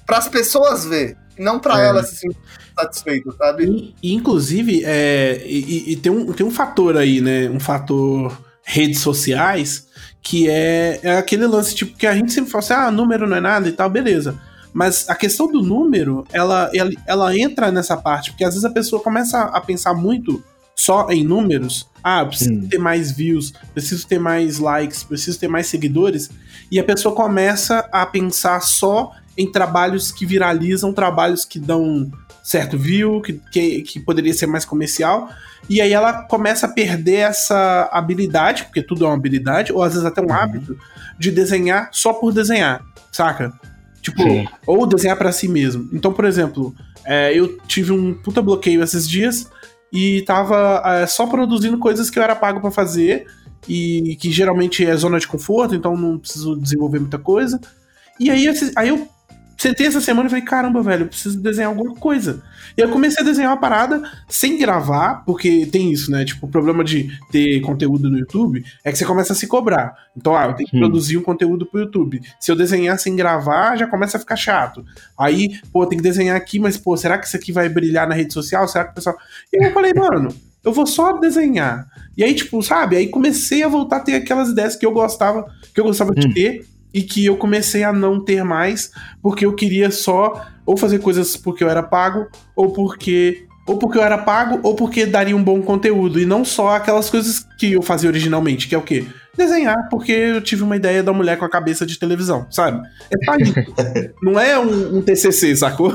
para 0.06 0.18
as 0.18 0.28
pessoas 0.28 0.86
ver, 0.86 1.18
não 1.38 1.60
para 1.60 1.82
é. 1.82 1.88
elas 1.88 2.10
se 2.10 2.16
sentir 2.18 2.38
satisfeitas, 2.78 3.36
sabe? 3.38 3.94
E, 4.02 4.14
inclusive, 4.14 4.84
é, 4.86 5.42
e, 5.46 5.94
e, 5.94 5.96
tem, 5.96 6.12
um, 6.12 6.32
tem 6.34 6.46
um 6.46 6.52
fator 6.52 6.98
aí, 6.98 7.22
né? 7.22 7.50
Um 7.50 7.60
fator 7.60 8.38
redes 8.64 9.00
sociais, 9.00 9.88
que 10.22 10.50
é, 10.50 11.00
é 11.04 11.18
aquele 11.18 11.46
lance, 11.46 11.76
tipo, 11.76 11.96
que 11.96 12.08
a 12.08 12.16
gente 12.16 12.34
sempre 12.34 12.52
fala 12.52 12.64
assim, 12.64 12.74
ah, 12.74 12.92
número 12.92 13.28
não 13.28 13.38
é 13.38 13.42
nada 13.42 13.70
e 13.70 13.72
tal, 13.72 13.90
beleza. 13.90 14.40
Mas 14.74 15.08
a 15.08 15.16
questão 15.16 15.50
do 15.50 15.62
número, 15.62 16.26
ela, 16.34 16.70
ela, 16.74 16.92
ela 17.08 17.38
entra 17.38 17.72
nessa 17.72 17.96
parte, 17.96 18.32
porque 18.32 18.44
às 18.44 18.56
vezes 18.56 18.66
a 18.66 18.70
pessoa 18.70 19.02
começa 19.02 19.40
a 19.44 19.62
pensar 19.62 19.94
muito 19.94 20.44
só 20.76 21.10
em 21.10 21.24
números. 21.24 21.88
Ah, 22.04 22.26
preciso 22.26 22.52
hum. 22.52 22.68
ter 22.68 22.78
mais 22.78 23.12
views, 23.12 23.54
preciso 23.74 24.06
ter 24.06 24.20
mais 24.20 24.60
likes, 24.60 25.04
preciso 25.04 25.40
ter 25.40 25.48
mais 25.48 25.68
seguidores. 25.68 26.30
E 26.70 26.80
a 26.80 26.84
pessoa 26.84 27.16
começa 27.16 27.88
a 27.92 28.06
pensar 28.06 28.60
só 28.62 29.12
em 29.38 29.52
trabalhos 29.52 30.12
que 30.12 30.26
viralizam, 30.26 30.94
trabalhos 30.94 31.44
que 31.46 31.60
dão 31.60 32.12
certo 32.44 32.78
view, 32.78 33.22
que, 33.22 33.34
que, 33.52 33.82
que 33.82 34.00
poderia 34.00 34.34
ser 34.34 34.46
mais 34.46 34.64
comercial. 34.64 35.30
E 35.68 35.82
aí 35.82 35.92
ela 35.92 36.24
começa 36.24 36.68
a 36.68 36.70
perder 36.70 37.30
essa 37.30 37.90
habilidade, 37.92 38.66
porque 38.66 38.84
tudo 38.84 39.04
é 39.04 39.08
uma 39.08 39.16
habilidade, 39.16 39.74
ou 39.74 39.82
às 39.82 39.94
vezes 39.94 40.06
até 40.06 40.22
um 40.22 40.26
uhum. 40.26 40.34
hábito, 40.34 40.78
de 41.18 41.32
desenhar 41.32 41.90
só 41.92 42.14
por 42.14 42.32
desenhar, 42.32 42.84
saca? 43.12 43.52
Tipo, 44.02 44.22
Sim. 44.22 44.48
ou 44.68 44.86
desenhar 44.86 45.18
para 45.18 45.32
si 45.32 45.48
mesmo. 45.48 45.90
Então, 45.92 46.14
por 46.14 46.26
exemplo, 46.26 46.76
é, 47.04 47.34
eu 47.34 47.58
tive 47.68 47.92
um 47.92 48.14
puta 48.14 48.42
bloqueio 48.42 48.84
esses 48.84 49.10
dias 49.10 49.50
e 49.92 50.22
tava 50.22 50.84
é, 50.86 51.08
só 51.08 51.26
produzindo 51.26 51.80
coisas 51.80 52.12
que 52.12 52.20
eu 52.20 52.24
era 52.24 52.36
pago 52.36 52.62
para 52.62 52.70
fazer 52.70 53.26
e 53.68 54.16
que 54.18 54.32
geralmente 54.32 54.86
é 54.86 54.96
zona 54.96 55.20
de 55.20 55.28
conforto, 55.28 55.74
então 55.74 55.98
não 55.98 56.20
preciso 56.20 56.56
desenvolver 56.56 57.00
muita 57.00 57.18
coisa. 57.18 57.60
E 58.20 58.30
aí, 58.30 58.48
aí 58.76 58.90
eu 58.90 59.08
sentei 59.66 59.88
essa 59.88 60.00
semana 60.00 60.28
e 60.28 60.30
falei, 60.30 60.46
caramba, 60.46 60.84
velho, 60.84 61.04
eu 61.04 61.08
preciso 61.08 61.42
desenhar 61.42 61.70
alguma 61.70 61.96
coisa. 61.96 62.44
E 62.78 62.82
eu 62.82 62.90
comecei 62.90 63.24
a 63.24 63.26
desenhar 63.26 63.52
uma 63.52 63.60
parada 63.60 64.04
sem 64.28 64.60
gravar, 64.60 65.24
porque 65.26 65.66
tem 65.66 65.92
isso, 65.92 66.12
né? 66.12 66.24
Tipo, 66.24 66.46
o 66.46 66.50
problema 66.50 66.84
de 66.84 67.10
ter 67.32 67.60
conteúdo 67.62 68.10
no 68.10 68.20
YouTube 68.20 68.64
é 68.84 68.92
que 68.92 68.98
você 68.98 69.06
começa 69.06 69.34
a 69.34 69.36
se 69.36 69.48
cobrar. 69.48 69.96
Então, 70.16 70.36
ah, 70.36 70.46
eu 70.46 70.54
tenho 70.54 70.70
que 70.70 70.78
hum. 70.78 70.82
produzir 70.82 71.18
um 71.18 71.24
conteúdo 71.24 71.66
pro 71.66 71.80
YouTube. 71.80 72.22
Se 72.40 72.52
eu 72.52 72.56
desenhar 72.56 73.00
sem 73.00 73.16
gravar, 73.16 73.76
já 73.76 73.88
começa 73.88 74.18
a 74.18 74.20
ficar 74.20 74.36
chato. 74.36 74.86
Aí, 75.18 75.60
pô, 75.72 75.86
tem 75.88 75.98
que 75.98 76.04
desenhar 76.04 76.36
aqui, 76.36 76.60
mas, 76.60 76.78
pô, 76.78 76.96
será 76.96 77.18
que 77.18 77.26
isso 77.26 77.36
aqui 77.36 77.52
vai 77.52 77.68
brilhar 77.68 78.08
na 78.08 78.14
rede 78.14 78.34
social? 78.34 78.68
Será 78.68 78.86
que 78.86 78.92
o 78.92 78.96
pessoal. 78.96 79.16
E 79.52 79.58
aí 79.58 79.70
eu 79.70 79.74
falei, 79.74 79.94
mano, 79.94 80.30
eu 80.64 80.72
vou 80.72 80.86
só 80.86 81.14
desenhar. 81.14 81.88
E 82.16 82.24
aí, 82.24 82.36
tipo, 82.36 82.62
sabe? 82.62 82.98
Aí 82.98 83.08
comecei 83.08 83.64
a 83.64 83.68
voltar 83.68 83.98
a 83.98 84.02
ter 84.02 84.16
aquelas 84.16 84.50
ideias 84.50 84.76
que 84.76 84.86
eu 84.86 84.92
gostava, 84.92 85.48
que 85.74 85.80
eu 85.80 85.86
gostava 85.86 86.12
hum. 86.12 86.16
de 86.16 86.34
ter 86.34 86.75
e 86.96 87.04
que 87.04 87.26
eu 87.26 87.36
comecei 87.36 87.84
a 87.84 87.92
não 87.92 88.24
ter 88.24 88.42
mais 88.46 88.90
porque 89.22 89.46
eu 89.46 89.54
queria 89.54 89.92
só 89.92 90.48
ou 90.66 90.78
fazer 90.78 91.00
coisas 91.00 91.36
porque 91.36 91.62
eu 91.62 91.70
era 91.70 91.84
pago 91.84 92.28
ou 92.56 92.72
porque 92.72 93.46
ou 93.68 93.78
porque 93.78 93.98
eu 93.98 94.04
era 94.04 94.18
pago 94.18 94.62
ou 94.64 94.76
porque 94.76 95.06
daria 95.06 95.36
um 95.36 95.44
bom 95.44 95.62
conteúdo 95.62 96.20
e 96.20 96.26
não 96.26 96.46
só 96.46 96.76
aquelas 96.76 97.10
coisas 97.10 97.46
que 97.58 97.74
eu 97.74 97.82
fazia 97.82 98.10
originalmente, 98.10 98.68
que 98.68 98.76
é 98.76 98.78
o 98.78 98.82
quê? 98.82 99.06
Desenhar, 99.36 99.90
porque 99.90 100.12
eu 100.12 100.40
tive 100.40 100.64
uma 100.64 100.78
ideia 100.78 101.04
da 101.04 101.12
mulher 101.12 101.38
com 101.38 101.44
a 101.44 101.50
cabeça 101.50 101.86
de 101.86 102.00
televisão, 102.00 102.48
sabe? 102.50 102.88
É 103.12 103.26
pra 103.26 103.36
não 104.24 104.40
é 104.40 104.58
um, 104.58 104.98
um, 104.98 105.02
TCC, 105.02 105.56
sacou? 105.58 105.92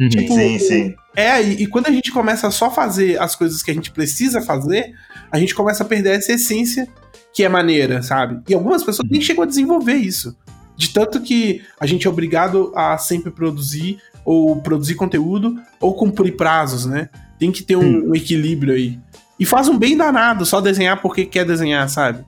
Uhum. 0.00 0.08
Tipo, 0.08 0.34
sim, 0.34 0.58
sim. 0.58 0.94
É, 1.14 1.40
e, 1.40 1.62
e 1.62 1.66
quando 1.66 1.86
a 1.86 1.92
gente 1.92 2.10
começa 2.10 2.48
a 2.48 2.50
só 2.50 2.70
fazer 2.70 3.20
as 3.20 3.36
coisas 3.36 3.62
que 3.62 3.70
a 3.70 3.74
gente 3.74 3.92
precisa 3.92 4.40
fazer, 4.40 4.92
a 5.30 5.38
gente 5.38 5.54
começa 5.54 5.84
a 5.84 5.86
perder 5.86 6.16
essa 6.16 6.32
essência 6.32 6.88
que 7.32 7.42
é 7.42 7.48
maneira, 7.48 8.02
sabe? 8.02 8.40
E 8.48 8.54
algumas 8.54 8.84
pessoas 8.84 9.08
nem 9.10 9.20
chegam 9.20 9.44
a 9.44 9.46
desenvolver 9.46 9.94
isso. 9.94 10.36
De 10.76 10.90
tanto 10.90 11.20
que 11.20 11.62
a 11.78 11.86
gente 11.86 12.06
é 12.06 12.10
obrigado 12.10 12.72
a 12.74 12.98
sempre 12.98 13.30
produzir, 13.30 13.98
ou 14.24 14.60
produzir 14.60 14.94
conteúdo, 14.94 15.56
ou 15.80 15.94
cumprir 15.94 16.36
prazos, 16.36 16.86
né? 16.86 17.08
Tem 17.38 17.50
que 17.50 17.62
ter 17.62 17.76
um, 17.76 18.10
um 18.10 18.14
equilíbrio 18.14 18.74
aí. 18.74 18.98
E 19.38 19.44
faz 19.44 19.68
um 19.68 19.78
bem 19.78 19.96
danado 19.96 20.44
só 20.44 20.60
desenhar 20.60 21.00
porque 21.00 21.24
quer 21.24 21.44
desenhar, 21.44 21.88
sabe? 21.88 22.24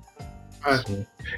É. 0.66 0.80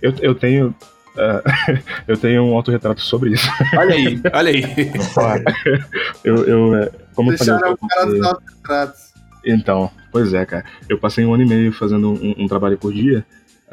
Eu, 0.00 0.14
eu 0.20 0.34
tenho. 0.34 0.74
Uh, 1.14 1.80
eu 2.06 2.16
tenho 2.16 2.44
um 2.44 2.54
autorretrato 2.54 3.00
sobre 3.00 3.32
isso. 3.34 3.48
Olha 3.76 3.94
aí, 3.94 4.20
olha 4.32 4.50
aí. 4.50 4.62
eu, 6.24 6.44
eu, 6.46 6.76
é, 6.76 6.90
como 7.14 7.32
eu 7.32 7.38
falei. 7.38 7.72
O 7.72 7.88
cara 7.88 8.06
dos 8.06 8.22
autorretratos. 8.22 9.00
Então, 9.44 9.90
pois 10.10 10.32
é, 10.32 10.44
cara. 10.44 10.64
Eu 10.88 10.98
passei 10.98 11.24
um 11.24 11.34
ano 11.34 11.42
e 11.42 11.46
meio 11.46 11.72
fazendo 11.72 12.12
um, 12.12 12.34
um 12.38 12.48
trabalho 12.48 12.78
por 12.78 12.92
dia 12.92 13.24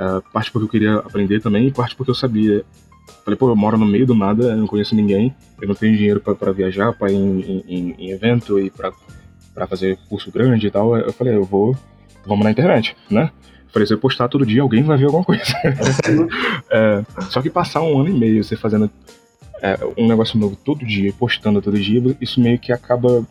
Uh, 0.04 0.22
parte 0.34 0.52
porque 0.52 0.66
eu 0.66 0.70
queria 0.70 0.96
aprender 0.96 1.40
também, 1.40 1.68
e 1.68 1.72
parte 1.72 1.96
porque 1.96 2.12
eu 2.12 2.16
sabia. 2.16 2.66
Falei, 3.24 3.38
pô, 3.38 3.50
eu 3.50 3.56
moro 3.56 3.78
no 3.78 3.86
meio 3.86 4.06
do 4.06 4.16
nada, 4.16 4.44
eu 4.46 4.58
não 4.58 4.68
conheço 4.68 4.96
ninguém, 4.96 5.34
eu 5.62 5.68
não 5.68 5.76
tenho 5.76 5.96
dinheiro 5.96 6.20
para 6.20 6.52
viajar, 6.52 6.94
para 6.94 7.12
ir 7.12 7.16
em, 7.16 7.64
em, 7.68 7.96
em, 7.98 8.12
evento 8.12 8.60
e 8.60 8.70
para 8.70 9.68
fazer 9.68 9.98
curso 10.10 10.32
grande 10.32 10.68
e 10.68 10.72
tal. 10.72 10.98
Eu 10.98 11.14
falei, 11.14 11.36
eu 11.36 11.44
vou, 11.44 11.76
vamos 12.26 12.44
na 12.44 12.52
internet, 12.52 12.96
né? 13.10 13.32
Falei, 13.72 13.88
se 13.88 13.94
eu 13.94 13.98
postar 13.98 14.28
todo 14.28 14.46
dia, 14.46 14.62
alguém 14.62 14.84
vai 14.84 14.98
ver 14.98 15.06
alguma 15.06 15.24
coisa. 15.24 15.44
é, 16.70 17.04
só 17.30 17.42
que 17.42 17.50
passar 17.50 17.82
um 17.82 18.00
ano 18.00 18.10
e 18.10 18.14
meio 18.14 18.44
você 18.44 18.56
fazendo 18.56 18.90
é, 19.62 19.80
um 19.98 20.08
negócio 20.08 20.38
novo 20.38 20.56
todo 20.56 20.86
dia, 20.86 21.14
postando 21.14 21.62
todo 21.62 21.80
dia, 21.80 22.02
isso 22.20 22.42
meio 22.42 22.60
que 22.60 22.72
acaba 22.72 23.26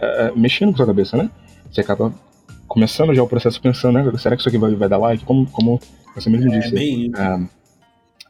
é, 0.00 0.32
mexendo 0.34 0.68
com 0.68 0.74
a 0.74 0.76
sua 0.78 0.86
cabeça, 0.86 1.16
né? 1.16 1.30
Você 1.70 1.80
acaba 1.80 2.12
começando 2.66 3.14
já 3.14 3.22
o 3.22 3.28
processo 3.28 3.60
pensando, 3.60 3.98
né? 3.98 4.18
Será 4.18 4.36
que 4.36 4.42
isso 4.42 4.48
aqui 4.48 4.58
vai, 4.58 4.74
vai 4.74 4.88
dar 4.88 4.98
like? 4.98 5.24
Como, 5.24 5.46
como 5.50 5.80
você 6.14 6.30
mesmo 6.30 6.52
é, 6.52 6.58
disse. 6.58 6.74
Bem... 6.74 7.10
É, 7.16 7.40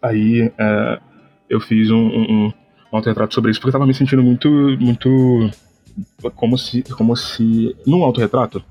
aí 0.03 0.53
é, 0.59 1.01
eu 1.49 1.61
fiz 1.61 1.91
um, 1.91 1.97
um, 1.97 2.47
um 2.47 2.97
autorretrato 2.97 3.35
sobre 3.35 3.51
isso 3.51 3.61
porque 3.61 3.69
eu 3.69 3.73
tava 3.73 3.87
me 3.87 3.95
sentindo 3.95 4.23
muito, 4.23 4.49
muito 4.79 5.51
como 6.35 6.57
se, 6.57 6.83
como 6.83 7.17
se 7.17 7.77
num 7.87 8.03
autorretrato, 8.05 8.63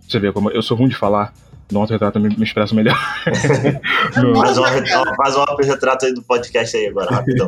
você 0.00 0.18
vê 0.18 0.32
como 0.32 0.50
eu 0.50 0.62
sou 0.62 0.76
ruim 0.76 0.88
de 0.88 0.96
falar, 0.96 1.32
no 1.74 1.80
autorretrato 1.80 2.18
me, 2.20 2.28
me 2.28 2.44
expresso 2.44 2.74
melhor. 2.74 2.96
no... 4.16 4.34
Faz 4.36 4.56
um, 4.56 4.62
faz 5.16 5.36
um 5.36 5.40
autorretrato 5.40 6.06
aí 6.06 6.14
do 6.14 6.22
podcast 6.22 6.76
aí 6.76 6.86
agora, 6.86 7.14
rapidão. 7.14 7.46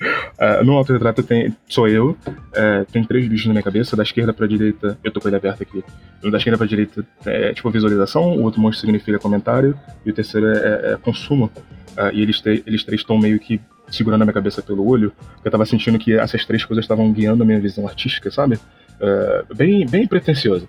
Uh, 0.00 0.62
no 0.64 0.74
autorretrato 0.74 1.22
tem, 1.22 1.56
sou 1.68 1.88
eu, 1.88 2.10
uh, 2.10 2.84
tem 2.92 3.02
três 3.02 3.26
bichos 3.26 3.46
na 3.46 3.54
minha 3.54 3.62
cabeça, 3.62 3.96
da 3.96 4.02
esquerda 4.02 4.32
pra 4.32 4.46
direita, 4.46 4.98
eu 5.02 5.10
tô 5.10 5.20
com 5.20 5.28
ele 5.28 5.36
aberto 5.36 5.62
aqui. 5.62 5.82
Da 6.22 6.36
esquerda 6.36 6.58
pra 6.58 6.66
direita 6.66 7.04
é 7.24 7.52
tipo 7.54 7.70
visualização, 7.70 8.36
o 8.36 8.42
outro 8.42 8.60
monstro 8.60 8.82
significa 8.82 9.18
comentário, 9.18 9.78
e 10.04 10.10
o 10.10 10.14
terceiro 10.14 10.46
é, 10.46 10.58
é, 10.58 10.92
é 10.92 10.96
consumo. 10.98 11.50
Uh, 11.96 12.12
e 12.12 12.22
eles, 12.22 12.40
eles 12.44 12.84
três 12.84 13.00
estão 13.00 13.18
meio 13.18 13.40
que 13.40 13.60
segurando 13.90 14.22
a 14.22 14.24
minha 14.24 14.34
cabeça 14.34 14.62
pelo 14.62 14.86
olho, 14.86 15.12
eu 15.42 15.50
tava 15.50 15.64
sentindo 15.64 15.98
que 15.98 16.12
essas 16.12 16.44
três 16.44 16.64
coisas 16.64 16.84
estavam 16.84 17.10
guiando 17.10 17.42
a 17.42 17.46
minha 17.46 17.58
visão 17.58 17.88
artística, 17.88 18.30
sabe? 18.30 18.60
Uh, 19.00 19.54
bem, 19.54 19.86
bem 19.86 20.06
pretencioso. 20.06 20.66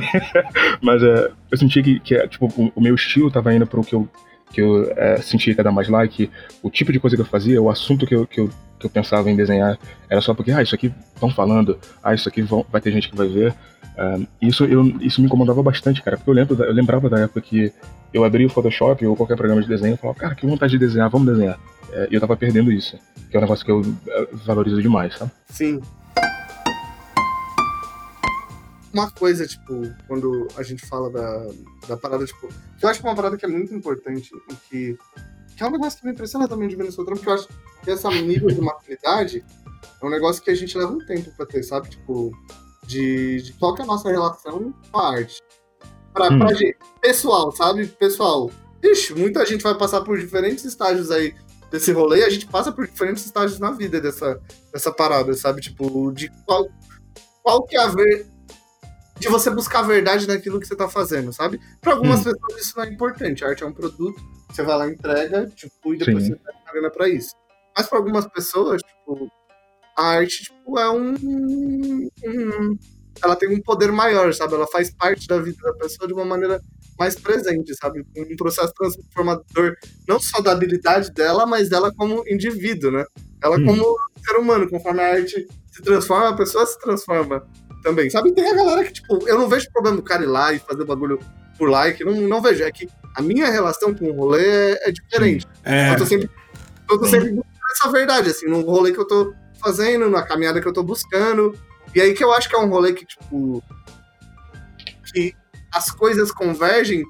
Mas 0.80 1.02
uh, 1.02 1.30
eu 1.50 1.58
senti 1.58 1.82
que, 1.82 2.00
que 2.00 2.28
tipo, 2.28 2.46
o, 2.46 2.72
o, 2.74 2.80
meu 2.80 2.94
estilo 2.94 3.30
tava 3.30 3.54
indo 3.54 3.66
pro 3.66 3.84
que 3.84 3.94
eu 3.94 4.08
que 4.50 4.60
eu 4.60 4.90
é, 4.96 5.16
sentia 5.18 5.54
que 5.54 5.62
dar 5.62 5.70
mais 5.70 5.88
like, 5.88 6.30
o 6.62 6.70
tipo 6.70 6.92
de 6.92 6.98
coisa 6.98 7.16
que 7.16 7.22
eu 7.22 7.26
fazia, 7.26 7.62
o 7.62 7.70
assunto 7.70 8.06
que 8.06 8.14
eu, 8.14 8.26
que 8.26 8.40
eu, 8.40 8.50
que 8.78 8.86
eu 8.86 8.90
pensava 8.90 9.30
em 9.30 9.36
desenhar, 9.36 9.78
era 10.08 10.20
só 10.20 10.34
porque, 10.34 10.50
ah, 10.50 10.62
isso 10.62 10.74
aqui 10.74 10.92
estão 11.14 11.30
falando, 11.30 11.78
ah, 12.02 12.14
isso 12.14 12.28
aqui 12.28 12.42
vão, 12.42 12.66
vai 12.70 12.80
ter 12.80 12.90
gente 12.90 13.08
que 13.08 13.16
vai 13.16 13.28
ver. 13.28 13.54
Um, 13.96 14.26
isso, 14.48 14.64
eu, 14.64 14.84
isso 15.00 15.20
me 15.20 15.26
incomodava 15.26 15.62
bastante, 15.62 16.02
cara, 16.02 16.16
porque 16.16 16.30
eu, 16.30 16.34
lembro, 16.34 16.62
eu 16.64 16.72
lembrava 16.72 17.08
da 17.08 17.20
época 17.20 17.40
que 17.40 17.72
eu 18.12 18.24
abria 18.24 18.46
o 18.46 18.50
Photoshop 18.50 19.06
ou 19.06 19.14
qualquer 19.14 19.36
programa 19.36 19.62
de 19.62 19.68
desenho 19.68 19.94
e 19.94 19.96
falava, 19.96 20.18
cara, 20.18 20.34
que 20.34 20.46
vontade 20.46 20.72
de 20.72 20.78
desenhar, 20.78 21.08
vamos 21.08 21.28
desenhar. 21.28 21.58
É, 21.92 22.08
e 22.10 22.14
eu 22.14 22.20
tava 22.20 22.36
perdendo 22.36 22.72
isso, 22.72 22.98
que 23.30 23.36
é 23.36 23.38
um 23.38 23.42
negócio 23.42 23.64
que 23.64 23.70
eu 23.70 23.82
é, 24.08 24.28
valorizo 24.32 24.82
demais, 24.82 25.16
sabe? 25.16 25.30
Sim, 25.48 25.80
uma 28.92 29.10
coisa, 29.10 29.46
tipo, 29.46 29.82
quando 30.06 30.48
a 30.56 30.62
gente 30.62 30.84
fala 30.86 31.10
da, 31.10 31.46
da 31.88 31.96
parada, 31.96 32.24
tipo, 32.24 32.48
que 32.48 32.84
eu 32.84 32.88
acho 32.88 33.00
que 33.00 33.06
é 33.06 33.10
uma 33.10 33.16
parada 33.16 33.36
que 33.36 33.44
é 33.44 33.48
muito 33.48 33.74
importante 33.74 34.30
e 34.50 34.54
que, 34.54 34.98
que 35.56 35.62
é 35.62 35.66
um 35.66 35.70
negócio 35.70 36.00
que 36.00 36.06
me 36.06 36.12
impressiona 36.12 36.48
também 36.48 36.68
de 36.68 36.76
ver 36.76 36.84
no 36.84 36.92
seu 36.92 37.04
trampo, 37.04 37.22
que 37.22 37.28
eu 37.28 37.34
acho 37.34 37.48
que 37.82 37.90
essa 37.90 38.10
nível 38.10 38.48
de 38.48 38.60
maturidade 38.60 39.44
é 40.00 40.06
um 40.06 40.10
negócio 40.10 40.42
que 40.42 40.50
a 40.50 40.54
gente 40.54 40.76
leva 40.76 40.92
um 40.92 41.04
tempo 41.04 41.30
pra 41.36 41.46
ter, 41.46 41.62
sabe? 41.62 41.88
Tipo, 41.88 42.32
de, 42.86 43.42
de 43.42 43.52
qual 43.54 43.74
que 43.74 43.82
é 43.82 43.84
a 43.84 43.86
nossa 43.88 44.10
relação 44.10 44.74
com 44.90 44.98
a 44.98 45.12
arte. 45.12 45.40
Pra, 46.12 46.28
hum. 46.28 46.38
pra 46.38 46.52
gente, 46.54 46.76
pessoal, 47.00 47.52
sabe? 47.52 47.86
Pessoal, 47.86 48.50
ixi, 48.82 49.14
muita 49.14 49.46
gente 49.46 49.62
vai 49.62 49.76
passar 49.76 50.00
por 50.00 50.18
diferentes 50.18 50.64
estágios 50.64 51.10
aí 51.10 51.34
desse 51.70 51.92
rolê, 51.92 52.24
a 52.24 52.30
gente 52.30 52.46
passa 52.46 52.72
por 52.72 52.86
diferentes 52.86 53.24
estágios 53.24 53.60
na 53.60 53.70
vida 53.70 54.00
dessa, 54.00 54.40
dessa 54.72 54.92
parada, 54.92 55.32
sabe? 55.34 55.60
Tipo, 55.60 56.10
de 56.10 56.28
qual, 56.44 56.68
qual 57.42 57.62
que 57.62 57.76
é 57.76 57.80
a 57.80 57.86
ver, 57.86 58.26
de 59.20 59.28
você 59.28 59.50
buscar 59.50 59.80
a 59.80 59.82
verdade 59.82 60.26
naquilo 60.26 60.58
que 60.58 60.66
você 60.66 60.74
tá 60.74 60.88
fazendo, 60.88 61.32
sabe? 61.32 61.60
Para 61.80 61.92
algumas 61.92 62.20
hum. 62.20 62.24
pessoas 62.24 62.62
isso 62.62 62.76
não 62.76 62.84
é 62.84 62.88
importante. 62.88 63.44
A 63.44 63.48
arte 63.48 63.62
é 63.62 63.66
um 63.66 63.72
produto, 63.72 64.20
você 64.48 64.62
vai 64.62 64.78
lá, 64.78 64.88
entrega, 64.88 65.46
tipo, 65.54 65.94
e 65.94 65.98
depois 65.98 66.24
Sim. 66.24 66.30
você 66.30 66.36
tá 66.36 66.72
grana 66.72 66.90
pra 66.90 67.08
isso. 67.08 67.34
Mas 67.76 67.86
para 67.86 67.98
algumas 67.98 68.26
pessoas, 68.26 68.80
tipo, 68.82 69.30
a 69.96 70.04
arte, 70.04 70.44
tipo, 70.44 70.78
é 70.78 70.90
um, 70.90 71.14
um, 72.24 72.78
Ela 73.22 73.36
tem 73.36 73.54
um 73.54 73.60
poder 73.60 73.92
maior, 73.92 74.32
sabe? 74.32 74.54
Ela 74.54 74.66
faz 74.66 74.90
parte 74.90 75.26
da 75.26 75.38
vida 75.38 75.62
da 75.62 75.74
pessoa 75.74 76.08
de 76.08 76.14
uma 76.14 76.24
maneira 76.24 76.60
mais 76.98 77.14
presente, 77.14 77.74
sabe? 77.74 78.04
Um 78.16 78.36
processo 78.36 78.72
transformador, 78.72 79.76
não 80.08 80.18
só 80.18 80.40
da 80.40 80.52
habilidade 80.52 81.12
dela, 81.12 81.44
mas 81.44 81.68
dela 81.68 81.92
como 81.94 82.24
indivíduo, 82.26 82.90
né? 82.90 83.04
Ela 83.42 83.58
hum. 83.58 83.66
como 83.66 83.96
ser 84.24 84.36
humano, 84.36 84.68
conforme 84.68 85.02
a 85.02 85.12
arte 85.12 85.46
se 85.70 85.82
transforma, 85.82 86.30
a 86.30 86.36
pessoa 86.36 86.64
se 86.64 86.78
transforma 86.78 87.46
também, 87.82 88.10
sabe? 88.10 88.32
Tem 88.32 88.50
a 88.50 88.54
galera 88.54 88.84
que, 88.84 88.92
tipo, 88.92 89.26
eu 89.28 89.38
não 89.38 89.48
vejo 89.48 89.70
problema 89.72 89.96
do 89.96 90.02
cara 90.02 90.22
ir 90.22 90.26
lá 90.26 90.52
e 90.52 90.58
fazer 90.58 90.84
bagulho 90.84 91.18
por 91.58 91.68
like, 91.68 92.04
não, 92.04 92.14
não 92.14 92.40
vejo. 92.40 92.62
É 92.64 92.70
que 92.70 92.88
a 93.14 93.22
minha 93.22 93.50
relação 93.50 93.94
com 93.94 94.06
o 94.06 94.12
rolê 94.12 94.72
é, 94.72 94.88
é 94.88 94.90
diferente. 94.90 95.46
É. 95.64 95.92
Eu 95.92 95.96
tô 95.96 96.06
sempre, 96.06 96.30
eu 96.90 96.98
tô 96.98 97.06
sempre 97.06 97.30
buscando 97.30 97.70
essa 97.72 97.90
verdade, 97.90 98.30
assim, 98.30 98.46
no 98.46 98.60
rolê 98.62 98.92
que 98.92 98.98
eu 98.98 99.06
tô 99.06 99.34
fazendo, 99.62 100.08
na 100.08 100.22
caminhada 100.22 100.60
que 100.60 100.66
eu 100.66 100.72
tô 100.72 100.82
buscando. 100.82 101.54
E 101.94 102.00
aí 102.00 102.14
que 102.14 102.24
eu 102.24 102.32
acho 102.32 102.48
que 102.48 102.56
é 102.56 102.58
um 102.58 102.68
rolê 102.68 102.92
que, 102.92 103.04
tipo. 103.04 103.62
que 105.12 105.34
as 105.72 105.90
coisas 105.90 106.32
convergem 106.32 107.04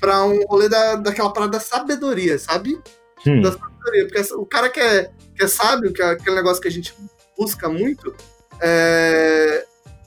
para 0.00 0.24
um 0.24 0.44
rolê 0.46 0.68
da, 0.68 0.96
daquela 0.96 1.32
parada 1.32 1.52
da 1.52 1.60
sabedoria, 1.60 2.38
sabe? 2.38 2.80
Hum. 3.26 3.40
Da 3.40 3.52
sabedoria. 3.52 4.08
Porque 4.08 4.34
o 4.34 4.46
cara 4.46 4.68
que 4.68 4.80
é, 4.80 5.10
que 5.36 5.44
é 5.44 5.48
sábio, 5.48 5.92
que 5.92 6.02
é 6.02 6.06
aquele 6.06 6.36
negócio 6.36 6.60
que 6.60 6.68
a 6.68 6.72
gente 6.72 6.94
busca 7.38 7.68
muito, 7.68 8.14
é, 8.60 9.64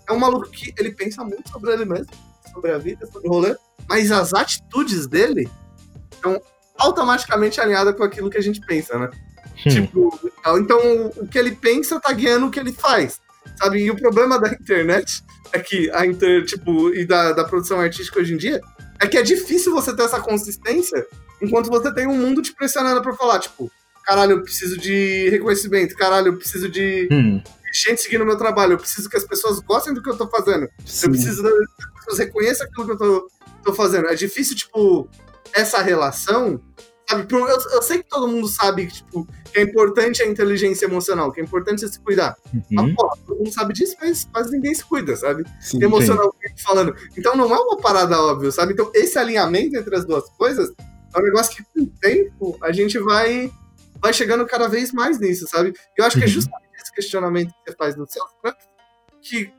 é 0.07 0.13
um 0.13 0.19
maluco 0.19 0.49
que 0.49 0.73
ele 0.77 0.91
pensa 0.91 1.23
muito 1.23 1.49
sobre 1.49 1.71
ele 1.73 1.85
mesmo, 1.85 2.07
sobre 2.53 2.71
a 2.71 2.77
vida, 2.77 3.05
sobre 3.07 3.27
o 3.27 3.31
rolê, 3.31 3.55
mas 3.87 4.11
as 4.11 4.33
atitudes 4.33 5.07
dele 5.07 5.49
estão 6.11 6.41
automaticamente 6.77 7.59
alinhadas 7.59 7.95
com 7.95 8.03
aquilo 8.03 8.29
que 8.29 8.37
a 8.37 8.41
gente 8.41 8.59
pensa, 8.61 8.97
né? 8.97 9.09
Hum. 9.65 9.69
Tipo, 9.69 10.31
então 10.57 11.11
o 11.15 11.27
que 11.27 11.37
ele 11.37 11.55
pensa 11.55 11.99
tá 11.99 12.11
guiando 12.11 12.47
o 12.47 12.51
que 12.51 12.59
ele 12.59 12.73
faz, 12.73 13.19
sabe? 13.57 13.79
E 13.79 13.91
o 13.91 13.95
problema 13.95 14.39
da 14.39 14.49
internet 14.49 15.23
é 15.53 15.59
que 15.59 15.89
a 15.91 16.05
inter, 16.05 16.45
tipo, 16.45 16.93
e 16.93 17.05
da, 17.05 17.31
da 17.31 17.45
produção 17.45 17.79
artística 17.79 18.19
hoje 18.19 18.33
em 18.33 18.37
dia 18.37 18.59
é 18.99 19.07
que 19.07 19.17
é 19.17 19.23
difícil 19.23 19.73
você 19.73 19.95
ter 19.95 20.03
essa 20.03 20.19
consistência 20.19 21.05
enquanto 21.41 21.69
você 21.69 21.93
tem 21.93 22.07
um 22.07 22.17
mundo 22.17 22.41
te 22.41 22.53
pressionando 22.53 23.01
pra 23.01 23.13
falar, 23.13 23.39
tipo, 23.39 23.71
caralho, 24.03 24.33
eu 24.33 24.41
preciso 24.43 24.77
de 24.77 25.29
reconhecimento, 25.29 25.95
caralho, 25.95 26.27
eu 26.27 26.37
preciso 26.37 26.69
de 26.69 27.07
hum. 27.11 27.41
Gente 27.75 28.01
seguindo 28.01 28.21
o 28.21 28.25
meu 28.25 28.37
trabalho, 28.37 28.73
eu 28.73 28.77
preciso 28.77 29.09
que 29.09 29.17
as 29.17 29.23
pessoas 29.23 29.59
gostem 29.59 29.93
do 29.93 30.01
que 30.01 30.09
eu 30.09 30.17
tô 30.17 30.27
fazendo, 30.27 30.67
Sim. 30.85 31.07
eu 31.07 31.11
preciso 31.11 31.43
que 31.43 31.49
as 31.49 31.95
pessoas 31.95 32.19
reconheçam 32.19 32.67
aquilo 32.67 32.85
que 32.85 32.91
eu 32.93 32.97
tô, 32.97 33.27
tô 33.63 33.73
fazendo. 33.73 34.07
É 34.07 34.15
difícil, 34.15 34.55
tipo, 34.55 35.09
essa 35.53 35.81
relação 35.81 36.61
Sabe? 37.07 37.27
Eu, 37.31 37.47
eu, 37.47 37.81
sei 37.83 37.99
que 37.99 38.09
todo 38.09 38.27
mundo 38.27 38.47
sabe 38.47 38.87
tipo, 38.87 39.27
que 39.51 39.59
é 39.59 39.61
importante 39.61 40.23
a 40.23 40.27
inteligência 40.27 40.85
emocional, 40.85 41.31
que 41.31 41.39
é 41.39 41.43
importante 41.43 41.87
se 41.87 41.99
cuidar. 41.99 42.35
Uhum. 42.51 42.63
Mas, 42.71 42.95
pô, 42.95 43.17
todo 43.27 43.37
mundo 43.37 43.53
sabe 43.53 43.73
disso, 43.73 43.95
mas 44.01 44.25
quase 44.25 44.51
ninguém 44.51 44.73
se 44.73 44.83
cuida, 44.83 45.15
sabe? 45.15 45.43
Sim, 45.61 45.83
Emocionalmente 45.83 46.63
falando. 46.63 46.95
Então 47.15 47.35
não 47.35 47.53
é 47.53 47.59
uma 47.59 47.77
parada 47.77 48.19
óbvia, 48.19 48.51
sabe? 48.51 48.73
Então 48.73 48.89
esse 48.93 49.19
alinhamento 49.19 49.77
entre 49.77 49.95
as 49.95 50.03
duas 50.03 50.27
coisas 50.31 50.73
é 51.13 51.19
um 51.19 51.23
negócio 51.23 51.55
que 51.55 51.63
com 51.63 51.83
o 51.83 51.87
tempo 52.01 52.57
a 52.61 52.71
gente 52.71 52.97
vai, 52.97 53.51
vai 54.01 54.11
chegando 54.11 54.45
cada 54.47 54.67
vez 54.67 54.91
mais 54.91 55.19
nisso, 55.19 55.45
sabe? 55.47 55.73
Eu 55.95 56.05
acho 56.05 56.17
que 56.17 56.23
é 56.23 56.27
uhum. 56.27 56.33
justamente 56.33 56.64
questionamento 56.95 57.49
que 57.49 57.71
você 57.71 57.77
faz 57.77 57.95
no 57.95 58.07
seu 58.09 58.23
que, 59.25 59.51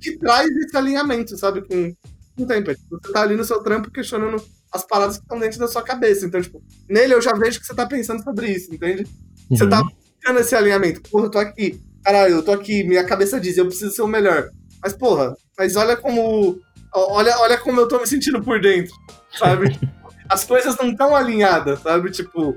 que 0.00 0.18
traz 0.18 0.48
esse 0.48 0.76
alinhamento, 0.76 1.36
sabe? 1.36 1.62
Com, 1.62 1.94
com 2.36 2.42
o 2.42 2.46
tempo. 2.46 2.70
Você 2.90 3.12
tá 3.12 3.22
ali 3.22 3.34
no 3.34 3.44
seu 3.44 3.62
trampo 3.62 3.90
questionando 3.90 4.42
as 4.70 4.84
paradas 4.84 5.16
que 5.16 5.22
estão 5.22 5.38
dentro 5.38 5.58
da 5.58 5.68
sua 5.68 5.82
cabeça. 5.82 6.26
Então, 6.26 6.40
tipo, 6.40 6.62
nele 6.88 7.14
eu 7.14 7.22
já 7.22 7.32
vejo 7.32 7.60
que 7.60 7.66
você 7.66 7.74
tá 7.74 7.86
pensando 7.86 8.22
sobre 8.22 8.48
isso, 8.48 8.74
entende? 8.74 9.04
Uhum. 9.50 9.56
Você 9.56 9.66
tá 9.66 9.82
buscando 9.82 10.40
esse 10.40 10.54
alinhamento. 10.54 11.02
Porra, 11.02 11.26
eu 11.26 11.30
tô 11.30 11.38
aqui. 11.38 11.80
Caralho, 12.04 12.34
eu 12.34 12.42
tô 12.42 12.52
aqui, 12.52 12.84
minha 12.84 13.04
cabeça 13.04 13.40
diz, 13.40 13.56
eu 13.56 13.66
preciso 13.66 13.94
ser 13.94 14.02
o 14.02 14.06
melhor. 14.06 14.50
Mas, 14.82 14.92
porra, 14.92 15.34
mas 15.56 15.74
olha 15.76 15.96
como. 15.96 16.60
Olha, 16.92 17.36
olha 17.38 17.58
como 17.58 17.80
eu 17.80 17.88
tô 17.88 17.98
me 17.98 18.06
sentindo 18.06 18.42
por 18.42 18.60
dentro, 18.60 18.94
sabe? 19.36 19.78
As 20.28 20.44
coisas 20.44 20.76
não 20.76 20.90
estão 20.90 21.16
alinhadas, 21.16 21.80
sabe? 21.80 22.10
Tipo, 22.10 22.56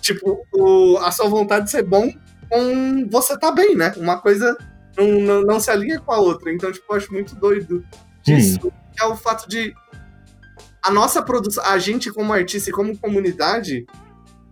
tipo 0.00 0.44
o, 0.52 0.98
a 0.98 1.12
sua 1.12 1.28
vontade 1.28 1.66
de 1.66 1.70
ser 1.70 1.82
bom 1.82 2.12
com 2.48 3.08
você 3.08 3.38
tá 3.38 3.50
bem, 3.52 3.76
né? 3.76 3.92
Uma 3.96 4.20
coisa 4.20 4.56
não, 4.96 5.20
não, 5.20 5.42
não 5.42 5.60
se 5.60 5.70
alinha 5.70 6.00
com 6.00 6.12
a 6.12 6.18
outra. 6.18 6.52
Então, 6.52 6.72
tipo, 6.72 6.92
eu 6.92 6.96
acho 6.96 7.12
muito 7.12 7.34
doido 7.36 7.84
disso. 8.22 8.58
Hum. 8.64 8.70
É 9.00 9.04
o 9.04 9.16
fato 9.16 9.48
de 9.48 9.74
a 10.82 10.90
nossa 10.90 11.22
produção, 11.22 11.62
a 11.64 11.78
gente 11.78 12.10
como 12.10 12.32
artista 12.32 12.70
e 12.70 12.72
como 12.72 12.96
comunidade, 12.96 13.84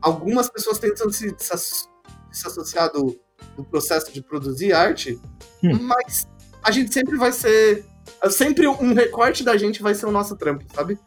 algumas 0.01 0.51
pessoas 0.51 0.79
tentam 0.79 1.11
se, 1.11 1.35
se, 1.39 1.87
se 2.31 2.47
associar 2.47 2.93
do, 2.93 3.19
do, 3.57 3.65
processo 3.65 4.13
de 4.13 4.23
produzir 4.23 4.73
arte, 4.73 5.19
hum. 5.63 5.79
mas 5.81 6.27
a 6.63 6.71
gente 6.71 6.93
sempre 6.93 7.17
vai 7.17 7.33
ser. 7.33 7.85
Sempre 8.31 8.69
um 8.69 8.95
recorte 8.95 9.43
da 9.43 9.57
gente 9.57 9.83
vai 9.83 9.95
ser 9.95 10.07
o 10.07 10.13
nosso 10.13 10.37
trampo, 10.37 10.65
sabe? 10.75 10.99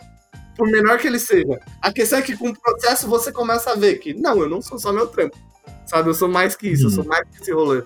Por 0.58 0.68
menor 0.70 0.98
que 1.00 1.08
ele 1.08 1.20
seja. 1.20 1.60
A 1.82 1.94
questão 1.94 2.20
é 2.20 2.22
que 2.22 2.36
com 2.36 2.50
o 2.50 2.60
processo 2.60 3.08
você 3.08 3.32
começa 3.32 3.72
a 3.72 3.76
ver 3.76 4.00
que, 4.00 4.14
não, 4.14 4.42
eu 4.42 4.50
não 4.50 4.62
sou 4.62 4.78
só 4.78 4.92
meu 4.92 5.08
trampo. 5.08 5.38
Sabe? 5.90 6.10
Eu 6.10 6.14
sou 6.14 6.30
mais 6.30 6.56
que 6.56 6.68
isso, 6.68 6.86
hum. 6.86 6.90
eu 6.90 6.96
sou 6.96 7.06
mais 7.06 7.28
que 7.30 7.42
esse 7.42 7.52
rolê. 7.52 7.84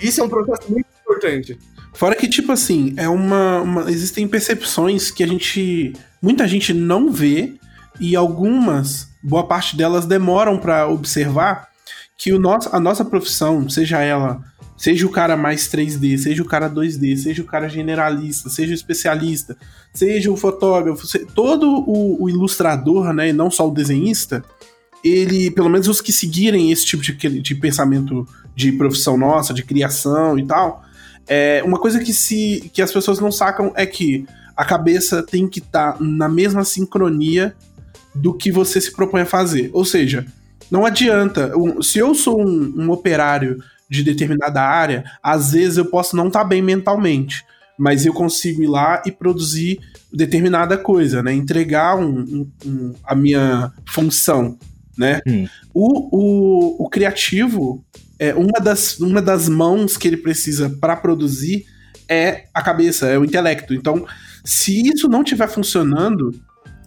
Isso 0.00 0.20
é 0.20 0.24
um 0.24 0.28
processo 0.28 0.70
muito 0.70 0.86
importante. 1.02 1.58
Fora 1.92 2.14
que, 2.14 2.28
tipo 2.28 2.52
assim, 2.52 2.94
é 2.96 3.08
uma, 3.08 3.60
uma, 3.60 3.90
Existem 3.90 4.26
percepções 4.28 5.10
que 5.10 5.22
a 5.22 5.26
gente. 5.26 5.92
Muita 6.22 6.46
gente 6.46 6.72
não 6.72 7.10
vê, 7.10 7.54
e 7.98 8.14
algumas, 8.14 9.08
boa 9.22 9.46
parte 9.46 9.76
delas, 9.76 10.06
demoram 10.06 10.58
para 10.58 10.86
observar 10.88 11.68
que 12.16 12.32
o 12.32 12.38
nosso, 12.38 12.68
a 12.74 12.78
nossa 12.78 13.04
profissão, 13.04 13.68
seja 13.68 14.00
ela. 14.00 14.40
Seja 14.76 15.06
o 15.06 15.10
cara 15.10 15.36
mais 15.36 15.68
3D, 15.68 16.16
seja 16.16 16.42
o 16.42 16.46
cara 16.46 16.70
2D, 16.70 17.14
seja 17.14 17.42
o 17.42 17.44
cara 17.44 17.68
generalista, 17.68 18.48
seja 18.48 18.72
o 18.72 18.74
especialista, 18.74 19.54
seja 19.92 20.30
o 20.30 20.36
fotógrafo, 20.38 21.06
todo 21.34 21.84
o, 21.86 22.22
o 22.22 22.30
ilustrador, 22.30 23.12
né, 23.12 23.28
e 23.28 23.32
não 23.34 23.50
só 23.50 23.68
o 23.68 23.74
desenhista, 23.74 24.42
ele, 25.02 25.50
pelo 25.50 25.68
menos 25.68 25.88
os 25.88 26.00
que 26.00 26.12
seguirem 26.12 26.70
esse 26.70 26.84
tipo 26.84 27.02
de, 27.02 27.40
de 27.40 27.54
pensamento 27.54 28.26
de 28.54 28.72
profissão 28.72 29.16
nossa, 29.16 29.54
de 29.54 29.62
criação 29.62 30.38
e 30.38 30.44
tal, 30.44 30.82
é, 31.26 31.62
uma 31.64 31.78
coisa 31.78 32.00
que, 32.00 32.12
se, 32.12 32.70
que 32.72 32.82
as 32.82 32.92
pessoas 32.92 33.20
não 33.20 33.30
sacam 33.30 33.72
é 33.76 33.86
que 33.86 34.26
a 34.56 34.64
cabeça 34.64 35.22
tem 35.22 35.48
que 35.48 35.60
estar 35.60 35.92
tá 35.92 35.98
na 36.00 36.28
mesma 36.28 36.64
sincronia 36.64 37.54
do 38.14 38.34
que 38.34 38.50
você 38.50 38.80
se 38.80 38.92
propõe 38.92 39.22
a 39.22 39.26
fazer. 39.26 39.70
Ou 39.72 39.84
seja, 39.84 40.26
não 40.70 40.84
adianta. 40.84 41.52
Se 41.82 41.98
eu 41.98 42.14
sou 42.14 42.40
um, 42.40 42.74
um 42.76 42.90
operário 42.90 43.62
de 43.88 44.02
determinada 44.02 44.60
área, 44.60 45.04
às 45.22 45.52
vezes 45.52 45.78
eu 45.78 45.86
posso 45.86 46.16
não 46.16 46.28
estar 46.28 46.40
tá 46.40 46.44
bem 46.44 46.62
mentalmente, 46.62 47.44
mas 47.78 48.04
eu 48.04 48.12
consigo 48.12 48.62
ir 48.62 48.68
lá 48.68 49.02
e 49.06 49.10
produzir 49.10 49.80
determinada 50.12 50.76
coisa, 50.76 51.22
né? 51.22 51.32
Entregar 51.32 51.96
um, 51.96 52.46
um, 52.64 52.94
a 53.04 53.14
minha 53.14 53.72
função, 53.86 54.58
né? 55.00 55.20
Hum. 55.26 55.48
O, 55.72 56.16
o, 56.16 56.84
o 56.84 56.90
criativo, 56.90 57.82
é, 58.18 58.34
uma, 58.34 58.60
das, 58.60 59.00
uma 59.00 59.22
das 59.22 59.48
mãos 59.48 59.96
que 59.96 60.06
ele 60.06 60.18
precisa 60.18 60.68
para 60.78 60.94
produzir 60.94 61.64
é 62.06 62.44
a 62.52 62.60
cabeça, 62.60 63.06
é 63.06 63.18
o 63.18 63.24
intelecto. 63.24 63.72
Então, 63.72 64.06
se 64.44 64.86
isso 64.86 65.08
não 65.08 65.22
estiver 65.22 65.48
funcionando, 65.48 66.38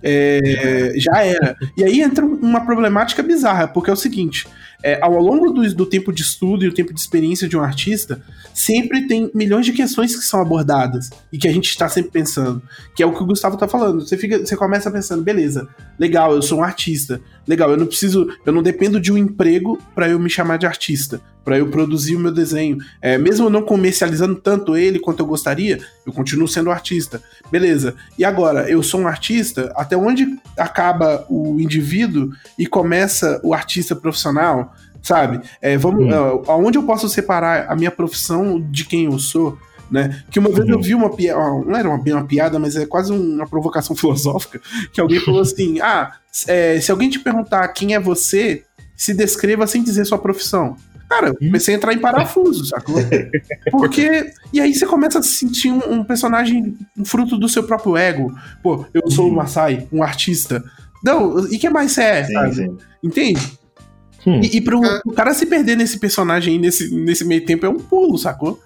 é, 0.03 0.93
já 0.95 1.23
era. 1.23 1.57
E 1.75 1.83
aí 1.83 2.01
entra 2.01 2.23
uma 2.23 2.63
problemática 2.63 3.23
bizarra, 3.23 3.67
porque 3.67 3.89
é 3.89 3.93
o 3.93 3.97
seguinte: 3.97 4.47
é, 4.83 4.99
ao 5.01 5.17
longo 5.17 5.51
do, 5.51 5.73
do, 5.73 5.85
tempo 5.85 6.11
de 6.11 6.21
estudo 6.21 6.65
e 6.65 6.67
o 6.67 6.73
tempo 6.73 6.93
de 6.93 6.99
experiência 6.99 7.47
de 7.47 7.55
um 7.55 7.61
artista, 7.61 8.21
sempre 8.53 9.07
tem 9.07 9.31
milhões 9.33 9.65
de 9.65 9.71
questões 9.71 10.13
que 10.13 10.25
são 10.25 10.41
abordadas 10.41 11.09
e 11.31 11.37
que 11.37 11.47
a 11.47 11.51
gente 11.53 11.69
está 11.69 11.87
sempre 11.87 12.11
pensando. 12.11 12.61
Que 12.93 13.01
é 13.01 13.05
o 13.05 13.13
que 13.13 13.23
o 13.23 13.25
Gustavo 13.25 13.55
está 13.55 13.67
falando. 13.67 14.01
Você, 14.01 14.17
fica, 14.17 14.39
você 14.39 14.57
começa 14.57 14.91
pensando, 14.91 15.23
beleza, 15.23 15.69
legal, 15.97 16.33
eu 16.35 16.41
sou 16.41 16.59
um 16.59 16.63
artista. 16.63 17.21
Legal, 17.47 17.71
eu 17.71 17.77
não 17.77 17.85
preciso, 17.85 18.27
eu 18.45 18.51
não 18.51 18.61
dependo 18.61 18.99
de 18.99 19.11
um 19.11 19.17
emprego 19.17 19.79
para 19.95 20.09
eu 20.09 20.19
me 20.19 20.29
chamar 20.29 20.57
de 20.57 20.65
artista, 20.65 21.21
para 21.43 21.57
eu 21.57 21.69
produzir 21.69 22.15
o 22.15 22.19
meu 22.19 22.31
desenho. 22.31 22.77
É, 23.01 23.17
mesmo 23.17 23.49
não 23.49 23.61
comercializando 23.61 24.35
tanto 24.35 24.77
ele 24.77 24.99
quanto 24.99 25.19
eu 25.19 25.25
gostaria, 25.25 25.79
eu 26.05 26.13
continuo 26.13 26.47
sendo 26.47 26.71
artista. 26.71 27.21
Beleza. 27.51 27.95
E 28.17 28.23
agora, 28.23 28.69
eu 28.69 28.81
sou 28.81 29.01
um 29.01 29.07
artista, 29.07 29.73
até 29.75 29.95
onde 29.97 30.25
acaba 30.57 31.25
o 31.29 31.59
indivíduo 31.59 32.29
e 32.57 32.65
começa 32.65 33.41
o 33.43 33.53
artista 33.53 33.93
profissional? 33.95 34.72
Sabe? 35.03 35.41
É, 35.61 35.77
vamos, 35.77 36.05
hum. 36.05 36.43
aonde 36.47 36.77
eu 36.77 36.83
posso 36.83 37.07
separar 37.09 37.69
a 37.69 37.75
minha 37.75 37.91
profissão 37.91 38.59
de 38.59 38.85
quem 38.85 39.05
eu 39.05 39.19
sou? 39.19 39.57
Né? 39.91 40.23
Que 40.31 40.39
uma 40.39 40.49
vez 40.49 40.67
eu 40.67 40.77
uhum. 40.77 40.81
vi 40.81 40.95
uma 40.95 41.15
piada, 41.15 41.39
não 41.39 41.75
era 41.75 41.87
uma, 41.87 42.01
bem 42.01 42.13
uma 42.13 42.25
piada, 42.25 42.57
mas 42.57 42.75
é 42.75 42.85
quase 42.85 43.11
uma 43.11 43.45
provocação 43.45 43.93
filosófica, 43.95 44.59
que 44.91 44.99
alguém 44.99 45.19
falou 45.19 45.41
assim: 45.43 45.79
ah, 45.81 46.13
é, 46.47 46.79
se 46.79 46.89
alguém 46.89 47.09
te 47.09 47.19
perguntar 47.19 47.67
quem 47.67 47.93
é 47.93 47.99
você, 47.99 48.63
se 48.95 49.13
descreva 49.13 49.67
sem 49.67 49.83
dizer 49.83 50.05
sua 50.05 50.17
profissão. 50.17 50.75
Cara, 51.09 51.27
eu 51.27 51.35
comecei 51.35 51.75
a 51.75 51.77
entrar 51.77 51.93
em 51.93 51.99
parafuso, 51.99 52.65
sacou? 52.65 52.95
Porque. 53.69 54.31
E 54.51 54.59
aí 54.59 54.73
você 54.73 54.85
começa 54.87 55.19
a 55.19 55.21
se 55.21 55.33
sentir 55.33 55.69
um, 55.69 55.99
um 55.99 56.03
personagem, 56.03 56.75
um 56.97 57.05
fruto 57.05 57.37
do 57.37 57.47
seu 57.47 57.61
próprio 57.61 57.95
ego. 57.95 58.33
Pô, 58.63 58.85
eu 58.91 59.11
sou 59.11 59.29
um 59.29 59.35
Masai, 59.35 59.87
um 59.91 60.01
artista. 60.01 60.63
Não, 61.03 61.45
e 61.51 61.59
que 61.59 61.69
mais 61.69 61.91
você 61.91 62.01
é? 62.01 62.23
Sim, 62.23 62.53
sim. 62.53 62.77
Entende? 63.03 63.59
Hum. 64.25 64.41
E, 64.41 64.57
e 64.57 64.61
pro, 64.61 64.83
é. 64.83 65.01
o 65.05 65.11
cara 65.11 65.33
se 65.33 65.45
perder 65.45 65.75
nesse 65.75 65.99
personagem 65.99 66.57
nesse, 66.59 66.93
nesse 66.93 67.25
meio 67.25 67.45
tempo 67.45 67.65
é 67.65 67.69
um 67.69 67.79
pulo, 67.79 68.17
sacou? 68.17 68.61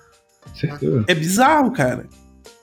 Certeza. 0.56 1.06
É 1.08 1.16
bizarro, 1.16 1.72
cara. 1.72 2.08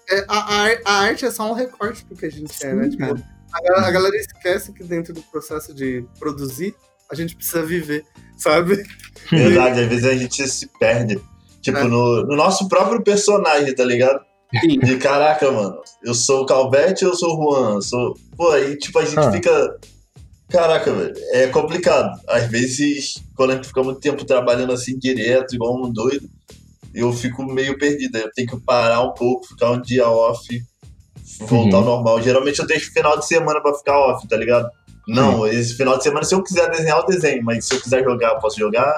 É, 0.09 0.25
a, 0.29 0.39
a, 0.39 0.79
a, 0.85 0.93
arte 1.01 1.25
é 1.25 1.31
só 1.31 1.51
um 1.51 1.55
recorte 1.55 2.05
do 2.07 2.15
que 2.15 2.27
a 2.27 2.31
gente 2.31 2.53
Sim, 2.53 2.67
é, 2.67 2.75
né? 2.75 2.89
Tipo, 2.89 3.05
a, 3.05 3.87
a, 3.87 3.91
galera 3.91 4.17
esquece 4.17 4.73
que 4.73 4.85
dentro 4.85 5.15
do 5.15 5.23
processo 5.23 5.73
de 5.75 6.05
produzir, 6.19 6.75
a 7.11 7.15
gente 7.15 7.35
precisa 7.37 7.63
viver, 7.63 8.05
sabe? 8.37 8.85
Verdade, 9.31 9.81
às 9.81 9.89
vezes 9.89 10.05
a 10.05 10.15
gente 10.15 10.47
se 10.49 10.69
perde. 10.79 11.21
Tipo, 11.63 11.79
é. 11.79 11.85
no, 11.85 12.27
no, 12.27 12.37
nosso 12.37 12.69
próprio 12.69 13.03
personagem, 13.03 13.75
tá 13.75 13.85
ligado? 13.85 14.21
Sim. 14.61 14.79
De 14.79 14.97
caraca, 14.99 15.51
mano, 15.51 15.81
eu 16.05 16.15
sou 16.15 16.43
o 16.43 16.47
Calvete, 16.47 17.05
eu 17.05 17.15
sou 17.15 17.39
o 17.39 17.43
Juan, 17.43 17.81
sou. 17.81 18.15
Pô, 18.37 18.51
aí 18.51 18.77
tipo, 18.77 18.99
a 18.99 19.05
gente 19.05 19.19
ah. 19.19 19.33
fica. 19.33 19.79
Caraca, 20.49 20.93
velho, 20.93 21.15
é 21.33 21.47
complicado. 21.49 22.21
Às 22.29 22.49
vezes, 22.49 23.23
quando 23.35 23.51
a 23.51 23.55
gente 23.57 23.69
fica 23.69 23.83
muito 23.83 24.01
tempo 24.01 24.25
trabalhando 24.25 24.73
assim 24.73 24.99
direto, 24.99 25.55
igual 25.55 25.77
um 25.83 25.91
doido, 25.91 26.29
eu 26.95 27.13
fico 27.13 27.45
meio 27.45 27.77
perdido. 27.79 28.17
Eu 28.17 28.31
tenho 28.33 28.49
que 28.49 28.61
parar 28.61 29.03
um 29.03 29.13
pouco, 29.13 29.49
ficar 29.49 29.71
um 29.71 29.81
dia 29.81 30.09
off, 30.09 30.47
voltar 31.41 31.79
uhum. 31.79 31.83
ao 31.83 31.85
normal. 31.85 32.23
Geralmente 32.23 32.61
eu 32.61 32.67
deixo 32.67 32.93
final 32.93 33.19
de 33.19 33.27
semana 33.27 33.61
pra 33.61 33.75
ficar 33.75 33.99
off, 33.99 34.27
tá 34.29 34.37
ligado? 34.37 34.71
Não, 35.07 35.45
Sim. 35.45 35.51
esse 35.51 35.77
final 35.77 35.99
de 35.99 36.05
semana, 36.05 36.25
se 36.25 36.35
eu 36.35 36.43
quiser 36.43 36.71
desenhar, 36.71 36.99
eu 36.99 37.07
desenho, 37.07 37.45
mas 37.45 37.67
se 37.67 37.75
eu 37.75 37.81
quiser 37.81 38.03
jogar, 38.03 38.31
eu 38.35 38.39
posso 38.39 38.59
jogar. 38.59 38.95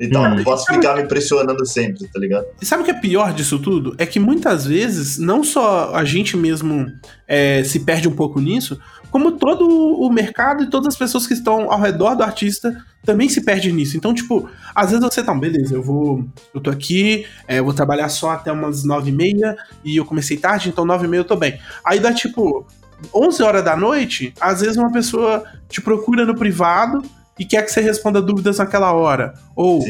Então, 0.00 0.28
não 0.28 0.42
posso 0.42 0.66
ficar 0.66 0.96
me 0.96 1.02
impressionando 1.02 1.64
sempre, 1.64 2.08
tá 2.08 2.18
ligado? 2.18 2.46
E 2.60 2.66
sabe 2.66 2.82
o 2.82 2.84
que 2.84 2.90
é 2.90 2.94
pior 2.94 3.32
disso 3.32 3.60
tudo? 3.60 3.94
É 3.96 4.04
que 4.04 4.18
muitas 4.18 4.66
vezes, 4.66 5.18
não 5.18 5.44
só 5.44 5.94
a 5.94 6.04
gente 6.04 6.36
mesmo 6.36 6.86
é, 7.28 7.62
se 7.62 7.78
perde 7.80 8.08
um 8.08 8.14
pouco 8.14 8.40
nisso, 8.40 8.78
como 9.14 9.30
todo 9.30 9.64
o 9.64 10.10
mercado 10.10 10.64
e 10.64 10.66
todas 10.68 10.88
as 10.88 10.98
pessoas 10.98 11.24
que 11.24 11.34
estão 11.34 11.70
ao 11.70 11.80
redor 11.80 12.16
do 12.16 12.24
artista 12.24 12.84
também 13.04 13.28
se 13.28 13.44
perde 13.44 13.70
nisso. 13.70 13.96
Então, 13.96 14.12
tipo, 14.12 14.50
às 14.74 14.90
vezes 14.90 15.04
você 15.04 15.22
tá, 15.22 15.32
beleza, 15.32 15.72
eu 15.72 15.84
vou. 15.84 16.24
Eu 16.52 16.60
tô 16.60 16.68
aqui, 16.68 17.24
é, 17.46 17.60
eu 17.60 17.64
vou 17.64 17.72
trabalhar 17.72 18.08
só 18.08 18.30
até 18.30 18.50
umas 18.50 18.82
nove 18.82 19.10
e 19.10 19.14
meia, 19.14 19.56
e 19.84 19.96
eu 19.96 20.04
comecei 20.04 20.36
tarde, 20.36 20.68
então 20.68 20.84
nove 20.84 21.06
e 21.06 21.08
meia 21.08 21.20
eu 21.20 21.24
tô 21.24 21.36
bem. 21.36 21.60
Aí 21.86 22.00
dá 22.00 22.12
tipo. 22.12 22.66
11 23.14 23.42
horas 23.42 23.64
da 23.64 23.76
noite, 23.76 24.32
às 24.40 24.62
vezes 24.62 24.76
uma 24.76 24.90
pessoa 24.90 25.44
te 25.68 25.80
procura 25.80 26.24
no 26.24 26.34
privado 26.34 27.02
e 27.38 27.44
quer 27.44 27.62
que 27.62 27.70
você 27.70 27.80
responda 27.80 28.20
dúvidas 28.20 28.58
naquela 28.58 28.92
hora. 28.92 29.34
Ou, 29.54 29.80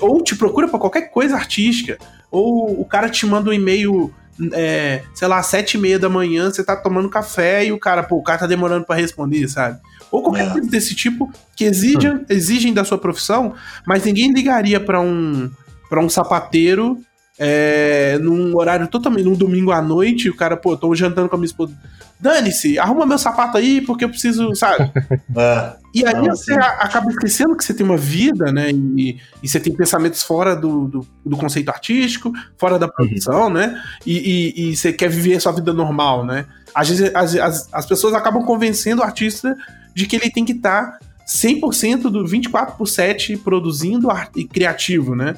ou 0.00 0.22
te 0.22 0.36
procura 0.36 0.68
para 0.68 0.78
qualquer 0.78 1.10
coisa 1.10 1.34
artística. 1.34 1.98
Ou 2.30 2.80
o 2.80 2.84
cara 2.84 3.08
te 3.08 3.24
manda 3.26 3.50
um 3.50 3.52
e-mail, 3.52 4.12
é, 4.52 5.02
sei 5.14 5.28
lá, 5.28 5.42
sete 5.42 5.74
e 5.74 5.80
meia 5.80 5.98
da 5.98 6.08
manhã, 6.08 6.50
você 6.50 6.62
tá 6.62 6.76
tomando 6.76 7.08
café 7.08 7.64
e 7.64 7.72
o 7.72 7.78
cara, 7.78 8.02
pô, 8.02 8.16
o 8.16 8.22
cara 8.22 8.40
tá 8.40 8.46
demorando 8.46 8.84
para 8.84 9.00
responder, 9.00 9.48
sabe? 9.48 9.78
Ou 10.10 10.22
qualquer 10.22 10.48
é. 10.48 10.50
coisa 10.50 10.68
desse 10.68 10.94
tipo 10.94 11.30
que 11.56 11.64
exigem, 11.64 12.10
hum. 12.10 12.24
exigem 12.28 12.72
da 12.72 12.84
sua 12.84 12.98
profissão, 12.98 13.54
mas 13.86 14.04
ninguém 14.04 14.32
ligaria 14.32 14.80
para 14.80 15.00
um 15.00 15.50
para 15.88 16.00
um 16.00 16.08
sapateiro 16.08 16.98
é, 17.38 18.18
num 18.20 18.54
horário 18.56 18.88
totalmente, 18.88 19.24
num 19.24 19.34
domingo 19.34 19.70
à 19.70 19.80
noite, 19.80 20.28
o 20.28 20.36
cara, 20.36 20.56
pô, 20.56 20.76
tô 20.76 20.94
jantando 20.94 21.28
com 21.28 21.36
a 21.36 21.38
minha 21.38 21.46
esposa 21.46 21.72
dane-se, 22.20 22.78
arruma 22.78 23.06
meu 23.06 23.18
sapato 23.18 23.56
aí 23.56 23.80
porque 23.80 24.04
eu 24.04 24.08
preciso, 24.08 24.54
sabe? 24.54 24.90
É. 25.36 25.76
E 25.94 26.04
aí 26.04 26.14
Não, 26.14 26.24
você 26.24 26.52
sim. 26.52 26.58
acaba 26.58 27.10
esquecendo 27.10 27.56
que 27.56 27.64
você 27.64 27.72
tem 27.72 27.84
uma 27.84 27.96
vida, 27.96 28.52
né? 28.52 28.70
E, 28.70 29.18
e 29.42 29.48
você 29.48 29.58
tem 29.58 29.74
pensamentos 29.74 30.22
fora 30.22 30.54
do, 30.54 30.86
do, 30.86 31.06
do 31.24 31.36
conceito 31.36 31.70
artístico, 31.70 32.32
fora 32.58 32.78
da 32.78 32.88
produção, 32.88 33.44
uhum. 33.44 33.50
né? 33.50 33.80
E, 34.04 34.18
e, 34.56 34.70
e, 34.70 34.76
você 34.76 34.92
quer 34.92 35.08
viver 35.08 35.36
a 35.36 35.40
sua 35.40 35.52
vida 35.52 35.72
normal, 35.72 36.24
né? 36.24 36.44
Às 36.74 36.88
vezes 36.88 37.10
as, 37.14 37.36
as, 37.36 37.68
as 37.72 37.86
pessoas 37.86 38.14
acabam 38.14 38.44
convencendo 38.44 39.00
o 39.00 39.04
artista 39.04 39.56
de 39.94 40.06
que 40.06 40.16
ele 40.16 40.30
tem 40.30 40.44
que 40.44 40.52
estar 40.52 40.92
tá 40.92 40.98
100% 41.26 42.02
do 42.10 42.26
24 42.26 42.76
por 42.76 42.86
7 42.86 43.36
produzindo 43.36 44.10
arte, 44.10 44.44
criativo, 44.44 45.14
né? 45.14 45.34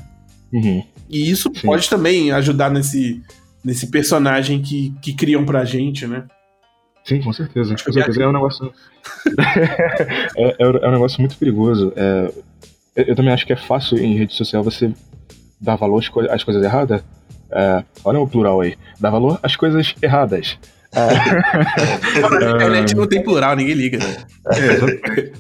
Uhum. 0.53 0.83
E 1.09 1.31
isso 1.31 1.51
sim. 1.55 1.66
pode 1.66 1.89
também 1.89 2.33
ajudar 2.33 2.70
nesse, 2.70 3.22
nesse 3.64 3.89
personagem 3.89 4.62
que, 4.62 4.95
que 5.01 5.12
criam 5.14 5.45
pra 5.45 5.64
gente, 5.64 6.07
né? 6.07 6.24
Sim, 7.05 7.22
com 7.22 7.32
certeza. 7.32 7.74
Com 7.74 7.92
certeza. 7.92 8.22
É 8.22 8.28
um 8.28 8.32
negócio. 8.32 8.72
é, 10.36 10.44
é, 10.44 10.57
é, 10.59 10.88
um 10.88 10.92
negócio 10.92 11.20
muito 11.20 11.36
perigoso. 11.36 11.92
É, 11.96 12.32
eu 12.96 13.16
também 13.16 13.32
acho 13.32 13.46
que 13.46 13.53
é 13.53 13.57
fácil 13.57 13.98
em 13.98 14.16
rede 14.16 14.34
social 14.34 14.62
você 14.62 14.92
dar 15.61 15.76
valor 15.76 15.98
às, 15.98 16.09
co 16.09 16.20
às 16.20 16.44
coisas 16.44 16.62
erradas. 16.62 17.03
É, 17.51 17.84
olha 18.05 18.20
o 18.20 18.28
plural 18.28 18.61
aí. 18.61 18.76
Dar 18.98 19.11
valor 19.11 19.38
às 19.42 19.57
coisas 19.57 19.94
erradas. 20.03 20.59
É, 20.92 21.07
Na 22.40 22.51
internet 22.57 22.94
não 22.94 23.07
tem 23.07 23.22
plural, 23.22 23.57
ninguém 23.57 23.74
liga. 23.74 23.98
É, 24.46 25.32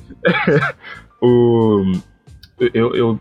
o, 1.24 1.92
eu, 2.72 2.94
eu 2.94 3.20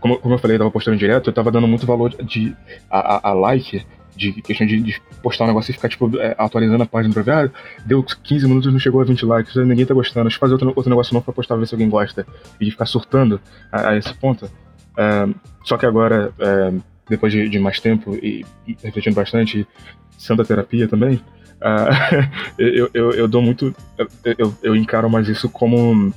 como, 0.00 0.18
como 0.18 0.34
eu 0.34 0.38
falei, 0.38 0.54
eu 0.54 0.58
tava 0.58 0.70
postando 0.70 0.96
direto, 0.96 1.28
eu 1.28 1.34
tava 1.34 1.50
dando 1.50 1.68
muito 1.68 1.86
valor 1.86 2.14
de, 2.22 2.56
a, 2.90 3.16
a, 3.16 3.30
a 3.30 3.32
like 3.34 3.84
de 4.16 4.32
questão 4.42 4.66
de, 4.66 4.80
de, 4.80 5.00
postar 5.22 5.44
um 5.44 5.48
negócio 5.48 5.70
e 5.70 5.74
ficar, 5.74 5.88
tipo, 5.88 6.18
é, 6.18 6.34
atualizando 6.38 6.82
a 6.82 6.86
página 6.86 7.12
pra 7.12 7.22
ver, 7.22 7.32
ah, 7.32 7.50
deu 7.84 8.02
15 8.02 8.46
minutos 8.46 8.72
não 8.72 8.78
chegou 8.78 9.00
a 9.00 9.04
20 9.04 9.24
likes, 9.26 9.56
ninguém 9.56 9.84
tá 9.84 9.94
gostando, 9.94 10.24
deixa 10.24 10.36
eu 10.36 10.40
fazer 10.40 10.52
outro, 10.52 10.68
outro 10.68 10.90
negócio 10.90 11.12
novo 11.12 11.24
pra 11.24 11.34
postar, 11.34 11.56
ver 11.56 11.66
se 11.66 11.74
alguém 11.74 11.88
gosta, 11.88 12.26
e 12.60 12.64
de 12.64 12.70
ficar 12.70 12.86
surtando 12.86 13.40
a, 13.72 13.90
a 13.90 13.96
esse 13.96 14.14
ponto. 14.14 14.48
É, 14.96 15.28
só 15.64 15.76
que 15.76 15.86
agora, 15.86 16.32
é, 16.38 16.72
depois 17.08 17.32
de, 17.32 17.48
de, 17.48 17.58
mais 17.58 17.80
tempo 17.80 18.14
e, 18.14 18.44
e, 18.66 18.76
refletindo 18.82 19.16
bastante, 19.16 19.66
sendo 20.16 20.42
a 20.42 20.44
terapia 20.44 20.86
também, 20.86 21.20
é, 21.60 22.28
eu, 22.58 22.90
eu, 22.94 23.10
eu, 23.12 23.28
dou 23.28 23.42
muito. 23.42 23.74
Eu, 24.24 24.54
eu 24.62 24.76
encaro 24.76 25.10
mais 25.10 25.28
isso 25.28 25.48
como. 25.48 26.12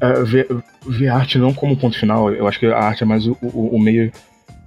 Uh, 0.00 0.24
ver, 0.24 0.46
ver 0.86 1.08
arte 1.08 1.38
não 1.38 1.52
como 1.52 1.76
ponto 1.76 1.98
final, 1.98 2.32
eu 2.32 2.46
acho 2.46 2.60
que 2.60 2.66
a 2.66 2.78
arte 2.78 3.02
é 3.02 3.06
mais 3.06 3.26
o, 3.26 3.36
o, 3.42 3.74
o 3.74 3.80
meio 3.80 4.12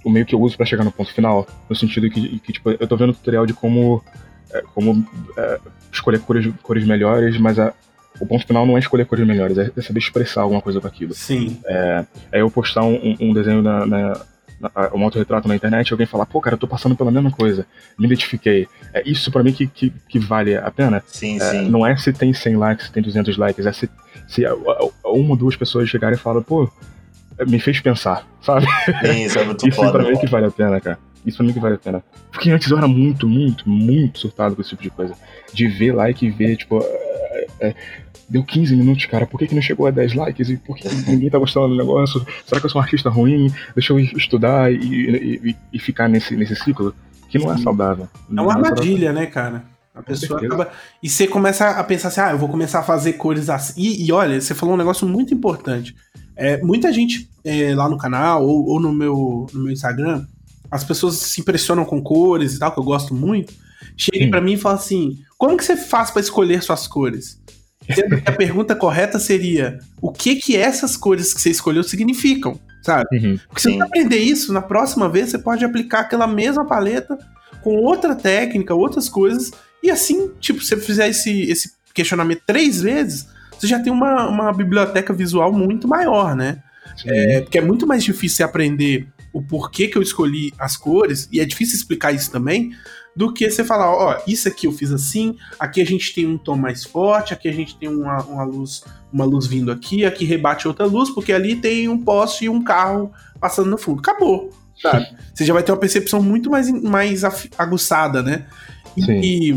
o 0.04 0.10
meio 0.10 0.26
que 0.26 0.36
eu 0.36 0.42
uso 0.42 0.58
para 0.58 0.66
chegar 0.66 0.84
no 0.84 0.92
ponto 0.92 1.14
final, 1.14 1.48
no 1.70 1.76
sentido 1.76 2.10
que, 2.10 2.40
que 2.40 2.54
tipo, 2.54 2.72
eu 2.72 2.88
tô 2.88 2.96
vendo 2.98 3.14
tutorial 3.14 3.46
de 3.46 3.54
como, 3.54 4.04
é, 4.52 4.62
como 4.74 5.06
é, 5.38 5.60
escolher 5.92 6.20
cores, 6.20 6.52
cores 6.62 6.86
melhores, 6.86 7.38
mas 7.38 7.60
a, 7.60 7.74
o 8.20 8.26
ponto 8.26 8.46
final 8.46 8.66
não 8.66 8.78
é 8.78 8.80
escolher 8.80 9.06
cores 9.06 9.26
melhores, 9.26 9.58
é, 9.58 9.70
saber 9.82 10.00
expressar 10.00 10.42
alguma 10.42 10.62
coisa 10.62 10.80
com 10.82 10.88
aquilo. 10.88 11.14
Sim. 11.14 11.60
É, 11.66 12.06
é 12.32 12.42
eu 12.42 12.50
postar 12.50 12.84
um, 12.84 13.16
um 13.20 13.34
desenho 13.34 13.62
na, 13.62 13.86
na, 13.86 14.22
um 14.94 15.04
autorretrato 15.04 15.48
na 15.48 15.56
internet 15.56 15.90
e 15.90 15.94
alguém 15.94 16.06
falar, 16.06 16.26
pô, 16.26 16.40
cara, 16.40 16.56
eu 16.56 16.60
tô 16.60 16.68
passando 16.68 16.96
pela 16.96 17.12
mesma 17.12 17.32
coisa, 17.32 17.66
me 17.98 18.06
identifiquei. 18.06 18.68
É 18.94 19.02
isso 19.08 19.32
para 19.32 19.44
mim 19.44 19.54
que, 19.54 19.68
que, 19.68 19.92
que, 20.08 20.20
vale 20.20 20.56
a 20.56 20.70
pena. 20.70 21.04
Sim, 21.08 21.38
é, 21.42 21.52
sim. 21.52 21.70
Não 21.70 21.86
é 21.86 21.96
se 21.98 22.14
tem 22.14 22.34
100 22.34 22.58
likes, 22.58 22.86
se 22.88 22.92
tem 22.92 23.02
200 23.02 23.38
likes, 23.38 23.66
é 23.66 23.72
se, 23.72 23.90
se 24.28 24.46
uma 25.04 25.32
ou 25.32 25.36
duas 25.36 25.56
pessoas 25.56 25.90
chegarem 25.90 26.18
e 26.18 26.20
falam, 26.22 26.44
pô, 26.44 26.70
me 27.46 27.60
fez 27.60 27.80
pensar, 27.80 28.28
sabe? 28.42 28.66
Sim, 29.06 29.26
isso 29.26 29.40
é 29.40 29.46
muito 29.46 29.66
Isso 29.68 29.76
foda, 29.76 29.92
pra 29.92 30.04
mim 30.04 30.18
que 30.18 30.28
vale 30.28 30.48
a 30.48 30.52
pena, 30.52 30.80
cara. 30.80 31.00
Isso 31.26 31.38
pra 31.38 31.46
mim 31.46 31.54
que 31.54 31.60
vale 31.60 31.76
a 31.76 31.78
pena. 31.78 32.04
Porque 32.32 32.50
antes 32.50 32.70
eu 32.70 32.78
era 32.78 32.88
muito, 32.88 33.28
muito, 33.28 33.70
muito 33.70 34.20
surtado 34.20 34.56
com 34.56 34.62
esse 34.62 34.72
tipo 34.72 34.84
de 34.84 34.90
coisa. 34.90 35.14
De 35.54 35.68
ver 35.68 35.94
like 35.94 36.26
e 36.26 36.30
ver, 36.30 36.56
tipo. 36.58 36.80
É, 36.82 37.48
é, 37.60 37.76
deu 38.28 38.44
15 38.44 38.76
minutos, 38.76 39.06
cara. 39.06 39.28
Por 39.28 39.38
que, 39.38 39.48
que 39.48 39.56
não 39.56 39.62
chegou 39.62 39.86
a 39.88 39.92
10 39.92 40.14
likes? 40.14 40.50
E 40.50 40.58
por 40.58 40.76
que 40.78 40.88
ninguém 41.08 41.30
tá 41.30 41.38
gostando 41.38 41.70
do 41.70 41.78
negócio? 41.78 42.26
Será 42.46 42.60
que 42.60 42.66
eu 42.66 42.70
sou 42.70 42.82
um 42.82 42.84
artista 42.84 43.10
ruim? 43.10 43.54
Deixa 43.76 43.94
eu 43.94 44.00
estudar 44.00 44.72
e, 44.72 44.78
e, 44.78 45.56
e 45.74 45.80
ficar 45.80 46.08
nesse, 46.08 46.36
nesse 46.36 46.56
ciclo? 46.56 46.96
Que 47.30 47.38
não 47.38 47.54
é 47.54 47.58
saudável. 47.58 48.08
É 48.30 48.42
uma 48.42 48.54
armadilha, 48.54 49.14
né, 49.14 49.26
cara? 49.26 49.64
A 49.94 50.02
pessoa 50.02 50.40
acaba. 50.40 50.70
E 51.04 51.10
você 51.10 51.28
começa 51.28 51.70
a 51.70 51.84
pensar 51.84 52.08
assim: 52.08 52.22
ah, 52.22 52.32
eu 52.32 52.38
vou 52.38 52.48
começar 52.48 52.80
a 52.80 52.84
fazer 52.84 53.14
cores 53.14 53.50
assim. 53.50 53.74
E, 53.82 54.06
e 54.06 54.12
olha, 54.12 54.40
você 54.40 54.56
falou 54.56 54.76
um 54.76 54.78
negócio 54.78 55.08
muito 55.08 55.34
importante. 55.34 55.96
É, 56.42 56.60
muita 56.62 56.92
gente 56.92 57.30
é, 57.46 57.76
lá 57.76 57.88
no 57.88 58.00
canal 58.00 58.44
ou, 58.44 58.66
ou, 58.68 58.80
no, 58.80 58.92
meu, 58.92 59.46
no 59.54 59.64
meu 59.64 59.72
Instagram, 59.72 60.26
as 60.72 60.84
pessoas 60.84 61.18
se 61.18 61.40
impressionam 61.40 61.86
com 61.86 62.02
cores 62.02 62.56
e 62.56 62.60
tal, 62.60 62.72
que 62.72 62.80
eu 62.80 62.84
gosto 62.84 63.14
muito. 63.14 63.54
Chega 63.96 64.28
para 64.28 64.42
mim 64.42 64.54
e 64.54 64.58
fala 64.58 64.76
assim: 64.76 65.20
como 65.38 65.56
que 65.56 65.64
você 65.64 65.78
faz 65.78 66.10
para 66.10 66.22
escolher 66.22 66.64
suas 66.64 66.88
cores? 66.88 67.40
Sendo 67.94 68.22
que 68.22 68.30
a 68.30 68.34
pergunta 68.34 68.76
correta 68.76 69.20
seria: 69.20 69.78
o 70.02 70.12
que 70.12 70.36
que 70.36 70.56
essas 70.58 70.98
cores 70.98 71.32
que 71.32 71.42
você 71.42 71.52
escolheu 71.52 71.84
significam? 71.84 72.60
Sabe? 72.82 73.06
Uhum. 73.18 73.40
Porque 73.48 73.62
se 73.62 73.74
você 73.74 73.84
aprender 73.84 74.18
isso, 74.18 74.52
na 74.52 74.62
próxima 74.62 75.08
vez 75.08 75.30
você 75.30 75.38
pode 75.38 75.64
aplicar 75.64 76.02
aquela 76.02 76.26
mesma 76.26 76.66
paleta 76.66 77.18
com 77.62 77.76
outra 77.76 78.16
técnica, 78.16 78.74
outras 78.74 79.08
coisas, 79.08 79.52
e 79.84 79.92
assim, 79.92 80.32
tipo, 80.40 80.62
se 80.62 80.70
você 80.70 80.78
fizer 80.78 81.10
esse, 81.10 81.44
esse 81.44 81.72
questionamento 81.94 82.42
três 82.48 82.82
vezes, 82.82 83.28
você 83.62 83.68
já 83.68 83.80
tem 83.80 83.94
uma, 83.94 84.28
uma 84.28 84.52
biblioteca 84.52 85.14
visual 85.14 85.54
muito 85.54 85.88
maior, 85.88 86.36
né? 86.36 86.64
É, 87.06 87.42
porque 87.42 87.60
é 87.60 87.62
muito 87.62 87.86
mais 87.86 88.04
difícil 88.04 88.38
você 88.38 88.44
aprender 88.44 89.08
o 89.32 89.42
porquê 89.42 89.88
que 89.88 89.98
eu 89.98 90.02
escolhi 90.02 90.52
as 90.58 90.76
cores, 90.76 91.30
e 91.32 91.40
é 91.40 91.46
difícil 91.46 91.78
explicar 91.78 92.12
isso 92.12 92.32
também, 92.32 92.72
do 93.16 93.32
que 93.32 93.50
você 93.50 93.64
falar, 93.64 93.92
ó, 93.92 94.22
isso 94.28 94.48
aqui 94.48 94.68
eu 94.68 94.72
fiz 94.72 94.92
assim, 94.92 95.38
aqui 95.60 95.80
a 95.82 95.86
gente 95.86 96.14
tem 96.14 96.26
um 96.26 96.38
tom 96.38 96.56
mais 96.56 96.84
forte, 96.84 97.34
aqui 97.34 97.48
a 97.48 97.54
gente 97.54 97.78
tem 97.78 97.88
uma, 97.88 98.24
uma 98.24 98.44
luz 98.44 98.84
uma 99.12 99.26
luz 99.26 99.46
vindo 99.46 99.72
aqui, 99.72 100.06
aqui 100.06 100.26
rebate 100.26 100.68
outra 100.68 100.86
luz, 100.86 101.10
porque 101.10 101.34
ali 101.34 101.56
tem 101.56 101.90
um 101.90 101.98
poste 101.98 102.46
e 102.46 102.50
um 102.50 102.64
carro 102.64 103.12
passando 103.40 103.70
no 103.70 103.78
fundo. 103.78 104.00
Acabou, 104.00 104.50
sabe? 104.82 105.06
você 105.34 105.44
já 105.44 105.54
vai 105.54 105.62
ter 105.62 105.72
uma 105.72 105.78
percepção 105.78 106.24
muito 106.24 106.50
mais, 106.50 106.72
mais 106.82 107.24
aguçada, 107.58 108.24
né? 108.24 108.46
E, 108.96 109.50
e 109.50 109.54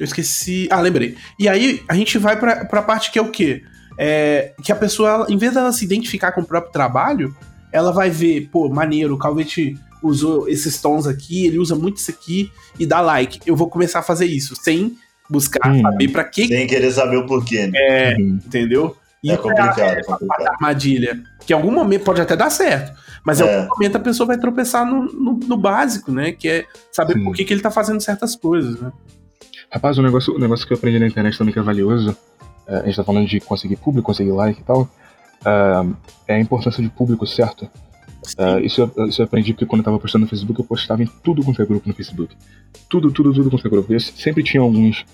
eu 0.00 0.04
esqueci. 0.04 0.66
Ah, 0.70 0.80
lembrei. 0.80 1.16
E 1.38 1.48
aí 1.48 1.82
a 1.88 1.94
gente 1.94 2.18
vai 2.18 2.36
pra, 2.38 2.64
pra 2.64 2.82
parte 2.82 3.12
que 3.12 3.18
é 3.18 3.22
o 3.22 3.30
quê? 3.30 3.62
é, 4.02 4.54
que 4.62 4.72
a 4.72 4.76
pessoa, 4.76 5.10
ela, 5.10 5.26
em 5.28 5.36
vez 5.36 5.52
dela 5.52 5.70
se 5.72 5.84
identificar 5.84 6.32
com 6.32 6.40
o 6.40 6.44
próprio 6.46 6.72
trabalho, 6.72 7.36
ela 7.70 7.92
vai 7.92 8.08
ver, 8.08 8.48
pô, 8.50 8.66
maneiro, 8.70 9.14
o 9.14 9.18
Calvete 9.18 9.78
usou 10.02 10.48
esses 10.48 10.80
tons 10.80 11.06
aqui, 11.06 11.44
ele 11.46 11.58
usa 11.58 11.74
muito 11.76 11.98
isso 11.98 12.10
aqui 12.10 12.50
e 12.78 12.86
dá 12.86 13.02
like. 13.02 13.40
Eu 13.44 13.54
vou 13.54 13.68
começar 13.68 13.98
a 13.98 14.02
fazer 14.02 14.24
isso, 14.24 14.56
sem 14.56 14.96
buscar 15.28 15.70
Hum. 15.70 15.82
saber 15.82 16.08
pra 16.08 16.24
que 16.24 16.46
Sem 16.48 16.66
querer 16.66 16.90
saber 16.92 17.16
o 17.18 17.26
porquê, 17.26 17.66
né? 17.66 17.72
é, 17.78 18.14
Uhum. 18.18 18.38
entendeu? 18.46 18.96
É 19.22 19.36
complicado, 19.36 19.80
é 19.80 20.02
complicado. 20.02 20.46
armadilha. 20.48 21.22
Que 21.46 21.52
em 21.52 21.56
algum 21.56 21.70
momento 21.70 22.02
pode 22.04 22.22
até 22.22 22.34
dar 22.34 22.48
certo. 22.48 22.98
Mas 23.22 23.38
em 23.38 23.44
É. 23.44 23.54
algum 23.58 23.68
momento 23.74 23.96
a 23.96 24.00
pessoa 24.00 24.26
vai 24.28 24.38
tropeçar 24.38 24.86
no, 24.86 25.04
no, 25.12 25.32
no 25.46 25.56
básico, 25.58 26.10
né? 26.10 26.32
Que 26.32 26.48
é 26.48 26.64
saber 26.90 27.12
Sim. 27.18 27.24
por 27.24 27.34
que, 27.34 27.44
que 27.44 27.52
ele 27.52 27.60
tá 27.60 27.70
fazendo 27.70 28.00
certas 28.00 28.34
coisas, 28.34 28.80
né? 28.80 28.90
Rapaz, 29.72 29.98
um 29.98 30.02
negócio, 30.02 30.34
um 30.34 30.38
negócio 30.38 30.66
que 30.66 30.72
eu 30.72 30.76
aprendi 30.76 30.98
na 30.98 31.06
internet 31.06 31.38
também 31.38 31.52
que 31.52 31.58
é 31.58 31.62
valioso, 31.62 32.16
é, 32.66 32.76
a 32.78 32.86
gente 32.86 32.96
tá 32.96 33.04
falando 33.04 33.26
de 33.26 33.38
conseguir 33.40 33.76
público, 33.76 34.06
conseguir 34.06 34.32
like 34.32 34.60
e 34.60 34.64
tal, 34.64 34.88
é, 36.26 36.32
é 36.32 36.34
a 36.34 36.40
importância 36.40 36.82
de 36.82 36.88
público 36.88 37.26
certo. 37.26 37.68
É, 38.36 38.60
isso, 38.60 38.80
eu- 38.96 39.06
isso 39.06 39.22
eu 39.22 39.24
aprendi 39.26 39.52
porque 39.54 39.66
quando 39.66 39.80
eu 39.80 39.84
tava 39.84 39.98
postando 39.98 40.24
no 40.24 40.28
Facebook, 40.28 40.60
eu 40.60 40.66
postava 40.66 41.02
em 41.02 41.06
tudo 41.22 41.42
quanto 41.44 41.62
é 41.62 41.64
grupo 41.64 41.88
no 41.88 41.94
Facebook. 41.94 42.36
Tudo, 42.88 43.10
tudo, 43.12 43.32
tudo 43.32 43.48
quanto 43.50 43.66
é 43.66 43.70
grupo. 43.70 43.92
Eu 43.92 44.00
sempre 44.00 44.42
tinha 44.42 44.60
alguns 44.60 45.04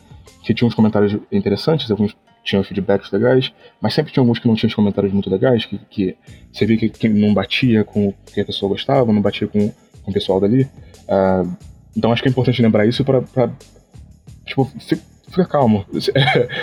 que 0.43 0.55
tinham 0.55 0.69
uns 0.69 0.75
comentários 0.75 1.17
interessantes, 1.31 1.91
alguns 1.91 2.17
tinham 2.43 2.63
feedbacks 2.65 3.11
legais, 3.11 3.53
mas 3.81 3.95
sempre 3.95 4.13
tinha 4.13 4.23
alguns 4.23 4.39
que 4.39 4.47
não 4.49 4.55
tinham 4.55 4.69
os 4.69 4.75
comentários 4.75 5.13
muito 5.13 5.29
legais, 5.29 5.65
que, 5.65 5.79
que 5.91 6.17
você 6.53 6.65
via 6.65 6.77
que, 6.79 6.89
que 6.89 7.09
não 7.09 7.35
batia 7.35 7.85
com 7.85 8.09
o 8.09 8.15
que 8.33 8.41
a 8.41 8.45
pessoa 8.45 8.71
gostava, 8.71 9.13
não 9.13 9.21
batia 9.21 9.47
com, 9.49 9.69
com 10.03 10.11
o 10.11 10.15
pessoal 10.15 10.41
dali. 10.41 10.69
Então 11.97 12.13
acho 12.13 12.23
que 12.23 12.29
é 12.29 12.31
importante 12.31 12.63
lembrar 12.63 12.87
isso 12.87 13.05
pra 13.05 13.23
tipo, 14.47 14.65
fi- 14.81 15.01
fica 15.29 15.45
calmo. 15.45 15.85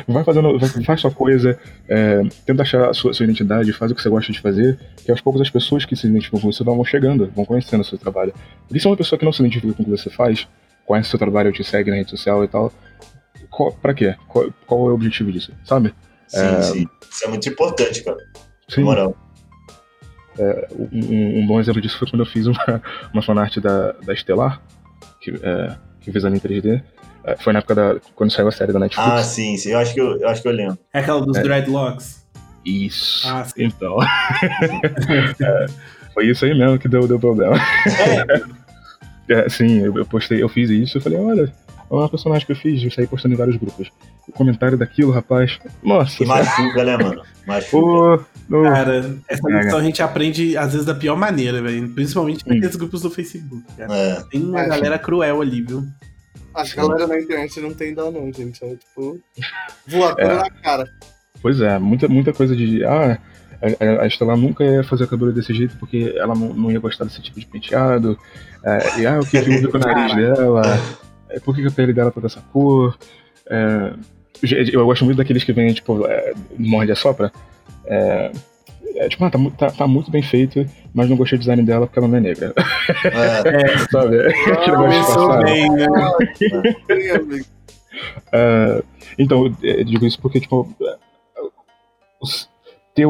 Vai 0.07 0.23
fazendo, 0.23 0.57
vai- 0.57 0.83
faz 0.83 1.01
sua 1.01 1.11
coisa, 1.11 1.59
é, 1.87 2.21
tenta 2.45 2.63
achar 2.63 2.89
a 2.89 2.93
sua, 2.93 3.13
sua 3.13 3.23
identidade, 3.25 3.71
faz 3.73 3.91
o 3.91 3.95
que 3.95 4.01
você 4.01 4.09
gosta 4.09 4.31
de 4.31 4.39
fazer, 4.39 4.79
que 5.03 5.11
aos 5.11 5.21
poucos 5.21 5.41
as 5.41 5.49
pessoas 5.49 5.85
que 5.85 5.95
se 5.95 6.07
identificam 6.07 6.39
com 6.39 6.51
você 6.51 6.63
vão 6.63 6.83
chegando, 6.85 7.31
vão 7.35 7.45
conhecendo 7.45 7.81
o 7.81 7.83
seu 7.83 7.97
trabalho. 7.97 8.33
Porque 8.67 8.79
se 8.79 8.87
é 8.87 8.89
uma 8.89 8.97
pessoa 8.97 9.19
que 9.19 9.25
não 9.25 9.33
se 9.33 9.41
identifica 9.41 9.73
com 9.73 9.81
o 9.83 9.85
que 9.85 9.91
você 9.91 10.09
faz, 10.09 10.47
conhece 10.85 11.07
o 11.07 11.11
seu 11.11 11.19
trabalho, 11.19 11.51
te 11.51 11.63
segue 11.63 11.89
na 11.91 11.97
rede 11.97 12.09
social 12.09 12.43
e 12.43 12.47
tal, 12.47 12.71
qual, 13.49 13.71
pra 13.71 13.93
quê? 13.93 14.15
Qual, 14.27 14.49
qual 14.65 14.87
é 14.87 14.91
o 14.91 14.95
objetivo 14.95 15.31
disso, 15.31 15.51
sabe? 15.65 15.93
Sim, 16.27 16.39
É. 16.39 16.61
sim. 16.61 16.87
Isso 17.11 17.25
é 17.25 17.27
muito 17.27 17.47
importante, 17.47 18.03
cara. 18.03 18.17
Na 18.17 18.75
Sim, 18.75 18.83
moral. 18.83 19.15
um, 20.91 21.39
um 21.41 21.47
bom 21.47 21.59
exemplo 21.59 21.79
disso 21.81 21.97
foi 21.99 22.09
quando 22.09 22.21
eu 22.21 22.25
fiz 22.25 22.47
uma, 22.47 22.81
uma 23.13 23.21
fanart 23.21 23.57
da, 23.59 23.91
da 23.91 24.13
Estelar, 24.13 24.61
que, 25.21 25.31
é, 25.31 25.75
que 26.01 26.11
fiz 26.11 26.25
ali 26.25 26.37
em 26.37 26.39
3D. 26.39 26.81
É, 27.25 27.35
foi 27.37 27.53
na 27.53 27.59
época 27.59 27.75
da. 27.75 27.95
quando 28.15 28.31
saiu 28.31 28.47
a 28.47 28.51
série 28.51 28.73
da 28.73 28.79
Netflix. 28.79 29.09
Ah, 29.11 29.23
sim, 29.23 29.55
sim. 29.57 29.69
Eu 29.71 29.79
acho 29.79 29.93
que 29.93 30.01
eu, 30.01 30.17
eu, 30.19 30.27
acho 30.27 30.41
que 30.41 30.47
eu 30.47 30.51
lembro. 30.51 30.77
É 30.93 30.99
aquela 30.99 31.21
dos 31.25 31.37
É. 31.37 31.41
dreadlocks. 31.43 32.23
Isso. 32.65 33.27
Ah, 33.27 33.43
sim. 33.45 33.65
então. 33.65 33.97
É, 35.41 35.65
foi 36.13 36.27
isso 36.27 36.45
aí 36.45 36.57
mesmo 36.57 36.77
que 36.77 36.87
deu, 36.87 37.07
deu 37.07 37.19
problema. 37.19 37.55
É, 39.29 39.47
sim, 39.47 39.79
eu, 39.79 39.97
eu 39.97 40.05
postei, 40.05 40.43
eu 40.43 40.49
fiz 40.49 40.69
isso, 40.69 40.97
eu 40.97 41.01
falei, 41.01 41.17
olha, 41.17 41.43
é 41.89 41.93
uma 41.93 42.09
personagem 42.09 42.45
que 42.45 42.51
eu 42.51 42.55
fiz, 42.57 42.83
eu 42.83 42.91
saí 42.91 43.07
postando 43.07 43.33
em 43.33 43.37
vários 43.37 43.55
grupos. 43.55 43.89
O 44.27 44.33
comentário 44.33 44.77
daquilo, 44.77 45.11
rapaz, 45.13 45.57
nossa, 45.81 46.21
E 46.21 46.25
machuca, 46.27 46.83
né, 46.83 46.97
mano? 46.97 47.21
Machuca. 47.47 48.25
no- 48.49 48.63
Cara, 48.63 49.15
essa 49.29 49.47
lição 49.49 49.79
a 49.79 49.83
gente 49.83 50.03
aprende, 50.03 50.57
às 50.57 50.73
vezes, 50.73 50.85
da 50.85 50.93
pior 50.93 51.15
maneira, 51.15 51.61
velho. 51.61 51.87
Principalmente 51.91 52.43
Hum. 52.45 52.53
naqueles 52.53 52.75
grupos 52.75 53.01
do 53.01 53.09
Facebook, 53.09 53.63
cara. 53.77 53.95
É. 53.95 54.23
Tem 54.29 54.43
uma 54.43 54.59
É, 54.61 54.67
galera 54.67 54.99
cruel 54.99 55.41
ali, 55.41 55.61
viu? 55.61 55.85
A 56.53 56.63
galera 56.75 57.07
na 57.07 57.19
internet 57.19 57.59
não 57.59 57.73
tem 57.73 57.93
dó, 57.93 58.11
não, 58.11 58.31
gente. 58.31 58.63
É 58.63 58.75
tipo. 58.75 59.19
Voadora 59.87 60.33
É. 60.33 60.37
na 60.37 60.49
cara. 60.49 60.89
Pois 61.41 61.59
é, 61.59 61.77
muita, 61.79 62.07
muita 62.07 62.31
coisa 62.31 62.55
de. 62.55 62.83
Ah, 62.85 63.19
a, 63.61 64.03
a, 64.03 64.07
Estela 64.07 64.35
nunca 64.35 64.63
ia 64.63 64.83
fazer 64.83 65.05
a 65.05 65.07
cabelo 65.07 65.31
desse 65.31 65.53
jeito 65.53 65.77
porque 65.77 66.13
ela 66.17 66.35
não, 66.35 66.53
não 66.53 66.71
ia 66.71 66.79
gostar 66.79 67.05
desse 67.05 67.21
tipo 67.21 67.39
de 67.39 67.45
penteado. 67.45 68.17
É, 68.63 68.99
e 68.99 69.05
ah, 69.05 69.19
o 69.19 69.25
que 69.25 69.37
houve 69.37 69.67
com 69.67 69.77
o 69.77 69.79
nariz 69.79 70.15
dela? 70.15 70.61
É, 71.29 71.39
por 71.39 71.55
que, 71.55 71.65
a 71.65 71.71
pele 71.71 71.93
dela 71.93 72.11
tá 72.11 72.21
dessa 72.21 72.41
cor? 72.53 72.97
É, 73.49 73.93
eu 74.71 74.85
gosto 74.85 75.05
muito 75.05 75.17
daqueles 75.17 75.43
que 75.43 75.53
vêm, 75.53 75.73
tipo, 75.73 76.05
é, 76.05 76.33
morde 76.57 76.91
a 76.91 76.95
sopra. 76.95 77.31
É, 77.85 78.31
é, 79.05 79.09
tipo, 79.09 79.23
ah, 79.25 79.29
tá, 79.29 79.39
tá, 79.57 79.71
tá 79.71 79.87
muito 79.87 80.09
bem 80.11 80.21
feito, 80.23 80.65
mas 80.93 81.09
não 81.09 81.17
gostei 81.17 81.37
do 81.37 81.41
design 81.41 81.63
dela 81.63 81.85
porque 81.87 81.99
ela 81.99 82.07
não 82.07 82.17
é 82.17 82.21
negra. 82.21 82.53
É. 83.05 83.77
Sabe? 83.91 84.19
Aquele 84.27 84.71
negócio 84.71 84.75
Começou 84.75 85.03
disfarçado. 85.15 85.43
bem, 85.43 85.69
né? 85.69 85.85
É, 88.31 88.83
então, 89.19 89.55
eu 89.61 89.83
digo 89.83 90.05
isso 90.05 90.19
porque, 90.19 90.39
tipo, 90.39 90.67
é, 90.81 90.95
os- 92.21 92.49
ter, 92.95 93.05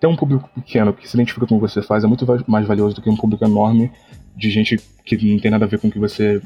ter 0.00 0.06
um 0.06 0.16
público 0.16 0.48
pequeno 0.54 0.92
que 0.92 1.08
se 1.08 1.16
identifica 1.16 1.46
com 1.46 1.56
o 1.56 1.60
que 1.60 1.68
você 1.68 1.80
faz 1.82 2.04
é 2.04 2.06
muito 2.06 2.26
mais 2.46 2.66
valioso 2.66 2.94
do 2.94 3.02
que 3.02 3.08
um 3.08 3.16
público 3.16 3.44
enorme 3.44 3.90
de 4.36 4.50
gente 4.50 4.76
que 5.04 5.16
não 5.16 5.40
tem 5.40 5.50
nada 5.50 5.64
a 5.64 5.68
ver 5.68 5.78
com 5.78 5.88
o 5.88 5.90
que 5.90 5.98
você, 5.98 6.40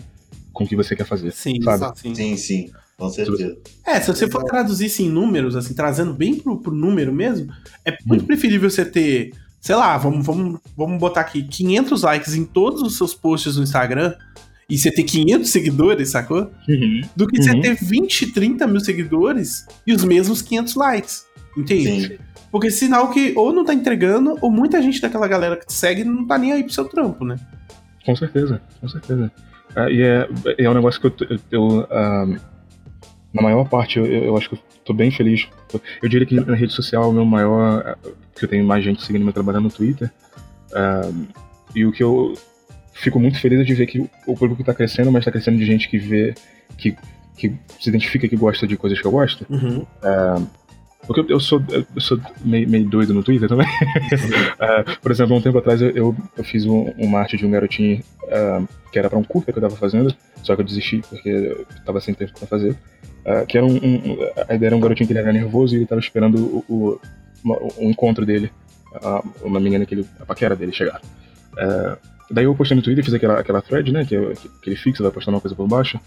com 0.52 0.62
o 0.62 0.66
que 0.68 0.76
você 0.76 0.94
quer 0.94 1.04
fazer. 1.04 1.32
Sim, 1.32 1.60
Sabe? 1.62 1.98
sim. 1.98 2.14
Sim, 2.14 2.36
sim. 2.36 2.70
Com 3.00 3.08
certeza. 3.10 3.56
É, 3.86 4.00
se 4.00 4.06
você 4.08 4.28
for 4.28 4.44
traduzir 4.44 4.86
isso 4.86 5.02
em 5.02 5.08
números, 5.08 5.56
assim, 5.56 5.74
trazendo 5.74 6.12
bem 6.14 6.34
pro, 6.36 6.58
pro 6.60 6.72
número 6.72 7.12
mesmo, 7.12 7.52
é 7.84 7.96
muito 8.06 8.22
Hum. 8.24 8.26
preferível 8.26 8.68
você 8.70 8.84
ter, 8.84 9.32
sei 9.60 9.74
lá, 9.74 9.96
vamos, 9.96 10.24
vamos, 10.24 10.60
vamos 10.76 10.98
botar 10.98 11.22
aqui 11.22 11.42
500 11.42 12.02
likes 12.02 12.34
em 12.34 12.44
todos 12.44 12.82
os 12.82 12.96
seus 12.98 13.14
posts 13.14 13.56
no 13.56 13.62
Instagram 13.62 14.14
e 14.68 14.78
você 14.78 14.90
ter 14.92 15.02
500 15.02 15.48
seguidores, 15.50 16.10
sacou? 16.10 16.50
Do 17.16 17.26
que 17.26 17.42
você 17.42 17.50
Uhum. 17.52 17.60
ter 17.60 17.74
20, 17.74 18.32
30 18.32 18.66
mil 18.66 18.80
seguidores 18.80 19.66
e 19.86 19.92
os 19.92 20.04
mesmos 20.04 20.42
500 20.42 20.74
likes. 20.76 21.24
Entende? 21.56 22.08
Sim. 22.08 22.18
Porque 22.52 22.70
sinal 22.70 23.10
que 23.10 23.32
ou 23.36 23.52
não 23.52 23.64
tá 23.64 23.72
entregando, 23.74 24.36
ou 24.40 24.50
muita 24.50 24.80
gente 24.82 25.00
daquela 25.00 25.26
galera 25.26 25.56
que 25.56 25.66
te 25.66 25.72
segue 25.72 26.04
não 26.04 26.26
tá 26.26 26.36
nem 26.38 26.52
aí 26.52 26.62
pro 26.62 26.72
seu 26.72 26.84
trampo, 26.84 27.24
né? 27.24 27.36
Com 28.04 28.14
certeza, 28.14 28.60
com 28.80 28.88
certeza. 28.88 29.30
É, 29.76 29.92
e 29.92 30.02
é, 30.02 30.28
é 30.58 30.68
um 30.70 30.74
negócio 30.74 31.00
que 31.00 31.06
eu, 31.06 31.28
eu, 31.30 31.38
eu, 31.50 31.86
ah, 31.90 32.26
na 33.32 33.42
maior 33.42 33.68
parte, 33.68 33.98
eu, 33.98 34.06
eu 34.06 34.36
acho 34.36 34.48
que 34.48 34.54
eu 34.56 34.60
tô 34.84 34.92
bem 34.92 35.10
feliz. 35.10 35.48
Eu 36.02 36.08
diria 36.08 36.26
que 36.26 36.34
na 36.34 36.54
rede 36.54 36.72
social, 36.72 37.10
o 37.10 37.12
meu 37.12 37.24
maior. 37.24 37.82
ah, 37.86 37.98
que 38.34 38.44
eu 38.44 38.48
tenho 38.48 38.64
mais 38.64 38.82
gente 38.82 39.02
seguindo 39.04 39.22
meu 39.24 39.32
trabalho 39.32 39.58
é 39.58 39.60
no 39.60 39.70
Twitter. 39.70 40.10
Ah, 40.74 41.10
e 41.74 41.84
o 41.84 41.92
que 41.92 42.02
eu 42.02 42.34
fico 42.92 43.20
muito 43.20 43.38
feliz 43.40 43.60
é 43.60 43.64
de 43.64 43.74
ver 43.74 43.86
que 43.86 44.00
o 44.26 44.36
público 44.36 44.64
tá 44.64 44.74
crescendo, 44.74 45.12
mas 45.12 45.24
tá 45.24 45.30
crescendo 45.30 45.58
de 45.58 45.64
gente 45.64 45.88
que 45.88 45.98
vê. 45.98 46.34
que, 46.76 46.96
que 47.36 47.54
se 47.78 47.88
identifica 47.88 48.28
que 48.28 48.36
gosta 48.36 48.66
de 48.66 48.76
coisas 48.76 49.00
que 49.00 49.06
eu 49.06 49.12
gosto. 49.12 49.46
Uhum. 49.48 49.86
Porque 51.06 51.20
eu, 51.20 51.36
eu 51.36 51.40
sou, 51.40 51.62
eu 51.70 52.00
sou 52.00 52.20
meio, 52.44 52.68
meio 52.68 52.84
doido 52.84 53.14
no 53.14 53.22
Twitter 53.22 53.48
também. 53.48 53.66
Ah, 54.60 54.84
por 55.00 55.10
exemplo, 55.10 55.34
um 55.34 55.40
tempo 55.40 55.56
atrás 55.56 55.80
eu, 55.80 55.90
eu, 55.90 56.16
eu 56.36 56.44
fiz 56.44 56.66
um, 56.66 56.92
uma 56.98 57.20
arte 57.20 57.36
de 57.36 57.46
um 57.46 57.50
garotinho 57.50 58.02
ah, 58.30 58.62
que 58.92 58.98
era 58.98 59.08
pra 59.08 59.18
um 59.18 59.24
curta 59.24 59.52
que 59.52 59.58
eu 59.58 59.62
tava 59.62 59.74
fazendo, 59.74 60.14
só 60.42 60.54
que 60.54 60.60
eu 60.60 60.66
desisti 60.66 61.02
porque 61.08 61.28
eu 61.28 61.66
tava 61.84 62.00
sem 62.00 62.12
tempo 62.12 62.32
pra 62.38 62.46
fazer. 62.46 62.76
Ah, 63.24 63.44
que 63.46 63.56
era 63.58 63.66
um, 63.66 63.76
um- 63.76 64.16
era 64.48 64.76
um 64.76 64.80
garotinho 64.80 65.06
que 65.08 65.16
era 65.16 65.32
nervoso 65.32 65.74
e 65.74 65.78
ele 65.78 65.86
tava 65.86 66.00
esperando 66.00 66.36
o, 66.38 66.64
o, 66.68 67.00
o 67.78 67.90
encontro 67.90 68.24
dele, 68.26 68.50
uma 69.42 69.60
menina 69.60 69.84
que 69.86 69.94
ele, 69.94 70.06
a 70.20 70.26
paquera 70.26 70.56
dele 70.56 70.72
chegar. 70.72 71.00
Ah, 71.58 71.96
daí 72.30 72.44
eu 72.44 72.54
postei 72.54 72.76
no 72.76 72.82
Twitter, 72.82 73.04
fiz 73.04 73.14
aquela, 73.14 73.38
aquela 73.40 73.60
thread, 73.62 73.92
né? 73.92 74.04
Que, 74.04 74.16
que 74.62 74.70
ele 74.70 74.76
fixa, 74.76 75.02
vai 75.02 75.12
postando 75.12 75.36
uma 75.36 75.40
coisa 75.40 75.54
por 75.54 75.66
baixo. 75.68 75.98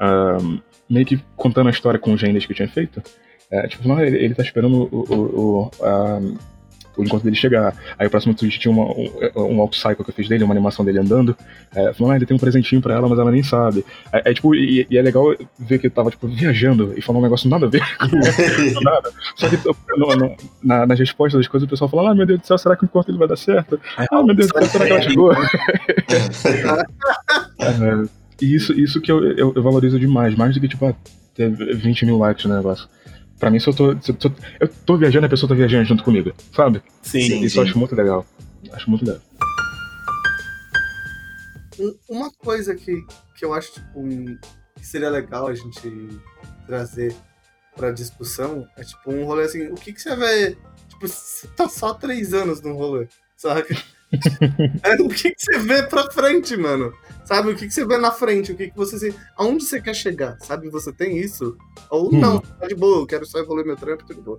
ah, 0.00 0.38
meio 0.88 1.04
que 1.04 1.20
contando 1.36 1.66
a 1.66 1.70
história 1.70 1.98
com 1.98 2.12
os 2.12 2.20
genders 2.20 2.46
que 2.46 2.52
eu 2.52 2.56
tinha 2.56 2.68
feito. 2.68 3.02
É, 3.50 3.66
tipo, 3.68 3.86
não, 3.86 4.00
ele, 4.00 4.16
ele 4.16 4.34
tá 4.34 4.42
esperando 4.42 4.88
o, 4.92 5.14
o, 5.14 5.70
o, 5.70 5.70
o 6.96 7.04
encontro 7.04 7.24
dele 7.24 7.36
chegar. 7.36 7.74
Aí 7.98 8.06
o 8.06 8.10
próximo 8.10 8.34
tweet 8.34 8.58
tinha 8.58 8.72
uma, 8.72 8.84
um, 8.84 9.54
um 9.56 9.60
auto-cycle 9.60 10.04
que 10.04 10.10
eu 10.10 10.14
fiz 10.14 10.28
dele, 10.28 10.44
uma 10.44 10.54
animação 10.54 10.84
dele 10.84 10.98
andando. 10.98 11.36
É, 11.74 11.92
falando, 11.92 12.12
ah, 12.12 12.16
ele 12.16 12.26
tem 12.26 12.36
um 12.36 12.40
presentinho 12.40 12.80
pra 12.80 12.94
ela, 12.94 13.08
mas 13.08 13.18
ela 13.18 13.30
nem 13.30 13.42
sabe. 13.42 13.84
É, 14.12 14.30
é, 14.30 14.34
tipo, 14.34 14.54
e, 14.54 14.86
e 14.90 14.96
é 14.98 15.02
legal 15.02 15.34
ver 15.58 15.78
que 15.78 15.86
eu 15.86 15.90
tava, 15.90 16.10
tipo, 16.10 16.26
viajando 16.28 16.94
e 16.96 17.02
falando 17.02 17.20
um 17.20 17.24
negócio 17.24 17.48
nada 17.48 17.66
a 17.66 17.68
ver 17.68 17.82
com 18.74 18.80
nada. 18.82 19.10
Só 19.36 19.48
que 19.48 19.56
no- 19.96 20.16
no- 20.16 20.36
na, 20.62 20.86
nas 20.86 20.98
respostas 20.98 21.40
das 21.40 21.48
coisas 21.48 21.66
o 21.66 21.70
pessoal 21.70 21.88
fala, 21.90 22.10
ah, 22.10 22.14
meu 22.14 22.26
Deus 22.26 22.40
do 22.40 22.46
céu, 22.46 22.58
será 22.58 22.76
que 22.76 22.84
o 22.84 22.86
encontro 22.86 23.10
ele 23.10 23.18
vai 23.18 23.28
dar 23.28 23.36
certo? 23.36 23.80
Ah, 23.96 24.22
meu 24.22 24.34
Deus 24.34 24.48
do 24.48 24.58
céu, 24.58 24.66
será 24.68 24.84
que 24.86 24.92
ela 24.92 25.02
chegou? 25.02 25.32
É, 27.58 28.08
e 28.44 28.54
isso, 28.54 28.72
isso 28.78 29.00
que 29.00 29.10
eu, 29.10 29.24
eu, 29.32 29.52
eu 29.54 29.62
valorizo 29.62 29.98
demais, 29.98 30.34
mais 30.34 30.54
do 30.54 30.60
que, 30.60 30.68
tipo, 30.68 30.86
ah, 30.86 30.94
ter 31.34 31.50
20 31.50 32.04
mil 32.06 32.18
likes 32.18 32.44
no 32.44 32.54
negócio. 32.56 32.88
Pra 33.38 33.50
mim, 33.50 33.58
se 33.60 33.68
eu 33.68 33.74
tô, 33.74 34.00
se 34.00 34.10
eu 34.10 34.14
tô. 34.14 34.30
Eu 34.58 34.68
tô 34.68 34.96
viajando, 34.96 35.26
a 35.26 35.28
pessoa 35.28 35.48
tá 35.48 35.54
viajando 35.54 35.84
junto 35.84 36.02
comigo, 36.02 36.32
sabe? 36.54 36.82
Sim. 37.02 37.20
Sim. 37.20 37.42
Isso 37.44 37.58
eu 37.58 37.64
acho 37.64 37.78
muito 37.78 37.94
legal. 37.94 38.26
Acho 38.72 38.88
muito 38.90 39.04
legal. 39.04 39.20
Um- 41.78 41.94
Uma 42.08 42.30
coisa 42.32 42.74
que, 42.74 43.04
que 43.34 43.44
eu 43.44 43.52
acho 43.52 43.72
tipo, 43.74 44.00
um- 44.00 44.38
que 44.76 44.86
seria 44.86 45.10
legal 45.10 45.46
a 45.46 45.54
gente 45.54 46.08
trazer 46.66 47.14
pra 47.76 47.92
discussão 47.92 48.66
é 48.76 48.82
tipo 48.82 49.12
um 49.12 49.24
rolê 49.24 49.44
assim, 49.44 49.66
o 49.68 49.74
que, 49.74 49.92
que 49.92 50.00
você 50.00 50.16
vê. 50.16 50.56
Tipo, 50.88 51.06
você 51.06 51.46
tá 51.48 51.68
só 51.68 51.92
três 51.92 52.32
anos 52.32 52.62
no 52.62 52.74
rolê, 52.74 53.06
saca? 53.36 53.76
É, 54.82 54.94
o 55.02 55.08
que, 55.08 55.30
que 55.30 55.40
você 55.40 55.58
vê 55.58 55.82
pra 55.82 56.10
frente, 56.10 56.56
mano? 56.56 56.92
Sabe? 57.24 57.50
O 57.50 57.56
que, 57.56 57.66
que 57.66 57.74
você 57.74 57.84
vê 57.84 57.98
na 57.98 58.10
frente? 58.12 58.52
O 58.52 58.56
que, 58.56 58.70
que 58.70 58.76
você. 58.76 58.98
se- 58.98 59.14
Aonde 59.36 59.64
você 59.64 59.80
quer 59.80 59.94
chegar? 59.94 60.36
Sabe? 60.40 60.70
Você 60.70 60.92
tem 60.92 61.18
isso? 61.18 61.56
Ou 61.90 62.08
Hum. 62.14 62.18
não, 62.18 62.38
tá 62.38 62.66
de 62.66 62.74
boa, 62.74 62.98
eu 63.00 63.06
quero 63.06 63.26
só 63.26 63.38
evoluir 63.38 63.66
meu 63.66 63.76
trampo, 63.76 64.04
tudo 64.06 64.16
de 64.16 64.22
boa. 64.22 64.38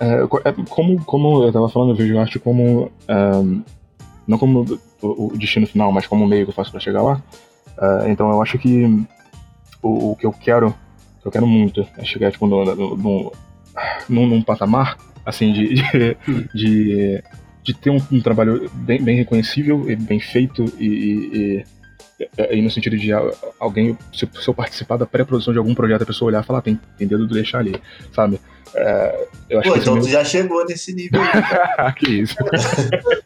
É, 0.00 0.22
é, 0.22 0.54
como, 0.68 1.02
como 1.04 1.44
eu 1.44 1.52
tava 1.52 1.68
falando, 1.68 1.90
eu 1.90 1.96
vejo 1.96 2.18
arte 2.18 2.38
como. 2.38 2.90
Um, 3.08 3.62
não 4.26 4.38
como 4.38 4.64
o, 5.00 5.26
o, 5.26 5.38
destino 5.38 5.66
final, 5.66 5.92
mas 5.92 6.06
como 6.06 6.24
o 6.24 6.28
meio 6.28 6.44
que 6.44 6.50
eu 6.50 6.54
faço 6.54 6.70
para 6.70 6.80
chegar 6.80 7.02
lá. 7.02 7.22
Uh, 7.78 8.08
então 8.08 8.30
eu 8.30 8.42
acho 8.42 8.58
que 8.58 8.84
o, 9.82 10.10
o, 10.12 10.16
que 10.16 10.26
eu 10.26 10.32
quero, 10.32 10.74
que 11.20 11.28
eu 11.28 11.32
quero 11.32 11.46
muito, 11.46 11.86
é 11.96 12.04
chegar 12.04 12.32
tipo, 12.32 12.46
no, 12.46 12.64
no, 12.64 12.96
no, 12.96 13.32
num, 14.08 14.26
num 14.26 14.42
patamar 14.42 14.96
assim 15.24 15.52
de, 15.52 15.74
de, 15.74 16.16
de, 16.54 17.24
de 17.66 17.74
ter 17.74 17.90
um, 17.90 17.98
um, 18.12 18.20
trabalho 18.20 18.70
bem, 18.72 19.02
bem 19.02 19.16
reconhecível 19.16 19.90
e 19.90 19.96
bem 19.96 20.20
feito 20.20 20.64
e, 20.78 20.86
e 20.86 21.64
aí 22.38 22.62
no 22.62 22.70
sentido 22.70 22.96
de 22.96 23.10
alguém, 23.58 23.98
se, 24.14 24.28
se 24.40 24.48
eu 24.48 24.54
participar 24.54 24.96
da 24.96 25.04
pré-produção 25.04 25.52
de 25.52 25.58
algum 25.58 25.74
projeto, 25.74 26.02
a 26.02 26.06
pessoa 26.06 26.28
olhar 26.28 26.44
e 26.44 26.46
falar, 26.46 26.62
tem, 26.62 26.80
tem 26.96 27.08
dedo 27.08 27.26
de 27.26 27.34
deixar 27.34 27.58
ali, 27.58 27.74
sabe? 28.14 28.40
É, 28.72 29.28
eu 29.50 29.58
acho 29.58 29.68
Pô, 29.68 29.74
que 29.74 29.80
então 29.80 30.00
tu 30.00 30.08
já 30.08 30.24
chegou 30.24 30.64
nesse 30.64 30.94
nível. 30.94 31.20
que 31.98 32.20
isso. 32.20 32.36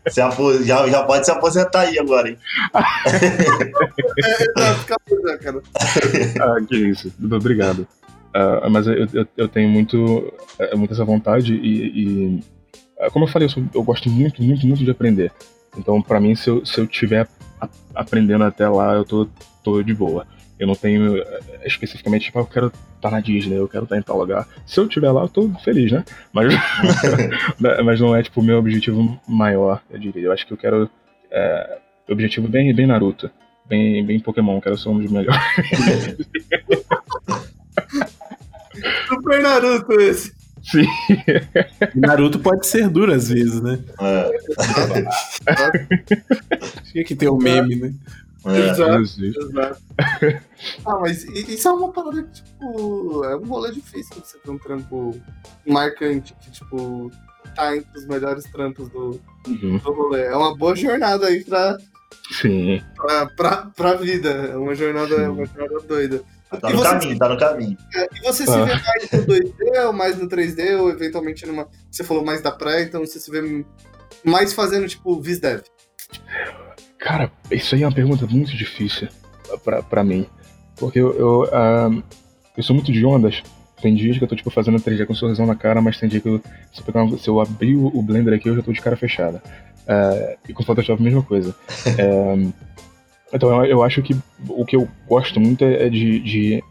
já, 0.64 0.88
já 0.88 1.02
pode 1.02 1.26
se 1.26 1.30
aposentar 1.30 1.80
aí 1.80 1.98
agora, 1.98 2.30
hein? 2.30 2.38
é, 4.58 5.36
cara. 5.38 5.60
ah, 6.40 6.56
que 6.66 6.76
isso. 6.76 7.12
Obrigado. 7.22 7.86
Uh, 8.34 8.70
mas 8.70 8.86
eu, 8.86 9.08
eu, 9.12 9.26
eu, 9.36 9.48
tenho 9.48 9.68
muito, 9.68 10.32
é, 10.58 10.76
muito 10.76 10.94
essa 10.94 11.04
vontade 11.04 11.52
e, 11.52 12.36
e 12.36 12.40
como 13.08 13.24
eu 13.24 13.28
falei, 13.28 13.46
eu, 13.46 13.50
sou, 13.50 13.62
eu, 13.74 13.82
gosto 13.82 14.10
muito, 14.10 14.42
muito, 14.42 14.66
muito 14.66 14.84
de 14.84 14.90
aprender. 14.90 15.32
Então, 15.76 16.02
para 16.02 16.20
mim, 16.20 16.34
se 16.34 16.50
eu, 16.50 16.66
se 16.66 16.78
eu 16.78 16.86
tiver 16.86 17.26
aprendendo 17.94 18.44
até 18.44 18.68
lá, 18.68 18.94
eu 18.94 19.04
tô, 19.04 19.28
tô 19.62 19.82
de 19.82 19.94
boa. 19.94 20.26
Eu 20.58 20.66
não 20.66 20.74
tenho 20.74 21.16
eh, 21.16 21.40
especificamente, 21.64 22.26
tipo, 22.26 22.38
ah, 22.38 22.42
eu 22.42 22.46
quero 22.46 22.66
estar 22.66 22.82
tá 23.00 23.10
na 23.10 23.20
Disney, 23.20 23.56
eu 23.56 23.68
quero 23.68 23.84
estar 23.84 23.96
tá 23.96 24.00
em 24.00 24.02
tal 24.02 24.18
lugar. 24.18 24.46
Se 24.66 24.78
eu 24.78 24.84
estiver 24.84 25.10
lá, 25.10 25.22
eu 25.22 25.28
tô 25.28 25.48
feliz, 25.64 25.90
né? 25.90 26.04
Mas, 27.58 27.84
mas 27.84 28.00
não 28.00 28.14
é, 28.14 28.22
tipo, 28.22 28.40
o 28.40 28.44
meu 28.44 28.58
objetivo 28.58 29.18
maior, 29.26 29.82
eu 29.90 29.98
diria. 29.98 30.24
Eu 30.24 30.32
acho 30.32 30.46
que 30.46 30.52
eu 30.52 30.58
quero. 30.58 30.90
É, 31.30 31.78
objetivo 32.10 32.48
bem, 32.48 32.74
bem 32.74 32.86
Naruto. 32.86 33.30
Bem, 33.66 34.04
bem 34.04 34.18
Pokémon, 34.18 34.60
quero 34.60 34.76
ser 34.76 34.88
um 34.88 34.98
dos 34.98 35.10
melhores. 35.10 35.40
Super 39.08 39.40
Naruto 39.40 39.92
esse. 40.00 40.39
Sim. 40.62 40.86
Naruto 41.94 42.38
pode 42.38 42.66
ser 42.66 42.88
duro 42.88 43.12
às 43.12 43.28
vezes, 43.28 43.60
né? 43.60 43.78
É. 44.00 44.30
Tinha 46.84 47.04
que 47.04 47.16
ter 47.16 47.28
o 47.28 47.34
um 47.34 47.38
meme, 47.38 47.76
né? 47.76 47.94
É, 48.46 48.70
exato, 48.70 49.02
exato. 49.22 49.82
ah, 50.86 50.98
mas 50.98 51.24
isso 51.24 51.68
é 51.68 51.72
uma 51.72 51.92
parada 51.92 52.22
que, 52.22 52.42
tipo, 52.42 53.24
é 53.24 53.36
um 53.36 53.44
rolê 53.44 53.70
difícil 53.70 54.16
você 54.16 54.38
ter 54.38 54.50
um 54.50 54.56
trampo 54.56 55.20
marcante 55.66 56.34
que, 56.40 56.50
tipo, 56.50 57.10
tá 57.54 57.76
entre 57.76 57.98
os 57.98 58.06
melhores 58.06 58.44
trampos 58.44 58.88
do, 58.88 59.20
uhum. 59.46 59.78
do 59.78 59.92
rolê. 59.92 60.22
É 60.22 60.34
uma 60.34 60.56
boa 60.56 60.74
jornada 60.74 61.26
aí 61.26 61.44
pra. 61.44 61.76
Sim. 62.40 62.82
Pra, 62.96 63.26
pra, 63.26 63.56
pra 63.76 63.94
vida. 63.94 64.30
É 64.30 64.56
uma 64.56 64.74
jornada, 64.74 65.14
é 65.16 65.28
uma 65.28 65.44
jornada 65.44 65.80
doida. 65.80 66.22
Tá 66.58 66.70
no 66.70 66.82
caminho, 66.82 67.18
tá 67.18 67.28
no 67.28 67.38
caminho. 67.38 67.76
É, 67.94 68.08
e 68.12 68.20
você 68.22 68.44
se 68.44 68.50
ah. 68.50 68.64
vê 68.64 68.74
mais 68.74 69.10
no 69.12 69.26
2D 69.26 69.86
ou 69.86 69.92
mais 69.92 70.18
no 70.18 70.28
3D, 70.28 70.80
ou 70.80 70.90
eventualmente 70.90 71.46
numa. 71.46 71.68
Você 71.90 72.02
falou 72.02 72.24
mais 72.24 72.42
da 72.42 72.50
praia, 72.50 72.82
então 72.82 73.00
você 73.00 73.20
se 73.20 73.30
vê 73.30 73.64
mais 74.24 74.52
fazendo, 74.52 74.88
tipo, 74.88 75.20
VisDev. 75.20 75.62
Cara, 76.98 77.30
isso 77.50 77.74
aí 77.74 77.82
é 77.82 77.86
uma 77.86 77.94
pergunta 77.94 78.26
muito 78.26 78.56
difícil 78.56 79.08
pra, 79.64 79.82
pra 79.82 80.02
mim. 80.02 80.26
Porque 80.76 80.98
eu, 80.98 81.16
eu, 81.16 81.42
uh, 81.42 82.02
eu 82.56 82.62
sou 82.62 82.74
muito 82.74 82.90
de 82.90 83.04
ondas. 83.06 83.42
Tem 83.80 83.94
dias 83.94 84.18
que 84.18 84.24
eu 84.24 84.28
tô, 84.28 84.34
tipo, 84.34 84.50
fazendo 84.50 84.78
3D 84.78 85.06
com 85.06 85.12
um 85.12 85.16
sorrisão 85.16 85.46
na 85.46 85.54
cara, 85.54 85.80
mas 85.80 85.98
tem 85.98 86.08
dia 86.08 86.20
que 86.20 86.28
eu, 86.28 86.42
se, 86.72 86.80
eu, 86.80 86.84
pegar, 86.84 87.06
se 87.16 87.28
eu 87.28 87.40
abrir 87.40 87.76
o 87.76 88.02
Blender 88.02 88.34
aqui, 88.34 88.48
eu 88.48 88.56
já 88.56 88.62
tô 88.62 88.72
de 88.72 88.80
cara 88.80 88.96
fechada. 88.96 89.40
Uh, 89.86 90.36
e 90.48 90.52
com 90.52 90.64
Photoshop 90.64 91.00
a 91.00 91.04
mesma 91.04 91.22
coisa. 91.22 91.54
uh, 91.86 92.52
Então 93.32 93.64
eu, 93.64 93.70
eu, 93.70 93.82
acho 93.82 94.02
que 94.02 94.16
o 94.48 94.64
que 94.64 94.76
eu 94.76 94.88
gosto 95.08 95.40
muito 95.40 95.64
é 95.64 95.88
de. 95.88 96.18
de 96.20 96.64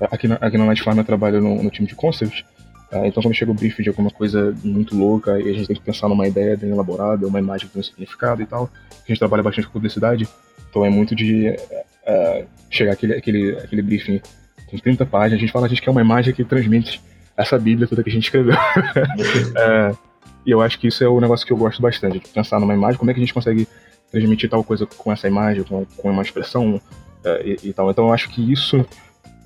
aqui, 0.00 0.26
na, 0.26 0.36
aqui 0.36 0.58
na 0.58 0.66
Night 0.66 0.82
Farm 0.82 0.98
eu 0.98 1.04
trabalho 1.04 1.40
no, 1.40 1.62
no 1.62 1.70
time 1.70 1.86
de 1.86 1.94
concept. 1.94 2.44
Uh, 2.92 3.04
então 3.06 3.22
quando 3.22 3.34
chega 3.34 3.52
o 3.52 3.54
brief 3.54 3.80
de 3.80 3.88
alguma 3.88 4.10
coisa 4.10 4.52
muito 4.64 4.96
louca 4.96 5.38
e 5.38 5.48
a 5.48 5.52
gente 5.52 5.68
tem 5.68 5.76
que 5.76 5.82
pensar 5.82 6.08
numa 6.08 6.26
ideia 6.26 6.56
bem 6.56 6.70
elaborada, 6.70 7.26
uma 7.26 7.38
imagem 7.38 7.68
que 7.68 7.72
tem 7.72 7.80
um 7.80 7.84
significado 7.84 8.42
e 8.42 8.46
tal, 8.46 8.68
a 8.90 9.06
gente 9.06 9.18
trabalha 9.18 9.44
bastante 9.44 9.68
com 9.68 9.72
publicidade, 9.72 10.28
então 10.68 10.84
é 10.84 10.90
muito 10.90 11.14
de 11.14 11.50
uh, 11.50 12.44
chegar 12.68 12.92
aquele, 12.92 13.14
aquele, 13.14 13.56
aquele 13.58 13.82
briefing 13.82 14.20
com 14.68 14.76
30 14.76 15.06
páginas, 15.06 15.38
a 15.38 15.40
gente 15.40 15.52
fala, 15.52 15.66
a 15.66 15.68
gente 15.68 15.82
quer 15.82 15.90
uma 15.90 16.00
imagem 16.00 16.34
que 16.34 16.44
transmite 16.44 17.00
essa 17.36 17.56
bíblia 17.58 17.86
toda 17.86 18.02
que 18.02 18.10
a 18.10 18.12
gente 18.12 18.24
escreveu. 18.24 18.54
uh, 18.54 19.96
e 20.44 20.50
eu 20.50 20.60
acho 20.60 20.78
que 20.78 20.88
isso 20.88 21.04
é 21.04 21.08
o 21.08 21.20
negócio 21.20 21.46
que 21.46 21.52
eu 21.52 21.56
gosto 21.56 21.80
bastante, 21.80 22.18
de 22.18 22.28
pensar 22.28 22.58
numa 22.58 22.74
imagem, 22.74 22.98
como 22.98 23.10
é 23.10 23.14
que 23.14 23.20
a 23.20 23.22
gente 23.22 23.34
consegue 23.34 23.68
transmitir 24.10 24.50
tal 24.50 24.64
coisa 24.64 24.86
com 24.86 25.12
essa 25.12 25.28
imagem, 25.28 25.62
com, 25.64 25.84
com 25.84 26.10
uma 26.10 26.22
expressão 26.22 26.80
é, 27.24 27.46
e, 27.46 27.68
e, 27.68 27.72
tal. 27.72 27.90
Então 27.90 28.06
eu 28.06 28.12
acho 28.12 28.28
que 28.28 28.52
isso 28.52 28.84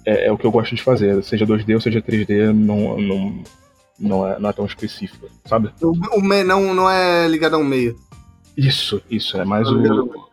é, 0.05 0.27
é, 0.27 0.33
o 0.33 0.39
que 0.39 0.47
eu 0.47 0.51
gosto 0.51 0.75
de 0.75 0.83
fazer, 0.83 1.23
seja 1.23 1.47
2D 1.47 1.75
ou 1.75 1.81
seja 1.81 2.01
3D, 2.01 2.53
não, 2.53 2.99
não, 2.99 3.43
não, 3.99 4.27
é, 4.27 4.39
não 4.39 4.51
é 4.51 4.53
tão 4.53 4.67
específico, 4.67 5.29
sabe? 5.45 5.73
O, 5.81 5.93
o 6.19 6.23
me, 6.23 6.45
não, 6.45 6.75
não 6.75 6.91
é 6.91 7.27
ligado 7.29 7.55
a 7.55 7.59
um 7.59 7.65
meio. 7.65 7.99
Isso, 8.57 9.03
isso, 9.11 9.37
é 9.37 9.45
mais 9.45 9.69
o, 9.69 10.29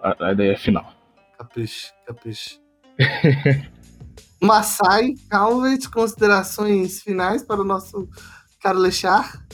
a, 0.00 0.28
a, 0.28 0.32
ideia 0.32 0.56
final. 0.56 0.92
Capricho, 1.36 1.92
capricho. 2.06 2.60
Massai, 4.40 5.14
Calvet, 5.28 5.88
considerações 5.88 7.02
finais 7.02 7.42
para 7.42 7.60
o 7.60 7.64
nosso 7.64 8.08
caro 8.60 8.78
Lechar? 8.78 9.44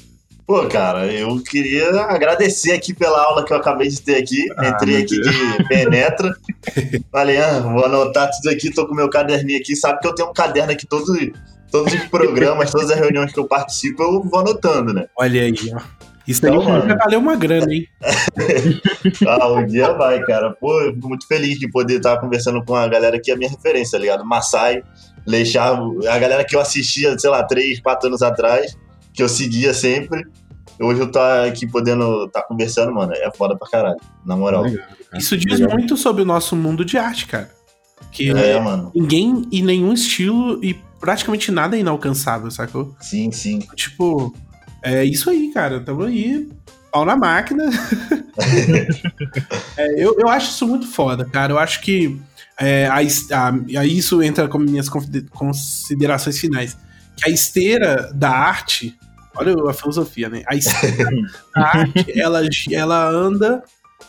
Pô, 0.53 0.69
cara, 0.69 1.07
eu 1.07 1.43
queria 1.43 1.89
agradecer 2.03 2.73
aqui 2.73 2.93
pela 2.93 3.19
aula 3.25 3.43
que 3.43 3.55
eu 3.55 3.57
acabei 3.57 3.89
de 3.89 3.99
ter 4.03 4.17
aqui. 4.17 4.47
Ah, 4.59 4.69
Entrei 4.69 4.99
aqui 4.99 5.19
Deus. 5.19 5.35
de 5.35 5.65
penetra. 5.67 6.31
Falei, 7.11 7.39
ah, 7.39 7.61
vou 7.61 7.83
anotar 7.87 8.31
tudo 8.31 8.53
aqui, 8.53 8.71
tô 8.71 8.87
com 8.87 8.95
meu 8.95 9.09
caderninho 9.09 9.59
aqui. 9.59 9.75
Sabe 9.75 10.01
que 10.01 10.07
eu 10.07 10.15
tenho 10.15 10.29
um 10.29 10.33
caderno 10.35 10.71
aqui, 10.71 10.87
todos, 10.87 11.09
todos 11.71 11.95
os 11.95 12.05
programas, 12.05 12.71
todas 12.71 12.91
as 12.91 12.99
reuniões 12.99 13.33
que 13.33 13.41
eu 13.41 13.49
participo, 13.49 14.03
eu 14.03 14.23
vou 14.23 14.41
anotando, 14.41 14.93
né? 14.93 15.07
Olha 15.17 15.41
aí, 15.41 15.55
ó. 15.75 15.81
Isso 16.29 16.47
então, 16.47 16.61
aí 16.61 16.87
vai 16.87 16.99
valer 16.99 17.17
uma 17.17 17.35
grana, 17.35 17.73
hein? 17.73 17.89
ah, 19.27 19.53
um 19.55 19.67
dia 19.67 19.91
vai, 19.95 20.21
cara. 20.21 20.51
Pô, 20.51 20.83
eu 20.83 20.93
fico 20.93 21.09
muito 21.09 21.27
feliz 21.27 21.59
de 21.59 21.67
poder 21.67 21.97
estar 21.97 22.19
conversando 22.19 22.63
com 22.63 22.75
a 22.75 22.87
galera 22.87 23.19
que 23.19 23.31
é 23.31 23.35
a 23.35 23.39
minha 23.39 23.49
referência, 23.49 23.93
tá 23.93 24.03
ligado? 24.03 24.23
Massai, 24.23 24.83
Leixar, 25.27 25.81
a 26.11 26.19
galera 26.19 26.45
que 26.45 26.55
eu 26.55 26.61
assistia, 26.61 27.19
sei 27.19 27.31
lá, 27.31 27.43
três, 27.43 27.81
quatro 27.81 28.09
anos 28.09 28.21
atrás 28.21 28.77
que 29.13 29.23
eu 29.23 29.29
seguia 29.29 29.75
sempre. 29.75 30.25
Hoje 30.83 31.01
eu 31.01 31.11
tô 31.11 31.21
aqui 31.21 31.67
podendo 31.67 32.25
estar 32.25 32.43
tá 32.43 32.47
conversando, 32.47 32.93
mano. 32.93 33.13
É 33.15 33.31
foda 33.31 33.57
pra 33.57 33.69
caralho, 33.69 34.01
na 34.25 34.37
moral. 34.37 34.65
Isso 35.15 35.37
diz 35.37 35.61
muito 35.61 35.97
sobre 35.97 36.23
o 36.23 36.25
nosso 36.25 36.57
mundo 36.57 36.85
de 36.85 36.99
arte, 36.99 37.27
cara. 37.27 37.51
Que 38.11 38.31
é, 38.31 38.61
mano. 38.61 38.91
ninguém 38.95 39.47
e 39.51 39.63
nenhum 39.63 39.93
estilo 39.93 40.63
e 40.63 40.75
praticamente 41.01 41.53
nada 41.53 41.77
é 41.77 41.81
inalcançável, 41.81 42.51
sacou? 42.51 42.95
Sim, 43.01 43.31
sim. 43.31 43.61
Tipo, 43.77 44.35
é 44.83 45.05
isso 45.05 45.31
aí, 45.31 45.53
cara. 45.53 45.81
Tamo 45.81 46.03
aí, 46.03 46.49
pau 46.91 47.05
na 47.05 47.17
máquina. 47.17 47.65
é, 49.77 50.05
eu, 50.05 50.17
eu 50.19 50.29
acho 50.29 50.51
isso 50.51 50.67
muito 50.67 50.89
foda, 50.89 51.25
cara. 51.25 51.53
Eu 51.53 51.59
acho 51.59 51.81
que 51.81 52.21
é, 52.59 52.87
a, 52.87 52.97
a, 52.97 53.81
a, 53.81 53.87
isso 53.87 54.23
entra 54.23 54.49
como 54.49 54.65
minhas 54.65 54.89
considerações 55.31 56.39
finais. 56.39 56.77
Que 57.17 57.29
a 57.29 57.33
esteira 57.33 58.11
da 58.15 58.31
arte 58.31 58.99
Olha 59.35 59.55
a 59.69 59.73
filosofia, 59.73 60.29
né? 60.29 60.43
A, 60.47 60.55
a 61.61 61.79
arte, 61.79 62.13
ela, 62.21 62.43
ela 62.71 63.09
anda 63.09 63.63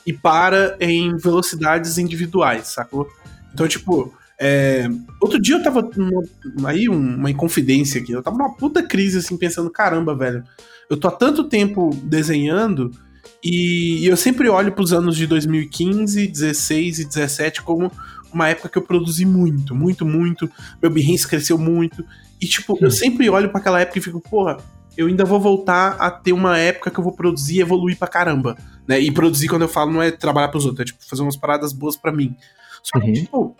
e 0.05 0.11
para 0.11 0.75
em 0.79 1.15
velocidades 1.17 1.97
individuais, 1.97 2.67
sacou? 2.67 3.07
Então, 3.53 3.67
tipo, 3.67 4.13
é... 4.39 4.89
outro 5.21 5.41
dia 5.41 5.55
eu 5.55 5.63
tava 5.63 5.89
numa, 5.95 6.23
aí 6.65 6.89
uma 6.89 7.29
inconfidência 7.29 8.01
aqui, 8.01 8.11
eu 8.11 8.23
tava 8.23 8.37
numa 8.37 8.55
puta 8.55 8.83
crise, 8.83 9.19
assim, 9.19 9.37
pensando, 9.37 9.69
caramba, 9.69 10.15
velho, 10.15 10.43
eu 10.89 10.97
tô 10.97 11.07
há 11.07 11.11
tanto 11.11 11.45
tempo 11.45 11.91
desenhando 12.03 12.91
e 13.43 14.05
eu 14.05 14.17
sempre 14.17 14.49
olho 14.49 14.71
pros 14.71 14.91
anos 14.91 15.15
de 15.15 15.27
2015, 15.27 16.27
16 16.27 16.99
e 16.99 17.05
17 17.05 17.61
como 17.61 17.91
uma 18.33 18.49
época 18.49 18.67
que 18.67 18.77
eu 18.77 18.81
produzi 18.81 19.25
muito, 19.25 19.75
muito, 19.75 20.05
muito, 20.05 20.49
meu 20.81 20.89
Behance 20.89 21.27
cresceu 21.27 21.57
muito, 21.57 22.03
e 22.41 22.47
tipo, 22.47 22.77
eu 22.81 22.89
sempre 22.89 23.29
olho 23.29 23.49
para 23.49 23.59
aquela 23.59 23.79
época 23.79 23.99
e 23.99 24.01
fico, 24.01 24.19
porra, 24.19 24.57
eu 24.97 25.07
ainda 25.07 25.25
vou 25.25 25.39
voltar 25.39 25.95
a 25.99 26.09
ter 26.09 26.33
uma 26.33 26.57
época 26.57 26.91
que 26.91 26.99
eu 26.99 27.03
vou 27.03 27.13
produzir 27.13 27.57
e 27.57 27.61
evoluir 27.61 27.97
pra 27.97 28.07
caramba. 28.07 28.57
Né? 28.87 28.99
E 28.99 29.11
produzir, 29.11 29.47
quando 29.47 29.63
eu 29.63 29.67
falo, 29.67 29.91
não 29.91 30.01
é 30.01 30.11
trabalhar 30.11 30.49
pros 30.49 30.65
outros, 30.65 30.81
é 30.81 30.85
tipo 30.85 31.03
fazer 31.05 31.21
umas 31.21 31.37
paradas 31.37 31.73
boas 31.73 31.95
para 31.95 32.11
mim. 32.11 32.35
Só 32.83 32.99
que, 32.99 33.07
uhum. 33.07 33.13
tipo, 33.13 33.55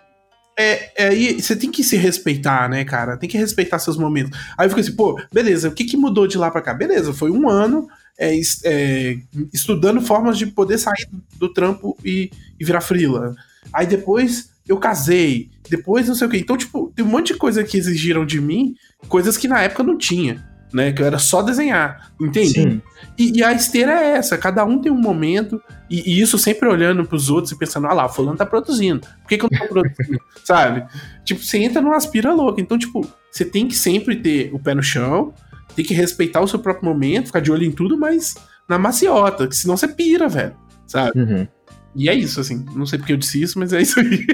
é, 0.57 0.91
é, 1.07 1.33
você 1.33 1.55
tem 1.55 1.71
que 1.71 1.83
se 1.83 1.95
respeitar, 1.95 2.69
né, 2.69 2.83
cara? 2.85 3.17
Tem 3.17 3.29
que 3.29 3.37
respeitar 3.37 3.79
seus 3.79 3.97
momentos. 3.97 4.37
Aí 4.57 4.65
eu 4.65 4.69
fico 4.69 4.81
assim, 4.81 4.95
pô, 4.95 5.19
beleza, 5.31 5.69
o 5.69 5.71
que, 5.71 5.85
que 5.85 5.97
mudou 5.97 6.27
de 6.27 6.37
lá 6.37 6.51
pra 6.51 6.61
cá? 6.61 6.73
Beleza, 6.73 7.13
foi 7.13 7.31
um 7.31 7.49
ano 7.49 7.87
é, 8.17 8.39
é, 8.65 9.17
estudando 9.53 10.01
formas 10.01 10.37
de 10.37 10.45
poder 10.47 10.77
sair 10.77 11.07
do 11.37 11.51
trampo 11.51 11.97
e, 12.03 12.29
e 12.59 12.65
virar 12.65 12.81
frila. 12.81 13.33
Aí 13.71 13.87
depois 13.87 14.51
eu 14.67 14.77
casei, 14.77 15.49
depois 15.69 16.07
não 16.07 16.15
sei 16.15 16.27
o 16.27 16.29
que. 16.29 16.37
Então, 16.37 16.57
tipo, 16.57 16.91
tem 16.95 17.03
um 17.03 17.09
monte 17.09 17.33
de 17.33 17.39
coisa 17.39 17.63
que 17.63 17.77
exigiram 17.77 18.25
de 18.25 18.39
mim, 18.39 18.75
coisas 19.07 19.37
que 19.37 19.47
na 19.47 19.61
época 19.61 19.83
não 19.83 19.97
tinha. 19.97 20.52
Né? 20.73 20.91
Que 20.91 21.01
eu 21.01 21.05
era 21.05 21.19
só 21.19 21.41
desenhar, 21.41 22.11
entende? 22.19 22.81
E, 23.17 23.39
e 23.39 23.43
a 23.43 23.53
esteira 23.53 23.91
é 23.91 24.17
essa, 24.17 24.37
cada 24.37 24.65
um 24.65 24.81
tem 24.81 24.91
um 24.91 24.99
momento, 24.99 25.61
e, 25.89 26.13
e 26.13 26.21
isso 26.21 26.37
sempre 26.37 26.67
olhando 26.67 27.05
pros 27.05 27.29
outros 27.29 27.51
e 27.51 27.57
pensando, 27.57 27.87
ah 27.87 27.93
lá, 27.93 28.05
o 28.05 28.09
fulano 28.09 28.37
tá 28.37 28.45
produzindo, 28.45 29.01
por 29.01 29.27
que, 29.27 29.37
que 29.37 29.45
eu 29.45 29.49
não 29.51 29.59
tô 29.59 29.67
produzindo? 29.67 30.19
Sabe? 30.43 30.85
Tipo, 31.23 31.43
você 31.43 31.59
entra 31.59 31.81
numa 31.81 31.95
aspira 31.95 32.33
louca. 32.33 32.59
Então, 32.59 32.77
tipo, 32.77 33.07
você 33.31 33.45
tem 33.45 33.67
que 33.67 33.75
sempre 33.75 34.15
ter 34.15 34.49
o 34.53 34.59
pé 34.59 34.73
no 34.73 34.83
chão, 34.83 35.33
tem 35.75 35.85
que 35.85 35.93
respeitar 35.93 36.41
o 36.41 36.47
seu 36.47 36.59
próprio 36.59 36.85
momento, 36.85 37.27
ficar 37.27 37.39
de 37.39 37.51
olho 37.51 37.63
em 37.63 37.71
tudo, 37.71 37.97
mas 37.97 38.35
na 38.67 38.77
maciota, 38.79 39.47
que 39.47 39.55
senão 39.55 39.77
você 39.77 39.87
pira, 39.87 40.27
velho. 40.27 40.55
Sabe? 40.87 41.19
Uhum. 41.19 41.47
E 41.95 42.09
é 42.09 42.13
isso, 42.13 42.39
assim. 42.39 42.65
Não 42.75 42.85
sei 42.85 42.97
porque 42.97 43.13
eu 43.13 43.17
disse 43.17 43.41
isso, 43.41 43.59
mas 43.59 43.71
é 43.71 43.81
isso 43.81 43.99
aí. 43.99 44.25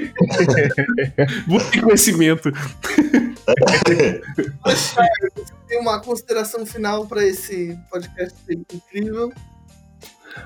Vou 1.46 1.60
Tem 5.68 5.80
uma 5.80 6.00
consideração 6.00 6.66
final 6.66 7.06
para 7.06 7.24
esse 7.24 7.78
podcast 7.90 8.36
incrível? 8.48 9.32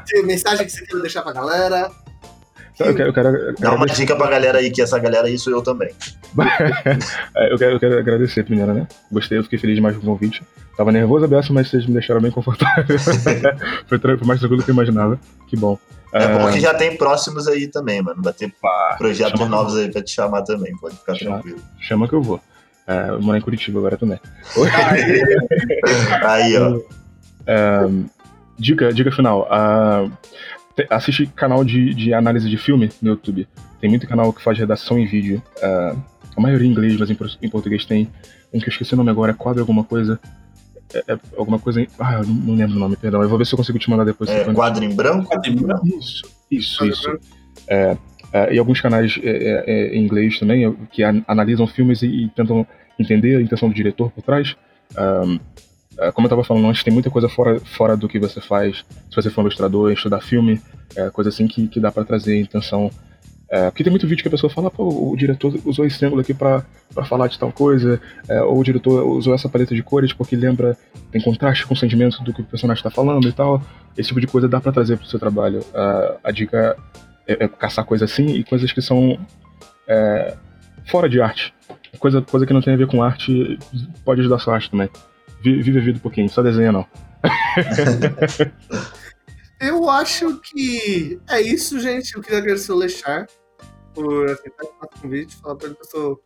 Tem 0.06 0.22
mensagem 0.24 0.66
que 0.66 0.72
você 0.72 0.84
quer 0.84 1.00
deixar 1.00 1.22
pra 1.22 1.32
galera? 1.32 1.90
Eu 2.78 2.94
quero, 2.94 3.08
eu 3.08 3.12
quero 3.12 3.54
Dá 3.58 3.72
uma 3.72 3.86
dica 3.86 4.16
pra 4.16 4.28
galera 4.28 4.58
aí, 4.58 4.70
que 4.70 4.82
essa 4.82 4.98
galera 4.98 5.28
aí 5.28 5.38
sou 5.38 5.52
eu 5.52 5.62
também. 5.62 5.90
É, 7.36 7.52
eu, 7.52 7.58
quero, 7.58 7.72
eu 7.74 7.80
quero 7.80 7.98
agradecer 7.98 8.44
primeiro, 8.44 8.74
né? 8.74 8.86
Gostei, 9.10 9.38
eu 9.38 9.44
fiquei 9.44 9.58
feliz 9.58 9.76
demais 9.76 9.96
com 9.96 10.02
o 10.02 10.06
convite. 10.06 10.42
Tava 10.76 10.90
nervoso, 10.90 11.24
aberto, 11.24 11.52
mas 11.52 11.68
vocês 11.70 11.86
me 11.86 11.92
deixaram 11.92 12.20
bem 12.20 12.32
confortável. 12.32 12.84
foi, 13.86 13.98
foi 13.98 14.16
mais 14.26 14.40
tranquilo 14.40 14.56
do 14.56 14.64
que 14.64 14.70
eu 14.70 14.74
imaginava. 14.74 15.18
Que 15.46 15.56
bom. 15.56 15.78
É 16.12 16.26
bom 16.28 16.46
Ah, 16.48 16.52
que 16.52 16.60
já 16.60 16.74
tem 16.74 16.96
próximos 16.96 17.46
aí 17.46 17.68
também, 17.68 18.02
mano. 18.02 18.20
Vai 18.22 18.32
ter 18.32 18.52
pá, 18.60 18.96
projetos 18.98 19.48
novos 19.48 19.76
aí 19.76 19.90
pra 19.90 20.02
te 20.02 20.10
chamar 20.12 20.42
também, 20.42 20.76
pode 20.76 20.96
ficar 20.96 21.14
Chama. 21.14 21.34
tranquilo. 21.34 21.60
Chama 21.80 22.08
que 22.08 22.14
eu 22.14 22.22
vou. 22.22 22.40
É, 22.86 23.10
eu 23.10 23.22
moro 23.22 23.36
em 23.38 23.40
Curitiba 23.40 23.78
agora 23.78 23.96
também. 23.96 24.18
Aí, 26.22 26.56
ó. 26.56 26.78
É, 27.46 27.88
dica, 28.58 28.92
dica 28.92 29.10
final. 29.12 29.46
ah, 29.50 30.08
te- 30.76 30.86
assiste 30.90 31.26
canal 31.26 31.64
de, 31.64 31.94
de 31.94 32.12
análise 32.14 32.48
de 32.48 32.56
filme 32.56 32.90
no 33.00 33.10
YouTube. 33.10 33.48
Tem 33.80 33.88
muito 33.90 34.06
canal 34.06 34.32
que 34.32 34.42
faz 34.42 34.58
redação 34.58 34.98
em 34.98 35.06
vídeo. 35.06 35.42
ah, 35.62 35.94
a 36.36 36.40
maioria 36.40 36.66
em 36.66 36.70
inglês, 36.70 36.96
mas 36.98 37.10
em, 37.10 37.16
em 37.42 37.48
português 37.48 37.84
tem. 37.84 38.10
Um 38.52 38.58
que 38.60 38.66
eu 38.68 38.70
esqueci 38.70 38.94
o 38.94 38.96
nome 38.96 39.10
agora, 39.10 39.32
é 39.32 39.34
quadro 39.34 39.60
alguma 39.62 39.82
coisa. 39.84 40.18
É, 40.92 41.14
é 41.14 41.18
alguma 41.36 41.58
coisa 41.58 41.80
em. 41.80 41.88
Ah, 41.98 42.14
eu 42.14 42.24
não, 42.26 42.34
não 42.34 42.54
lembro 42.54 42.76
o 42.76 42.78
nome, 42.78 42.96
perdão. 42.96 43.22
Eu 43.22 43.28
vou 43.28 43.38
ver 43.38 43.46
se 43.46 43.52
eu 43.54 43.56
consigo 43.56 43.78
te 43.78 43.90
mandar 43.90 44.04
depois. 44.04 44.30
É, 44.30 44.42
se 44.44 44.50
eu- 44.50 44.54
quadro 44.54 45.50
em 45.50 45.56
branco? 45.56 45.86
Isso, 45.88 46.22
isso, 46.50 46.84
isso. 46.86 47.18
É, 47.66 47.96
é, 48.34 48.52
e 48.52 48.58
alguns 48.58 48.80
canais 48.80 49.18
é, 49.22 49.30
é, 49.30 49.64
é, 49.66 49.96
em 49.96 50.04
inglês 50.04 50.40
também, 50.40 50.76
que 50.90 51.04
an- 51.04 51.24
analisam 51.28 51.68
filmes 51.68 52.02
e, 52.02 52.06
e 52.06 52.28
tentam 52.30 52.66
entender 52.98 53.36
a 53.36 53.40
intenção 53.40 53.68
do 53.68 53.74
diretor 53.74 54.10
por 54.10 54.22
trás. 54.22 54.56
Ahn, 54.96 55.38
é, 55.96 56.10
como 56.10 56.26
eu 56.26 56.28
estava 56.28 56.42
falando 56.42 56.66
antes, 56.66 56.82
tem 56.82 56.92
muita 56.92 57.10
coisa 57.10 57.28
fora, 57.28 57.60
fora 57.60 57.96
do 57.96 58.08
que 58.08 58.18
você 58.18 58.40
faz. 58.40 58.84
Se 59.08 59.14
você 59.14 59.30
for 59.30 59.42
um 59.42 59.44
ilustrador, 59.44 59.92
estudar 59.92 60.20
filme, 60.20 60.60
é, 60.96 61.08
coisa 61.10 61.30
assim 61.30 61.46
que, 61.46 61.68
que 61.68 61.78
dá 61.78 61.92
para 61.92 62.04
trazer 62.04 62.36
intenção. 62.40 62.90
É, 63.48 63.70
porque 63.70 63.84
tem 63.84 63.90
muito 63.90 64.08
vídeo 64.08 64.22
que 64.22 64.28
a 64.28 64.30
pessoa 64.32 64.50
fala, 64.50 64.68
pô, 64.68 65.12
o 65.12 65.16
diretor 65.16 65.54
usou 65.64 65.86
esse 65.86 66.04
ângulo 66.04 66.22
aqui 66.22 66.34
para 66.34 66.64
falar 67.04 67.28
de 67.28 67.38
tal 67.38 67.52
coisa, 67.52 68.00
ou 68.48 68.58
o 68.58 68.64
diretor 68.64 69.06
usou 69.06 69.32
essa 69.32 69.48
paleta 69.48 69.74
de 69.74 69.82
cores 69.82 70.12
porque 70.12 70.34
lembra, 70.34 70.76
tem 71.12 71.20
contraste 71.20 71.64
com 71.64 71.74
o 71.74 71.76
sentimento 71.76 72.20
do 72.24 72.32
que 72.32 72.40
o 72.40 72.44
personagem 72.44 72.80
está 72.80 72.90
falando 72.90 73.28
e 73.28 73.32
tal. 73.32 73.62
Esse 73.96 74.08
tipo 74.08 74.20
de 74.20 74.26
coisa 74.26 74.48
dá 74.48 74.60
para 74.60 74.72
trazer 74.72 74.96
para 74.96 75.04
o 75.04 75.08
seu 75.08 75.20
trabalho. 75.20 75.60
A 76.24 76.32
dica 76.32 76.76
é, 77.26 77.44
é 77.44 77.48
caçar 77.48 77.84
coisas 77.84 78.10
assim 78.10 78.26
e 78.26 78.44
coisas 78.44 78.70
que 78.72 78.80
são 78.82 79.18
é, 79.86 80.36
fora 80.86 81.08
de 81.08 81.20
arte. 81.20 81.52
Coisa, 81.98 82.20
coisa 82.22 82.44
que 82.46 82.52
não 82.52 82.60
tem 82.60 82.74
a 82.74 82.76
ver 82.76 82.86
com 82.88 83.02
arte 83.02 83.58
pode 84.04 84.20
ajudar 84.20 84.36
a 84.36 84.38
sua 84.40 84.54
arte 84.54 84.70
também. 84.70 84.88
Vi- 85.42 85.62
Vive 85.62 85.78
a 85.78 85.82
vida 85.82 85.98
um 85.98 86.02
pouquinho, 86.02 86.28
só 86.28 86.42
desenha 86.42 86.72
não. 86.72 86.86
Eu 89.60 89.88
acho 89.88 90.40
que 90.40 91.18
é 91.28 91.40
isso, 91.40 91.78
gente. 91.80 92.14
Eu 92.14 92.20
queria 92.22 92.38
agradecer 92.38 92.72
o 92.72 92.76
Lechar 92.76 93.26
por 93.94 94.26
aceitar 94.30 94.64
o 94.64 95.00
convite, 95.00 95.36
falar 95.36 95.56
pra 95.56 95.66
ele 95.68 95.76
que 95.76 95.82
eu 95.82 95.86
sou. 95.90 96.22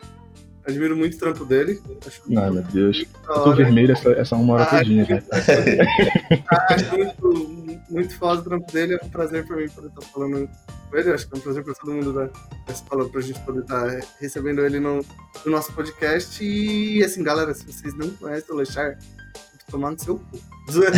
Admiro 0.67 0.97
muito 0.97 1.15
o 1.15 1.19
trampo 1.19 1.45
dele. 1.47 1.81
Acho 2.07 2.21
Ai 2.37 2.51
meu 2.51 2.63
Deus. 2.63 2.99
Eu 3.29 3.35
tô 3.35 3.41
hora. 3.51 3.57
vermelho 3.57 3.93
essa, 3.93 4.11
essa 4.11 4.37
uma 4.37 4.55
hora 4.55 4.65
Ah, 4.65 4.79
todinha, 4.79 5.07
né? 5.07 5.23
Acho 6.69 6.91
muito, 6.97 7.81
muito 7.89 8.15
foda 8.19 8.41
o 8.41 8.45
trampo 8.45 8.71
dele. 8.73 8.95
É 9.01 9.05
um 9.05 9.09
prazer 9.09 9.47
pra 9.47 9.57
mim 9.57 9.69
poder 9.69 9.89
estar 9.89 10.03
falando 10.03 10.49
com 10.89 10.97
ele. 10.97 11.13
Acho 11.13 11.29
que 11.29 11.35
é 11.35 11.39
um 11.39 11.41
prazer 11.41 11.65
pra 11.65 11.75
todo 11.75 11.93
mundo 11.93 12.13
da, 12.13 12.31
escola 12.73 13.09
pra 13.09 13.21
gente 13.21 13.41
poder 13.41 13.61
estar 13.61 14.01
recebendo 14.21 14.65
ele 14.65 14.81
no, 14.81 15.05
no 15.45 15.53
nosso 15.53 15.73
podcast. 15.73 16.45
E 16.45 17.03
assim, 17.05 17.23
galera, 17.23 17.53
se 17.55 17.65
vocês 17.65 17.95
não 17.95 18.11
conhecem 18.11 18.55
o 18.55 18.59
Lechar, 18.59 18.99
tomar 19.71 19.93
no 19.93 19.99
seu 19.99 20.19
cu. 20.19 20.41
Zoeira. 20.71 20.97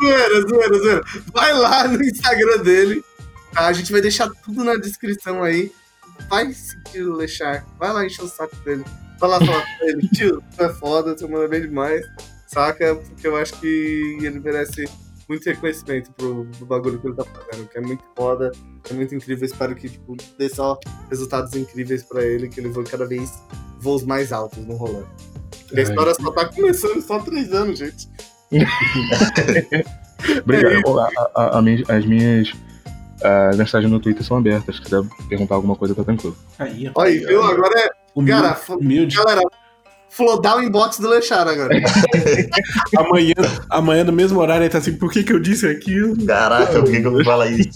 zoeira, 0.00 0.40
zoeira, 0.48 0.78
zoeira. 0.78 1.02
Vai 1.32 1.52
lá 1.52 1.88
no 1.88 2.02
Instagram 2.02 2.58
dele. 2.62 3.04
tá? 3.52 3.66
A 3.66 3.72
gente 3.72 3.92
vai 3.92 4.00
deixar 4.00 4.30
tudo 4.44 4.64
na 4.64 4.76
descrição 4.76 5.42
aí. 5.42 5.72
Vai 6.28 6.52
seguir 6.52 7.04
o 7.04 7.14
Lechar. 7.14 7.66
Vai 7.78 7.92
lá 7.92 8.04
encher 8.04 8.22
o 8.22 8.28
saco 8.28 8.54
dele. 8.56 8.84
Vai 9.18 9.30
lá 9.30 9.38
falar 9.38 9.62
pra 9.78 9.88
ele, 9.88 10.08
tio, 10.08 10.42
tu 10.56 10.64
é 10.64 10.68
foda, 10.74 11.14
tu 11.14 11.28
manda 11.28 11.46
bem 11.46 11.60
demais. 11.60 12.04
Saca? 12.46 12.96
Porque 12.96 13.26
eu 13.26 13.36
acho 13.36 13.52
que 13.60 14.18
ele 14.20 14.40
merece 14.40 14.84
muito 15.28 15.44
reconhecimento 15.44 16.12
pro, 16.12 16.46
pro 16.56 16.66
bagulho 16.66 16.98
que 16.98 17.06
ele 17.06 17.14
tá 17.16 17.24
fazendo, 17.24 17.68
que 17.68 17.78
é 17.78 17.80
muito 17.80 18.02
foda, 18.16 18.50
é 18.90 18.92
muito 18.94 19.14
incrível. 19.14 19.44
Espero 19.46 19.74
que 19.74 19.88
tipo, 19.88 20.16
dê 20.38 20.48
só 20.48 20.78
resultados 21.08 21.54
incríveis 21.54 22.02
pra 22.02 22.22
ele, 22.22 22.48
que 22.48 22.60
ele 22.60 22.68
voe 22.68 22.84
cada 22.84 23.06
vez 23.06 23.32
voos 23.80 24.04
mais 24.04 24.32
altos 24.32 24.58
no 24.66 24.74
rolê. 24.76 25.02
Porque 25.68 25.80
a 25.80 25.84
Ai. 25.84 25.90
história 25.90 26.14
só 26.14 26.30
tá 26.30 26.44
começando, 26.46 27.00
só 27.00 27.18
três 27.20 27.52
anos, 27.52 27.78
gente. 27.78 28.08
Obrigado. 30.44 31.00
A- 31.00 31.30
a- 31.34 31.58
a 31.58 31.62
minha- 31.62 31.84
as 31.88 32.04
minhas 32.06 32.52
ah, 33.24 33.50
mensagens 33.56 33.90
no 33.90 34.00
Twitter 34.00 34.22
são 34.24 34.36
abertas. 34.36 34.76
Se 34.76 34.82
quiser 34.82 35.02
perguntar 35.28 35.54
alguma 35.54 35.76
coisa, 35.76 35.94
tá 35.94 36.04
tranquilo. 36.04 36.36
Aí, 36.58 36.88
ó. 36.88 36.92
Olha 37.00 37.10
aí, 37.10 37.18
viu? 37.18 37.42
Agora 37.42 37.80
é. 37.80 37.88
Humilde, 38.14 38.42
Cara, 38.42 38.60
humilde. 38.76 39.16
Galera, 39.16 39.40
flodar 40.14 40.58
o 40.58 40.62
inbox 40.62 40.98
do 40.98 41.08
Lechar 41.08 41.46
agora. 41.48 41.74
Amanhã, 42.96 43.32
amanhã, 43.70 44.04
no 44.04 44.12
mesmo 44.12 44.38
horário, 44.40 44.62
ele 44.64 44.70
tá 44.70 44.78
assim, 44.78 44.92
por 44.94 45.10
que 45.10 45.22
que 45.24 45.32
eu 45.32 45.40
disse 45.40 45.66
aquilo? 45.66 46.14
Caraca, 46.26 46.80
por 46.80 46.90
que, 46.90 47.00
que 47.00 47.06
eu 47.06 47.12
vou 47.12 47.24
falar 47.24 47.46
isso? 47.48 47.68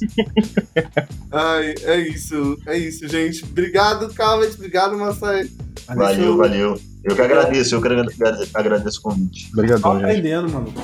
Ai, 1.32 1.74
é 1.84 1.96
isso, 2.00 2.58
é 2.66 2.78
isso, 2.78 3.08
gente. 3.08 3.42
Obrigado, 3.44 4.12
Calvet. 4.14 4.54
Obrigado, 4.54 4.96
Massai. 4.98 5.48
Valeu, 5.88 6.36
valeu. 6.36 6.80
Eu 7.04 7.14
que 7.14 7.22
agradeço, 7.22 7.74
eu 7.76 7.80
que 7.80 7.88
agrade- 7.88 8.50
agradeço 8.54 8.98
o 8.98 9.02
convite. 9.02 9.44
Só 9.46 9.52
Obrigadão, 9.54 9.92
gente. 9.94 10.04
aprendendo, 10.04 10.48
mano. 10.50 10.74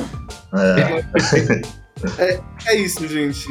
É, 2.19 2.41
É 2.67 2.75
isso, 2.77 3.07
gente. 3.07 3.47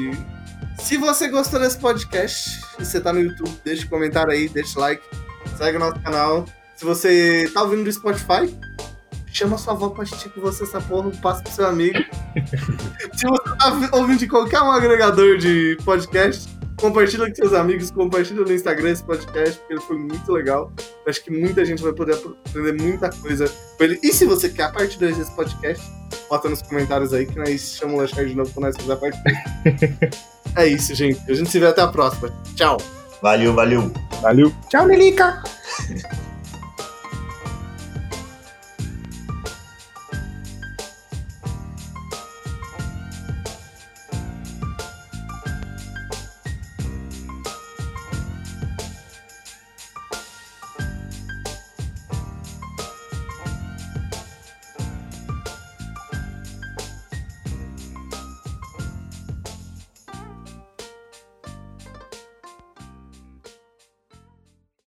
Se 0.78 0.98
você 0.98 1.30
gostou 1.30 1.60
desse 1.60 1.78
podcast 1.78 2.60
e 2.80 2.84
você 2.86 2.99
tá 2.99 3.14
no 3.14 3.22
YouTube, 3.22 3.49
deixa 3.64 3.86
um 3.86 3.90
comentário 3.90 4.32
aí, 4.32 4.49
deixa 4.49 4.78
o 4.78 4.82
like, 4.82 5.02
segue 5.57 5.78
o 5.78 5.80
nosso 5.80 5.99
canal. 6.02 6.45
Se 6.81 6.85
você 6.85 7.47
tá 7.53 7.61
ouvindo 7.61 7.83
do 7.83 7.93
Spotify, 7.93 8.51
chama 9.31 9.55
sua 9.55 9.73
avó 9.73 9.89
pra 9.89 10.01
assistir 10.01 10.29
com 10.29 10.41
você 10.41 10.63
essa 10.63 10.81
porra, 10.81 11.11
passa 11.21 11.43
pro 11.43 11.53
seu 11.53 11.67
amigo. 11.67 11.99
Se 13.13 13.27
você 13.27 13.89
tá 13.89 13.97
ouvindo 13.97 14.17
de 14.17 14.27
qualquer 14.27 14.63
um 14.63 14.71
agregador 14.71 15.37
de 15.37 15.77
podcast, 15.85 16.49
compartilha 16.77 17.29
com 17.29 17.35
seus 17.35 17.53
amigos, 17.53 17.91
compartilha 17.91 18.41
no 18.41 18.51
Instagram 18.51 18.89
esse 18.89 19.03
podcast, 19.03 19.59
porque 19.59 19.73
ele 19.73 19.81
foi 19.81 19.95
muito 19.95 20.31
legal. 20.31 20.73
Eu 21.05 21.11
acho 21.11 21.23
que 21.23 21.29
muita 21.29 21.63
gente 21.63 21.83
vai 21.83 21.93
poder 21.93 22.15
aprender 22.15 22.81
muita 22.81 23.11
coisa 23.11 23.47
com 23.77 23.83
ele. 23.83 23.99
E 24.01 24.11
se 24.11 24.25
você 24.25 24.49
quer 24.49 24.63
a 24.63 24.69
parte 24.71 24.97
2 24.97 25.17
desse 25.17 25.35
podcast, 25.35 25.85
bota 26.27 26.49
nos 26.49 26.63
comentários 26.63 27.13
aí 27.13 27.27
que 27.27 27.37
nós 27.37 27.75
chamamos 27.75 27.99
o 27.99 28.01
Lachar 28.01 28.25
de 28.25 28.33
novo 28.33 28.51
quando 28.55 28.65
nós 28.65 28.75
fizer 28.75 28.93
a 28.93 28.97
parte 28.97 29.19
2. 30.01 30.11
é 30.57 30.65
isso, 30.65 30.95
gente. 30.95 31.21
A 31.29 31.35
gente 31.35 31.51
se 31.51 31.59
vê 31.59 31.67
até 31.67 31.83
a 31.83 31.87
próxima. 31.89 32.33
Tchau. 32.55 32.77
valeu, 33.21 33.53
valeu. 33.53 33.93
Valeu. 34.19 34.51
Tchau, 34.67 34.87
Lelica! 34.87 35.43